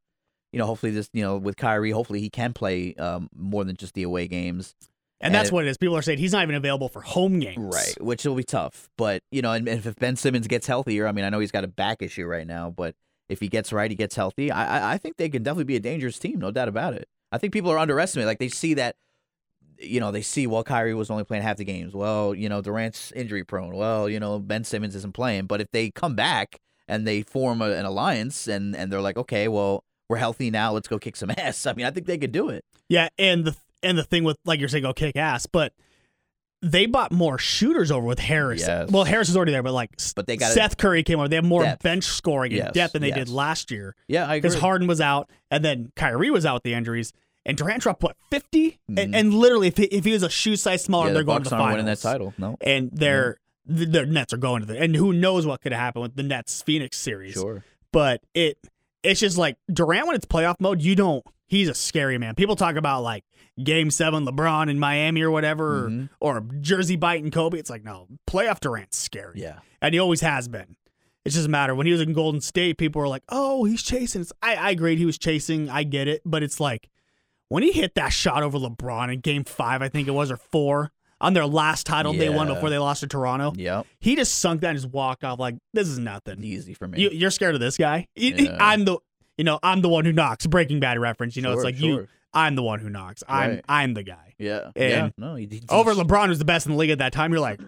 You 0.53 0.59
know, 0.59 0.67
hopefully 0.67 0.93
this, 0.93 1.09
you 1.13 1.23
know, 1.23 1.37
with 1.37 1.57
Kyrie, 1.57 1.91
hopefully 1.91 2.21
he 2.21 2.31
can 2.31 2.53
play 2.53 2.95
um, 2.97 3.31
more 3.35 3.65
than 3.65 3.77
just 3.77 3.95
the 3.95 4.03
away 4.03 4.29
games. 4.29 4.75
And 5.21 5.35
that's 5.35 5.49
And- 5.49 5.55
what 5.55 5.65
it 5.65 5.69
is. 5.69 5.79
People 5.79 5.97
are 5.97 6.03
saying 6.03 6.19
he's 6.19 6.33
not 6.33 6.43
even 6.43 6.55
available 6.57 6.89
for 6.89 7.01
home 7.01 7.39
games. 7.39 7.57
Right, 7.59 7.95
which 8.01 8.25
will 8.25 8.35
be 8.35 8.45
tough. 8.45 8.91
But, 8.99 9.23
you 9.31 9.41
know, 9.41 9.53
and, 9.53 9.67
and 9.69 9.85
if 9.87 9.97
Ben 9.97 10.17
Simmons 10.17 10.47
gets 10.49 10.67
healthier, 10.67 11.07
I 11.07 11.13
mean, 11.13 11.25
I 11.25 11.31
know 11.31 11.39
he's 11.39 11.53
got 11.53 11.65
a 11.65 11.69
back 11.69 12.03
issue 12.03 12.27
right 12.27 12.47
now, 12.47 12.71
but 12.71 12.95
if 13.29 13.41
he 13.41 13.49
gets 13.49 13.73
right, 13.73 13.91
he 13.91 13.97
gets 13.97 14.15
healthy, 14.15 14.51
I, 14.51 14.79
I, 14.79 14.93
I 14.95 14.99
think 14.99 15.17
they 15.17 15.29
can 15.29 15.43
definitely 15.43 15.65
be 15.65 15.77
a 15.77 15.81
dangerous 15.81 16.19
team, 16.19 16.39
no 16.41 16.51
doubt 16.51 16.69
about 16.69 16.95
it. 16.95 17.09
I 17.31 17.39
think 17.39 17.53
people 17.53 17.71
are 17.71 17.79
underestimating. 17.79 18.27
Like, 18.27 18.41
they 18.41 18.49
see 18.49 18.75
that, 18.75 18.97
you 19.79 20.01
know, 20.01 20.11
they 20.11 20.23
see, 20.23 20.47
well, 20.47 20.65
Kyrie 20.65 20.93
was 20.93 21.11
only 21.11 21.25
playing 21.25 21.45
half 21.45 21.57
the 21.57 21.65
games. 21.65 21.95
Well, 21.95 22.35
you 22.35 22.49
know, 22.49 22.61
Durant's 22.61 23.11
injury 23.13 23.43
prone. 23.45 23.75
Well, 23.75 24.09
you 24.09 24.21
know, 24.21 24.39
Ben 24.39 24.65
Simmons 24.65 24.95
isn't 24.97 25.15
playing. 25.15 25.47
But 25.47 25.61
if 25.61 25.71
they 25.71 25.91
come 25.91 26.15
back 26.15 26.61
and 26.89 27.07
they 27.07 27.23
form 27.23 27.63
a, 27.63 27.71
an 27.71 27.85
alliance 27.87 28.49
and, 28.49 28.77
and 28.77 28.93
they're 28.93 29.01
like, 29.01 29.17
okay, 29.17 29.49
well, 29.49 29.85
we're 30.13 30.19
healthy 30.19 30.51
now, 30.51 30.73
let's 30.73 30.89
go 30.89 30.99
kick 30.99 31.17
some 31.17 31.31
ass. 31.39 31.67
I 31.67 31.73
mean, 31.73 31.87
I 31.87 31.91
think 31.91 32.07
they 32.07 32.19
could 32.19 32.33
do 32.33 32.49
it. 32.51 32.65
Yeah, 32.89 33.09
and 33.19 33.45
the 33.45 33.57
and 33.83 33.97
the 33.99 34.05
thing 34.05 34.23
with 34.25 34.37
like 34.45 34.61
you're 34.61 34.69
saying, 34.69 34.83
go 34.85 34.93
kick 34.93 35.17
ass, 35.17 35.47
but 35.47 35.73
they 36.65 36.87
bought 36.87 37.11
more 37.11 37.39
shooters 37.39 37.91
over 37.91 38.07
with 38.07 38.21
Harris. 38.21 38.61
Yes. 38.61 38.89
Well, 38.91 39.03
Harris 39.05 39.29
is 39.29 39.37
already 39.37 39.51
there, 39.53 39.65
but 39.65 39.73
like 39.73 39.91
But 40.15 40.27
they 40.29 40.37
got 40.37 40.53
Seth 40.53 40.77
Curry 40.77 41.03
came 41.03 41.19
over. 41.19 41.27
They 41.29 41.37
have 41.37 41.45
more 41.45 41.65
Depth. 41.65 41.83
bench 41.83 42.05
scoring 42.05 42.53
and 42.53 42.59
Yes, 42.67 42.73
depth 42.73 42.93
than 42.93 43.03
they 43.03 43.09
yes. 43.09 43.17
did 43.19 43.29
last 43.31 43.71
year 43.73 43.97
Yeah, 44.07 44.23
I 44.27 44.37
agree. 44.37 44.49
because 44.49 44.61
Harden 44.61 44.87
was 44.87 45.01
out, 45.01 45.29
and 45.51 45.65
then 45.65 45.91
Kyrie 45.97 46.31
was 46.31 46.47
out 46.47 46.55
with 46.55 46.63
the 46.63 46.75
injuries, 46.75 47.13
and 47.45 47.57
Durant 47.57 47.83
dropped 47.83 48.03
what 48.05 48.17
50, 48.31 48.79
Mhm. 48.89 49.03
and, 49.03 49.15
and 49.17 49.35
literally 49.35 49.67
if 49.67 49.77
he, 49.77 49.85
if 49.87 50.05
he 50.05 50.13
was 50.13 50.23
a 50.23 50.31
shoe 50.31 50.55
size 50.55 50.85
smaller, 50.85 51.09
yeah, 51.09 51.15
they're 51.15 51.23
the 51.23 51.27
going 51.27 51.39
Bucks 51.39 51.49
to 51.49 51.55
the 51.55 51.57
finals. 51.59 51.73
winning 51.73 51.87
that 51.87 51.99
title. 51.99 52.35
No. 52.39 52.57
and 52.61 52.91
they're 52.93 53.39
the, 53.67 53.85
the 53.87 54.07
Nets 54.07 54.33
are 54.33 54.37
going 54.39 54.61
to 54.61 54.67
the 54.67 54.79
and 54.79 54.95
who 54.95 55.13
knows 55.13 55.45
what 55.47 55.61
could 55.63 55.73
happen 55.73 56.03
with 56.03 56.15
the 56.15 56.23
Nets 56.23 56.63
Phoenix 56.63 56.97
series. 56.97 57.35
Sure. 57.35 57.65
but 57.93 58.21
it 58.35 58.57
it's 59.03 59.21
just 59.21 59.39
like 59.39 59.57
Durant 59.73 60.07
when 60.07 60.17
it's 60.17 60.27
playoff 60.27 60.57
mode, 60.61 60.83
you 60.83 60.95
don't. 60.95 61.25
He's 61.47 61.69
a 61.69 61.75
scary 61.75 62.19
man. 62.19 62.35
People 62.35 62.57
talk 62.57 62.77
about 62.77 63.03
like 63.03 63.25
Game 63.63 63.91
Seven, 63.91 64.25
LeBron 64.27 64.71
in 64.71 64.79
Miami 64.79 65.21
or 65.23 65.31
whatever, 65.31 65.89
Mhm. 65.91 66.09
or, 66.21 66.39
or 66.39 66.41
Jersey 66.61 66.97
biting 66.97 67.31
Kobe. 67.31 67.59
It's 67.59 67.69
like 67.71 67.85
no, 67.85 68.07
playoff 68.29 68.61
Durant's 68.61 68.97
scary, 68.99 69.41
Yeah. 69.41 69.59
and 69.81 69.95
he 69.95 69.99
always 70.01 70.21
has 70.23 70.49
been. 70.49 70.77
It's 71.25 71.35
just 71.37 71.47
a 71.47 71.51
matter 71.51 71.75
when 71.75 71.87
he 71.87 71.93
was 71.93 72.01
in 72.01 72.15
Golden 72.15 72.41
State, 72.41 72.79
people 72.79 73.01
were 73.01 73.09
like, 73.09 73.23
"Oh, 73.29 73.65
he's 73.65 73.83
chasing." 73.83 74.23
It's, 74.23 74.33
I 74.43 74.55
I 74.57 74.71
agreed 74.71 74.99
he 74.99 75.07
was 75.07 75.19
chasing. 75.19 75.69
I 75.71 75.83
get 75.85 76.09
it, 76.09 76.23
but 76.25 76.43
it's 76.43 76.59
like 76.59 76.89
when 77.49 77.63
he 77.63 77.71
hit 77.73 77.95
that 77.97 78.09
shot 78.13 78.43
over 78.43 78.59
LeBron 78.59 79.13
in 79.13 79.21
Game 79.21 79.45
Five, 79.45 79.83
I 79.83 79.89
think 79.89 80.09
it 80.09 80.13
was 80.13 80.31
or 80.33 80.37
four 80.39 80.91
on 81.23 81.33
their 81.33 81.47
last 81.47 81.87
title 81.87 82.13
they 82.13 82.29
won 82.29 82.49
Yeah. 82.49 82.55
before 82.55 82.69
they 82.69 82.77
lost 82.79 83.01
to 83.01 83.07
Toronto. 83.07 83.53
Yep. 83.57 83.87
He 84.01 84.17
just 84.17 84.39
sunk 84.41 84.61
that 84.61 84.71
and 84.71 84.79
just 84.79 84.93
walked 84.93 85.25
off 85.25 85.39
like 85.39 85.55
this 85.73 85.89
is 85.89 85.99
nothing. 85.99 86.43
Easy 86.45 86.75
for 86.75 86.87
me. 86.87 87.01
You, 87.01 87.11
you're 87.11 87.31
scared 87.31 87.55
of 87.55 87.61
this 87.61 87.79
guy. 87.79 88.09
Yeah. 88.17 88.57
I'm 88.61 88.85
the, 88.85 88.99
you 89.39 89.45
know, 89.45 89.59
I'm 89.63 89.81
the 89.81 89.89
one 89.89 90.05
who 90.05 90.13
knocks. 90.13 90.47
Breaking 90.47 90.81
Bad 90.81 90.99
reference. 90.99 91.35
You 91.37 91.43
know, 91.43 91.53
it's 91.53 91.59
Sure, 91.59 91.65
like 91.65 91.81
you. 91.81 91.95
sure. 91.95 92.09
I'm 92.35 92.55
the 92.57 92.63
one 92.63 92.81
who 92.81 92.91
knocks. 92.91 93.23
I'm, 93.29 93.51
Right. 93.51 93.65
I'm 93.69 93.95
the 93.95 94.03
guy. 94.03 94.35
Yeah. 94.39 94.71
And 94.77 94.91
yeah. 94.91 95.09
No, 95.17 95.35
he, 95.37 95.47
he, 95.51 95.63
Over 95.69 95.95
LeBron, 95.95 96.29
was 96.29 96.39
the 96.39 96.45
best 96.45 96.67
in 96.67 96.73
the 96.73 96.79
league 96.79 96.91
at 96.91 96.99
that 96.99 97.13
time. 97.13 97.31
You're 97.31 97.41
like, 97.41 97.61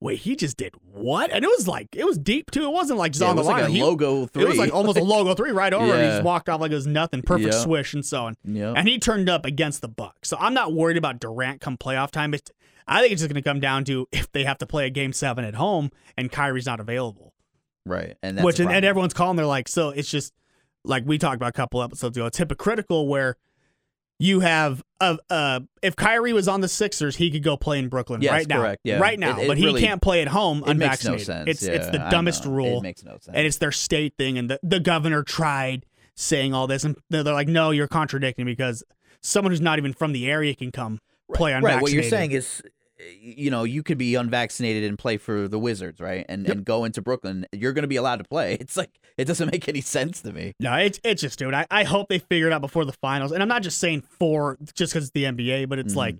wait, 0.00 0.18
he 0.20 0.34
just 0.34 0.56
did 0.56 0.74
what? 0.92 1.30
And 1.30 1.44
it 1.44 1.48
was 1.48 1.68
like, 1.68 1.88
it 1.94 2.04
was 2.06 2.18
deep 2.18 2.50
too. 2.50 2.64
It 2.64 2.72
wasn't 2.72 2.98
like 2.98 3.12
just 3.12 3.22
yeah, 3.22 3.28
on 3.28 3.32
it 3.32 3.36
the 3.36 3.40
was 3.42 3.48
line. 3.48 3.60
like 3.62 3.68
a 3.70 3.72
He- 3.72 3.82
logo 3.82 4.26
three. 4.26 4.42
It 4.44 4.48
was 4.48 4.58
like 4.58 4.72
almost 4.72 4.98
a 4.98 5.02
logo 5.04 5.34
three 5.34 5.50
right 5.52 5.72
over. 5.72 5.84
And 5.84 5.94
he 5.94 5.98
Yeah. 6.06 6.10
just 6.12 6.22
walked 6.24 6.48
off 6.48 6.60
like 6.60 6.72
it 6.72 6.76
was 6.76 6.86
nothing. 6.86 7.22
Perfect 7.22 7.52
Yeah. 7.54 7.60
swish 7.60 7.94
and 7.94 8.04
so 8.06 8.24
on. 8.24 8.36
yeah. 8.44 8.72
And 8.76 8.88
he 8.88 8.98
turned 8.98 9.28
up 9.28 9.44
against 9.44 9.80
the 9.82 9.88
Bucks. 9.88 10.28
So 10.28 10.36
I'm 10.40 10.54
not 10.54 10.72
worried 10.72 10.96
about 10.96 11.20
Durant 11.20 11.60
come 11.60 11.76
playoff 11.76 12.10
time. 12.10 12.32
It's, 12.34 12.50
I 12.86 13.00
think 13.00 13.12
it's 13.12 13.22
just 13.22 13.32
going 13.32 13.42
to 13.42 13.48
come 13.48 13.60
down 13.60 13.84
to 13.84 14.06
if 14.12 14.30
they 14.32 14.44
have 14.44 14.58
to 14.58 14.66
play 14.66 14.86
a 14.86 14.90
game 14.90 15.12
seven 15.12 15.44
at 15.44 15.54
home 15.54 15.90
and 16.16 16.30
Kyrie's 16.30 16.66
not 16.66 16.80
available. 16.80 17.32
right. 17.86 18.16
And 18.22 18.38
that's 18.38 18.44
which 18.44 18.60
and, 18.60 18.70
and 18.70 18.84
everyone's 18.84 19.14
calling. 19.14 19.36
They're 19.36 19.46
like, 19.46 19.68
so 19.68 19.90
it's 19.90 20.10
just 20.10 20.32
like 20.84 21.04
we 21.06 21.18
talked 21.18 21.36
about 21.36 21.50
a 21.50 21.52
couple 21.52 21.82
episodes 21.82 22.16
ago. 22.16 22.26
It's 22.26 22.38
hypocritical 22.38 23.06
where 23.08 23.36
you 24.18 24.40
have 24.40 24.82
uh, 25.00 25.16
uh 25.30 25.60
if 25.82 25.96
Kyrie 25.96 26.32
was 26.32 26.46
on 26.48 26.60
the 26.60 26.68
Sixers, 26.68 27.16
he 27.16 27.30
could 27.30 27.42
go 27.42 27.56
play 27.56 27.78
in 27.78 27.88
Brooklyn 27.88 28.22
Yes, 28.22 28.32
right 28.32 28.48
now, 28.48 28.74
yeah. 28.84 28.98
right 29.00 29.18
now, 29.18 29.38
It- 29.38 29.44
it 29.44 29.48
but 29.48 29.58
he 29.58 29.64
really- 29.64 29.80
can't 29.80 30.00
play 30.00 30.22
at 30.22 30.28
home 30.28 30.58
it 30.58 30.76
makes 30.76 31.04
no 31.04 31.14
unvaccinated. 31.14 31.26
sense. 31.26 31.48
It's 31.48 31.62
it's 31.64 31.86
the 31.88 32.06
dumbest 32.10 32.44
rule, 32.44 32.78
It 32.78 32.82
makes 32.82 33.02
no 33.04 33.12
sense. 33.12 33.28
and 33.28 33.46
it's 33.46 33.56
their 33.58 33.72
state 33.72 34.14
thing. 34.16 34.38
And 34.38 34.48
the 34.50 34.60
the 34.62 34.78
governor 34.80 35.22
tried 35.24 35.86
saying 36.14 36.52
all 36.54 36.66
this, 36.66 36.84
and 36.84 36.96
they're, 37.10 37.22
they're 37.24 37.32
like, 37.34 37.48
no, 37.48 37.70
you're 37.70 37.88
contradicting 37.88 38.44
because 38.44 38.84
someone 39.22 39.50
who's 39.50 39.60
not 39.60 39.78
even 39.78 39.92
from 39.92 40.12
the 40.12 40.30
area 40.30 40.54
can 40.54 40.70
come 40.70 41.00
play 41.34 41.52
unvaccinated. 41.52 41.74
right. 41.76 41.82
What 41.82 41.92
you're 41.92 42.02
saying 42.02 42.32
is, 42.32 42.62
you 43.20 43.50
know, 43.50 43.64
you 43.64 43.82
could 43.82 43.98
be 43.98 44.14
unvaccinated 44.14 44.84
and 44.84 44.98
play 44.98 45.16
for 45.16 45.48
the 45.48 45.58
Wizards, 45.58 46.00
right? 46.00 46.24
And 46.28 46.48
and 46.48 46.64
go 46.64 46.84
into 46.84 47.02
Brooklyn. 47.02 47.46
You're 47.52 47.72
going 47.72 47.82
to 47.82 47.88
be 47.88 47.96
allowed 47.96 48.16
to 48.16 48.24
play. 48.24 48.54
It's 48.60 48.76
like 48.76 48.90
it 49.18 49.24
doesn't 49.26 49.50
make 49.50 49.68
any 49.68 49.80
sense 49.80 50.22
to 50.22 50.32
me. 50.32 50.52
No, 50.60 50.74
it's 50.74 51.00
it's 51.04 51.20
just 51.22 51.38
dude. 51.38 51.52
I, 51.54 51.66
I 51.70 51.84
hope 51.84 52.08
they 52.08 52.18
figure 52.20 52.46
it 52.46 52.52
out 52.52 52.60
before 52.60 52.84
the 52.84 52.92
finals. 52.92 53.32
And 53.32 53.42
I'm 53.42 53.48
not 53.48 53.62
just 53.62 53.78
saying 53.78 54.02
for 54.02 54.56
just 54.74 54.92
because 54.92 55.04
it's 55.08 55.12
the 55.12 55.24
NBA, 55.24 55.68
but 55.68 55.78
it's 55.78 55.94
Mhm. 55.94 55.96
like 55.96 56.16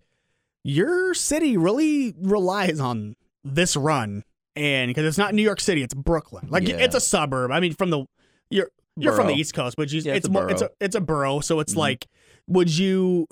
your 0.65 1.15
city 1.15 1.57
really 1.57 2.15
relies 2.21 2.79
on 2.81 3.17
this 3.45 3.77
run, 3.77 4.23
and 4.57 4.89
because 4.89 5.05
it's 5.05 5.19
not 5.19 5.35
New 5.35 5.43
York 5.43 5.61
City, 5.61 5.83
it's 5.83 5.95
Brooklyn. 5.95 6.47
Like 6.51 6.69
Yeah. 6.69 6.77
it's 6.77 6.95
a 6.95 7.01
suburb. 7.01 7.51
I 7.51 7.61
mean, 7.61 7.75
from 7.75 7.91
the 7.91 8.05
you're 8.51 8.71
you're 8.97 9.15
from 9.15 9.27
the 9.29 9.35
East 9.35 9.55
Coast, 9.55 9.77
but 9.77 9.91
you, 9.91 10.01
Yeah, 10.01 10.13
it's, 10.15 10.27
it's 10.27 10.29
a 10.29 10.31
more 10.31 10.51
it's 10.51 10.63
a 10.63 10.67
borough. 10.67 10.75
it's 10.81 10.95
a 10.97 11.01
borough. 11.01 11.41
So 11.41 11.61
it's 11.61 11.75
Mhm. 11.75 11.79
like, 11.79 12.07
would 12.47 12.77
you? 12.77 13.27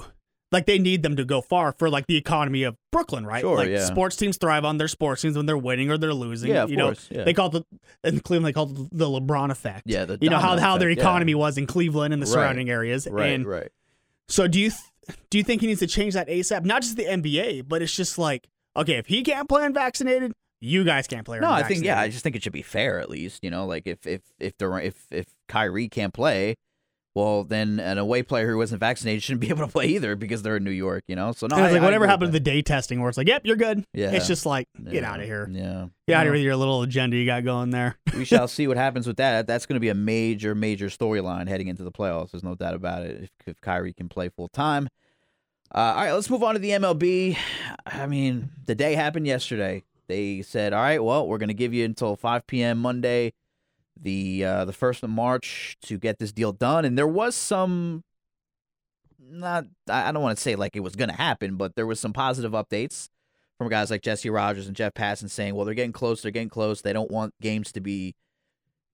Like 0.53 0.67
they 0.67 0.79
need 0.81 1.03
them 1.05 1.15
to 1.17 1.25
go 1.25 1.41
far 1.41 1.73
for 1.79 1.89
like 1.89 2.07
the 2.09 2.17
economy 2.17 2.65
of 2.65 2.77
Brooklyn, 2.91 3.25
right? 3.25 3.41
Sure, 3.41 3.57
like 3.57 3.69
yeah. 3.69 3.85
sports 3.85 4.17
teams 4.17 4.37
thrive 4.37 4.65
on 4.65 4.79
their 4.79 4.89
sports 4.89 5.23
teams 5.23 5.37
when 5.37 5.47
they're 5.47 5.57
winning 5.57 5.91
or 5.91 5.99
they're 5.99 6.13
losing. 6.13 6.51
Yeah, 6.51 6.65
of 6.65 6.71
you 6.71 6.77
know, 6.77 6.87
course. 6.87 7.09
yeah. 7.11 7.23
they 7.23 7.33
call 7.33 7.55
it 7.55 7.65
the 8.03 8.09
in 8.09 8.21
Cleveland 8.21 8.47
they 8.47 8.53
call 8.53 8.71
it 8.71 8.89
the 8.91 9.07
LeBron 9.07 9.51
effect 9.51 9.85
yeah. 9.87 10.05
The 10.05 10.19
you 10.21 10.29
know 10.29 10.39
how 10.39 10.59
how 10.59 10.77
their 10.77 10.89
effect, 10.89 10.99
yeah. 10.99 11.05
economy 11.05 11.35
was 11.35 11.57
in 11.57 11.67
Cleveland 11.67 12.13
and 12.13 12.21
the 12.21 12.27
Right. 12.27 12.33
surrounding 12.33 12.69
areas. 12.69 13.07
Right. 13.09 13.31
and 13.31 13.47
right. 13.47 13.69
so 14.29 14.49
do 14.49 14.59
you 14.59 14.71
th- 14.71 15.19
do 15.31 15.39
you 15.39 15.45
think 15.45 15.61
he 15.61 15.67
needs 15.69 15.81
to 15.81 15.87
change 15.87 16.15
that 16.15 16.29
ASAP? 16.29 16.65
Not 16.65 16.83
just 16.83 16.97
the 16.97 17.05
NBA, 17.05 17.69
but 17.69 17.83
it's 17.83 17.95
just 17.95 18.19
like 18.19 18.49
okay, 18.77 18.95
if 18.95 19.07
he 19.07 19.23
can't 19.23 19.49
play 19.49 19.65
unvaccinated, 19.65 20.33
you 20.61 20.85
guys 20.85 21.07
can't 21.07 21.25
play. 21.25 21.41
No, 21.41 21.51
I 21.51 21.63
think 21.63 21.85
yeah. 21.85 21.99
I 22.01 22.09
just 22.09 22.23
think 22.23 22.37
it 22.37 22.43
should 22.43 22.53
be 22.53 22.63
fair 22.63 23.01
at 23.01 23.09
least. 23.09 23.43
You 23.43 23.51
know, 23.51 23.67
like 23.67 23.87
if 23.87 24.07
if 24.07 24.21
if 24.39 24.59
the 24.59 24.71
if 24.75 25.07
if 25.11 25.27
Kyrie 25.49 25.89
can't 25.89 26.13
play, 26.13 26.57
well 27.15 27.45
then 27.45 27.81
an 27.81 27.99
away 27.99 28.23
player 28.23 28.49
who 28.51 28.57
wasn't 28.57 28.81
vaccinated 28.81 29.23
shouldn't 29.23 29.41
be 29.41 29.49
able 29.51 29.67
to 29.67 29.73
play 29.73 29.87
either 29.87 30.15
because 30.17 30.43
they're 30.43 30.57
in 30.57 30.65
New 30.65 30.71
York. 30.71 31.05
You 31.09 31.17
know, 31.17 31.33
so 31.33 31.47
no. 31.47 31.57
And 31.57 31.65
it's 31.67 31.71
I- 31.73 31.75
like 31.79 31.83
whatever 31.85 32.07
happened 32.07 32.29
to 32.29 32.33
the 32.33 32.41
day 32.41 32.63
testing, 32.63 33.01
where 33.01 33.09
it's 33.09 33.19
like, 33.19 33.29
yep, 33.29 33.43
you're 33.45 33.57
good. 33.57 33.85
Yeah. 33.93 34.13
It's 34.13 34.27
just 34.27 34.47
like 34.47 34.69
get 34.85 34.95
Yeah. 35.03 35.13
out 35.13 35.21
of 35.21 35.27
here, 35.27 35.49
Yeah. 35.53 35.87
get 36.07 36.17
out 36.17 36.21
of 36.21 36.25
here 36.27 36.33
with 36.33 36.43
your 36.43 36.57
little 36.57 36.83
agenda 36.83 37.17
you 37.17 37.27
got 37.27 37.45
going 37.45 37.71
there. 37.71 37.97
we 38.15 38.25
shall 38.25 38.49
see 38.49 38.67
what 38.67 38.77
happens 38.77 39.07
with 39.07 39.17
that. 39.17 39.47
That's 39.47 39.67
going 39.67 39.75
to 39.77 39.81
be 39.81 39.89
a 39.89 39.95
major, 39.95 40.55
major 40.55 40.87
storyline 40.87 41.49
heading 41.49 41.69
into 41.69 41.83
the 41.83 41.93
playoffs. 41.93 42.31
There's 42.31 42.45
no 42.45 42.55
doubt 42.55 42.75
about 42.75 43.03
it. 43.05 43.25
If, 43.25 43.31
if 43.49 43.61
Kyrie 43.61 43.93
can 43.93 44.09
play 44.09 44.29
full 44.29 44.49
time. 44.49 44.89
Uh, 45.73 45.79
all 45.79 45.95
right, 46.05 46.13
let's 46.13 46.29
move 46.29 46.43
on 46.43 46.55
to 46.55 46.59
the 46.61 46.71
MLB. 46.71 47.37
I 47.87 48.07
mean, 48.07 48.51
the 48.67 48.75
day 48.75 48.95
happened 48.97 49.27
yesterday. 49.27 49.85
They 50.09 50.43
said, 50.43 50.73
"All 50.73 50.81
right, 50.83 51.03
well, 51.03 51.29
we're 51.29 51.39
going 51.39 51.47
to 51.49 51.55
give 51.55 51.73
you 51.73 51.85
until 51.85 52.17
5 52.17 52.45
p.m. 52.49 52.79
Monday, 52.79 53.33
the 54.01 54.45
uh, 54.45 54.65
the 54.65 54.73
first 54.73 55.03
of 55.03 55.11
March, 55.11 55.77
to 55.83 55.99
get 55.99 56.19
this 56.19 56.33
deal 56.33 56.53
done." 56.53 56.85
And 56.85 56.97
there 56.97 57.07
was 57.09 57.35
some, 57.35 58.03
not 59.19 59.67
I 59.89 60.13
don't 60.13 60.23
want 60.23 60.37
to 60.37 60.43
say 60.43 60.57
like 60.57 60.77
it 60.77 60.81
was 60.81 60.97
going 60.97 61.11
to 61.11 61.17
happen, 61.17 61.57
but 61.57 61.77
there 61.77 61.87
was 61.87 62.01
some 62.01 62.13
positive 62.13 62.53
updates 62.53 63.09
from 63.59 63.69
guys 63.69 63.91
like 63.91 64.03
Jesse 64.03 64.31
Rogers 64.31 64.67
and 64.67 64.77
Jeff 64.77 64.95
Passan 64.95 65.29
saying, 65.31 65.55
"Well, 65.55 65.65
they're 65.65 65.75
getting 65.75 65.93
close. 65.93 66.23
They're 66.23 66.31
getting 66.31 66.49
close. 66.49 66.81
They 66.83 66.93
don't 66.93 67.11
want 67.11 67.35
games 67.41 67.73
to 67.73 67.81
be 67.81 68.15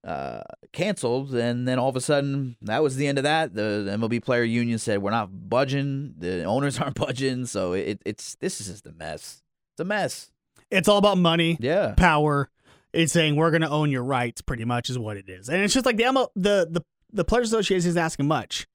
uh, 0.03 0.41
canceled, 0.73 1.33
and 1.33 1.67
then 1.67 1.79
all 1.79 1.89
of 1.89 1.95
a 1.95 2.01
sudden 2.01 2.55
that 2.61 2.83
was 2.83 2.95
the 2.95 3.07
end 3.07 3.17
of 3.17 3.23
that. 3.23 3.53
The, 3.53 3.83
the 3.85 3.97
MLB 3.97 4.23
Player 4.23 4.43
Union 4.43 4.77
said 4.77 5.01
we're 5.01 5.11
not 5.11 5.49
budging. 5.49 6.13
The 6.17 6.43
owners 6.43 6.79
aren't 6.81 6.95
budging, 6.95 7.45
so 7.45 7.73
it, 7.73 8.01
it's 8.05 8.35
this 8.35 8.61
is 8.61 8.67
just 8.67 8.85
a 8.85 8.91
mess. 8.91 9.41
It's 9.73 9.81
a 9.81 9.85
mess. 9.85 10.31
It's 10.69 10.87
all 10.89 10.97
about 10.97 11.17
money, 11.17 11.57
Yeah. 11.61 11.93
power. 11.95 12.49
It's 12.97 13.13
saying 13.13 13.35
we're 13.35 13.51
going 13.51 13.61
to 13.61 13.69
own 13.69 13.91
your 13.91 14.03
rights, 14.03 14.41
pretty 14.41 14.65
much 14.65 14.89
is 14.89 14.97
what 14.97 15.17
it 15.17 15.29
is. 15.29 15.49
And 15.49 15.61
it's 15.61 15.73
just 15.73 15.85
like 15.85 15.97
the 15.97 16.03
ML, 16.03 16.29
the 16.35 16.67
the 16.69 16.81
the 17.13 17.23
Players 17.23 17.47
Association 17.53 17.89
is 17.89 17.97
asking 17.97 18.27
much. 18.27 18.67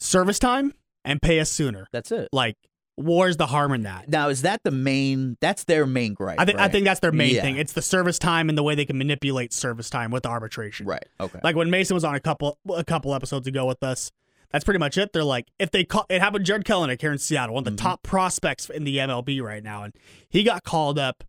Service 0.00 0.38
time 0.38 0.74
and 1.04 1.20
pay 1.20 1.40
us 1.40 1.50
sooner. 1.50 1.86
That's 1.92 2.12
it. 2.12 2.28
Like, 2.32 2.56
where's 2.96 3.36
the 3.36 3.46
harm 3.46 3.72
in 3.72 3.82
that? 3.82 4.08
Now 4.08 4.28
is 4.28 4.42
that 4.42 4.60
the 4.64 4.70
main? 4.70 5.36
That's 5.40 5.64
their 5.64 5.86
main 5.86 6.14
gripe. 6.14 6.38
I 6.38 6.44
think 6.44 6.58
I 6.58 6.68
think 6.68 6.84
that's 6.84 7.00
their 7.00 7.12
main 7.12 7.34
Yeah. 7.34 7.42
thing. 7.42 7.56
It's 7.56 7.72
the 7.72 7.82
service 7.82 8.18
time 8.18 8.48
and 8.48 8.56
the 8.56 8.62
way 8.62 8.74
they 8.74 8.84
can 8.84 8.98
manipulate 8.98 9.52
service 9.52 9.90
time 9.90 10.10
with 10.10 10.24
arbitration. 10.26 10.86
right. 10.86 11.06
Okay. 11.20 11.40
Like 11.42 11.56
when 11.56 11.70
Mason 11.70 11.94
was 11.94 12.04
on 12.04 12.14
a 12.14 12.20
couple 12.20 12.58
a 12.72 12.84
couple 12.84 13.14
episodes 13.14 13.46
ago 13.48 13.66
with 13.66 13.82
us, 13.82 14.12
that's 14.52 14.64
pretty 14.64 14.78
much 14.78 14.96
it. 14.96 15.12
They're 15.12 15.24
like, 15.24 15.48
if 15.58 15.70
they 15.72 15.84
call, 15.84 16.06
it 16.08 16.20
happened. 16.20 16.44
Jarred 16.46 16.64
Kelenic 16.64 17.00
here 17.00 17.12
in 17.12 17.18
Seattle, 17.18 17.54
one 17.56 17.62
of 17.62 17.64
the 17.64 17.70
Mhm. 17.72 17.82
top 17.84 18.02
prospects 18.02 18.70
in 18.70 18.84
the 18.84 18.98
MLB 19.00 19.40
right 19.40 19.62
now, 19.64 19.82
and 19.82 19.94
he 20.28 20.42
got 20.44 20.62
called 20.64 20.98
up 20.98 21.24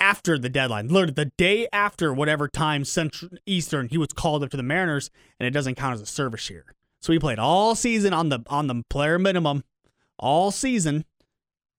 after 0.00 0.38
the 0.38 0.48
deadline, 0.48 0.88
literally 0.88 1.12
the 1.14 1.30
day 1.36 1.68
after 1.72 2.12
whatever 2.12 2.48
time 2.48 2.84
Central 2.84 3.30
Eastern, 3.46 3.88
he 3.88 3.98
was 3.98 4.08
called 4.14 4.42
up 4.42 4.50
to 4.50 4.56
the 4.56 4.62
Mariners, 4.62 5.10
and 5.38 5.46
it 5.46 5.50
doesn't 5.50 5.74
count 5.76 5.94
as 5.94 6.00
a 6.00 6.06
service 6.06 6.48
year. 6.50 6.64
So 7.02 7.12
he 7.12 7.18
played 7.18 7.38
all 7.38 7.74
season 7.74 8.12
on 8.12 8.28
the 8.28 8.40
on 8.48 8.66
the 8.66 8.82
player 8.90 9.18
minimum, 9.18 9.64
all 10.18 10.50
season, 10.50 11.04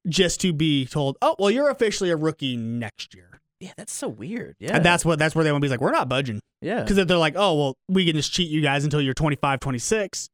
just 0.07 0.41
to 0.41 0.53
be 0.53 0.86
told, 0.86 1.17
oh 1.22 1.36
well, 1.39 1.51
you're 1.51 1.69
officially 1.69 2.09
a 2.09 2.15
rookie 2.15 2.57
next 2.57 3.13
year. 3.13 3.41
yeah, 3.59 3.72
that's 3.78 3.93
so 3.93 4.07
weird. 4.07 4.55
Yeah. 4.59 4.76
And 4.78 4.86
that's 4.86 5.05
what 5.05 5.19
that's 5.19 5.36
where 5.36 5.43
they 5.43 5.51
want 5.51 5.61
to 5.61 5.65
be 5.67 5.69
like, 5.69 5.82
we're 5.82 5.91
not 5.91 6.09
budging. 6.09 6.39
yeah. 6.61 6.82
Because 6.82 6.97
if 6.97 7.07
they're 7.07 7.17
like, 7.17 7.36
oh, 7.36 7.53
well, 7.55 7.76
we 7.88 8.05
can 8.05 8.15
just 8.15 8.32
cheat 8.34 8.49
you 8.49 8.61
guys 8.61 8.84
until 8.84 9.01
you're 9.01 9.13
25, 9.13 9.59
26. 9.59 10.28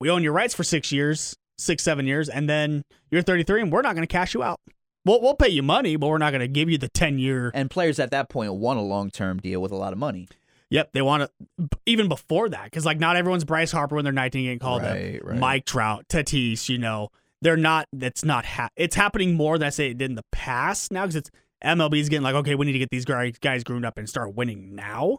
We 0.00 0.10
own 0.10 0.22
your 0.22 0.32
rights 0.32 0.54
for 0.54 0.64
six 0.64 0.92
years, 0.92 1.34
six, 1.56 1.82
seven 1.82 2.06
years, 2.06 2.28
and 2.28 2.48
then 2.50 2.82
you're 3.10 3.22
33, 3.22 3.62
and 3.62 3.72
we're 3.72 3.80
not 3.80 3.94
going 3.94 4.06
to 4.06 4.12
cash 4.12 4.34
you 4.34 4.42
out. 4.42 4.60
We'll, 5.04 5.20
we'll 5.20 5.34
pay 5.34 5.48
you 5.48 5.62
money, 5.62 5.96
but 5.96 6.08
we're 6.08 6.18
not 6.18 6.30
going 6.30 6.40
to 6.40 6.48
give 6.48 6.70
you 6.70 6.78
the 6.78 6.88
10 6.88 7.18
year. 7.18 7.50
And 7.54 7.70
players 7.70 7.98
at 7.98 8.10
that 8.12 8.28
point 8.28 8.52
want 8.54 8.78
a 8.78 8.82
long 8.82 9.10
term 9.10 9.38
deal 9.38 9.60
with 9.60 9.70
a 9.72 9.76
lot 9.76 9.92
of 9.92 9.98
money. 9.98 10.28
Yep, 10.70 10.92
they 10.92 11.02
want 11.02 11.30
to, 11.58 11.68
even 11.86 12.08
before 12.08 12.48
that, 12.48 12.64
because 12.64 12.84
like 12.86 12.98
not 12.98 13.16
everyone's 13.16 13.44
Bryce 13.44 13.70
Harper 13.70 13.94
when 13.94 14.04
they're 14.04 14.12
19 14.12 14.44
getting 14.44 14.58
called 14.58 14.82
Right, 14.82 15.16
up. 15.20 15.22
right. 15.28 15.38
Mike 15.38 15.66
Trout, 15.66 16.06
Tatis, 16.08 16.68
you 16.68 16.78
know, 16.78 17.10
they're 17.42 17.56
not, 17.56 17.86
that's 17.92 18.24
not, 18.24 18.44
ha- 18.46 18.70
it's 18.76 18.96
happening 18.96 19.34
more 19.34 19.58
than 19.58 19.66
I 19.66 19.70
say 19.70 19.90
it 19.90 19.98
did 19.98 20.10
in 20.10 20.16
the 20.16 20.24
past 20.32 20.90
now 20.90 21.02
because 21.02 21.16
it's 21.16 21.30
MLB's 21.62 22.08
getting 22.08 22.24
like, 22.24 22.34
okay, 22.36 22.54
we 22.54 22.64
need 22.66 22.72
to 22.72 22.78
get 22.78 22.90
these 22.90 23.04
guys, 23.04 23.38
guys 23.40 23.62
groomed 23.62 23.84
up 23.84 23.98
and 23.98 24.08
start 24.08 24.34
winning 24.34 24.74
now. 24.74 25.18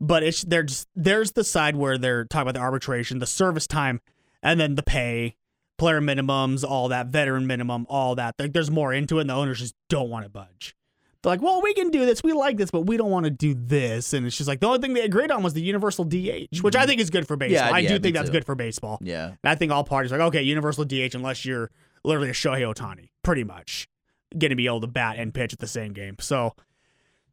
But 0.00 0.22
it's 0.22 0.42
there's 0.42 0.86
there's 0.94 1.32
the 1.32 1.44
side 1.44 1.76
where 1.76 1.96
they're 1.96 2.24
talking 2.24 2.42
about 2.42 2.54
the 2.54 2.60
arbitration, 2.60 3.20
the 3.20 3.26
service 3.26 3.66
time, 3.66 4.00
and 4.42 4.58
then 4.60 4.74
the 4.74 4.82
pay, 4.82 5.36
player 5.78 6.00
minimums, 6.00 6.64
all 6.64 6.88
that, 6.88 7.08
veteran 7.08 7.46
minimum, 7.46 7.86
all 7.88 8.14
that. 8.14 8.34
Like, 8.38 8.52
there's 8.52 8.70
more 8.70 8.92
into 8.92 9.18
it, 9.18 9.22
and 9.22 9.30
the 9.30 9.34
owners 9.34 9.60
just 9.60 9.74
don't 9.88 10.10
want 10.10 10.24
to 10.24 10.28
budge. 10.28 10.76
They're 11.22 11.32
like, 11.32 11.42
well, 11.42 11.62
we 11.62 11.72
can 11.72 11.90
do 11.90 12.04
this, 12.04 12.22
we 12.22 12.32
like 12.34 12.58
this, 12.58 12.70
but 12.70 12.82
we 12.82 12.98
don't 12.98 13.10
want 13.10 13.24
to 13.24 13.30
do 13.30 13.54
this. 13.54 14.12
And 14.12 14.26
it's 14.26 14.36
just 14.36 14.46
like 14.46 14.60
the 14.60 14.66
only 14.66 14.80
thing 14.80 14.92
they 14.92 15.02
agreed 15.02 15.30
on 15.30 15.42
was 15.42 15.54
the 15.54 15.62
universal 15.62 16.04
DH, 16.04 16.60
which 16.60 16.76
I 16.76 16.84
think 16.84 17.00
is 17.00 17.08
good 17.08 17.26
for 17.26 17.36
baseball. 17.36 17.62
Mm-hmm. 17.62 17.70
Yeah, 17.70 17.76
I 17.76 17.78
yeah, 17.80 17.88
do 17.88 17.98
think 17.98 18.14
that's 18.14 18.28
too. 18.28 18.32
good 18.32 18.44
for 18.44 18.54
baseball. 18.54 18.98
Yeah. 19.00 19.28
And 19.28 19.38
I 19.44 19.54
think 19.54 19.72
all 19.72 19.84
parties 19.84 20.12
are 20.12 20.18
like, 20.18 20.26
okay, 20.28 20.42
universal 20.42 20.84
DH 20.84 21.14
unless 21.14 21.46
you're 21.46 21.70
literally 22.04 22.28
a 22.28 22.34
Shohei 22.34 22.60
Ohtani, 22.60 23.08
pretty 23.22 23.42
much, 23.42 23.88
going 24.36 24.50
to 24.50 24.54
be 24.54 24.66
able 24.66 24.82
to 24.82 24.86
bat 24.86 25.16
and 25.18 25.32
pitch 25.32 25.54
at 25.54 25.60
the 25.60 25.66
same 25.66 25.94
game. 25.94 26.16
So 26.20 26.52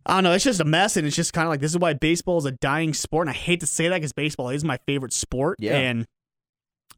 I 0.05 0.15
don't 0.15 0.23
know. 0.23 0.31
It's 0.31 0.45
just 0.45 0.61
a 0.61 0.65
mess, 0.65 0.95
and 0.95 1.05
it's 1.05 1.15
just 1.15 1.33
kind 1.33 1.45
of 1.45 1.49
like 1.49 1.59
this 1.59 1.71
is 1.71 1.77
why 1.77 1.93
baseball 1.93 2.37
is 2.37 2.45
a 2.45 2.51
dying 2.51 2.93
sport. 2.93 3.27
And 3.27 3.35
I 3.35 3.37
hate 3.37 3.59
to 3.59 3.67
say 3.67 3.89
that 3.89 3.97
because 3.97 4.13
baseball 4.13 4.49
is 4.49 4.63
my 4.63 4.77
favorite 4.87 5.13
sport. 5.13 5.57
Yeah. 5.59 5.75
And 5.77 6.07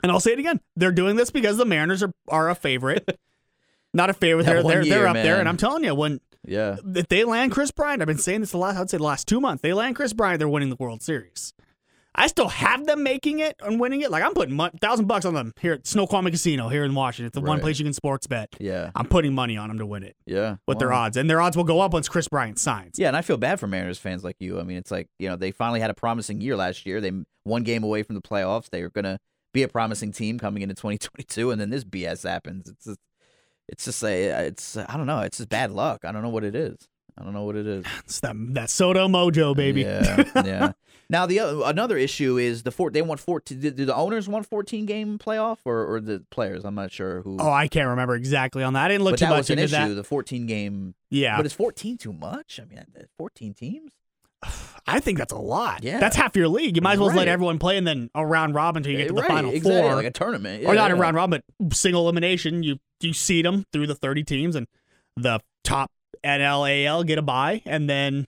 and 0.03 0.11
I'll 0.11 0.19
say 0.19 0.33
it 0.33 0.39
again. 0.39 0.59
They're 0.75 0.91
doing 0.91 1.15
this 1.15 1.31
because 1.31 1.57
the 1.57 1.65
Mariners 1.65 2.03
are 2.03 2.11
are 2.27 2.49
a 2.49 2.55
favorite. 2.55 3.17
Not 3.93 4.09
a 4.09 4.13
favorite. 4.13 4.43
That 4.45 4.53
They're 4.53 4.63
they're, 4.63 4.83
they're 4.83 4.99
year, 5.01 5.07
up 5.07 5.13
there, 5.13 5.39
and 5.39 5.47
I'm 5.47 5.57
telling 5.57 5.83
you, 5.83 5.93
when 5.95 6.19
Yeah. 6.45 6.77
if 6.95 7.07
they 7.09 7.23
land 7.23 7.51
Kris 7.51 7.69
Bryant, 7.71 8.01
I've 8.01 8.07
been 8.07 8.17
saying 8.17 8.41
this 8.41 8.51
the 8.51 8.57
last 8.57 8.77
I'd 8.77 8.89
say 8.89 8.97
the 8.97 9.03
last 9.03 9.27
two 9.27 9.39
months. 9.39 9.61
They 9.61 9.73
land 9.73 9.95
Kris 9.95 10.13
Bryant, 10.13 10.39
they're 10.39 10.49
winning 10.49 10.69
the 10.69 10.75
World 10.79 11.01
Series. 11.03 11.53
I 12.15 12.27
still 12.27 12.47
have 12.49 12.85
them 12.85 13.01
making 13.01 13.39
it 13.39 13.55
and 13.59 13.79
winning 13.79 14.01
it. 14.01 14.11
Like 14.11 14.23
I'm 14.23 14.33
putting 14.35 14.59
a 14.59 14.69
thousand 14.81 15.07
bucks 15.07 15.25
on 15.25 15.33
them 15.33 15.51
here 15.59 15.73
at 15.73 15.87
Snoqualmie 15.87 16.29
Casino 16.29 16.69
here 16.69 16.83
in 16.83 16.93
Washington. 16.93 17.25
It's 17.27 17.33
the 17.35 17.41
one 17.41 17.59
place 17.59 17.79
you 17.79 17.85
can 17.85 17.93
sports 17.93 18.27
bet. 18.27 18.49
Yeah. 18.59 18.91
I'm 18.95 19.07
putting 19.07 19.33
money 19.33 19.57
on 19.57 19.67
them 19.69 19.79
to 19.79 19.85
win 19.87 20.03
it 20.03 20.15
Yeah. 20.27 20.57
with 20.67 20.77
their 20.79 20.93
odds, 20.93 21.17
and 21.17 21.27
their 21.29 21.41
odds 21.41 21.57
will 21.57 21.63
go 21.63 21.81
up 21.81 21.93
once 21.93 22.07
Kris 22.09 22.27
Bryant 22.27 22.59
signs. 22.59 22.99
Yeah, 22.99 23.07
and 23.07 23.17
I 23.17 23.21
feel 23.23 23.37
bad 23.37 23.59
for 23.59 23.65
Mariners 23.67 23.97
fans 23.97 24.23
like 24.23 24.35
you. 24.39 24.59
I 24.59 24.63
mean, 24.63 24.77
it's 24.77 24.91
like 24.91 25.07
you 25.19 25.27
know 25.29 25.35
they 25.35 25.51
finally 25.51 25.79
had 25.79 25.89
a 25.89 25.95
promising 25.95 26.39
year 26.41 26.55
last 26.55 26.85
year. 26.85 26.99
They 27.01 27.11
one 27.45 27.63
game 27.63 27.83
away 27.83 28.03
from 28.03 28.13
the 28.15 28.21
playoffs. 28.21 28.69
They 28.71 28.83
were 28.83 28.89
gonna 28.89 29.19
be 29.53 29.63
a 29.63 29.67
promising 29.67 30.11
team 30.11 30.39
coming 30.39 30.61
into 30.63 30.75
2022, 30.75 31.51
and 31.51 31.61
then 31.61 31.69
this 31.69 31.83
BS 31.83 32.27
happens. 32.27 32.67
It's 32.69 32.85
just, 32.85 32.99
it's 33.69 33.85
just 33.85 34.03
a, 34.03 34.45
it's 34.47 34.75
I 34.75 34.97
don't 34.97 35.07
know. 35.07 35.19
It's 35.21 35.37
just 35.37 35.49
bad 35.49 35.71
luck. 35.71 36.03
I 36.03 36.11
don't 36.11 36.21
know 36.23 36.29
what 36.29 36.43
it 36.43 36.55
is. 36.55 36.89
I 37.17 37.23
don't 37.23 37.33
know 37.33 37.43
what 37.43 37.55
it 37.55 37.67
is. 37.67 37.85
It's 38.05 38.19
that 38.21 38.35
that 38.55 38.69
SoDo 38.69 39.07
mojo, 39.07 39.55
baby. 39.55 39.81
Yeah, 39.81 40.23
yeah. 40.43 40.71
Now 41.09 41.27
the 41.27 41.39
other, 41.41 41.61
another 41.65 41.95
issue 41.95 42.37
is 42.37 42.63
the 42.63 42.71
four. 42.71 42.89
They 42.89 43.03
want 43.03 43.19
14. 43.19 43.59
Do 43.59 43.69
do 43.69 43.85
the 43.85 43.93
owners 43.95 44.27
want 44.27 44.47
14 44.47 44.87
game 44.87 45.19
playoff 45.19 45.59
or, 45.63 45.85
or 45.85 46.01
the 46.01 46.25
players? 46.31 46.65
I'm 46.65 46.73
not 46.73 46.91
sure 46.91 47.21
who. 47.21 47.37
oh, 47.39 47.51
I 47.51 47.67
can't 47.67 47.87
remember 47.89 48.15
exactly 48.15 48.63
on 48.63 48.73
that. 48.73 48.85
I 48.85 48.87
didn't 48.87 49.03
look 49.03 49.13
but 49.13 49.19
too 49.19 49.25
that 49.25 49.29
much 49.31 49.37
was 49.37 49.49
an 49.51 49.59
into 49.59 49.75
issue. 49.75 49.89
that. 49.89 49.95
The 49.95 50.03
14 50.03 50.47
game. 50.47 50.95
Yeah, 51.11 51.37
But 51.37 51.45
is 51.45 51.53
14 51.53 51.97
too 51.99 52.13
much? 52.13 52.59
I 52.59 52.65
mean, 52.65 52.83
14 53.19 53.53
teams. 53.53 53.91
I 54.85 54.99
think 54.99 55.17
that's 55.17 55.31
a 55.33 55.37
lot. 55.37 55.83
Yeah. 55.83 55.99
that's 55.99 56.15
half 56.15 56.35
your 56.35 56.47
league. 56.49 56.75
You 56.75 56.81
might 56.81 56.93
as 56.93 56.99
well 56.99 57.07
just 57.09 57.17
let 57.17 57.27
everyone 57.29 57.57
play 57.59 57.77
and 57.77 57.87
then 57.87 58.09
a 58.15 58.25
round 58.25 58.53
robin 58.53 58.81
until 58.81 58.91
you 58.91 58.97
get 58.97 59.07
to 59.07 59.13
the 59.13 59.21
right, 59.21 59.29
final 59.31 59.51
exactly, 59.51 59.81
four. 59.81 59.95
like 59.95 60.05
a 60.05 60.11
tournament, 60.11 60.63
or 60.65 60.73
Yeah, 60.73 60.81
not 60.81 60.91
a 60.91 60.95
round 60.95 61.15
robin, 61.15 61.41
but 61.59 61.73
single 61.75 62.01
elimination. 62.03 62.63
You 62.63 62.77
you 62.99 63.13
seed 63.13 63.45
them 63.45 63.65
through 63.71 63.87
the 63.87 63.95
thirty 63.95 64.23
teams, 64.23 64.55
and 64.55 64.67
the 65.15 65.39
top 65.63 65.89
NLAL 66.23 67.05
get 67.05 67.17
a 67.17 67.21
bye, 67.21 67.61
and 67.65 67.89
then 67.89 68.25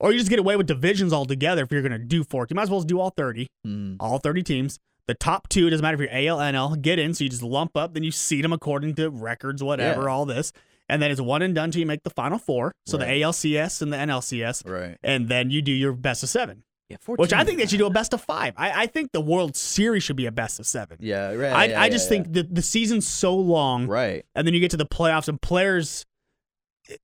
or 0.00 0.12
you 0.12 0.18
just 0.18 0.30
get 0.30 0.38
away 0.38 0.56
with 0.56 0.66
divisions 0.66 1.12
altogether 1.12 1.62
if 1.62 1.70
you're 1.72 1.80
going 1.82 1.92
to 1.92 1.98
do 1.98 2.24
four. 2.24 2.46
You 2.50 2.56
might 2.56 2.62
as 2.64 2.70
well 2.70 2.82
do 2.82 3.00
all 3.00 3.10
thirty, 3.10 3.46
Mm. 3.66 3.96
all 4.00 4.18
thirty 4.18 4.42
teams. 4.42 4.78
The 5.06 5.14
top 5.14 5.48
two 5.48 5.68
doesn't 5.68 5.82
matter 5.82 5.94
if 5.94 6.00
you're 6.00 6.18
AL, 6.32 6.38
NL, 6.38 6.80
get 6.80 6.98
in. 6.98 7.12
So 7.14 7.24
you 7.24 7.30
just 7.30 7.42
lump 7.42 7.76
up, 7.76 7.92
then 7.94 8.02
you 8.04 8.10
seed 8.10 8.42
them 8.44 8.52
according 8.54 8.94
to 8.96 9.10
records, 9.10 9.62
whatever, 9.62 10.02
Yeah. 10.04 10.08
all 10.08 10.24
this, 10.24 10.50
and 10.88 11.00
then 11.02 11.10
it's 11.10 11.20
one 11.20 11.42
and 11.42 11.54
done 11.54 11.70
till 11.70 11.80
you 11.80 11.86
make 11.86 12.02
the 12.02 12.10
final 12.10 12.38
four. 12.38 12.72
So 12.86 12.98
Right. 12.98 13.06
the 13.06 13.12
ALCS 13.22 13.80
and 13.82 13.92
the 13.92 13.96
NLCS, 13.96 14.62
Right. 14.66 14.98
and 15.02 15.28
then 15.28 15.50
you 15.50 15.62
do 15.62 15.72
your 15.72 15.92
best 15.92 16.22
of 16.22 16.28
seven, 16.28 16.64
Yeah, 16.90 16.98
14 17.00 17.22
which 17.22 17.32
I 17.32 17.44
think 17.44 17.58
they 17.58 17.66
should 17.66 17.78
do 17.78 17.86
a 17.86 17.90
best 17.90 18.12
of 18.12 18.20
five. 18.20 18.54
I, 18.56 18.82
I 18.82 18.86
think 18.86 19.12
the 19.12 19.20
World 19.20 19.56
Series 19.56 20.02
should 20.02 20.16
be 20.16 20.26
a 20.26 20.32
best 20.32 20.60
of 20.60 20.66
seven. 20.66 20.98
Yeah, 21.00 21.32
right. 21.32 21.52
I, 21.52 21.64
yeah, 21.66 21.80
I 21.82 21.88
just 21.88 22.06
yeah. 22.06 22.08
think 22.22 22.32
that 22.34 22.54
the 22.54 22.62
season's 22.62 23.06
so 23.08 23.34
long, 23.34 23.86
Right. 23.86 24.24
and 24.34 24.46
then 24.46 24.52
you 24.54 24.60
get 24.60 24.70
to 24.72 24.76
the 24.76 24.86
playoffs, 24.86 25.28
and 25.28 25.40
players, 25.40 26.04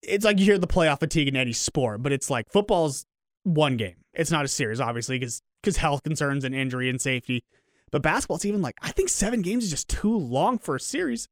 it's 0.03 0.24
like 0.24 0.39
you 0.39 0.45
hear 0.45 0.59
the 0.59 0.66
playoff 0.66 1.01
fatigue 1.01 1.28
in 1.28 1.37
any 1.37 1.53
sport, 1.55 2.03
but 2.03 2.12
it's 2.12 2.28
like 2.31 2.51
football's 2.51 3.07
one 3.45 3.76
game. 3.76 3.97
It's 4.12 4.31
not 4.31 4.45
a 4.45 4.49
series, 4.49 4.81
obviously, 4.81 5.18
because 5.18 5.76
health 5.76 6.03
concerns 6.03 6.45
and 6.45 6.55
injury 6.55 6.91
and 6.91 7.01
safety. 7.01 7.45
But 7.91 8.03
basketball's 8.03 8.45
even 8.45 8.61
like 8.61 8.74
I 8.83 8.93
think 8.93 9.09
seven 9.09 9.41
games 9.43 9.64
is 9.64 9.70
just 9.70 9.89
too 9.89 10.14
long 10.16 10.59
for 10.59 10.76
a 10.76 10.81
series. 10.81 11.28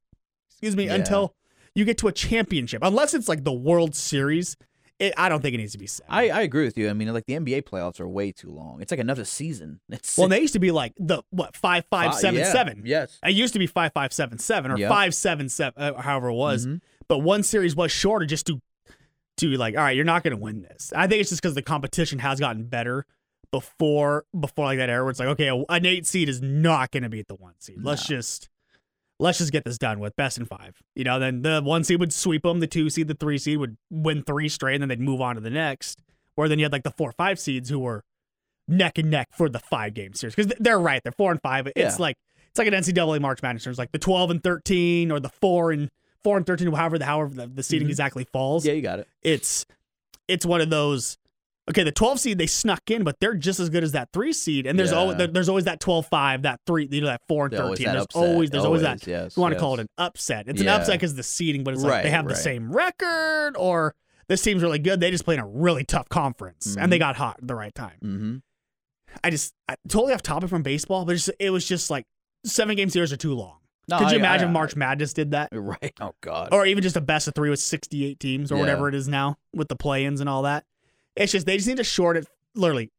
Excuse 0.50 0.74
me, 0.76 0.86
Yeah. 0.86 0.94
until 0.94 1.34
you 1.78 1.84
get 1.84 1.98
to 1.98 2.08
a 2.08 2.12
championship, 2.12 2.82
unless 2.82 3.14
it's 3.14 3.28
like 3.28 3.44
the 3.44 3.52
World 3.52 3.94
Series. 3.94 4.56
It, 4.98 5.14
I 5.16 5.28
don't 5.28 5.40
think 5.40 5.54
it 5.54 5.58
needs 5.58 5.70
to 5.72 5.78
be 5.78 5.86
seven. 5.86 6.12
I, 6.12 6.28
I 6.28 6.40
agree 6.40 6.64
with 6.64 6.76
you. 6.76 6.90
I 6.90 6.92
mean, 6.92 7.12
like 7.14 7.24
the 7.26 7.34
NBA 7.34 7.62
playoffs 7.62 8.00
are 8.00 8.08
way 8.08 8.32
too 8.32 8.50
long. 8.50 8.82
It's 8.82 8.90
like 8.90 8.98
another 8.98 9.24
season. 9.24 9.78
It's 9.88 10.18
well, 10.18 10.26
they 10.26 10.40
used 10.40 10.54
to 10.54 10.58
be 10.58 10.72
like 10.72 10.92
the 10.98 11.22
what 11.30 11.56
five 11.56 11.84
five 11.88 12.14
Fi- 12.14 12.20
seven 12.20 12.40
yeah, 12.40 12.52
seven. 12.52 12.82
Yes. 12.84 13.16
It 13.24 13.30
used 13.30 13.52
to 13.52 13.60
be 13.60 13.68
five 13.68 13.92
five 13.92 14.12
seven 14.12 14.38
seven 14.38 14.72
or 14.72 14.76
Yep. 14.76 14.88
five 14.88 15.14
seven 15.14 15.48
seven, 15.48 15.80
uh, 15.80 16.00
however 16.02 16.30
it 16.30 16.34
was. 16.34 16.66
Mhm. 16.66 16.80
But 17.06 17.18
one 17.18 17.44
series 17.44 17.76
was 17.76 17.92
shorter 17.92 18.26
just 18.26 18.46
to 18.48 18.60
to 19.36 19.56
like, 19.56 19.76
all 19.76 19.84
right, 19.84 19.94
you're 19.94 20.04
not 20.04 20.24
going 20.24 20.36
to 20.36 20.42
win 20.42 20.62
this. 20.62 20.92
I 20.96 21.06
think 21.06 21.20
it's 21.20 21.30
just 21.30 21.40
because 21.42 21.54
the 21.54 21.62
competition 21.62 22.18
has 22.18 22.40
gotten 22.40 22.64
better 22.64 23.06
before 23.52 24.24
before 24.38 24.64
like 24.66 24.78
that 24.78 24.90
era 24.90 25.04
where 25.04 25.10
it's 25.10 25.20
like, 25.20 25.28
okay, 25.28 25.48
an 25.68 25.86
eight 25.86 26.06
seed 26.06 26.28
is 26.28 26.42
not 26.42 26.90
going 26.90 27.04
to 27.04 27.08
beat 27.08 27.28
the 27.28 27.34
one 27.36 27.54
seed. 27.60 27.78
Let's 27.80 28.04
just 28.06 28.48
let's 29.18 29.38
just 29.38 29.52
get 29.52 29.64
this 29.64 29.78
done 29.78 29.98
with 30.00 30.14
best 30.16 30.38
in 30.38 30.44
five. 30.44 30.76
You 30.94 31.04
know, 31.04 31.18
then 31.18 31.42
the 31.42 31.60
one 31.62 31.84
seed 31.84 32.00
would 32.00 32.12
sweep 32.12 32.42
them, 32.42 32.60
the 32.60 32.66
two 32.66 32.88
seed, 32.90 33.08
the 33.08 33.14
three 33.14 33.38
seed 33.38 33.58
would 33.58 33.76
win 33.90 34.22
three 34.22 34.48
straight, 34.48 34.74
and 34.74 34.82
then 34.82 34.88
they'd 34.88 35.00
move 35.00 35.20
on 35.20 35.34
to 35.34 35.40
the 35.40 35.50
next. 35.50 36.00
Where 36.34 36.48
then 36.48 36.58
you 36.58 36.64
had 36.64 36.72
like 36.72 36.84
the 36.84 36.92
four 36.92 37.12
five 37.12 37.38
seeds 37.40 37.68
who 37.68 37.80
were 37.80 38.04
neck 38.68 38.98
and 38.98 39.10
neck 39.10 39.28
for 39.36 39.48
the 39.48 39.58
five 39.58 39.94
game 39.94 40.14
series 40.14 40.34
because 40.34 40.52
they're 40.60 40.78
right, 40.80 41.02
they're 41.02 41.12
four 41.12 41.32
and 41.32 41.40
five. 41.42 41.66
It's 41.68 41.76
Yeah. 41.76 41.96
like 41.98 42.16
it's 42.50 42.58
like 42.58 42.68
an 42.68 42.74
NCAA 42.74 43.20
March 43.20 43.42
Madness. 43.42 43.66
It's 43.66 43.78
like 43.78 43.92
the 43.92 43.98
twelve 43.98 44.30
and 44.30 44.42
thirteen 44.42 45.10
or 45.10 45.18
the 45.20 45.28
four 45.30 45.72
and 45.72 45.90
four 46.22 46.36
and 46.36 46.46
thirteen, 46.46 46.70
however 46.72 46.98
the 46.98 47.04
however 47.06 47.34
the, 47.34 47.46
the 47.48 47.62
seeding 47.62 47.88
Mhm. 47.88 47.92
exactly 47.92 48.24
falls. 48.24 48.64
Yeah, 48.64 48.74
you 48.74 48.82
got 48.82 49.00
it. 49.00 49.08
It's 49.22 49.66
it's 50.28 50.46
one 50.46 50.60
of 50.60 50.70
those. 50.70 51.16
Okay, 51.70 51.82
the 51.82 51.92
12 51.92 52.20
seed 52.20 52.38
they 52.38 52.46
snuck 52.46 52.90
in, 52.90 53.04
but 53.04 53.20
they're 53.20 53.34
just 53.34 53.60
as 53.60 53.68
good 53.68 53.84
as 53.84 53.92
that 53.92 54.08
three 54.12 54.32
seed. 54.32 54.66
And 54.66 54.78
there's 54.78 54.90
Yeah. 54.90 54.96
always 54.98 55.16
there's 55.18 55.48
always 55.50 55.64
that 55.64 55.80
12-5, 55.80 56.42
that 56.42 56.60
three, 56.66 56.88
you 56.90 57.02
know, 57.02 57.08
that 57.08 57.20
four 57.28 57.46
and 57.46 57.54
always 57.56 57.78
thirteen. 57.78 57.86
that 57.86 57.92
There's 57.92 58.04
upset. 58.04 58.22
always 58.22 58.50
there's 58.50 58.64
always, 58.64 58.82
that. 58.82 59.06
Yes, 59.06 59.36
You 59.36 59.40
want 59.42 59.52
to 59.52 59.56
yes. 59.56 59.60
call 59.60 59.74
it 59.74 59.80
an 59.80 59.88
upset? 59.98 60.48
It's 60.48 60.60
an 60.62 60.68
upset 60.68 60.94
because 60.94 61.14
the 61.14 61.22
seeding, 61.22 61.64
but 61.64 61.74
it's 61.74 61.82
like 61.82 62.02
they 62.04 62.08
Right, 62.08 62.14
have 62.16 62.26
the 62.26 62.34
same 62.36 62.72
record, 62.72 63.54
or 63.56 63.94
this 64.28 64.40
team's 64.42 64.62
really 64.62 64.78
good. 64.78 65.00
They 65.00 65.10
just 65.10 65.24
play 65.24 65.34
in 65.34 65.40
a 65.40 65.46
really 65.46 65.84
tough 65.84 66.08
conference, 66.08 66.74
and 66.78 66.90
they 66.90 66.98
got 66.98 67.16
hot 67.16 67.36
at 67.42 67.46
the 67.48 67.54
right 67.54 67.74
time. 67.74 67.96
Mm-hmm. 68.02 68.36
I 69.24 69.30
just 69.30 69.52
I, 69.68 69.76
totally 69.88 70.12
off 70.14 70.22
topic 70.22 70.48
from 70.48 70.62
baseball, 70.62 71.04
but 71.04 71.14
just, 71.14 71.30
it 71.38 71.50
was 71.50 71.66
just 71.66 71.90
like 71.90 72.06
seven 72.44 72.76
game 72.76 72.88
series 72.90 73.12
are 73.12 73.16
too 73.16 73.34
long. 73.34 73.56
No, 73.88 73.98
Could 73.98 74.08
you 74.10 74.16
I- 74.16 74.20
imagine 74.20 74.46
I- 74.48 74.50
if 74.50 74.52
March 74.52 74.76
Madness 74.76 75.12
did 75.12 75.30
that? 75.32 75.48
Right. 75.52 75.92
Oh 76.00 76.14
God. 76.20 76.48
Or 76.52 76.66
even 76.66 76.82
just 76.82 76.96
a 76.96 77.00
best 77.00 77.26
of 77.28 77.34
three 77.34 77.48
with 77.50 77.60
68 77.60 78.20
teams 78.20 78.50
or 78.52 78.56
Yeah. 78.56 78.60
whatever 78.60 78.88
it 78.88 78.94
is 78.94 79.06
now 79.08 79.36
with 79.54 79.68
the 79.68 79.76
play 79.76 80.04
ins 80.04 80.20
and 80.20 80.28
all 80.28 80.42
that. 80.42 80.64
It's 81.18 81.32
just, 81.32 81.46
they 81.46 81.56
just 81.56 81.68
need 81.68 81.76
to 81.78 81.84
short 81.84 82.16
it 82.16 82.26
literally 82.54 82.90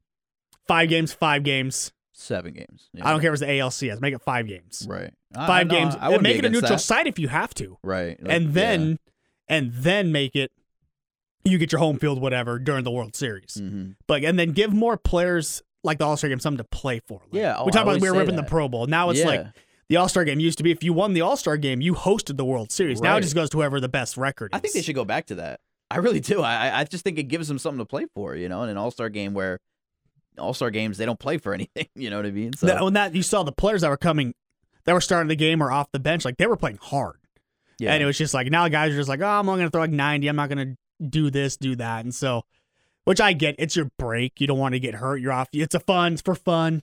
five 0.68 0.90
games, 0.90 1.14
five 1.14 1.44
games. 1.44 1.92
Seven 2.12 2.54
games. 2.54 2.90
Yeah. 2.94 3.08
I 3.08 3.12
don't 3.12 3.22
care 3.22 3.30
if 3.34 3.36
it's 3.36 3.42
the 3.42 3.48
ALCS, 3.48 4.02
make 4.02 4.14
it 4.14 4.22
five 4.22 4.46
games. 4.48 4.86
Right. 4.90 5.14
I- 5.36 5.44
I 5.44 5.48
Five 5.48 5.68
know, 5.68 5.76
games. 5.76 5.96
I 6.00 6.18
make 6.18 6.38
it 6.38 6.46
a 6.46 6.50
neutral 6.50 6.72
that. 6.74 6.80
site 6.82 7.08
if 7.08 7.18
you 7.20 7.28
have 7.28 7.54
to. 7.56 7.78
Right. 7.84 8.22
Like, 8.22 8.34
and 8.34 8.54
then, 8.54 9.00
and 9.48 9.72
then 9.74 10.12
make 10.12 10.36
it, 10.36 10.52
you 11.46 11.58
get 11.58 11.72
your 11.72 11.80
home 11.80 11.98
field, 12.00 12.20
whatever, 12.20 12.60
during 12.60 12.84
the 12.84 12.92
World 12.92 13.16
Series. 13.16 13.58
Yeah. 13.62 13.68
Mhm. 13.70 13.96
But 14.08 14.24
and 14.26 14.38
then 14.38 14.52
give 14.52 14.74
more 14.74 14.98
players 14.98 15.62
like 15.84 15.98
the 16.00 16.06
All 16.06 16.18
Star 16.18 16.30
game 16.30 16.40
something 16.40 16.58
to 16.58 16.64
play 16.66 17.00
for. 17.08 17.22
Like, 17.32 17.42
Yeah, 17.42 17.56
oh, 17.58 17.64
we 17.66 17.70
I 17.70 17.72
talked 17.72 17.84
about 17.88 18.02
we 18.02 18.10
were 18.12 18.18
ripping 18.18 18.36
that. 18.36 18.42
the 18.46 18.50
Pro 18.50 18.68
Bowl. 18.68 18.86
Now 18.88 19.10
it's 19.12 19.20
Yeah. 19.20 19.26
like 19.28 19.46
the 19.88 19.96
All 19.98 20.10
Star 20.10 20.26
game 20.26 20.40
used 20.42 20.58
to 20.58 20.64
be 20.64 20.72
if 20.72 20.84
you 20.84 20.92
won 20.94 21.14
the 21.14 21.22
All 21.22 21.38
Star 21.38 21.56
game, 21.58 21.80
you 21.80 21.94
hosted 21.94 22.36
the 22.38 22.44
World 22.46 22.72
Series. 22.72 23.00
Now 23.02 23.16
it 23.18 23.22
just 23.22 23.36
goes 23.36 23.50
to 23.52 23.58
whoever 23.58 23.80
the 23.80 23.88
best 23.88 24.18
record 24.18 24.52
is. 24.54 24.58
I 24.58 24.60
think 24.60 24.74
they 24.74 24.82
should 24.82 24.96
go 24.96 25.06
back 25.06 25.28
to 25.28 25.36
that. 25.36 25.62
I 25.92 25.98
really 25.98 26.20
do. 26.20 26.42
I 26.42 26.80
I- 26.82 26.84
just 26.84 27.04
think 27.04 27.18
it 27.18 27.24
gives 27.24 27.48
them 27.48 27.58
something 27.60 27.80
to 27.80 27.86
play 27.86 28.06
for. 28.14 28.36
You 28.36 28.50
know, 28.50 28.64
in 28.64 28.70
an 28.70 28.78
All 28.78 28.92
Star 28.92 29.10
game 29.10 29.34
where 29.34 29.60
All 30.38 30.54
Star 30.54 30.70
games 30.72 30.98
they 30.98 31.06
don't 31.06 31.20
play 31.20 31.38
for 31.38 31.54
anything. 31.60 31.88
You 31.96 32.10
know 32.10 32.18
what 32.18 32.26
I 32.26 32.32
mean? 32.32 32.54
So 32.54 32.68
That- 32.68 32.84
when 32.84 32.94
that 32.94 33.16
you 33.16 33.24
saw 33.24 33.44
the 33.44 33.52
players 33.52 33.82
that 33.82 33.90
were 33.90 33.98
coming, 33.98 34.34
that 34.86 34.94
were 34.94 35.02
starting 35.02 35.28
the 35.28 35.36
game 35.36 35.62
or 35.62 35.72
off 35.72 35.92
the 35.92 36.00
bench, 36.00 36.26
like 36.26 36.38
they 36.38 36.48
were 36.48 36.58
playing 36.58 36.80
hard. 36.82 37.18
yeah. 37.80 37.94
And 37.94 38.04
it 38.04 38.06
was 38.06 38.18
just 38.18 38.34
like 38.34 38.48
now 38.52 38.68
guys 38.68 38.94
are 38.94 38.98
just 38.98 39.10
like, 39.10 39.22
oh, 39.22 39.26
I'm 39.26 39.48
only 39.50 39.62
gonna 39.62 39.72
throw 39.72 39.82
like 39.82 39.92
90. 39.92 40.28
I'm 40.28 40.36
not 40.36 40.50
gonna 40.50 40.76
do 41.08 41.30
this, 41.32 41.58
do 41.58 41.76
that, 41.78 42.04
and 42.04 42.14
so, 42.14 42.44
which 43.06 43.22
I 43.22 43.34
get. 43.34 43.56
It's 43.58 43.76
your 43.76 43.90
break. 43.98 44.40
You 44.42 44.48
don't 44.48 44.60
want 44.60 44.74
to 44.74 44.80
get 44.80 44.96
hurt. 44.96 45.18
You're 45.22 45.32
off. 45.32 45.48
It's 45.54 45.74
a 45.76 45.80
fun. 45.80 46.14
It's 46.14 46.22
for 46.22 46.36
fun. 46.36 46.82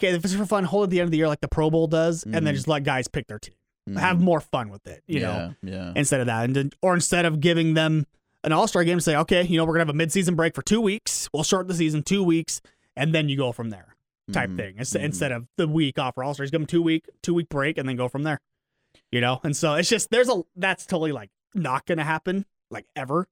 Okay, 0.00 0.14
if 0.14 0.24
it's 0.24 0.32
for 0.34 0.46
fun, 0.46 0.62
hold 0.64 0.84
it 0.84 0.86
at 0.86 0.90
the 0.90 1.00
end 1.00 1.06
of 1.08 1.10
the 1.10 1.16
year 1.16 1.26
like 1.26 1.40
the 1.40 1.48
Pro 1.48 1.70
Bowl 1.70 1.88
does, 1.88 2.22
and 2.22 2.34
then 2.34 2.44
Mhm. 2.44 2.54
just 2.54 2.68
let 2.68 2.84
guys 2.84 3.08
pick 3.08 3.26
their 3.26 3.40
team. 3.40 3.54
Mhm. 3.90 3.98
Have 3.98 4.20
more 4.20 4.40
fun 4.40 4.68
with 4.68 4.86
it. 4.86 5.02
You 5.08 5.20
know, 5.20 5.54
yeah, 5.62 5.74
yeah. 5.74 5.92
instead 5.96 6.20
of 6.20 6.26
that, 6.26 6.44
and 6.48 6.72
or 6.82 6.94
instead 6.94 7.24
of 7.24 7.40
giving 7.40 7.74
them 7.74 8.06
an 8.44 8.52
All 8.52 8.66
Star 8.68 8.84
game, 8.84 8.94
and 8.94 9.02
say, 9.02 9.16
okay, 9.16 9.42
you 9.42 9.56
know, 9.56 9.64
we're 9.64 9.74
gonna 9.78 9.86
have 9.86 9.94
a 9.94 9.98
midseason 10.06 10.36
break 10.36 10.54
for 10.54 10.62
two 10.62 10.80
weeks. 10.80 11.28
We'll 11.32 11.44
start 11.44 11.68
the 11.68 11.74
season 11.74 12.02
two 12.02 12.22
weeks, 12.22 12.60
and 12.96 13.14
then 13.14 13.28
you 13.28 13.36
go 13.36 13.52
from 13.52 13.70
there, 13.70 13.96
type 14.32 14.50
Mhm. 14.50 14.56
thing. 14.56 14.74
Instead, 14.78 15.02
Mhm. 15.02 15.04
instead 15.04 15.32
of 15.32 15.46
the 15.56 15.66
week 15.68 15.98
off 15.98 16.14
for 16.14 16.24
All 16.24 16.34
Stars, 16.34 16.50
give 16.50 16.60
them 16.60 16.66
two 16.66 16.82
week 16.82 17.04
two 17.22 17.34
week 17.34 17.48
break, 17.48 17.78
and 17.78 17.88
then 17.88 17.96
go 17.96 18.08
from 18.08 18.22
there. 18.22 18.40
You 19.12 19.20
know, 19.20 19.40
and 19.42 19.56
so 19.56 19.74
it's 19.74 19.88
just 19.88 20.10
there's 20.10 20.28
a 20.28 20.42
that's 20.56 20.86
totally 20.86 21.12
like 21.12 21.30
not 21.54 21.86
gonna 21.86 22.04
happen 22.04 22.44
like 22.70 22.86
ever, 22.94 23.26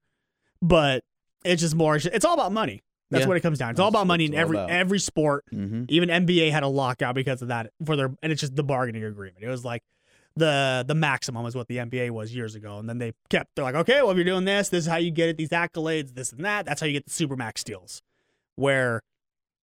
but 0.63 1.05
it's 1.45 1.61
just 1.63 1.75
more. 1.75 1.97
It's 1.97 2.25
all 2.25 2.35
about 2.35 2.53
money. 2.53 2.83
That's 3.11 3.23
Yeah. 3.23 3.29
what 3.29 3.37
it 3.37 3.41
comes 3.41 3.59
down. 3.59 3.69
To. 3.69 3.71
It's 3.73 3.81
all 3.81 3.89
about 3.89 4.07
money 4.09 4.25
in 4.25 4.35
every 4.35 4.57
about. 4.57 4.71
every 4.71 4.99
sport. 4.99 5.45
Mhm. 5.53 5.87
Even 5.89 6.11
NBA 6.11 6.51
had 6.51 6.65
a 6.65 6.69
lockout 6.69 7.15
because 7.15 7.41
of 7.41 7.49
that 7.49 7.73
for 7.85 7.95
their, 7.95 8.13
and 8.23 8.33
it's 8.33 8.41
just 8.41 8.57
the 8.57 8.65
bargaining 8.65 9.05
agreement. 9.05 9.45
It 9.45 9.49
was 9.49 9.65
like 9.65 9.83
the 10.37 10.85
the 10.87 10.95
maximum 10.95 11.47
is 11.47 11.55
what 11.55 11.67
the 11.69 11.79
NBA 11.79 12.11
was 12.11 12.35
years 12.35 12.55
ago, 12.55 12.79
and 12.79 12.89
then 12.89 12.99
they 12.99 13.13
kept. 13.31 13.57
They're 13.57 13.65
like, 13.65 13.75
okay, 13.75 14.03
well, 14.03 14.11
if 14.11 14.17
you're 14.17 14.25
doing 14.25 14.45
this, 14.45 14.69
this 14.69 14.85
is 14.85 14.91
how 14.91 14.97
you 14.97 15.11
get 15.11 15.29
it. 15.29 15.37
These 15.37 15.49
accolades, 15.51 16.15
this 16.15 16.33
and 16.33 16.45
that. 16.45 16.67
That's 16.67 16.81
how 16.81 16.87
you 16.87 16.93
get 16.93 17.07
the 17.07 17.11
supermax 17.11 17.65
deals. 17.65 18.03
Where 18.57 19.03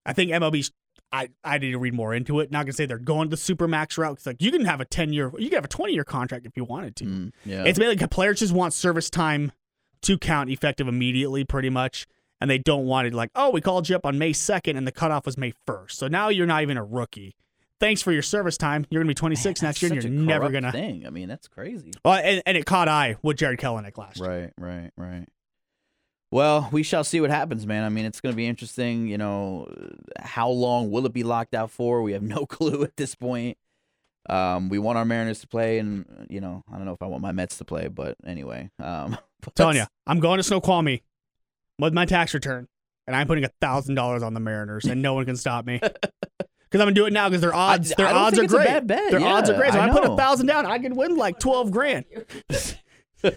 I 0.06 0.14
think 0.14 0.32
MLB, 0.32 0.72
I 1.12 1.30
I 1.44 1.60
need 1.60 1.72
to 1.72 1.80
read 1.80 1.94
more 1.94 2.14
into 2.14 2.40
it. 2.40 2.52
Not 2.52 2.66
gonna 2.66 2.74
say 2.74 2.86
they're 2.86 2.98
going 2.98 3.30
the 3.30 3.36
supermax 3.36 3.98
route. 3.98 4.18
It's 4.18 4.26
like 4.26 4.42
you 4.42 4.52
can 4.52 4.66
have 4.66 4.82
a 4.82 4.86
ten 4.86 5.14
year, 5.14 5.32
you 5.38 5.50
can 5.50 5.58
have 5.58 5.66
a 5.66 5.70
twenty 5.70 5.94
year 5.94 6.04
contract 6.04 6.46
if 6.46 6.58
you 6.58 6.64
wanted 6.64 6.96
to. 6.98 7.06
Mm, 7.06 7.32
yeah. 7.46 7.64
It's 7.64 7.78
mainly 7.78 7.96
like 7.96 8.10
players 8.10 8.40
just 8.40 8.54
want 8.54 8.74
service 8.74 9.10
time 9.10 9.52
to 10.04 10.18
count 10.18 10.50
effective 10.50 10.88
immediately, 10.88 11.44
pretty 11.44 11.70
much. 11.70 12.08
And 12.42 12.50
they 12.50 12.58
don't 12.58 12.86
want 12.86 13.08
it 13.08 13.14
like, 13.14 13.30
oh, 13.36 13.52
we 13.52 13.62
called 13.62 13.88
you 13.88 13.96
up 13.96 14.06
on 14.06 14.18
May 14.18 14.32
2nd 14.32 14.76
and 14.76 14.86
the 14.86 14.92
cutoff 14.92 15.26
was 15.26 15.38
May 15.38 15.54
1st. 15.66 15.92
So 15.92 16.08
now 16.10 16.28
you're 16.28 16.46
not 16.46 16.62
even 16.62 16.76
a 16.76 16.84
rookie. 16.84 17.38
Thanks 17.84 18.02
for 18.02 18.14
your 18.14 18.22
service 18.22 18.58
time. 18.58 18.86
You're 18.90 19.02
going 19.02 19.08
to 19.08 19.12
be 19.12 19.16
26 19.16 19.62
Man, 19.62 19.68
next 19.68 19.82
year 19.82 19.92
and 19.92 20.02
you're 20.02 20.10
never 20.10 20.50
going 20.50 20.64
to. 20.64 20.72
thing. 20.72 21.06
I 21.06 21.10
mean, 21.10 21.28
that's 21.28 21.50
crazy. 21.50 21.92
Well, 22.06 22.14
and, 22.14 22.42
and 22.46 22.56
it 22.56 22.66
caught 22.66 22.88
eye 22.88 23.18
with 23.22 23.36
Jarred 23.36 23.60
Kelenic 23.60 23.98
last 23.98 24.20
year. 24.20 24.30
Right, 24.30 24.54
right, 24.58 24.92
right. 24.96 25.28
Well, 26.32 26.70
we 26.72 26.84
shall 26.84 27.04
see 27.04 27.20
what 27.20 27.30
happens, 27.30 27.68
man. 27.68 27.84
I 27.84 27.90
mean, 27.90 28.06
it's 28.06 28.22
going 28.22 28.32
to 28.32 28.38
be 28.38 28.48
interesting. 28.48 29.10
You 29.10 29.18
know, 29.18 29.68
how 30.18 30.48
long 30.48 30.92
will 30.92 31.06
it 31.06 31.12
be 31.12 31.24
locked 31.24 31.54
out 31.54 31.72
for? 31.72 32.02
We 32.02 32.14
have 32.14 32.24
no 32.24 32.46
clue 32.46 32.84
at 32.84 32.96
this 32.96 33.16
point. 33.16 33.58
Um, 34.30 34.70
we 34.70 34.80
want 34.80 34.98
our 34.98 35.04
Mariners 35.04 35.42
to 35.42 35.48
play, 35.48 35.80
and 35.80 36.06
you 36.30 36.40
know, 36.40 36.64
I 36.72 36.78
don't 36.78 36.86
know 36.86 36.94
if 36.94 37.02
I 37.02 37.08
want 37.08 37.22
my 37.22 37.34
Mets 37.34 37.58
to 37.58 37.66
play, 37.66 37.90
but 37.90 38.16
anyway, 38.26 38.72
um, 38.80 39.18
but- 39.42 39.56
telling 39.56 39.76
you, 39.76 39.84
I'm 40.08 40.22
going 40.22 40.38
to 40.38 40.44
Snoqualmie 40.44 41.04
with 41.80 41.94
my 41.94 42.06
tax 42.06 42.34
return, 42.34 42.70
and 43.08 43.14
I'm 43.14 43.28
putting 43.28 43.44
a 43.44 43.52
thousand 43.60 43.96
dollars 43.96 44.24
on 44.24 44.34
the 44.34 44.40
Mariners, 44.40 44.86
and 44.86 45.02
no 45.02 45.16
one 45.16 45.26
can 45.26 45.36
stop 45.36 45.66
me. 45.66 45.82
Because 46.74 46.82
I'm 46.82 46.88
gonna 46.88 46.96
do 46.96 47.06
it 47.06 47.14
now 47.14 47.30
because 47.30 47.42
their 47.42 47.54
I- 47.54 47.76
odds, 47.76 47.94
their 47.96 48.08
I 48.08 48.14
don't 48.14 48.22
odds 48.24 48.40
are 48.40 48.48
great. 48.48 48.66
bad 48.68 48.88
bet. 48.88 49.12
Their 49.12 49.20
odds 49.22 49.48
are 49.48 49.54
great. 49.56 49.74
So 49.74 49.80
I 49.80 49.86
I, 49.86 49.92
put 49.92 50.06
a 50.06 50.16
thousand 50.18 50.48
down, 50.48 50.66
I 50.66 50.80
could 50.80 50.96
win 50.98 51.16
like 51.16 51.38
twelve 51.38 51.70
grand. 51.70 52.06
well, 53.24 53.36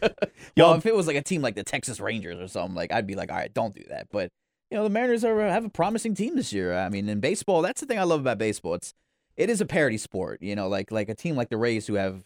Y'all- 0.56 0.74
if 0.74 0.86
it 0.86 0.96
was 0.96 1.06
like 1.06 1.16
a 1.16 1.22
team 1.22 1.42
like 1.42 1.54
the 1.54 1.62
Texas 1.62 2.00
Rangers 2.00 2.40
or 2.40 2.48
something, 2.48 2.74
like 2.74 2.90
I'd 2.92 3.06
be 3.06 3.14
like, 3.14 3.30
all 3.30 3.36
right, 3.36 3.52
don't 3.52 3.74
do 3.74 3.82
that. 3.90 4.06
But 4.10 4.30
you 4.70 4.78
know, 4.78 4.84
the 4.84 4.88
Mariners 4.90 5.22
are 5.22 5.38
uh, 5.40 5.50
have 5.52 5.66
a 5.66 5.68
promising 5.68 6.14
team 6.14 6.34
this 6.34 6.50
year. 6.50 6.74
I 6.76 6.88
mean, 6.88 7.10
in 7.10 7.20
baseball, 7.20 7.60
that's 7.60 7.82
the 7.82 7.86
thing 7.86 7.98
I 7.98 8.04
love 8.04 8.20
about 8.20 8.38
baseball. 8.38 8.72
It's 8.72 8.94
it 9.36 9.50
is 9.50 9.60
a 9.60 9.66
parity 9.66 9.98
sport. 9.98 10.40
You 10.40 10.56
know, 10.56 10.66
like 10.68 10.90
like 10.90 11.10
a 11.10 11.14
team 11.14 11.36
like 11.36 11.50
the 11.50 11.58
Rays 11.58 11.86
who 11.86 11.94
have 11.94 12.24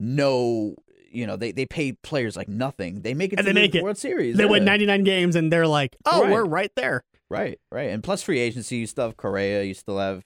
no, 0.00 0.74
you 1.10 1.26
know, 1.26 1.36
they 1.36 1.52
they 1.52 1.66
pay 1.66 1.92
players 1.92 2.36
like 2.36 2.48
nothing. 2.48 3.02
They 3.02 3.14
make 3.14 3.32
it 3.32 3.38
And 3.38 3.46
to 3.46 3.52
they 3.52 3.60
the 3.60 3.60
make 3.66 3.74
it. 3.74 3.82
World 3.84 3.98
Series. 3.98 4.36
They 4.36 4.46
win 4.46 4.64
99 4.64 5.04
games, 5.04 5.36
and 5.36 5.52
they're 5.52 5.66
like, 5.68 5.96
"Oh, 6.06 6.22
Right. 6.22 6.32
we're 6.32 6.44
right 6.44 6.72
there." 6.76 7.04
Right, 7.28 7.58
right. 7.72 7.90
And 7.90 8.02
plus 8.04 8.22
free 8.22 8.38
agency, 8.38 8.76
you 8.76 8.86
still 8.86 9.04
have 9.06 9.16
Correa, 9.16 9.62
you 9.64 9.74
still 9.74 9.98
have 9.98 10.22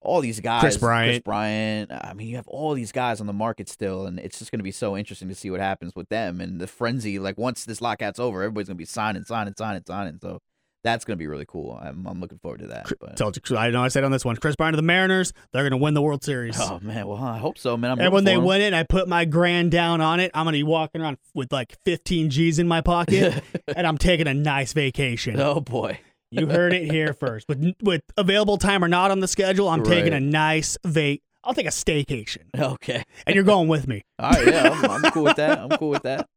all 0.00 0.20
these 0.20 0.40
guys. 0.40 0.60
Kris 0.60 0.76
Bryant. 0.76 1.10
Kris 1.12 1.18
Bryant. 1.22 1.90
I 1.92 2.14
mean, 2.14 2.28
you 2.28 2.36
have 2.36 2.48
all 2.48 2.74
these 2.74 2.92
guys 2.92 3.20
on 3.20 3.26
the 3.26 3.32
market 3.32 3.68
still, 3.68 4.06
and 4.06 4.18
it's 4.18 4.38
just 4.38 4.50
going 4.50 4.60
to 4.60 4.64
be 4.64 4.70
so 4.72 4.96
interesting 4.96 5.28
to 5.28 5.34
see 5.34 5.50
what 5.50 5.60
happens 5.60 5.94
with 5.96 6.08
them 6.08 6.40
and 6.40 6.60
the 6.60 6.66
frenzy. 6.66 7.18
Like 7.18 7.36
once 7.38 7.64
this 7.64 7.80
lockout's 7.80 8.18
over, 8.18 8.42
everybody's 8.42 8.68
going 8.68 8.76
to 8.76 8.78
be 8.78 8.84
signing, 8.84 9.24
signing, 9.24 9.54
signing, 9.56 9.82
signing. 9.86 10.18
So 10.22 10.40
that's 10.84 11.04
going 11.04 11.16
to 11.16 11.18
be 11.18 11.26
really 11.26 11.44
cool. 11.46 11.76
I'm, 11.82 12.06
I'm 12.06 12.20
looking 12.20 12.38
forward 12.38 12.60
to 12.60 12.68
that. 12.68 12.90
But, 13.00 13.16
Told 13.16 13.36
you, 13.36 13.56
I 13.56 13.70
know 13.70 13.82
I 13.82 13.88
said 13.88 14.04
on 14.04 14.12
this 14.12 14.24
one, 14.24 14.36
Kris 14.36 14.54
Bryant 14.54 14.74
of 14.74 14.78
the 14.78 14.82
Mariners, 14.84 15.32
they're 15.52 15.62
going 15.64 15.72
to 15.72 15.76
win 15.76 15.94
the 15.94 16.00
World 16.02 16.22
Series. 16.22 16.56
oh 16.60 16.78
man, 16.80 17.06
well 17.08 17.18
I 17.18 17.38
hope 17.38 17.58
so, 17.58 17.76
man. 17.76 17.90
I'm 17.90 17.98
and 18.00 18.12
when 18.12 18.22
they 18.22 18.34
for 18.36 18.40
'em. 18.40 18.44
win 18.46 18.60
it, 18.62 18.72
I 18.74 18.84
put 18.84 19.08
my 19.08 19.24
grand 19.24 19.72
down 19.72 20.00
on 20.00 20.20
it. 20.20 20.30
I'm 20.34 20.44
going 20.44 20.52
to 20.52 20.58
be 20.58 20.62
walking 20.62 21.00
around 21.00 21.18
with 21.34 21.52
like 21.52 21.76
15 21.84 22.30
G's 22.30 22.60
in 22.60 22.68
my 22.68 22.80
pocket, 22.80 23.42
and 23.76 23.86
I'm 23.88 23.98
taking 23.98 24.28
a 24.28 24.34
nice 24.34 24.72
vacation. 24.72 25.38
oh 25.40 25.60
boy, 25.60 25.98
You 26.30 26.46
heard 26.46 26.72
it 26.72 26.90
here 26.90 27.12
first. 27.18 27.48
With 27.48 27.74
with 27.82 28.02
available 28.16 28.58
time 28.58 28.84
or 28.84 28.88
not 28.88 29.10
on 29.10 29.20
the 29.20 29.28
schedule, 29.28 29.68
I'm 29.68 29.82
taking 29.82 30.12
a 30.12 30.20
nice 30.20 30.76
vac. 30.84 31.20
I'll 31.44 31.54
take 31.54 31.66
a 31.66 31.70
staycation, 31.70 32.44
okay. 32.58 33.04
and 33.26 33.34
you're 33.34 33.44
going 33.44 33.68
with 33.68 33.86
me. 33.86 34.02
All 34.18 34.30
right, 34.30 34.46
yeah, 34.46 34.68
I'm, 34.70 35.04
I'm 35.04 35.10
cool 35.12 35.22
with 35.24 35.36
that. 35.36 35.58
I'm 35.58 35.70
cool 35.78 35.90
with 35.90 36.02
that 36.02 36.28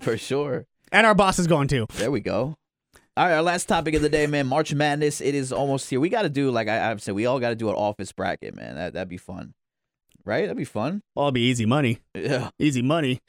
for 0.00 0.16
sure. 0.16 0.66
And 0.92 1.06
our 1.06 1.14
boss 1.14 1.38
is 1.38 1.46
going 1.46 1.68
too. 1.68 1.86
There 1.96 2.10
we 2.10 2.20
go. 2.20 2.56
All 3.16 3.26
right, 3.26 3.34
our 3.34 3.42
last 3.42 3.66
topic 3.66 3.94
of 3.94 4.02
the 4.02 4.08
day, 4.08 4.26
man. 4.26 4.46
March 4.46 4.72
Madness. 4.72 5.20
It 5.20 5.34
is 5.34 5.52
almost 5.52 5.90
here. 5.90 5.98
We 6.00 6.08
got 6.08 6.22
to 6.22 6.28
do 6.28 6.50
like 6.50 6.68
I, 6.68 6.90
I've 6.90 7.02
said. 7.02 7.14
We 7.14 7.26
all 7.26 7.40
got 7.40 7.50
to 7.50 7.56
do 7.56 7.68
an 7.68 7.74
office 7.74 8.12
bracket, 8.12 8.54
man. 8.54 8.76
That 8.76 8.92
that'd 8.94 9.08
be 9.08 9.16
fun, 9.18 9.54
right? 10.24 10.42
That'd 10.42 10.56
be 10.56 10.64
fun. 10.64 11.02
Well, 11.14 11.26
it'll 11.26 11.32
be 11.32 11.42
easy 11.42 11.66
money. 11.66 11.98
Yeah, 12.14 12.50
Easy 12.58 12.80
money. 12.80 13.20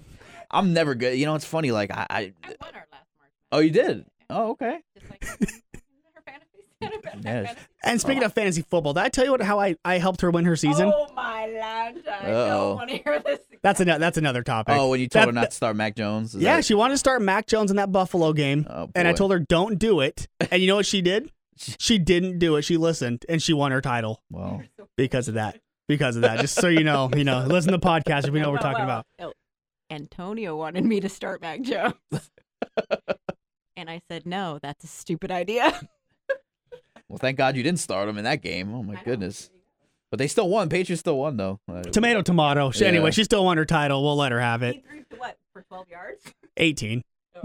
I'm 0.50 0.72
never 0.72 0.94
good. 0.94 1.18
You 1.18 1.26
know, 1.26 1.34
it's 1.34 1.44
funny. 1.46 1.72
Like 1.72 1.90
I, 1.90 2.06
I 2.08 2.20
I 2.44 2.54
won 2.60 2.74
our 2.74 2.86
last 2.92 3.06
March. 3.18 3.30
oh, 3.52 3.58
you 3.60 3.70
did. 3.70 4.04
Oh, 4.30 4.50
okay. 4.50 4.78
Just 4.98 5.10
like 5.10 5.24
her 5.24 6.22
fantasy. 6.24 6.52
Yes. 7.24 7.56
And 7.82 8.00
speaking 8.00 8.22
of 8.22 8.32
fantasy 8.32 8.62
football, 8.62 8.92
did 8.94 9.02
I 9.02 9.08
tell 9.08 9.24
you 9.24 9.32
what 9.32 9.42
how 9.42 9.58
I, 9.58 9.74
I 9.84 9.98
helped 9.98 10.20
her 10.20 10.30
win 10.30 10.44
her 10.44 10.54
season? 10.54 10.92
Oh 10.94 11.08
my 11.14 11.46
lord! 11.46 12.06
I 12.06 12.26
Uh-oh. 12.30 12.48
don't 12.48 12.76
want 12.76 12.90
to 12.90 12.96
hear 12.98 13.18
this. 13.18 13.40
That's 13.62 13.80
another 13.80 13.98
that's 13.98 14.16
another 14.18 14.42
topic. 14.44 14.76
Oh, 14.76 14.90
when 14.90 15.00
you 15.00 15.08
told 15.08 15.22
That- 15.22 15.26
her 15.28 15.32
not 15.32 15.50
to 15.50 15.56
start 15.56 15.74
Mac 15.74 15.96
Jones. 15.96 16.34
is 16.36 16.42
yeah, 16.42 16.56
that- 16.56 16.64
she 16.64 16.74
wanted 16.74 16.94
to 16.94 16.98
start 16.98 17.20
Mac 17.22 17.46
Jones 17.48 17.70
in 17.72 17.76
that 17.78 17.90
Buffalo 17.90 18.32
game, 18.32 18.66
Oh, 18.70 18.88
and 18.94 19.08
I 19.08 19.12
boy. 19.12 19.16
told 19.16 19.32
her 19.32 19.38
don't 19.40 19.78
do 19.78 20.00
it. 20.00 20.28
And 20.52 20.62
you 20.62 20.68
know 20.68 20.76
what 20.76 20.86
she 20.86 21.02
did? 21.02 21.30
She 21.56 21.98
didn't 21.98 22.38
do 22.38 22.54
it. 22.56 22.62
She 22.62 22.76
listened, 22.76 23.24
and 23.28 23.42
she 23.42 23.52
won 23.52 23.72
her 23.72 23.80
title 23.80 24.22
Well, 24.30 24.62
because 24.96 25.26
of 25.26 25.34
that. 25.34 25.58
Because 25.88 26.14
of 26.14 26.22
that. 26.22 26.38
Just 26.40 26.54
so 26.54 26.68
you 26.68 26.84
know, 26.84 27.10
you 27.16 27.24
know, 27.24 27.40
listen 27.44 27.72
to 27.72 27.78
the 27.78 27.84
podcast 27.84 28.28
if 28.28 28.34
you 28.34 28.40
know 28.40 28.50
what 28.50 28.62
we're 28.62 28.68
Well, 28.68 28.72
talking 28.74 28.86
well, 28.86 29.04
about. 29.18 29.34
Antonio 29.90 30.54
wanted 30.56 30.84
me 30.84 31.00
to 31.00 31.08
start 31.08 31.40
Mac 31.40 31.62
Jones, 31.62 31.94
and 33.78 33.88
I 33.90 34.00
said 34.08 34.26
no. 34.26 34.58
That's 34.62 34.84
a 34.84 34.88
stupid 34.88 35.30
idea. 35.30 35.80
well, 37.08 37.18
thank 37.18 37.38
God 37.38 37.56
you 37.56 37.62
didn't 37.62 37.80
start 37.80 38.08
him 38.08 38.18
in 38.18 38.24
that 38.24 38.42
game. 38.42 38.74
Oh 38.74 38.82
my 38.82 39.00
goodness. 39.04 39.50
But 40.10 40.18
they 40.18 40.26
still 40.28 40.48
won. 40.48 40.68
Patriots 40.68 41.00
still 41.00 41.18
won 41.18 41.36
though. 41.36 41.60
Tomato, 41.92 42.22
tomato. 42.22 42.70
She, 42.70 42.82
Yeah. 42.82 42.88
Anyway, 42.88 43.10
she 43.10 43.24
still 43.24 43.44
won 43.44 43.56
her 43.58 43.64
title. 43.64 44.02
We'll 44.02 44.16
let 44.16 44.32
her 44.32 44.40
have 44.40 44.62
He 44.62 44.68
it. 44.68 44.84
threw 44.88 45.04
for 45.10 45.16
what 45.16 45.38
for 45.52 45.62
twelve 45.62 45.88
yards? 45.88 46.22
18. 46.56 47.04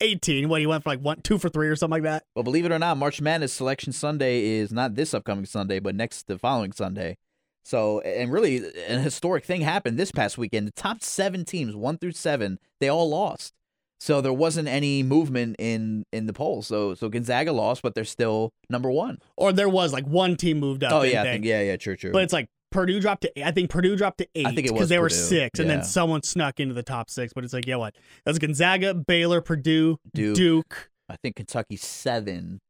18. 0.00 0.48
What, 0.48 0.60
he 0.60 0.66
went 0.66 0.82
for 0.82 0.90
like 0.90 1.00
one, 1.00 1.20
two 1.22 1.38
for 1.38 1.48
three 1.48 1.68
or 1.68 1.76
something 1.76 2.02
like 2.02 2.02
that? 2.02 2.24
Well, 2.34 2.42
believe 2.42 2.64
it 2.64 2.72
or 2.72 2.78
not, 2.78 2.96
March 2.96 3.20
Madness 3.20 3.52
Selection 3.52 3.92
Sunday 3.92 4.44
is 4.44 4.72
not 4.72 4.94
this 4.94 5.14
upcoming 5.14 5.44
Sunday, 5.46 5.78
but 5.78 5.94
next 5.94 6.26
the 6.26 6.38
following 6.38 6.72
Sunday. 6.72 7.16
So, 7.62 8.00
and 8.00 8.32
really, 8.32 8.56
an 8.88 9.00
historic 9.02 9.44
thing 9.44 9.60
happened 9.60 9.98
this 9.98 10.10
past 10.10 10.38
weekend. 10.38 10.66
The 10.66 10.72
top 10.72 11.02
seven 11.02 11.44
teams, 11.44 11.76
one 11.76 11.98
through 11.98 12.12
seven, 12.12 12.58
they 12.80 12.88
all 12.88 13.08
lost. 13.08 13.52
So 14.00 14.22
there 14.22 14.32
wasn't 14.32 14.66
any 14.66 15.02
movement 15.02 15.56
in 15.58 16.06
in 16.10 16.26
the 16.26 16.32
polls. 16.32 16.66
So 16.66 16.94
so 16.94 17.08
Gonzaga 17.10 17.52
lost, 17.52 17.82
but 17.82 17.94
they're 17.94 18.04
still 18.04 18.52
number 18.70 18.90
one. 18.90 19.18
Or 19.36 19.52
there 19.52 19.68
was 19.68 19.92
like 19.92 20.06
one 20.06 20.36
team 20.36 20.58
moved 20.58 20.82
up. 20.82 20.92
oh 20.92 21.02
yeah, 21.02 21.20
I 21.20 21.24
think 21.24 21.44
yeah, 21.44 21.60
yeah, 21.60 21.76
true, 21.76 21.96
true. 21.96 22.10
But 22.10 22.22
it's 22.22 22.32
like 22.32 22.48
Purdue 22.70 22.98
dropped 22.98 23.22
to. 23.22 23.46
I 23.46 23.50
think 23.50 23.68
Purdue 23.68 23.96
dropped 23.96 24.18
to 24.18 24.28
eight. 24.34 24.46
I 24.46 24.54
think 24.54 24.66
it 24.66 24.72
was 24.72 24.78
because 24.78 24.88
they 24.88 24.98
were 24.98 25.08
Purdue, 25.08 25.14
six, 25.16 25.58
and 25.60 25.68
then 25.68 25.84
someone 25.84 26.22
snuck 26.22 26.60
into 26.60 26.74
the 26.74 26.82
top 26.82 27.10
six. 27.10 27.32
But 27.34 27.44
it's 27.44 27.52
like, 27.52 27.66
yeah, 27.66 27.76
what? 27.76 27.94
Was 28.24 28.38
Gonzaga, 28.38 28.94
Baylor, 28.94 29.42
Purdue, 29.42 29.98
Duke. 30.14 30.36
Duke. 30.36 30.90
I 31.08 31.16
think 31.16 31.36
Kentucky 31.36 31.76
seven. 31.76 32.60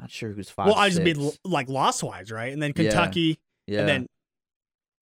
Not 0.00 0.10
sure 0.10 0.32
who's 0.32 0.50
five. 0.50 0.66
well, 0.66 0.74
I 0.74 0.88
just 0.88 1.02
mean 1.02 1.30
like 1.44 1.68
loss 1.68 2.02
wise, 2.02 2.32
right? 2.32 2.52
And 2.52 2.60
then 2.60 2.72
Kentucky, 2.72 3.38
yeah. 3.68 3.80
and 3.80 3.88
then 3.88 4.06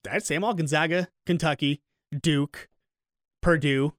that's 0.05 0.27
same 0.27 0.45
all 0.45 0.53
Gonzaga, 0.53 1.09
Kentucky, 1.25 1.81
Duke, 2.21 2.69
Purdue, 3.41 3.95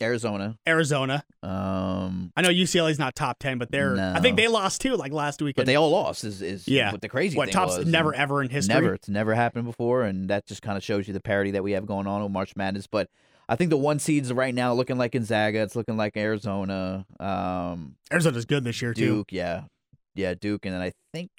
Arizona. 0.00 0.56
Arizona. 0.66 1.24
Um, 1.42 2.32
I 2.36 2.42
know 2.42 2.48
UCLA's 2.48 2.98
not 2.98 3.14
top 3.14 3.38
ten, 3.38 3.58
but 3.58 3.70
they're. 3.70 3.96
I 3.98 4.20
think 4.20 4.36
they 4.36 4.48
lost 4.48 4.80
too, 4.80 4.96
like 4.96 5.12
last 5.12 5.42
week. 5.42 5.56
but 5.56 5.66
they 5.66 5.76
all 5.76 5.90
lost. 5.90 6.24
Is 6.24 6.42
is 6.42 6.66
Yeah. 6.66 6.92
what 6.92 7.00
the 7.00 7.08
crazy 7.08 7.36
what 7.36 7.46
thing 7.46 7.52
tops 7.54 7.76
was. 7.78 7.86
never 7.86 8.12
and 8.12 8.20
ever 8.20 8.42
in 8.42 8.48
history. 8.50 8.74
Never. 8.74 8.94
It's 8.94 9.08
never 9.08 9.34
happened 9.34 9.64
before, 9.66 10.02
and 10.02 10.28
that 10.30 10.46
just 10.46 10.62
kind 10.62 10.76
of 10.76 10.82
shows 10.84 11.06
you 11.06 11.14
the 11.14 11.20
parity 11.20 11.50
that 11.52 11.62
we 11.62 11.72
have 11.72 11.86
going 11.86 12.06
on 12.06 12.22
with 12.22 12.32
March 12.32 12.56
Madness. 12.56 12.86
But 12.86 13.08
I 13.48 13.56
think 13.56 13.70
the 13.70 13.76
one 13.76 13.98
seeds 13.98 14.32
right 14.32 14.54
now 14.54 14.72
looking 14.72 14.98
like 14.98 15.12
Gonzaga. 15.12 15.60
It's 15.62 15.76
looking 15.76 15.96
like 15.96 16.16
Arizona. 16.16 17.04
Um, 17.20 17.96
Arizona's 18.10 18.44
good 18.46 18.64
this 18.64 18.80
year 18.82 18.94
too. 18.94 19.00
Duke. 19.16 19.32
Yeah, 19.32 19.64
yeah, 20.14 20.34
Duke, 20.34 20.64
and 20.66 20.74
then 20.74 20.80
I 20.82 20.92
think 21.12 21.30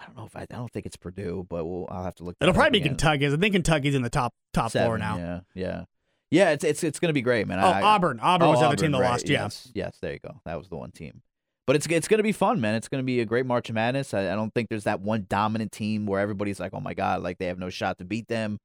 I 0.00 0.06
don't 0.06 0.16
know 0.16 0.26
if 0.26 0.36
I, 0.36 0.42
I 0.42 0.46
don't 0.46 0.70
think 0.72 0.86
it's 0.86 0.96
Purdue, 0.96 1.46
but 1.48 1.64
we'll 1.64 1.86
I'll 1.90 2.04
have 2.04 2.14
to 2.16 2.24
look. 2.24 2.36
that 2.38 2.44
It'll 2.44 2.54
probably 2.54 2.78
be 2.78 2.84
again. 2.84 2.90
Kentucky. 2.96 3.26
I 3.26 3.36
think 3.36 3.54
Kentucky's 3.54 3.94
in 3.94 4.02
the 4.02 4.10
top 4.10 4.32
top 4.52 4.70
Seven, 4.70 4.88
four 4.88 4.98
now. 4.98 5.16
Yeah, 5.16 5.40
yeah, 5.54 5.84
yeah. 6.30 6.50
It's 6.50 6.64
it's 6.64 6.84
it's 6.84 7.00
gonna 7.00 7.12
be 7.12 7.22
great, 7.22 7.46
man. 7.46 7.58
Oh, 7.60 7.66
I, 7.68 7.82
Auburn. 7.82 8.20
Auburn 8.20 8.48
Oh, 8.48 8.50
was 8.50 8.60
the 8.60 8.66
other 8.66 8.72
Auburn, 8.74 8.84
team 8.84 8.92
that 8.92 9.00
right, 9.00 9.10
lost. 9.10 9.28
Yeah. 9.28 9.42
Yes, 9.44 9.70
yes, 9.74 9.98
there 10.00 10.12
you 10.12 10.18
go. 10.18 10.40
That 10.44 10.58
was 10.58 10.68
the 10.68 10.76
one 10.76 10.90
team. 10.92 11.22
But 11.66 11.76
it's 11.76 11.86
it's 11.86 12.08
gonna 12.08 12.22
be 12.22 12.32
fun, 12.32 12.60
man. 12.60 12.74
It's 12.74 12.88
gonna 12.88 13.02
be 13.02 13.20
a 13.20 13.26
great 13.26 13.44
March 13.46 13.68
of 13.68 13.74
Madness. 13.74 14.14
I, 14.14 14.32
I 14.32 14.34
don't 14.34 14.52
think 14.54 14.68
there's 14.70 14.84
that 14.84 15.00
one 15.00 15.26
dominant 15.28 15.70
team 15.72 16.06
where 16.06 16.20
everybody's 16.20 16.58
like, 16.58 16.72
oh 16.72 16.80
my 16.80 16.94
god, 16.94 17.22
like 17.22 17.38
they 17.38 17.46
have 17.46 17.58
no 17.58 17.68
shot 17.68 17.98
to 17.98 18.04
beat 18.04 18.26
them. 18.28 18.58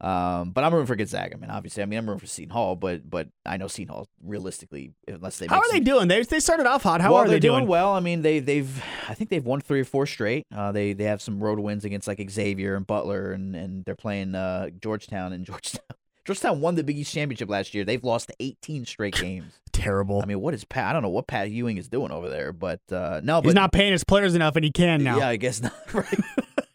Um, 0.00 0.52
but 0.52 0.62
I'm 0.62 0.72
rooting 0.72 0.86
for 0.86 0.94
Gonzaga, 0.94 1.36
man. 1.38 1.50
Obviously, 1.50 1.82
I 1.82 1.86
mean 1.86 1.98
I'm 1.98 2.06
rooting 2.06 2.20
for 2.20 2.26
Seton 2.26 2.50
Hall, 2.50 2.76
but 2.76 3.08
but 3.08 3.28
I 3.44 3.56
know 3.56 3.66
Seton 3.66 3.92
Hall 3.92 4.08
realistically, 4.24 4.92
unless 5.08 5.38
they 5.38 5.46
How 5.46 5.58
are 5.58 5.72
they 5.72 5.80
doing? 5.80 6.06
They 6.06 6.22
they 6.22 6.38
started 6.38 6.66
off 6.66 6.84
hot. 6.84 7.00
How 7.00 7.14
well, 7.14 7.22
are 7.24 7.28
they 7.28 7.40
doing? 7.40 7.66
well. 7.66 7.92
I 7.92 8.00
mean, 8.00 8.22
they 8.22 8.38
they've 8.38 8.82
I 9.08 9.14
think 9.14 9.30
they've 9.30 9.44
won 9.44 9.60
three 9.60 9.80
or 9.80 9.84
four 9.84 10.06
straight. 10.06 10.44
Uh, 10.54 10.70
they 10.70 10.92
they 10.92 11.04
have 11.04 11.20
some 11.20 11.42
road 11.42 11.58
wins 11.58 11.84
against 11.84 12.06
like 12.06 12.24
Xavier 12.30 12.76
and 12.76 12.86
Butler, 12.86 13.32
and 13.32 13.56
and 13.56 13.84
they're 13.84 13.96
playing 13.96 14.34
uh 14.36 14.70
Georgetown 14.80 15.32
and 15.32 15.44
Georgetown. 15.46 15.82
Georgetown 16.28 16.60
won 16.60 16.74
the 16.74 16.84
Big 16.84 16.98
East 16.98 17.14
championship 17.14 17.48
last 17.48 17.72
year. 17.72 17.86
They've 17.86 18.04
lost 18.04 18.30
18 18.38 18.84
straight 18.84 19.14
games. 19.20 19.54
Terrible. 19.72 20.20
I 20.22 20.26
mean, 20.26 20.42
what 20.42 20.52
is 20.52 20.62
Pat? 20.62 20.84
I 20.84 20.92
don't 20.92 21.00
know 21.00 21.08
what 21.08 21.26
Pat 21.26 21.50
Ewing 21.50 21.78
is 21.78 21.88
doing 21.88 22.10
over 22.10 22.28
there, 22.28 22.52
but 22.52 22.80
uh, 22.92 23.22
no, 23.24 23.36
He's 23.40 23.54
but 23.54 23.54
not 23.54 23.72
paying 23.72 23.92
his 23.92 24.04
players 24.04 24.34
enough, 24.34 24.54
and 24.54 24.62
he 24.62 24.70
can 24.70 25.02
now. 25.02 25.16
yeah, 25.16 25.28
I 25.28 25.36
guess 25.36 25.62
not. 25.62 25.72
Right. 25.94 26.20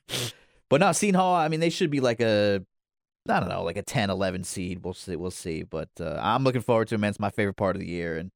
but 0.70 0.80
not 0.80 0.96
Seton 0.96 1.14
Hall. 1.14 1.36
I 1.36 1.50
mean, 1.50 1.60
they 1.60 1.70
should 1.70 1.92
be 1.92 2.00
like 2.00 2.20
a, 2.20 2.66
I 3.30 3.40
don't 3.40 3.50
know, 3.50 3.62
like 3.64 3.78
a 3.78 3.84
10, 3.84 4.10
11 4.10 4.44
seed. 4.44 4.84
We'll 4.84 4.96
see. 4.96 5.16
We'll 5.16 5.30
see. 5.30 5.62
But 5.62 5.90
uh, 6.00 6.20
I'm 6.20 6.44
looking 6.44 6.62
forward 6.62 6.88
to 6.88 6.96
it, 6.96 6.98
man. 6.98 7.10
It's 7.10 7.20
my 7.20 7.30
favorite 7.30 7.58
part 7.58 7.76
of 7.76 7.80
the 7.80 7.88
year, 7.88 8.18
and 8.18 8.32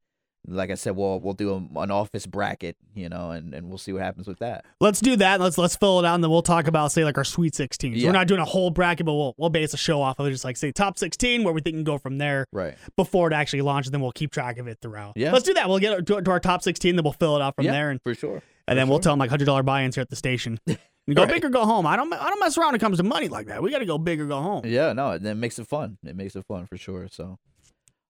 like 0.48 0.72
I 0.72 0.76
said, 0.76 0.96
we'll 0.96 1.20
we'll 1.20 1.34
do 1.34 1.52
a, 1.76 1.80
an 1.82 1.92
office 1.92 2.26
bracket, 2.26 2.78
you 2.96 3.10
know, 3.10 3.32
and, 3.32 3.54
and 3.54 3.68
we'll 3.68 3.78
see 3.78 3.92
what 3.94 4.02
happens 4.02 4.28
with 4.28 4.40
that. 4.40 4.66
Let's 4.80 5.00
do 5.02 5.16
that. 5.18 5.40
Let's 5.42 5.58
let's 5.58 5.76
fill 5.76 6.00
it 6.00 6.06
out, 6.06 6.16
and 6.16 6.24
then 6.24 6.32
we'll 6.32 6.42
talk 6.42 6.68
about 6.68 6.92
say 6.92 7.04
like 7.04 7.18
our 7.18 7.24
Sweet 7.24 7.54
16. 7.56 7.94
Yeah. 7.94 8.08
We're 8.08 8.14
not 8.14 8.28
doing 8.28 8.40
a 8.40 8.46
whole 8.46 8.70
bracket, 8.70 9.06
but 9.06 9.14
we'll 9.14 9.36
we'll 9.38 9.50
base 9.50 9.74
a 9.74 9.78
show 9.78 10.02
off 10.02 10.20
of 10.20 10.30
just 10.32 10.46
like 10.46 10.58
say 10.58 10.72
top 10.72 10.98
16, 10.98 11.44
where 11.44 11.54
we 11.54 11.62
think 11.62 11.76
can 11.76 11.84
go 11.84 11.98
from 11.98 12.18
there 12.18 12.46
Right. 12.52 12.76
before 12.96 13.28
it 13.28 13.34
actually 13.34 13.62
launches. 13.62 13.92
Then 13.92 14.02
we'll 14.02 14.12
keep 14.12 14.32
track 14.32 14.58
of 14.58 14.68
it 14.68 14.78
throughout. 14.82 15.14
Yeah. 15.16 15.32
Let's 15.34 15.46
do 15.46 15.54
that. 15.56 15.68
We'll 15.68 15.80
get 15.80 16.06
to, 16.06 16.22
to 16.22 16.32
our 16.32 16.40
top 16.40 16.62
16, 16.64 16.96
then 16.96 17.04
we'll 17.04 17.14
fill 17.14 17.36
it 17.36 17.42
out 17.42 17.56
from 17.56 17.66
yeah, 17.66 17.72
there, 17.72 17.90
and, 17.90 18.02
for 18.02 18.16
sure. 18.16 18.42
and 18.68 18.78
then 18.80 18.88
for 18.88 18.92
we'll 18.92 19.00
tell 19.00 19.14
them 19.14 19.20
like 19.20 19.30
hundred 19.30 19.46
dollar 19.46 19.64
buy-ins 19.64 19.96
here 19.96 20.02
at 20.02 20.10
the 20.10 20.16
station. 20.16 20.60
Go 21.14 21.24
Right. 21.24 21.36
big 21.36 21.46
or 21.46 21.50
go 21.50 21.64
home. 21.66 21.88
I 21.88 21.96
don't 21.96 22.12
I 22.12 22.28
don't 22.30 22.40
mess 22.42 22.58
around 22.58 22.68
when 22.68 22.76
it 22.76 22.80
comes 22.82 22.98
to 22.98 23.04
money 23.04 23.30
like 23.30 23.48
that. 23.48 23.64
We 23.64 23.72
got 23.72 23.80
to 23.80 23.86
go 23.86 23.98
big 23.98 24.20
or 24.20 24.26
go 24.26 24.42
home. 24.42 24.66
Yeah, 24.66 24.92
no, 24.92 25.12
it, 25.12 25.26
it 25.26 25.36
makes 25.36 25.58
it 25.58 25.66
fun. 25.66 25.98
It 26.06 26.18
makes 26.18 26.36
it 26.36 26.44
fun 26.46 26.66
for 26.66 26.76
sure. 26.76 27.08
So, 27.10 27.40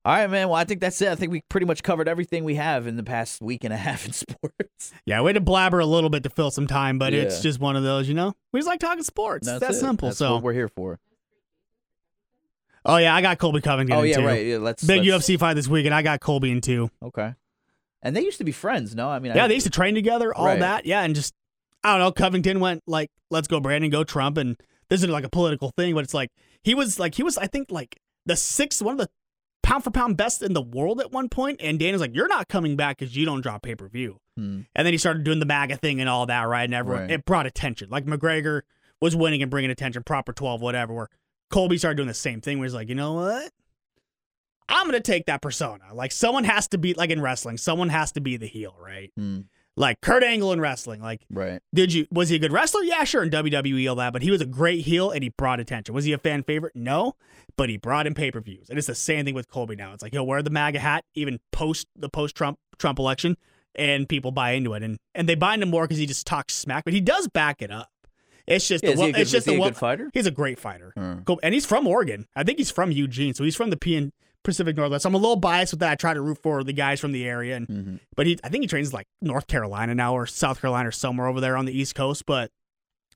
all 0.08 0.14
right, 0.14 0.30
man. 0.30 0.48
Well, 0.48 0.56
I 0.56 0.64
think 0.64 0.80
that's 0.80 1.02
it. 1.02 1.10
I 1.10 1.16
think 1.16 1.34
we 1.34 1.42
pretty 1.50 1.66
much 1.66 1.84
covered 1.84 2.08
everything 2.08 2.46
we 2.46 2.56
have 2.56 2.88
in 2.88 2.96
the 2.96 3.04
past 3.04 3.42
week 3.42 3.66
and 3.66 3.74
a 3.74 3.78
half 3.78 4.06
in 4.06 4.14
sports. 4.14 4.94
Yeah, 5.06 5.22
we 5.22 5.28
had 5.28 5.34
to 5.36 5.42
blabber 5.42 5.80
a 5.80 5.86
little 5.86 6.10
bit 6.10 6.24
to 6.24 6.30
fill 6.30 6.50
some 6.50 6.66
time, 6.66 6.98
but 6.98 7.14
it's 7.14 7.42
just 7.42 7.60
one 7.60 7.76
of 7.76 7.84
those, 7.84 8.08
you 8.08 8.14
know. 8.14 8.34
We 8.54 8.62
just 8.62 8.70
like 8.70 8.80
talking 8.80 9.04
sports. 9.04 9.46
That's 9.46 9.60
That's 9.60 9.80
simple. 9.82 10.08
That's 10.08 10.18
so, 10.20 10.36
what 10.36 10.44
we're 10.44 10.54
here 10.54 10.70
for. 10.70 10.98
oh 12.86 12.96
yeah, 12.96 13.14
I 13.14 13.22
got 13.22 13.38
Colby 13.38 13.60
Covington. 13.60 13.98
Oh 13.98 14.04
in 14.04 14.10
yeah, 14.10 14.26
right. 14.26 14.46
Yeah, 14.46 14.58
let's 14.60 14.82
Big 14.82 15.04
let's- 15.06 15.28
UFC 15.28 15.38
fight 15.38 15.56
this 15.56 15.68
week, 15.68 15.86
and 15.86 15.94
I 15.94 16.04
got 16.04 16.22
Colby 16.22 16.52
in 16.52 16.62
two. 16.62 16.90
Okay. 17.04 17.34
And 18.02 18.16
they 18.16 18.22
used 18.22 18.38
to 18.38 18.46
be 18.46 18.54
friends, 18.54 18.96
no? 18.96 19.10
I 19.10 19.20
mean, 19.20 19.36
Yeah, 19.36 19.44
I, 19.44 19.48
they 19.50 19.56
used 19.56 19.66
to 19.66 19.72
train 19.72 19.94
together, 19.94 20.34
all 20.34 20.46
Right. 20.46 20.60
that. 20.60 20.86
Yeah, 20.86 21.02
and 21.02 21.16
just 21.16 21.34
I 21.84 21.92
don't 21.92 22.00
know. 22.00 22.12
Covington 22.14 22.62
went 22.62 22.84
like, 22.88 23.12
"Let's 23.30 23.50
go, 23.50 23.60
Brandon, 23.60 23.90
go 23.90 24.06
Trump," 24.06 24.38
and 24.38 24.56
this 24.90 25.04
is 25.04 25.10
like 25.10 25.26
a 25.26 25.30
political 25.30 25.74
thing, 25.76 25.96
but 25.96 26.06
it's 26.06 26.14
like 26.14 26.30
he 26.64 26.76
was 26.76 26.98
like 26.98 27.16
he 27.16 27.24
was 27.24 27.38
I 27.38 27.48
think 27.48 27.72
like 27.72 28.00
the 28.26 28.38
sixth 28.38 28.82
one 28.82 28.94
of 28.94 29.00
the 29.00 29.10
pound 29.68 29.84
for 29.84 29.92
pound 29.92 30.16
best 30.18 30.42
in 30.42 30.54
the 30.54 30.62
world 30.62 31.00
at 31.02 31.12
one 31.12 31.28
point, 31.30 31.60
and 31.62 31.78
Dana's 31.78 32.02
like, 32.02 32.16
"You're 32.16 32.28
not 32.28 32.48
coming 32.48 32.76
back 32.76 32.98
because 32.98 33.16
you 33.16 33.26
don't 33.26 33.42
drop 33.42 33.62
pay 33.64 33.76
per 33.76 33.88
view." 33.90 34.20
Hmm. 34.36 34.62
And 34.74 34.86
then 34.86 34.94
he 34.94 34.98
started 34.98 35.24
doing 35.24 35.40
the 35.40 35.46
MAGA 35.46 35.78
thing 35.78 36.00
and 36.00 36.10
all 36.10 36.26
that, 36.28 36.44
right? 36.44 36.64
And 36.64 36.74
everyone 36.74 37.04
Right. 37.04 37.12
it 37.12 37.26
brought 37.26 37.46
attention. 37.46 37.90
Like 37.90 38.06
McGregor 38.06 38.62
was 39.02 39.16
winning 39.16 39.42
and 39.42 39.52
bringing 39.52 39.70
attention, 39.72 40.04
proper 40.04 40.32
twelve, 40.34 40.62
whatever. 40.62 40.94
Where 40.94 41.10
Colby 41.52 41.78
started 41.78 41.98
doing 41.98 42.08
the 42.08 42.14
same 42.14 42.40
thing, 42.42 42.58
where 42.60 42.66
he's 42.66 42.74
like, 42.74 42.90
you 42.90 42.96
know 42.96 43.14
what? 43.14 43.52
I'm 44.70 44.86
gonna 44.86 45.00
take 45.00 45.26
that 45.28 45.42
persona. 45.42 45.84
Like 45.94 46.12
someone 46.12 46.44
has 46.46 46.68
to 46.70 46.78
be 46.78 46.94
like 46.94 47.10
in 47.10 47.22
wrestling, 47.22 47.58
someone 47.58 47.90
has 47.90 48.12
to 48.14 48.22
be 48.22 48.38
the 48.38 48.48
heel, 48.48 48.76
right? 48.80 49.12
Hmm. 49.16 49.42
Like 49.80 50.02
Kurt 50.02 50.24
Angle 50.24 50.52
in 50.54 50.60
wrestling. 50.60 51.02
Like, 51.02 51.22
Right. 51.30 51.62
did 51.74 51.94
you 51.94 52.08
was 52.12 52.30
he 52.30 52.36
a 52.36 52.40
good 52.40 52.52
wrestler? 52.52 52.82
Yeah, 52.84 53.04
sure, 53.04 53.22
in 53.24 53.30
WWE 53.30 53.88
all 53.88 53.96
that, 53.96 54.12
but 54.12 54.24
he 54.24 54.32
was 54.32 54.42
a 54.42 54.46
great 54.46 54.82
heel 54.86 55.12
and 55.12 55.22
he 55.24 55.30
brought 55.30 55.60
attention. 55.60 55.94
Was 55.96 56.04
he 56.06 56.14
a 56.14 56.18
fan 56.18 56.44
favorite? 56.44 56.76
No, 56.76 57.14
but 57.56 57.70
he 57.70 57.78
brought 57.78 58.08
in 58.08 58.14
pay 58.16 58.32
per 58.32 58.42
views, 58.42 58.70
and 58.70 58.78
it's 58.78 58.88
the 58.88 58.96
same 58.96 59.24
thing 59.26 59.36
with 59.36 59.48
Colby 59.50 59.76
now. 59.76 59.94
It's 59.94 60.02
like 60.04 60.12
he'll 60.14 60.26
wear 60.28 60.42
the 60.42 60.50
MAGA 60.50 60.80
hat 60.80 61.06
even 61.14 61.40
post 61.52 61.88
the 61.96 62.10
post 62.10 62.36
Trump 62.36 62.58
Trump 62.80 62.98
election, 63.00 63.38
and 63.76 64.10
people 64.10 64.32
buy 64.32 64.52
into 64.52 64.74
it, 64.74 64.82
and 64.82 64.98
and 65.14 65.30
they 65.30 65.36
buy 65.36 65.54
into 65.54 65.68
more 65.68 65.84
because 65.84 66.00
he 66.00 66.08
just 66.08 66.26
talks 66.26 66.56
smack, 66.56 66.84
but 66.84 66.94
he 66.94 67.00
does 67.00 67.28
back 67.28 67.62
it 67.62 67.70
up. 67.72 67.90
It's 68.48 68.68
just 68.68 68.84
Yeah, 68.84 68.96
the, 68.96 69.04
a 69.04 69.12
good, 69.12 69.22
it's 69.22 69.30
just 69.32 69.46
he 69.48 69.58
the 69.58 69.62
good 69.62 69.76
fighter? 69.76 70.10
He's 70.14 70.26
a 70.26 70.32
great 70.32 70.58
fighter. 70.58 70.94
Cool. 71.26 71.40
And 71.44 71.54
he's 71.54 71.66
from 71.66 71.86
Oregon. 71.86 72.28
I 72.36 72.44
think 72.44 72.58
he's 72.58 72.72
from 72.72 72.92
Eugene, 72.92 73.34
so 73.34 73.44
he's 73.44 73.58
from 73.58 73.70
the 73.72 73.78
P- 73.78 74.12
Pacific 74.48 74.76
Northwest. 74.76 75.04
So 75.04 75.10
I'm 75.10 75.14
a 75.14 75.18
little 75.20 75.36
biased 75.36 75.74
with 75.74 75.82
that. 75.82 75.92
I 75.92 75.96
try 75.96 76.14
to 76.16 76.22
root 76.22 76.40
for 76.42 76.64
the 76.64 76.74
guys 76.74 77.00
from 77.00 77.12
the 77.12 77.26
area, 77.28 77.56
and 77.56 77.68
Mhm. 77.68 78.00
but 78.16 78.26
he 78.26 78.40
I 78.44 78.50
think 78.50 78.64
he 78.64 78.68
trains 78.68 78.94
like 78.94 79.08
North 79.22 79.46
Carolina 79.48 79.94
now 79.94 80.14
or 80.16 80.26
South 80.26 80.60
Carolina 80.62 80.90
or 80.90 80.92
somewhere 80.92 81.28
over 81.28 81.40
there 81.40 81.56
on 81.56 81.66
the 81.66 81.78
East 81.80 81.94
Coast. 81.94 82.26
But 82.26 82.52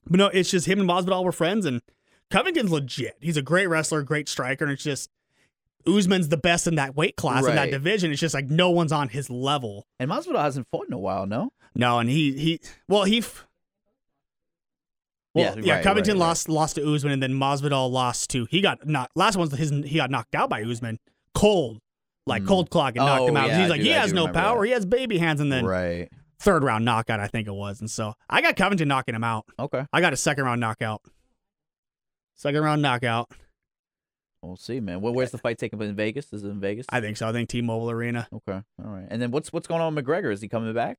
but 0.05 0.17
no, 0.19 0.27
it's 0.27 0.51
just 0.51 0.67
him 0.67 0.79
and 0.79 0.89
Masvidal 0.89 1.23
were 1.23 1.31
friends, 1.31 1.65
and 1.65 1.81
Covington's 2.29 2.71
legit. 2.71 3.17
He's 3.21 3.37
a 3.37 3.41
great 3.41 3.67
wrestler, 3.67 4.03
great 4.03 4.29
striker, 4.29 4.63
and 4.65 4.71
it's 4.73 4.83
just 4.83 5.09
Usman's 5.87 6.27
the 6.29 6.37
best 6.37 6.67
in 6.67 6.75
that 6.75 6.95
weight 6.95 7.15
class 7.15 7.45
in 7.45 7.55
that 7.55 7.71
division. 7.71 8.11
It's 8.11 8.21
just 8.21 8.33
like 8.35 8.49
no 8.49 8.69
one's 8.69 8.91
on 8.91 9.09
his 9.09 9.29
level. 9.29 9.87
And 9.99 10.11
Masvidal 10.11 10.39
hasn't 10.41 10.67
fought 10.71 10.87
in 10.87 10.93
a 10.93 10.99
while, 10.99 11.25
no? 11.25 11.51
No, 11.75 11.97
and 11.99 12.09
he 12.09 12.33
he 12.33 12.59
well 12.87 13.03
he. 13.05 13.23
Well, 15.33 15.57
Yeah, 15.57 15.63
yeah, 15.63 15.73
right, 15.75 15.83
Covington 15.83 16.15
right, 16.15 16.21
right. 16.21 16.27
lost 16.27 16.49
lost 16.49 16.75
to 16.75 16.93
Usman, 16.93 17.13
and 17.13 17.23
then 17.23 17.31
Masvidal 17.33 17.89
lost 17.89 18.29
to 18.31 18.45
he 18.51 18.59
got 18.59 18.85
knocked. 18.85 19.15
Last 19.15 19.37
one's 19.37 19.55
his 19.55 19.71
he 19.85 19.95
got 19.95 20.09
knocked 20.11 20.35
out 20.35 20.49
by 20.49 20.61
Usman, 20.63 20.99
cold, 21.33 21.79
like 22.25 22.43
Mm. 22.43 22.47
cold 22.47 22.69
clock, 22.69 22.95
and 22.95 23.05
knocked 23.05 23.21
Oh, 23.21 23.27
him 23.27 23.37
out. 23.37 23.49
yeah, 23.49 23.61
He's 23.61 23.69
like 23.69 23.79
do- 23.81 23.85
he 23.87 23.91
has 23.91 24.13
no 24.13 24.27
power, 24.27 24.61
that. 24.61 24.67
he 24.67 24.73
has 24.73 24.85
baby 24.85 25.17
hands, 25.17 25.41
and 25.41 25.51
then 25.51 25.65
right. 25.65 26.09
third 26.39 26.63
round 26.63 26.85
knockout, 26.85 27.19
I 27.19 27.27
think 27.27 27.47
it 27.47 27.53
was. 27.53 27.79
And 27.79 27.89
so 27.89 28.13
I 28.29 28.41
got 28.41 28.55
Covington 28.55 28.87
knocking 28.87 29.15
him 29.15 29.23
out. 29.23 29.45
Okay. 29.59 29.85
I 29.93 30.01
got 30.01 30.13
a 30.13 30.17
second 30.17 30.43
round 30.45 30.59
knockout. 30.61 31.01
Second 32.35 32.63
round 32.63 32.81
knockout. 32.81 33.29
We'll 34.41 34.55
see, 34.57 34.79
man. 34.79 35.01
Well, 35.01 35.13
where's 35.13 35.29
the 35.29 35.37
fight 35.37 35.59
taking 35.59 35.77
place 35.77 35.89
in 35.89 35.95
Vegas? 35.95 36.33
Is 36.33 36.43
it 36.43 36.47
in 36.49 36.59
Vegas? 36.59 36.87
I 36.89 36.99
think 36.99 37.15
so. 37.17 37.27
I 37.29 37.31
think 37.31 37.47
T-Mobile 37.49 37.91
Arena. 37.91 38.27
Okay. 38.33 38.59
All 38.83 38.89
right. 38.91 39.05
And 39.09 39.21
then 39.21 39.29
what's 39.29 39.53
what's 39.53 39.67
going 39.67 39.81
on 39.81 39.93
with 39.93 40.03
McGregor? 40.03 40.31
Is 40.33 40.41
he 40.41 40.47
coming 40.47 40.73
back? 40.73 40.97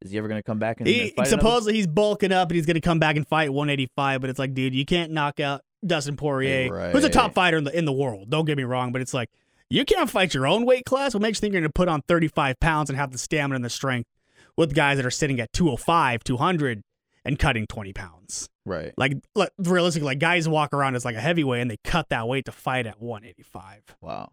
Is 0.00 0.10
he 0.10 0.16
ever 0.18 0.26
going 0.26 0.38
to 0.38 0.42
come 0.42 0.58
back 0.58 0.80
and, 0.80 0.88
and 0.88 0.96
He, 0.96 1.00
fight 1.10 1.26
another- 1.28 1.30
supposedly 1.30 1.74
he's 1.74 1.86
bulking 1.86 2.32
up 2.32 2.48
and 2.48 2.56
he's 2.56 2.64
going 2.66 2.74
to 2.74 2.80
come 2.80 2.98
back 2.98 3.16
and 3.16 3.28
fight 3.28 3.52
185. 3.52 4.20
But 4.22 4.30
it's 4.30 4.38
like, 4.38 4.54
dude, 4.54 4.74
you 4.74 4.86
can't 4.86 5.12
knock 5.12 5.38
out 5.38 5.60
Dustin 5.86 6.16
Poirier, 6.16 6.90
who's 6.92 7.04
a 7.04 7.10
top 7.10 7.34
fighter 7.34 7.58
in 7.58 7.64
the 7.64 7.76
in 7.76 7.84
the 7.84 7.92
world. 7.92 8.30
Don't 8.30 8.46
get 8.46 8.56
me 8.56 8.64
wrong, 8.64 8.90
but 8.90 9.02
it's 9.02 9.12
like 9.12 9.28
you 9.70 9.84
can't 9.84 10.10
fight 10.10 10.34
your 10.34 10.46
own 10.46 10.64
weight 10.66 10.84
class. 10.84 11.14
What 11.14 11.22
makes 11.22 11.38
you 11.38 11.40
think 11.40 11.52
you're 11.54 11.62
going 11.62 11.70
to 11.70 11.72
put 11.72 11.88
on 11.88 12.02
35 12.02 12.60
pounds 12.60 12.90
and 12.90 12.98
have 12.98 13.12
the 13.12 13.18
stamina 13.18 13.56
and 13.56 13.64
the 13.64 13.70
strength 13.70 14.08
with 14.56 14.74
guys 14.74 14.98
that 14.98 15.06
are 15.06 15.10
sitting 15.10 15.40
at 15.40 15.52
205, 15.52 16.24
200, 16.24 16.82
and 17.24 17.38
cutting 17.38 17.66
20 17.66 17.92
pounds? 17.92 18.48
Right. 18.64 18.92
Like, 18.96 19.14
like 19.34 19.50
realistically, 19.58 20.06
like 20.06 20.18
guys 20.18 20.48
walk 20.48 20.72
around 20.72 20.94
as 20.94 21.04
like 21.04 21.16
a 21.16 21.20
heavyweight 21.20 21.62
and 21.62 21.70
they 21.70 21.78
cut 21.84 22.08
that 22.10 22.28
weight 22.28 22.44
to 22.46 22.52
fight 22.52 22.86
at 22.86 23.00
185. 23.00 23.96
Wow. 24.00 24.32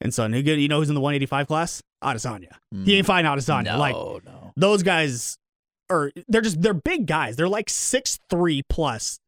And 0.00 0.14
so, 0.14 0.26
you 0.26 0.42
good- 0.42 0.60
you 0.60 0.68
know 0.68 0.78
who's 0.78 0.88
in 0.88 0.94
the 0.94 1.00
185 1.00 1.46
class? 1.46 1.82
Adesanya. 2.02 2.52
He 2.84 2.96
ain't 2.96 3.04
mm. 3.04 3.06
fighting 3.06 3.30
Adesanya. 3.30 3.72
No, 3.72 3.78
Like 3.78 3.94
no. 3.94 4.52
those 4.56 4.82
guys 4.82 5.38
are 5.90 6.12
they're 6.28 6.42
just 6.42 6.60
they're 6.62 6.74
big 6.74 7.06
guys. 7.06 7.36
They're 7.36 7.48
like 7.48 7.68
six 7.68 8.18
three 8.30 8.62
plus. 8.68 9.18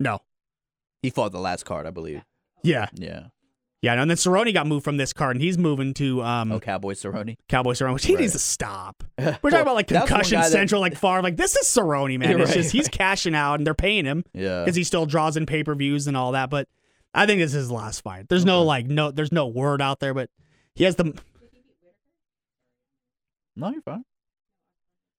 No. 0.00 0.20
He 1.02 1.10
fought 1.10 1.32
the 1.32 1.38
last 1.40 1.64
card, 1.64 1.86
I 1.86 1.90
believe. 1.90 2.22
Yeah. 2.62 2.86
Yeah. 2.94 3.26
Yeah, 3.86 4.00
and 4.02 4.10
then 4.10 4.16
Cerrone 4.16 4.52
got 4.52 4.66
moved 4.66 4.84
from 4.84 4.96
this 4.96 5.12
card, 5.12 5.36
and 5.36 5.42
he's 5.42 5.56
moving 5.56 5.94
to 5.94 6.22
um, 6.22 6.50
Oh, 6.50 6.58
Cowboy 6.60 6.94
Cerrone. 6.94 7.36
Cowboy 7.48 7.72
Cerrone, 7.72 7.94
which 7.94 8.04
he 8.04 8.14
Right. 8.14 8.22
needs 8.22 8.32
to 8.32 8.38
stop. 8.38 9.04
We're 9.18 9.32
talking 9.50 9.60
about 9.60 9.74
like 9.76 9.86
concussion 9.88 10.42
central, 10.42 10.80
like 10.80 10.96
far. 10.96 11.22
Like 11.22 11.36
this 11.36 11.54
is 11.56 11.66
Cerrone, 11.68 12.18
man. 12.18 12.30
You're 12.30 12.40
It's 12.40 12.50
right. 12.50 12.56
just 12.56 12.72
he's 12.72 12.88
cashing 12.88 13.34
out, 13.34 13.54
and 13.60 13.66
they're 13.66 13.74
paying 13.74 14.04
him 14.04 14.24
Yeah. 14.34 14.64
because 14.64 14.74
he 14.76 14.84
still 14.84 15.06
draws 15.06 15.36
in 15.36 15.46
pay 15.46 15.62
per 15.64 15.74
views 15.74 16.06
and 16.06 16.16
all 16.16 16.32
that. 16.32 16.50
But 16.50 16.68
I 17.14 17.26
think 17.26 17.38
this 17.40 17.50
is 17.50 17.62
his 17.62 17.70
last 17.70 18.00
fight. 18.02 18.28
There's 18.28 18.44
no 18.44 18.62
like 18.64 18.86
no, 18.86 19.10
there's 19.10 19.32
no 19.32 19.46
word 19.46 19.80
out 19.80 20.00
there, 20.00 20.12
but 20.14 20.30
he 20.74 20.84
has 20.84 20.96
the. 20.96 21.16
No, 23.54 23.70
you're 23.70 23.82
fine. 23.82 24.04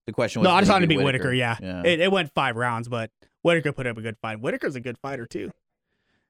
The 0.06 0.14
question 0.14 0.42
was. 0.42 0.48
No, 0.48 0.54
I 0.54 0.62
just 0.62 0.72
wanted 0.72 0.88
to 0.90 0.96
beat 0.96 1.04
Whittaker. 1.04 1.34
Yeah, 1.34 1.58
Yeah. 1.62 1.84
It, 1.86 2.00
it 2.00 2.12
went 2.12 2.32
five 2.34 2.56
rounds, 2.56 2.88
but 2.88 3.12
Whittaker 3.42 3.72
put 3.72 3.88
up 3.88 3.98
a 3.98 4.02
good 4.02 4.18
fight. 4.22 4.40
Whittaker's 4.40 4.76
a 4.76 4.80
good 4.80 4.98
fighter 4.98 5.26
too. 5.26 5.52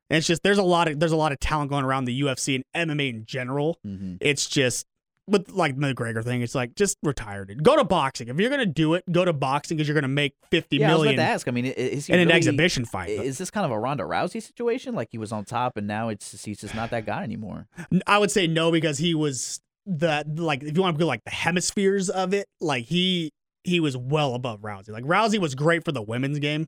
And 0.09 0.17
it's 0.17 0.27
just 0.27 0.43
there's 0.43 0.57
a 0.57 0.63
lot 0.63 0.87
of 0.87 0.99
there's 0.99 1.11
a 1.11 1.17
lot 1.17 1.31
of 1.31 1.39
talent 1.39 1.69
going 1.69 1.83
around 1.85 2.05
the 2.05 2.21
UFC 2.21 2.63
and 2.73 2.89
MMA 2.89 3.09
in 3.09 3.25
general. 3.25 3.77
hmm 3.83 4.15
It's 4.21 4.47
just 4.47 4.85
with 5.27 5.49
like 5.51 5.77
the 5.77 5.93
McGregor 5.93 6.23
thing. 6.23 6.41
It's 6.41 6.55
like 6.55 6.75
just 6.75 6.97
retire 7.03 7.45
it. 7.49 7.61
Go 7.61 7.75
to 7.75 7.83
boxing 7.83 8.29
if 8.29 8.39
you're 8.39 8.49
gonna 8.49 8.65
do 8.65 8.93
it. 8.93 9.03
Go 9.11 9.25
to 9.25 9.33
boxing 9.33 9.75
because 9.75 9.87
you're 9.87 9.95
gonna 9.95 10.07
make 10.07 10.35
fifty 10.49 10.77
Yeah, 10.77 10.91
I 10.91 10.93
was 10.93 10.99
million 11.03 11.19
about 11.19 11.25
to 11.25 11.31
ask. 11.33 11.47
I 11.47 11.51
mean, 11.51 11.65
is 11.65 12.07
he 12.07 12.13
in 12.13 12.19
an 12.19 12.31
exhibition 12.31 12.85
fight. 12.85 13.09
Is 13.09 13.37
this 13.37 13.51
kind 13.51 13.65
of 13.65 13.71
a 13.71 13.79
Ronda 13.79 14.03
Rousey 14.03 14.41
situation? 14.41 14.95
Like 14.95 15.09
he 15.11 15.17
was 15.17 15.31
on 15.33 15.43
top, 15.43 15.75
and 15.75 15.85
now 15.85 16.07
it's 16.09 16.31
just, 16.31 16.45
he's 16.45 16.59
just 16.61 16.73
not 16.75 16.89
that 16.91 17.05
guy 17.05 17.23
anymore. 17.23 17.67
I 18.07 18.17
would 18.17 18.31
say 18.31 18.47
no 18.47 18.71
because 18.71 18.99
he 18.99 19.13
was 19.13 19.59
the 19.85 20.23
like 20.37 20.63
if 20.63 20.75
you 20.75 20.81
want 20.81 20.97
to 20.97 20.99
go 20.99 21.07
like 21.07 21.23
the 21.25 21.31
hemispheres 21.31 22.09
of 22.09 22.33
it, 22.33 22.47
like 22.61 22.85
he 22.85 23.31
he 23.65 23.81
was 23.81 23.97
well 23.97 24.33
above 24.33 24.61
Rousey. 24.61 24.89
Like 24.91 25.03
Rousey 25.03 25.39
was 25.39 25.55
great 25.55 25.83
for 25.83 25.91
the 25.91 26.01
women's 26.01 26.39
game, 26.39 26.67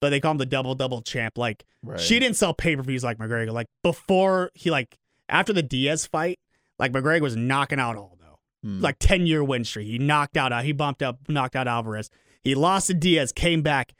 but 0.00 0.10
they 0.10 0.20
call 0.20 0.32
him 0.32 0.38
the 0.38 0.46
double 0.46 0.74
double 0.74 1.02
champ. 1.02 1.36
Like 1.38 1.64
Right. 1.82 2.00
she 2.00 2.18
didn't 2.18 2.36
sell 2.36 2.52
pay 2.54 2.74
per 2.76 2.82
views 2.82 3.04
like 3.04 3.18
McGregor. 3.18 3.52
Like 3.52 3.68
before 3.82 4.50
he 4.54 4.70
like 4.70 4.96
after 5.28 5.52
the 5.52 5.62
Diaz 5.62 6.06
fight, 6.06 6.38
like 6.78 6.92
McGregor 6.92 7.20
was 7.22 7.36
knocking 7.36 7.78
out 7.78 7.96
Aldo. 7.96 8.38
Hmm. 8.62 8.80
Like 8.80 8.96
ten 8.98 9.26
year 9.26 9.44
win 9.44 9.64
streak. 9.64 9.86
He 9.86 9.98
knocked 9.98 10.36
out 10.36 10.64
he 10.64 10.72
bumped 10.72 11.02
up 11.02 11.18
knocked 11.28 11.56
out 11.56 11.68
Alvarez. 11.68 12.10
He 12.42 12.54
lost 12.54 12.86
to 12.88 12.94
Diaz, 12.94 13.32
came 13.32 13.62
back, 13.62 13.92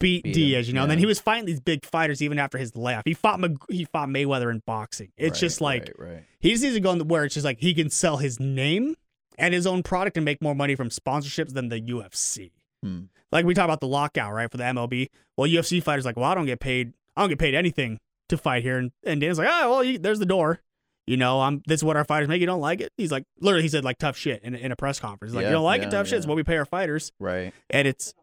beat, 0.00 0.24
Beat 0.24 0.26
him, 0.26 0.32
Diaz. 0.32 0.68
You 0.68 0.74
know, 0.74 0.82
and 0.82 0.90
then 0.90 0.98
he 0.98 1.06
was 1.06 1.20
fighting 1.20 1.44
these 1.46 1.60
big 1.60 1.84
fighters 1.84 2.20
even 2.20 2.38
after 2.38 2.58
his 2.58 2.74
layoff. 2.76 3.02
He 3.04 3.14
fought 3.14 3.38
Mc, 3.40 3.56
he 3.68 3.84
fought 3.84 4.08
Mayweather 4.08 4.50
in 4.50 4.60
boxing. 4.66 5.12
It's 5.16 5.36
Right, 5.36 5.40
just 5.40 5.60
like 5.60 5.92
right, 5.98 6.24
he 6.40 6.50
just 6.50 6.62
needs 6.62 6.74
to 6.74 6.80
go 6.80 6.90
in 6.92 7.06
where 7.08 7.24
it's 7.24 7.34
just 7.34 7.44
like 7.44 7.60
he 7.60 7.74
can 7.74 7.90
sell 7.90 8.16
his 8.16 8.38
name 8.40 8.96
and 9.38 9.54
his 9.54 9.66
own 9.66 9.82
product 9.82 10.16
and 10.16 10.24
make 10.24 10.42
more 10.42 10.54
money 10.54 10.74
from 10.74 10.88
sponsorships 10.90 11.52
than 11.54 11.68
the 11.68 11.80
UFC. 11.80 12.50
Hmm. 12.82 13.02
Like 13.32 13.46
we 13.46 13.54
talk 13.54 13.64
about 13.64 13.80
the 13.80 13.88
lockout, 13.88 14.32
right, 14.32 14.50
for 14.50 14.58
the 14.58 14.64
MLB. 14.64 15.08
Well, 15.36 15.48
UFC 15.48 15.82
fighters 15.82 16.04
like, 16.04 16.16
well, 16.16 16.30
I 16.30 16.34
don't 16.34 16.46
get 16.46 16.60
paid. 16.60 16.92
I 17.16 17.22
don't 17.22 17.30
get 17.30 17.38
paid 17.38 17.54
anything 17.54 17.98
to 18.28 18.36
fight 18.36 18.62
here. 18.62 18.78
And, 18.78 18.92
and 19.04 19.20
Dan's 19.20 19.38
like, 19.38 19.48
oh, 19.50 19.70
well, 19.70 19.84
you, 19.84 19.98
there's 19.98 20.18
the 20.18 20.26
door. 20.26 20.60
You 21.06 21.16
know, 21.16 21.40
I'm. 21.40 21.62
This 21.66 21.80
is 21.80 21.84
what 21.84 21.96
our 21.96 22.04
fighters 22.04 22.28
make. 22.28 22.40
You 22.40 22.46
don't 22.46 22.60
like 22.60 22.80
it? 22.80 22.92
He's 22.96 23.10
like, 23.10 23.24
literally, 23.40 23.62
he 23.62 23.68
said 23.68 23.84
like 23.84 23.98
tough 23.98 24.16
shit 24.16 24.42
in, 24.44 24.54
in 24.54 24.70
a 24.70 24.76
press 24.76 25.00
conference. 25.00 25.32
He's 25.32 25.36
like, 25.36 25.42
Yeah, 25.42 25.48
you 25.48 25.54
don't 25.54 25.64
like 25.64 25.82
yeah, 25.82 25.88
it? 25.88 25.90
Tough 25.90 26.06
shit. 26.06 26.18
It's 26.18 26.26
what 26.26 26.36
we 26.36 26.44
pay 26.44 26.56
our 26.56 26.64
fighters. 26.64 27.10
Right. 27.18 27.52
And 27.70 27.88
it's. 27.88 28.14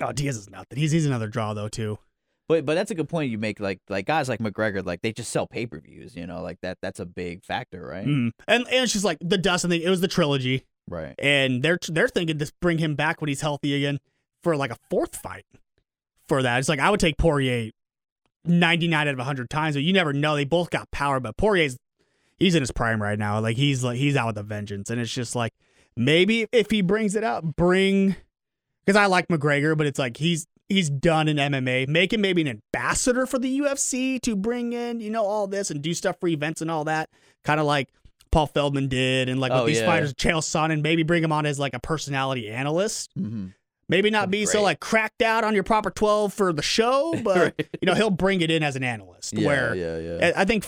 Oh, 0.00 0.12
Diaz 0.12 0.36
is 0.36 0.50
nothing. 0.50 0.78
He's 0.78 0.90
he's 0.90 1.06
another 1.06 1.28
draw 1.28 1.54
though 1.54 1.68
too. 1.68 1.98
But 2.48 2.66
but 2.66 2.74
that's 2.74 2.90
a 2.90 2.94
good 2.94 3.08
point 3.08 3.30
you 3.30 3.38
make. 3.38 3.60
Like 3.60 3.80
like 3.88 4.06
guys 4.06 4.28
like 4.28 4.40
McGregor, 4.40 4.84
like 4.84 5.02
they 5.02 5.12
just 5.12 5.30
sell 5.30 5.46
pay 5.46 5.66
per 5.66 5.78
views. 5.78 6.16
You 6.16 6.26
know, 6.26 6.42
like 6.42 6.60
that. 6.62 6.78
That's 6.82 6.98
a 6.98 7.06
big 7.06 7.44
factor, 7.44 7.86
right? 7.86 8.06
Mm. 8.06 8.32
And 8.48 8.64
and 8.64 8.84
it's 8.84 8.92
just 8.92 9.04
like 9.04 9.18
the 9.20 9.38
Dustin 9.38 9.70
thing. 9.70 9.82
It 9.82 9.90
was 9.90 10.00
the 10.00 10.08
trilogy. 10.08 10.64
Right. 10.88 11.14
and 11.18 11.62
they're 11.62 11.78
they're 11.88 12.08
thinking 12.08 12.38
to 12.38 12.52
bring 12.60 12.78
him 12.78 12.94
back 12.94 13.20
when 13.20 13.28
he's 13.28 13.40
healthy 13.40 13.74
again 13.74 13.98
for 14.42 14.56
like 14.56 14.70
a 14.70 14.76
fourth 14.90 15.16
fight. 15.16 15.44
For 16.28 16.42
that, 16.42 16.58
it's 16.58 16.68
like 16.68 16.80
I 16.80 16.90
would 16.90 17.00
take 17.00 17.18
Poirier 17.18 17.70
ninety 18.44 18.88
nine 18.88 19.08
out 19.08 19.14
of 19.14 19.24
hundred 19.24 19.50
times, 19.50 19.76
but 19.76 19.82
you 19.82 19.92
never 19.92 20.12
know. 20.12 20.36
They 20.36 20.44
both 20.44 20.70
got 20.70 20.90
power, 20.90 21.20
but 21.20 21.36
Poirier's 21.36 21.76
he's 22.38 22.54
in 22.54 22.62
his 22.62 22.72
prime 22.72 23.02
right 23.02 23.18
now. 23.18 23.40
Like 23.40 23.56
he's 23.56 23.84
like 23.84 23.98
he's 23.98 24.16
out 24.16 24.28
with 24.28 24.38
a 24.38 24.42
vengeance, 24.42 24.90
and 24.90 25.00
it's 25.00 25.12
just 25.12 25.34
like 25.36 25.52
maybe 25.96 26.46
if 26.52 26.70
he 26.70 26.82
brings 26.82 27.14
it 27.14 27.24
up, 27.24 27.44
bring 27.56 28.16
because 28.84 28.96
I 28.96 29.06
like 29.06 29.28
McGregor, 29.28 29.76
but 29.76 29.86
it's 29.86 29.98
like 29.98 30.16
he's 30.16 30.46
he's 30.68 30.90
done 30.90 31.28
in 31.28 31.36
MMA. 31.36 31.88
Make 31.88 32.12
him 32.12 32.20
maybe 32.20 32.42
an 32.42 32.60
ambassador 32.74 33.26
for 33.26 33.38
the 33.38 33.60
UFC 33.60 34.20
to 34.22 34.36
bring 34.36 34.72
in 34.72 35.00
you 35.00 35.10
know 35.10 35.24
all 35.24 35.46
this 35.46 35.70
and 35.70 35.82
do 35.82 35.94
stuff 35.94 36.16
for 36.20 36.28
events 36.28 36.60
and 36.60 36.70
all 36.70 36.84
that, 36.84 37.08
kind 37.44 37.60
of 37.60 37.66
like 37.66 37.88
Paul 38.36 38.48
Felder 38.48 38.86
did, 38.86 39.30
and 39.30 39.40
like 39.40 39.50
Oh, 39.50 39.60
with 39.64 39.68
these 39.68 39.80
yeah. 39.80 39.86
fighters, 39.86 40.12
Chael 40.12 40.42
Sonnen, 40.42 40.72
and 40.74 40.82
maybe 40.82 41.02
bring 41.02 41.24
him 41.24 41.32
on 41.32 41.46
as 41.46 41.58
like 41.58 41.72
a 41.72 41.80
personality 41.80 42.50
analyst. 42.50 43.10
hmm 43.16 43.46
Maybe 43.88 44.10
not 44.10 44.18
That'd 44.22 44.30
be 44.32 44.40
be 44.42 44.46
so 44.46 44.60
like 44.62 44.78
cracked 44.80 45.22
out 45.22 45.42
on 45.44 45.54
your 45.54 45.62
proper 45.62 45.90
twelve 45.90 46.34
for 46.34 46.52
the 46.52 46.60
show, 46.60 47.14
but 47.24 47.36
Right. 47.58 47.68
you 47.80 47.86
know 47.86 47.94
he'll 47.94 48.10
bring 48.10 48.42
it 48.42 48.50
in 48.50 48.62
as 48.62 48.76
an 48.76 48.82
analyst. 48.84 49.32
Yeah. 49.38 49.46
where 49.46 49.74
yeah. 49.74 49.98
Yeah. 49.98 50.32
I 50.36 50.42
I 50.42 50.44
think 50.44 50.66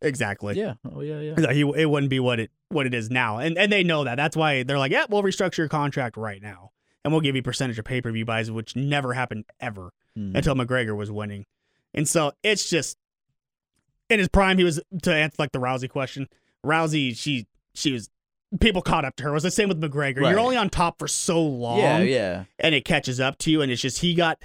exactly. 0.00 0.56
yeah. 0.58 0.74
Oh 0.92 1.00
yeah. 1.00 1.20
Yeah. 1.20 1.52
He- 1.52 1.60
it 1.82 1.90
wouldn't 1.90 2.10
be 2.10 2.20
what 2.20 2.38
it 2.40 2.50
what 2.68 2.86
it 2.86 2.94
is 2.94 3.10
now, 3.10 3.38
and 3.38 3.58
and 3.58 3.72
they 3.72 3.82
know 3.82 4.04
that. 4.04 4.14
That's 4.16 4.36
why 4.36 4.62
they're 4.62 4.78
like, 4.78 4.92
yeah, 4.92 5.06
we'll 5.08 5.22
restructure 5.22 5.58
your 5.58 5.68
contract 5.68 6.16
right 6.16 6.40
now, 6.42 6.70
and 7.04 7.12
we'll 7.12 7.20
give 7.22 7.34
you 7.36 7.42
percentage 7.42 7.78
of 7.78 7.84
pay 7.84 8.00
per 8.00 8.12
view 8.12 8.24
buys, 8.24 8.50
which 8.50 8.76
never 8.76 9.14
happened 9.14 9.46
ever 9.58 9.90
Mhm. 10.18 10.36
until 10.36 10.54
McGregor 10.54 10.96
was 10.96 11.10
winning, 11.10 11.44
and 11.94 12.08
so 12.08 12.32
it's 12.42 12.68
just 12.70 12.98
in 14.12 14.18
his 14.18 14.28
prime. 14.28 14.58
He 14.58 14.64
was 14.64 14.80
to 15.02 15.14
answer 15.14 15.36
like 15.38 15.52
the 15.52 15.58
Rousey 15.60 15.88
question. 15.88 16.28
Rousey, 16.64 17.16
she 17.16 17.46
she 17.74 17.92
was 17.92 18.08
people 18.60 18.82
caught 18.82 19.04
up 19.04 19.16
to 19.16 19.24
her. 19.24 19.30
It 19.30 19.34
was 19.34 19.42
the 19.42 19.50
same 19.50 19.68
with 19.68 19.80
McGregor. 19.80 20.20
Right. 20.20 20.30
You're 20.30 20.38
only 20.40 20.56
on 20.56 20.70
top 20.70 20.98
for 20.98 21.08
so 21.08 21.42
long, 21.42 21.78
Yeah. 21.78 21.98
Yeah. 22.00 22.44
and 22.58 22.74
it 22.74 22.84
catches 22.84 23.18
up 23.20 23.38
to 23.38 23.50
you, 23.50 23.62
and 23.62 23.70
it's 23.72 23.82
just 23.82 23.98
he 24.00 24.14
got. 24.14 24.38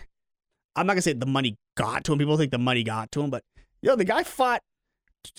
I'm 0.76 0.86
not 0.88 0.93
gonna 0.93 1.01
say 1.01 1.13
the 1.13 1.26
money 1.26 1.57
got 1.76 2.03
to 2.05 2.13
him. 2.13 2.20
People 2.20 2.38
think 2.38 2.51
the 2.51 2.57
money 2.57 2.84
got 2.84 3.11
to 3.13 3.22
him, 3.22 3.30
but 3.30 3.43
yo, 3.82 3.95
the 3.95 4.05
guy 4.05 4.24
fought 4.24 4.61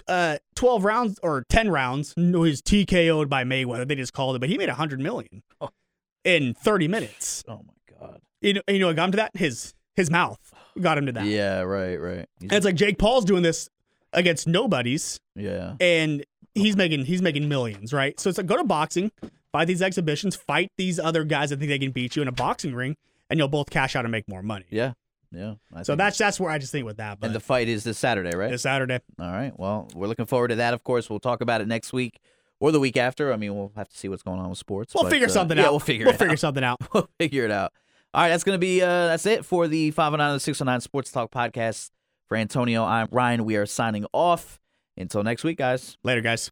uh 0.06 0.36
12 0.56 0.84
rounds 0.84 1.18
or 1.22 1.44
10 1.48 1.70
rounds. 1.70 2.12
No, 2.16 2.42
he 2.42 2.50
was 2.50 2.60
TKO'd 2.62 3.28
by 3.30 3.44
Mayweather. 3.44 3.86
They 3.88 3.94
just 3.94 4.12
called 4.12 4.36
it, 4.36 4.40
but 4.40 4.48
he 4.48 4.58
made 4.58 4.68
100 4.68 5.00
million 5.00 5.42
Oh. 5.60 5.70
in 6.24 6.52
30 6.54 6.88
minutes. 6.88 7.42
Oh 7.48 7.62
my 7.66 7.96
god. 7.98 8.20
You 8.42 8.54
know, 8.54 8.60
you 8.68 8.78
know 8.80 8.88
what 8.88 8.96
got 8.96 9.04
him 9.06 9.10
to 9.12 9.16
that? 9.16 9.36
His 9.36 9.74
his 9.96 10.10
mouth 10.10 10.38
got 10.80 10.98
him 10.98 11.06
to 11.06 11.12
that. 11.12 11.24
Yeah. 11.26 11.60
Right. 11.60 11.96
Right. 11.96 12.16
He's- 12.38 12.42
And 12.42 12.52
it's 12.52 12.66
like 12.66 12.74
Jake 12.74 12.98
Paul's 12.98 13.24
doing 13.24 13.42
this 13.42 13.68
against 14.12 14.46
nobodies, 14.46 15.20
yeah. 15.34 15.74
and 15.80 16.24
he's 16.54 16.76
making 16.76 17.04
he's 17.04 17.22
making 17.22 17.48
millions, 17.48 17.92
right? 17.92 18.18
So 18.18 18.28
it's 18.28 18.38
like 18.38 18.46
go 18.46 18.56
to 18.56 18.64
boxing, 18.64 19.10
fight 19.52 19.66
these 19.66 19.82
exhibitions, 19.82 20.36
fight 20.36 20.70
these 20.76 20.98
other 20.98 21.24
guys 21.24 21.50
that 21.50 21.58
think 21.58 21.70
they 21.70 21.78
can 21.78 21.92
beat 21.92 22.16
you 22.16 22.22
in 22.22 22.28
a 22.28 22.32
boxing 22.32 22.74
ring, 22.74 22.96
and 23.30 23.38
you'll 23.38 23.48
both 23.48 23.70
cash 23.70 23.96
out 23.96 24.04
and 24.04 24.12
make 24.12 24.28
more 24.28 24.42
money. 24.42 24.66
Yeah. 24.70 24.92
Yeah. 25.30 25.54
I 25.74 25.82
So 25.82 25.94
that's 25.94 26.16
that's 26.16 26.40
where 26.40 26.50
I 26.50 26.58
just 26.58 26.72
think 26.72 26.86
with 26.86 26.96
that. 26.98 27.20
But 27.20 27.26
and 27.26 27.36
the 27.36 27.40
fight 27.40 27.68
is 27.68 27.84
this 27.84 27.98
Saturday, 27.98 28.36
right? 28.36 28.50
this 28.50 28.62
Saturday, 28.62 29.00
All 29.18 29.30
right. 29.30 29.52
Well, 29.58 29.88
we're 29.94 30.06
looking 30.06 30.26
forward 30.26 30.48
to 30.48 30.56
that. 30.56 30.74
Of 30.74 30.84
course, 30.84 31.10
we'll 31.10 31.20
talk 31.20 31.40
about 31.40 31.60
it 31.60 31.68
next 31.68 31.92
week 31.92 32.18
or 32.60 32.72
the 32.72 32.80
week 32.80 32.96
after. 32.96 33.32
I 33.32 33.36
mean, 33.36 33.54
we'll 33.54 33.72
have 33.76 33.88
to 33.88 33.96
see 33.96 34.08
what's 34.08 34.22
going 34.22 34.40
on 34.40 34.48
with 34.48 34.58
sports. 34.58 34.94
we'll 34.94 35.04
but, 35.04 35.10
figure 35.10 35.26
uh, 35.26 35.30
something 35.30 35.58
yeah, 35.58 35.66
out. 35.66 35.72
We'll 35.72 35.80
figure 35.80 36.06
we'll 36.06 36.14
figure 36.14 36.32
out. 36.32 36.38
something 36.38 36.64
out. 36.64 36.78
we'll 36.94 37.08
figure 37.18 37.44
it 37.44 37.50
out. 37.50 37.72
All 38.14 38.22
right, 38.22 38.30
that's 38.30 38.44
gonna 38.44 38.58
be 38.58 38.80
uh 38.80 39.08
that's 39.08 39.26
it 39.26 39.44
for 39.44 39.68
the 39.68 39.90
509 39.90 40.30
and 40.30 40.36
the 40.36 40.40
609 40.40 40.80
Sports 40.80 41.10
Talk 41.10 41.30
podcast. 41.30 41.90
For 42.28 42.36
Antonio, 42.36 42.84
I'm 42.84 43.08
Ryan. 43.10 43.44
We 43.44 43.56
are 43.56 43.66
signing 43.66 44.04
off. 44.12 44.60
Until 44.98 45.22
next 45.22 45.44
week, 45.44 45.58
guys. 45.58 45.96
Later, 46.02 46.20
guys. 46.20 46.50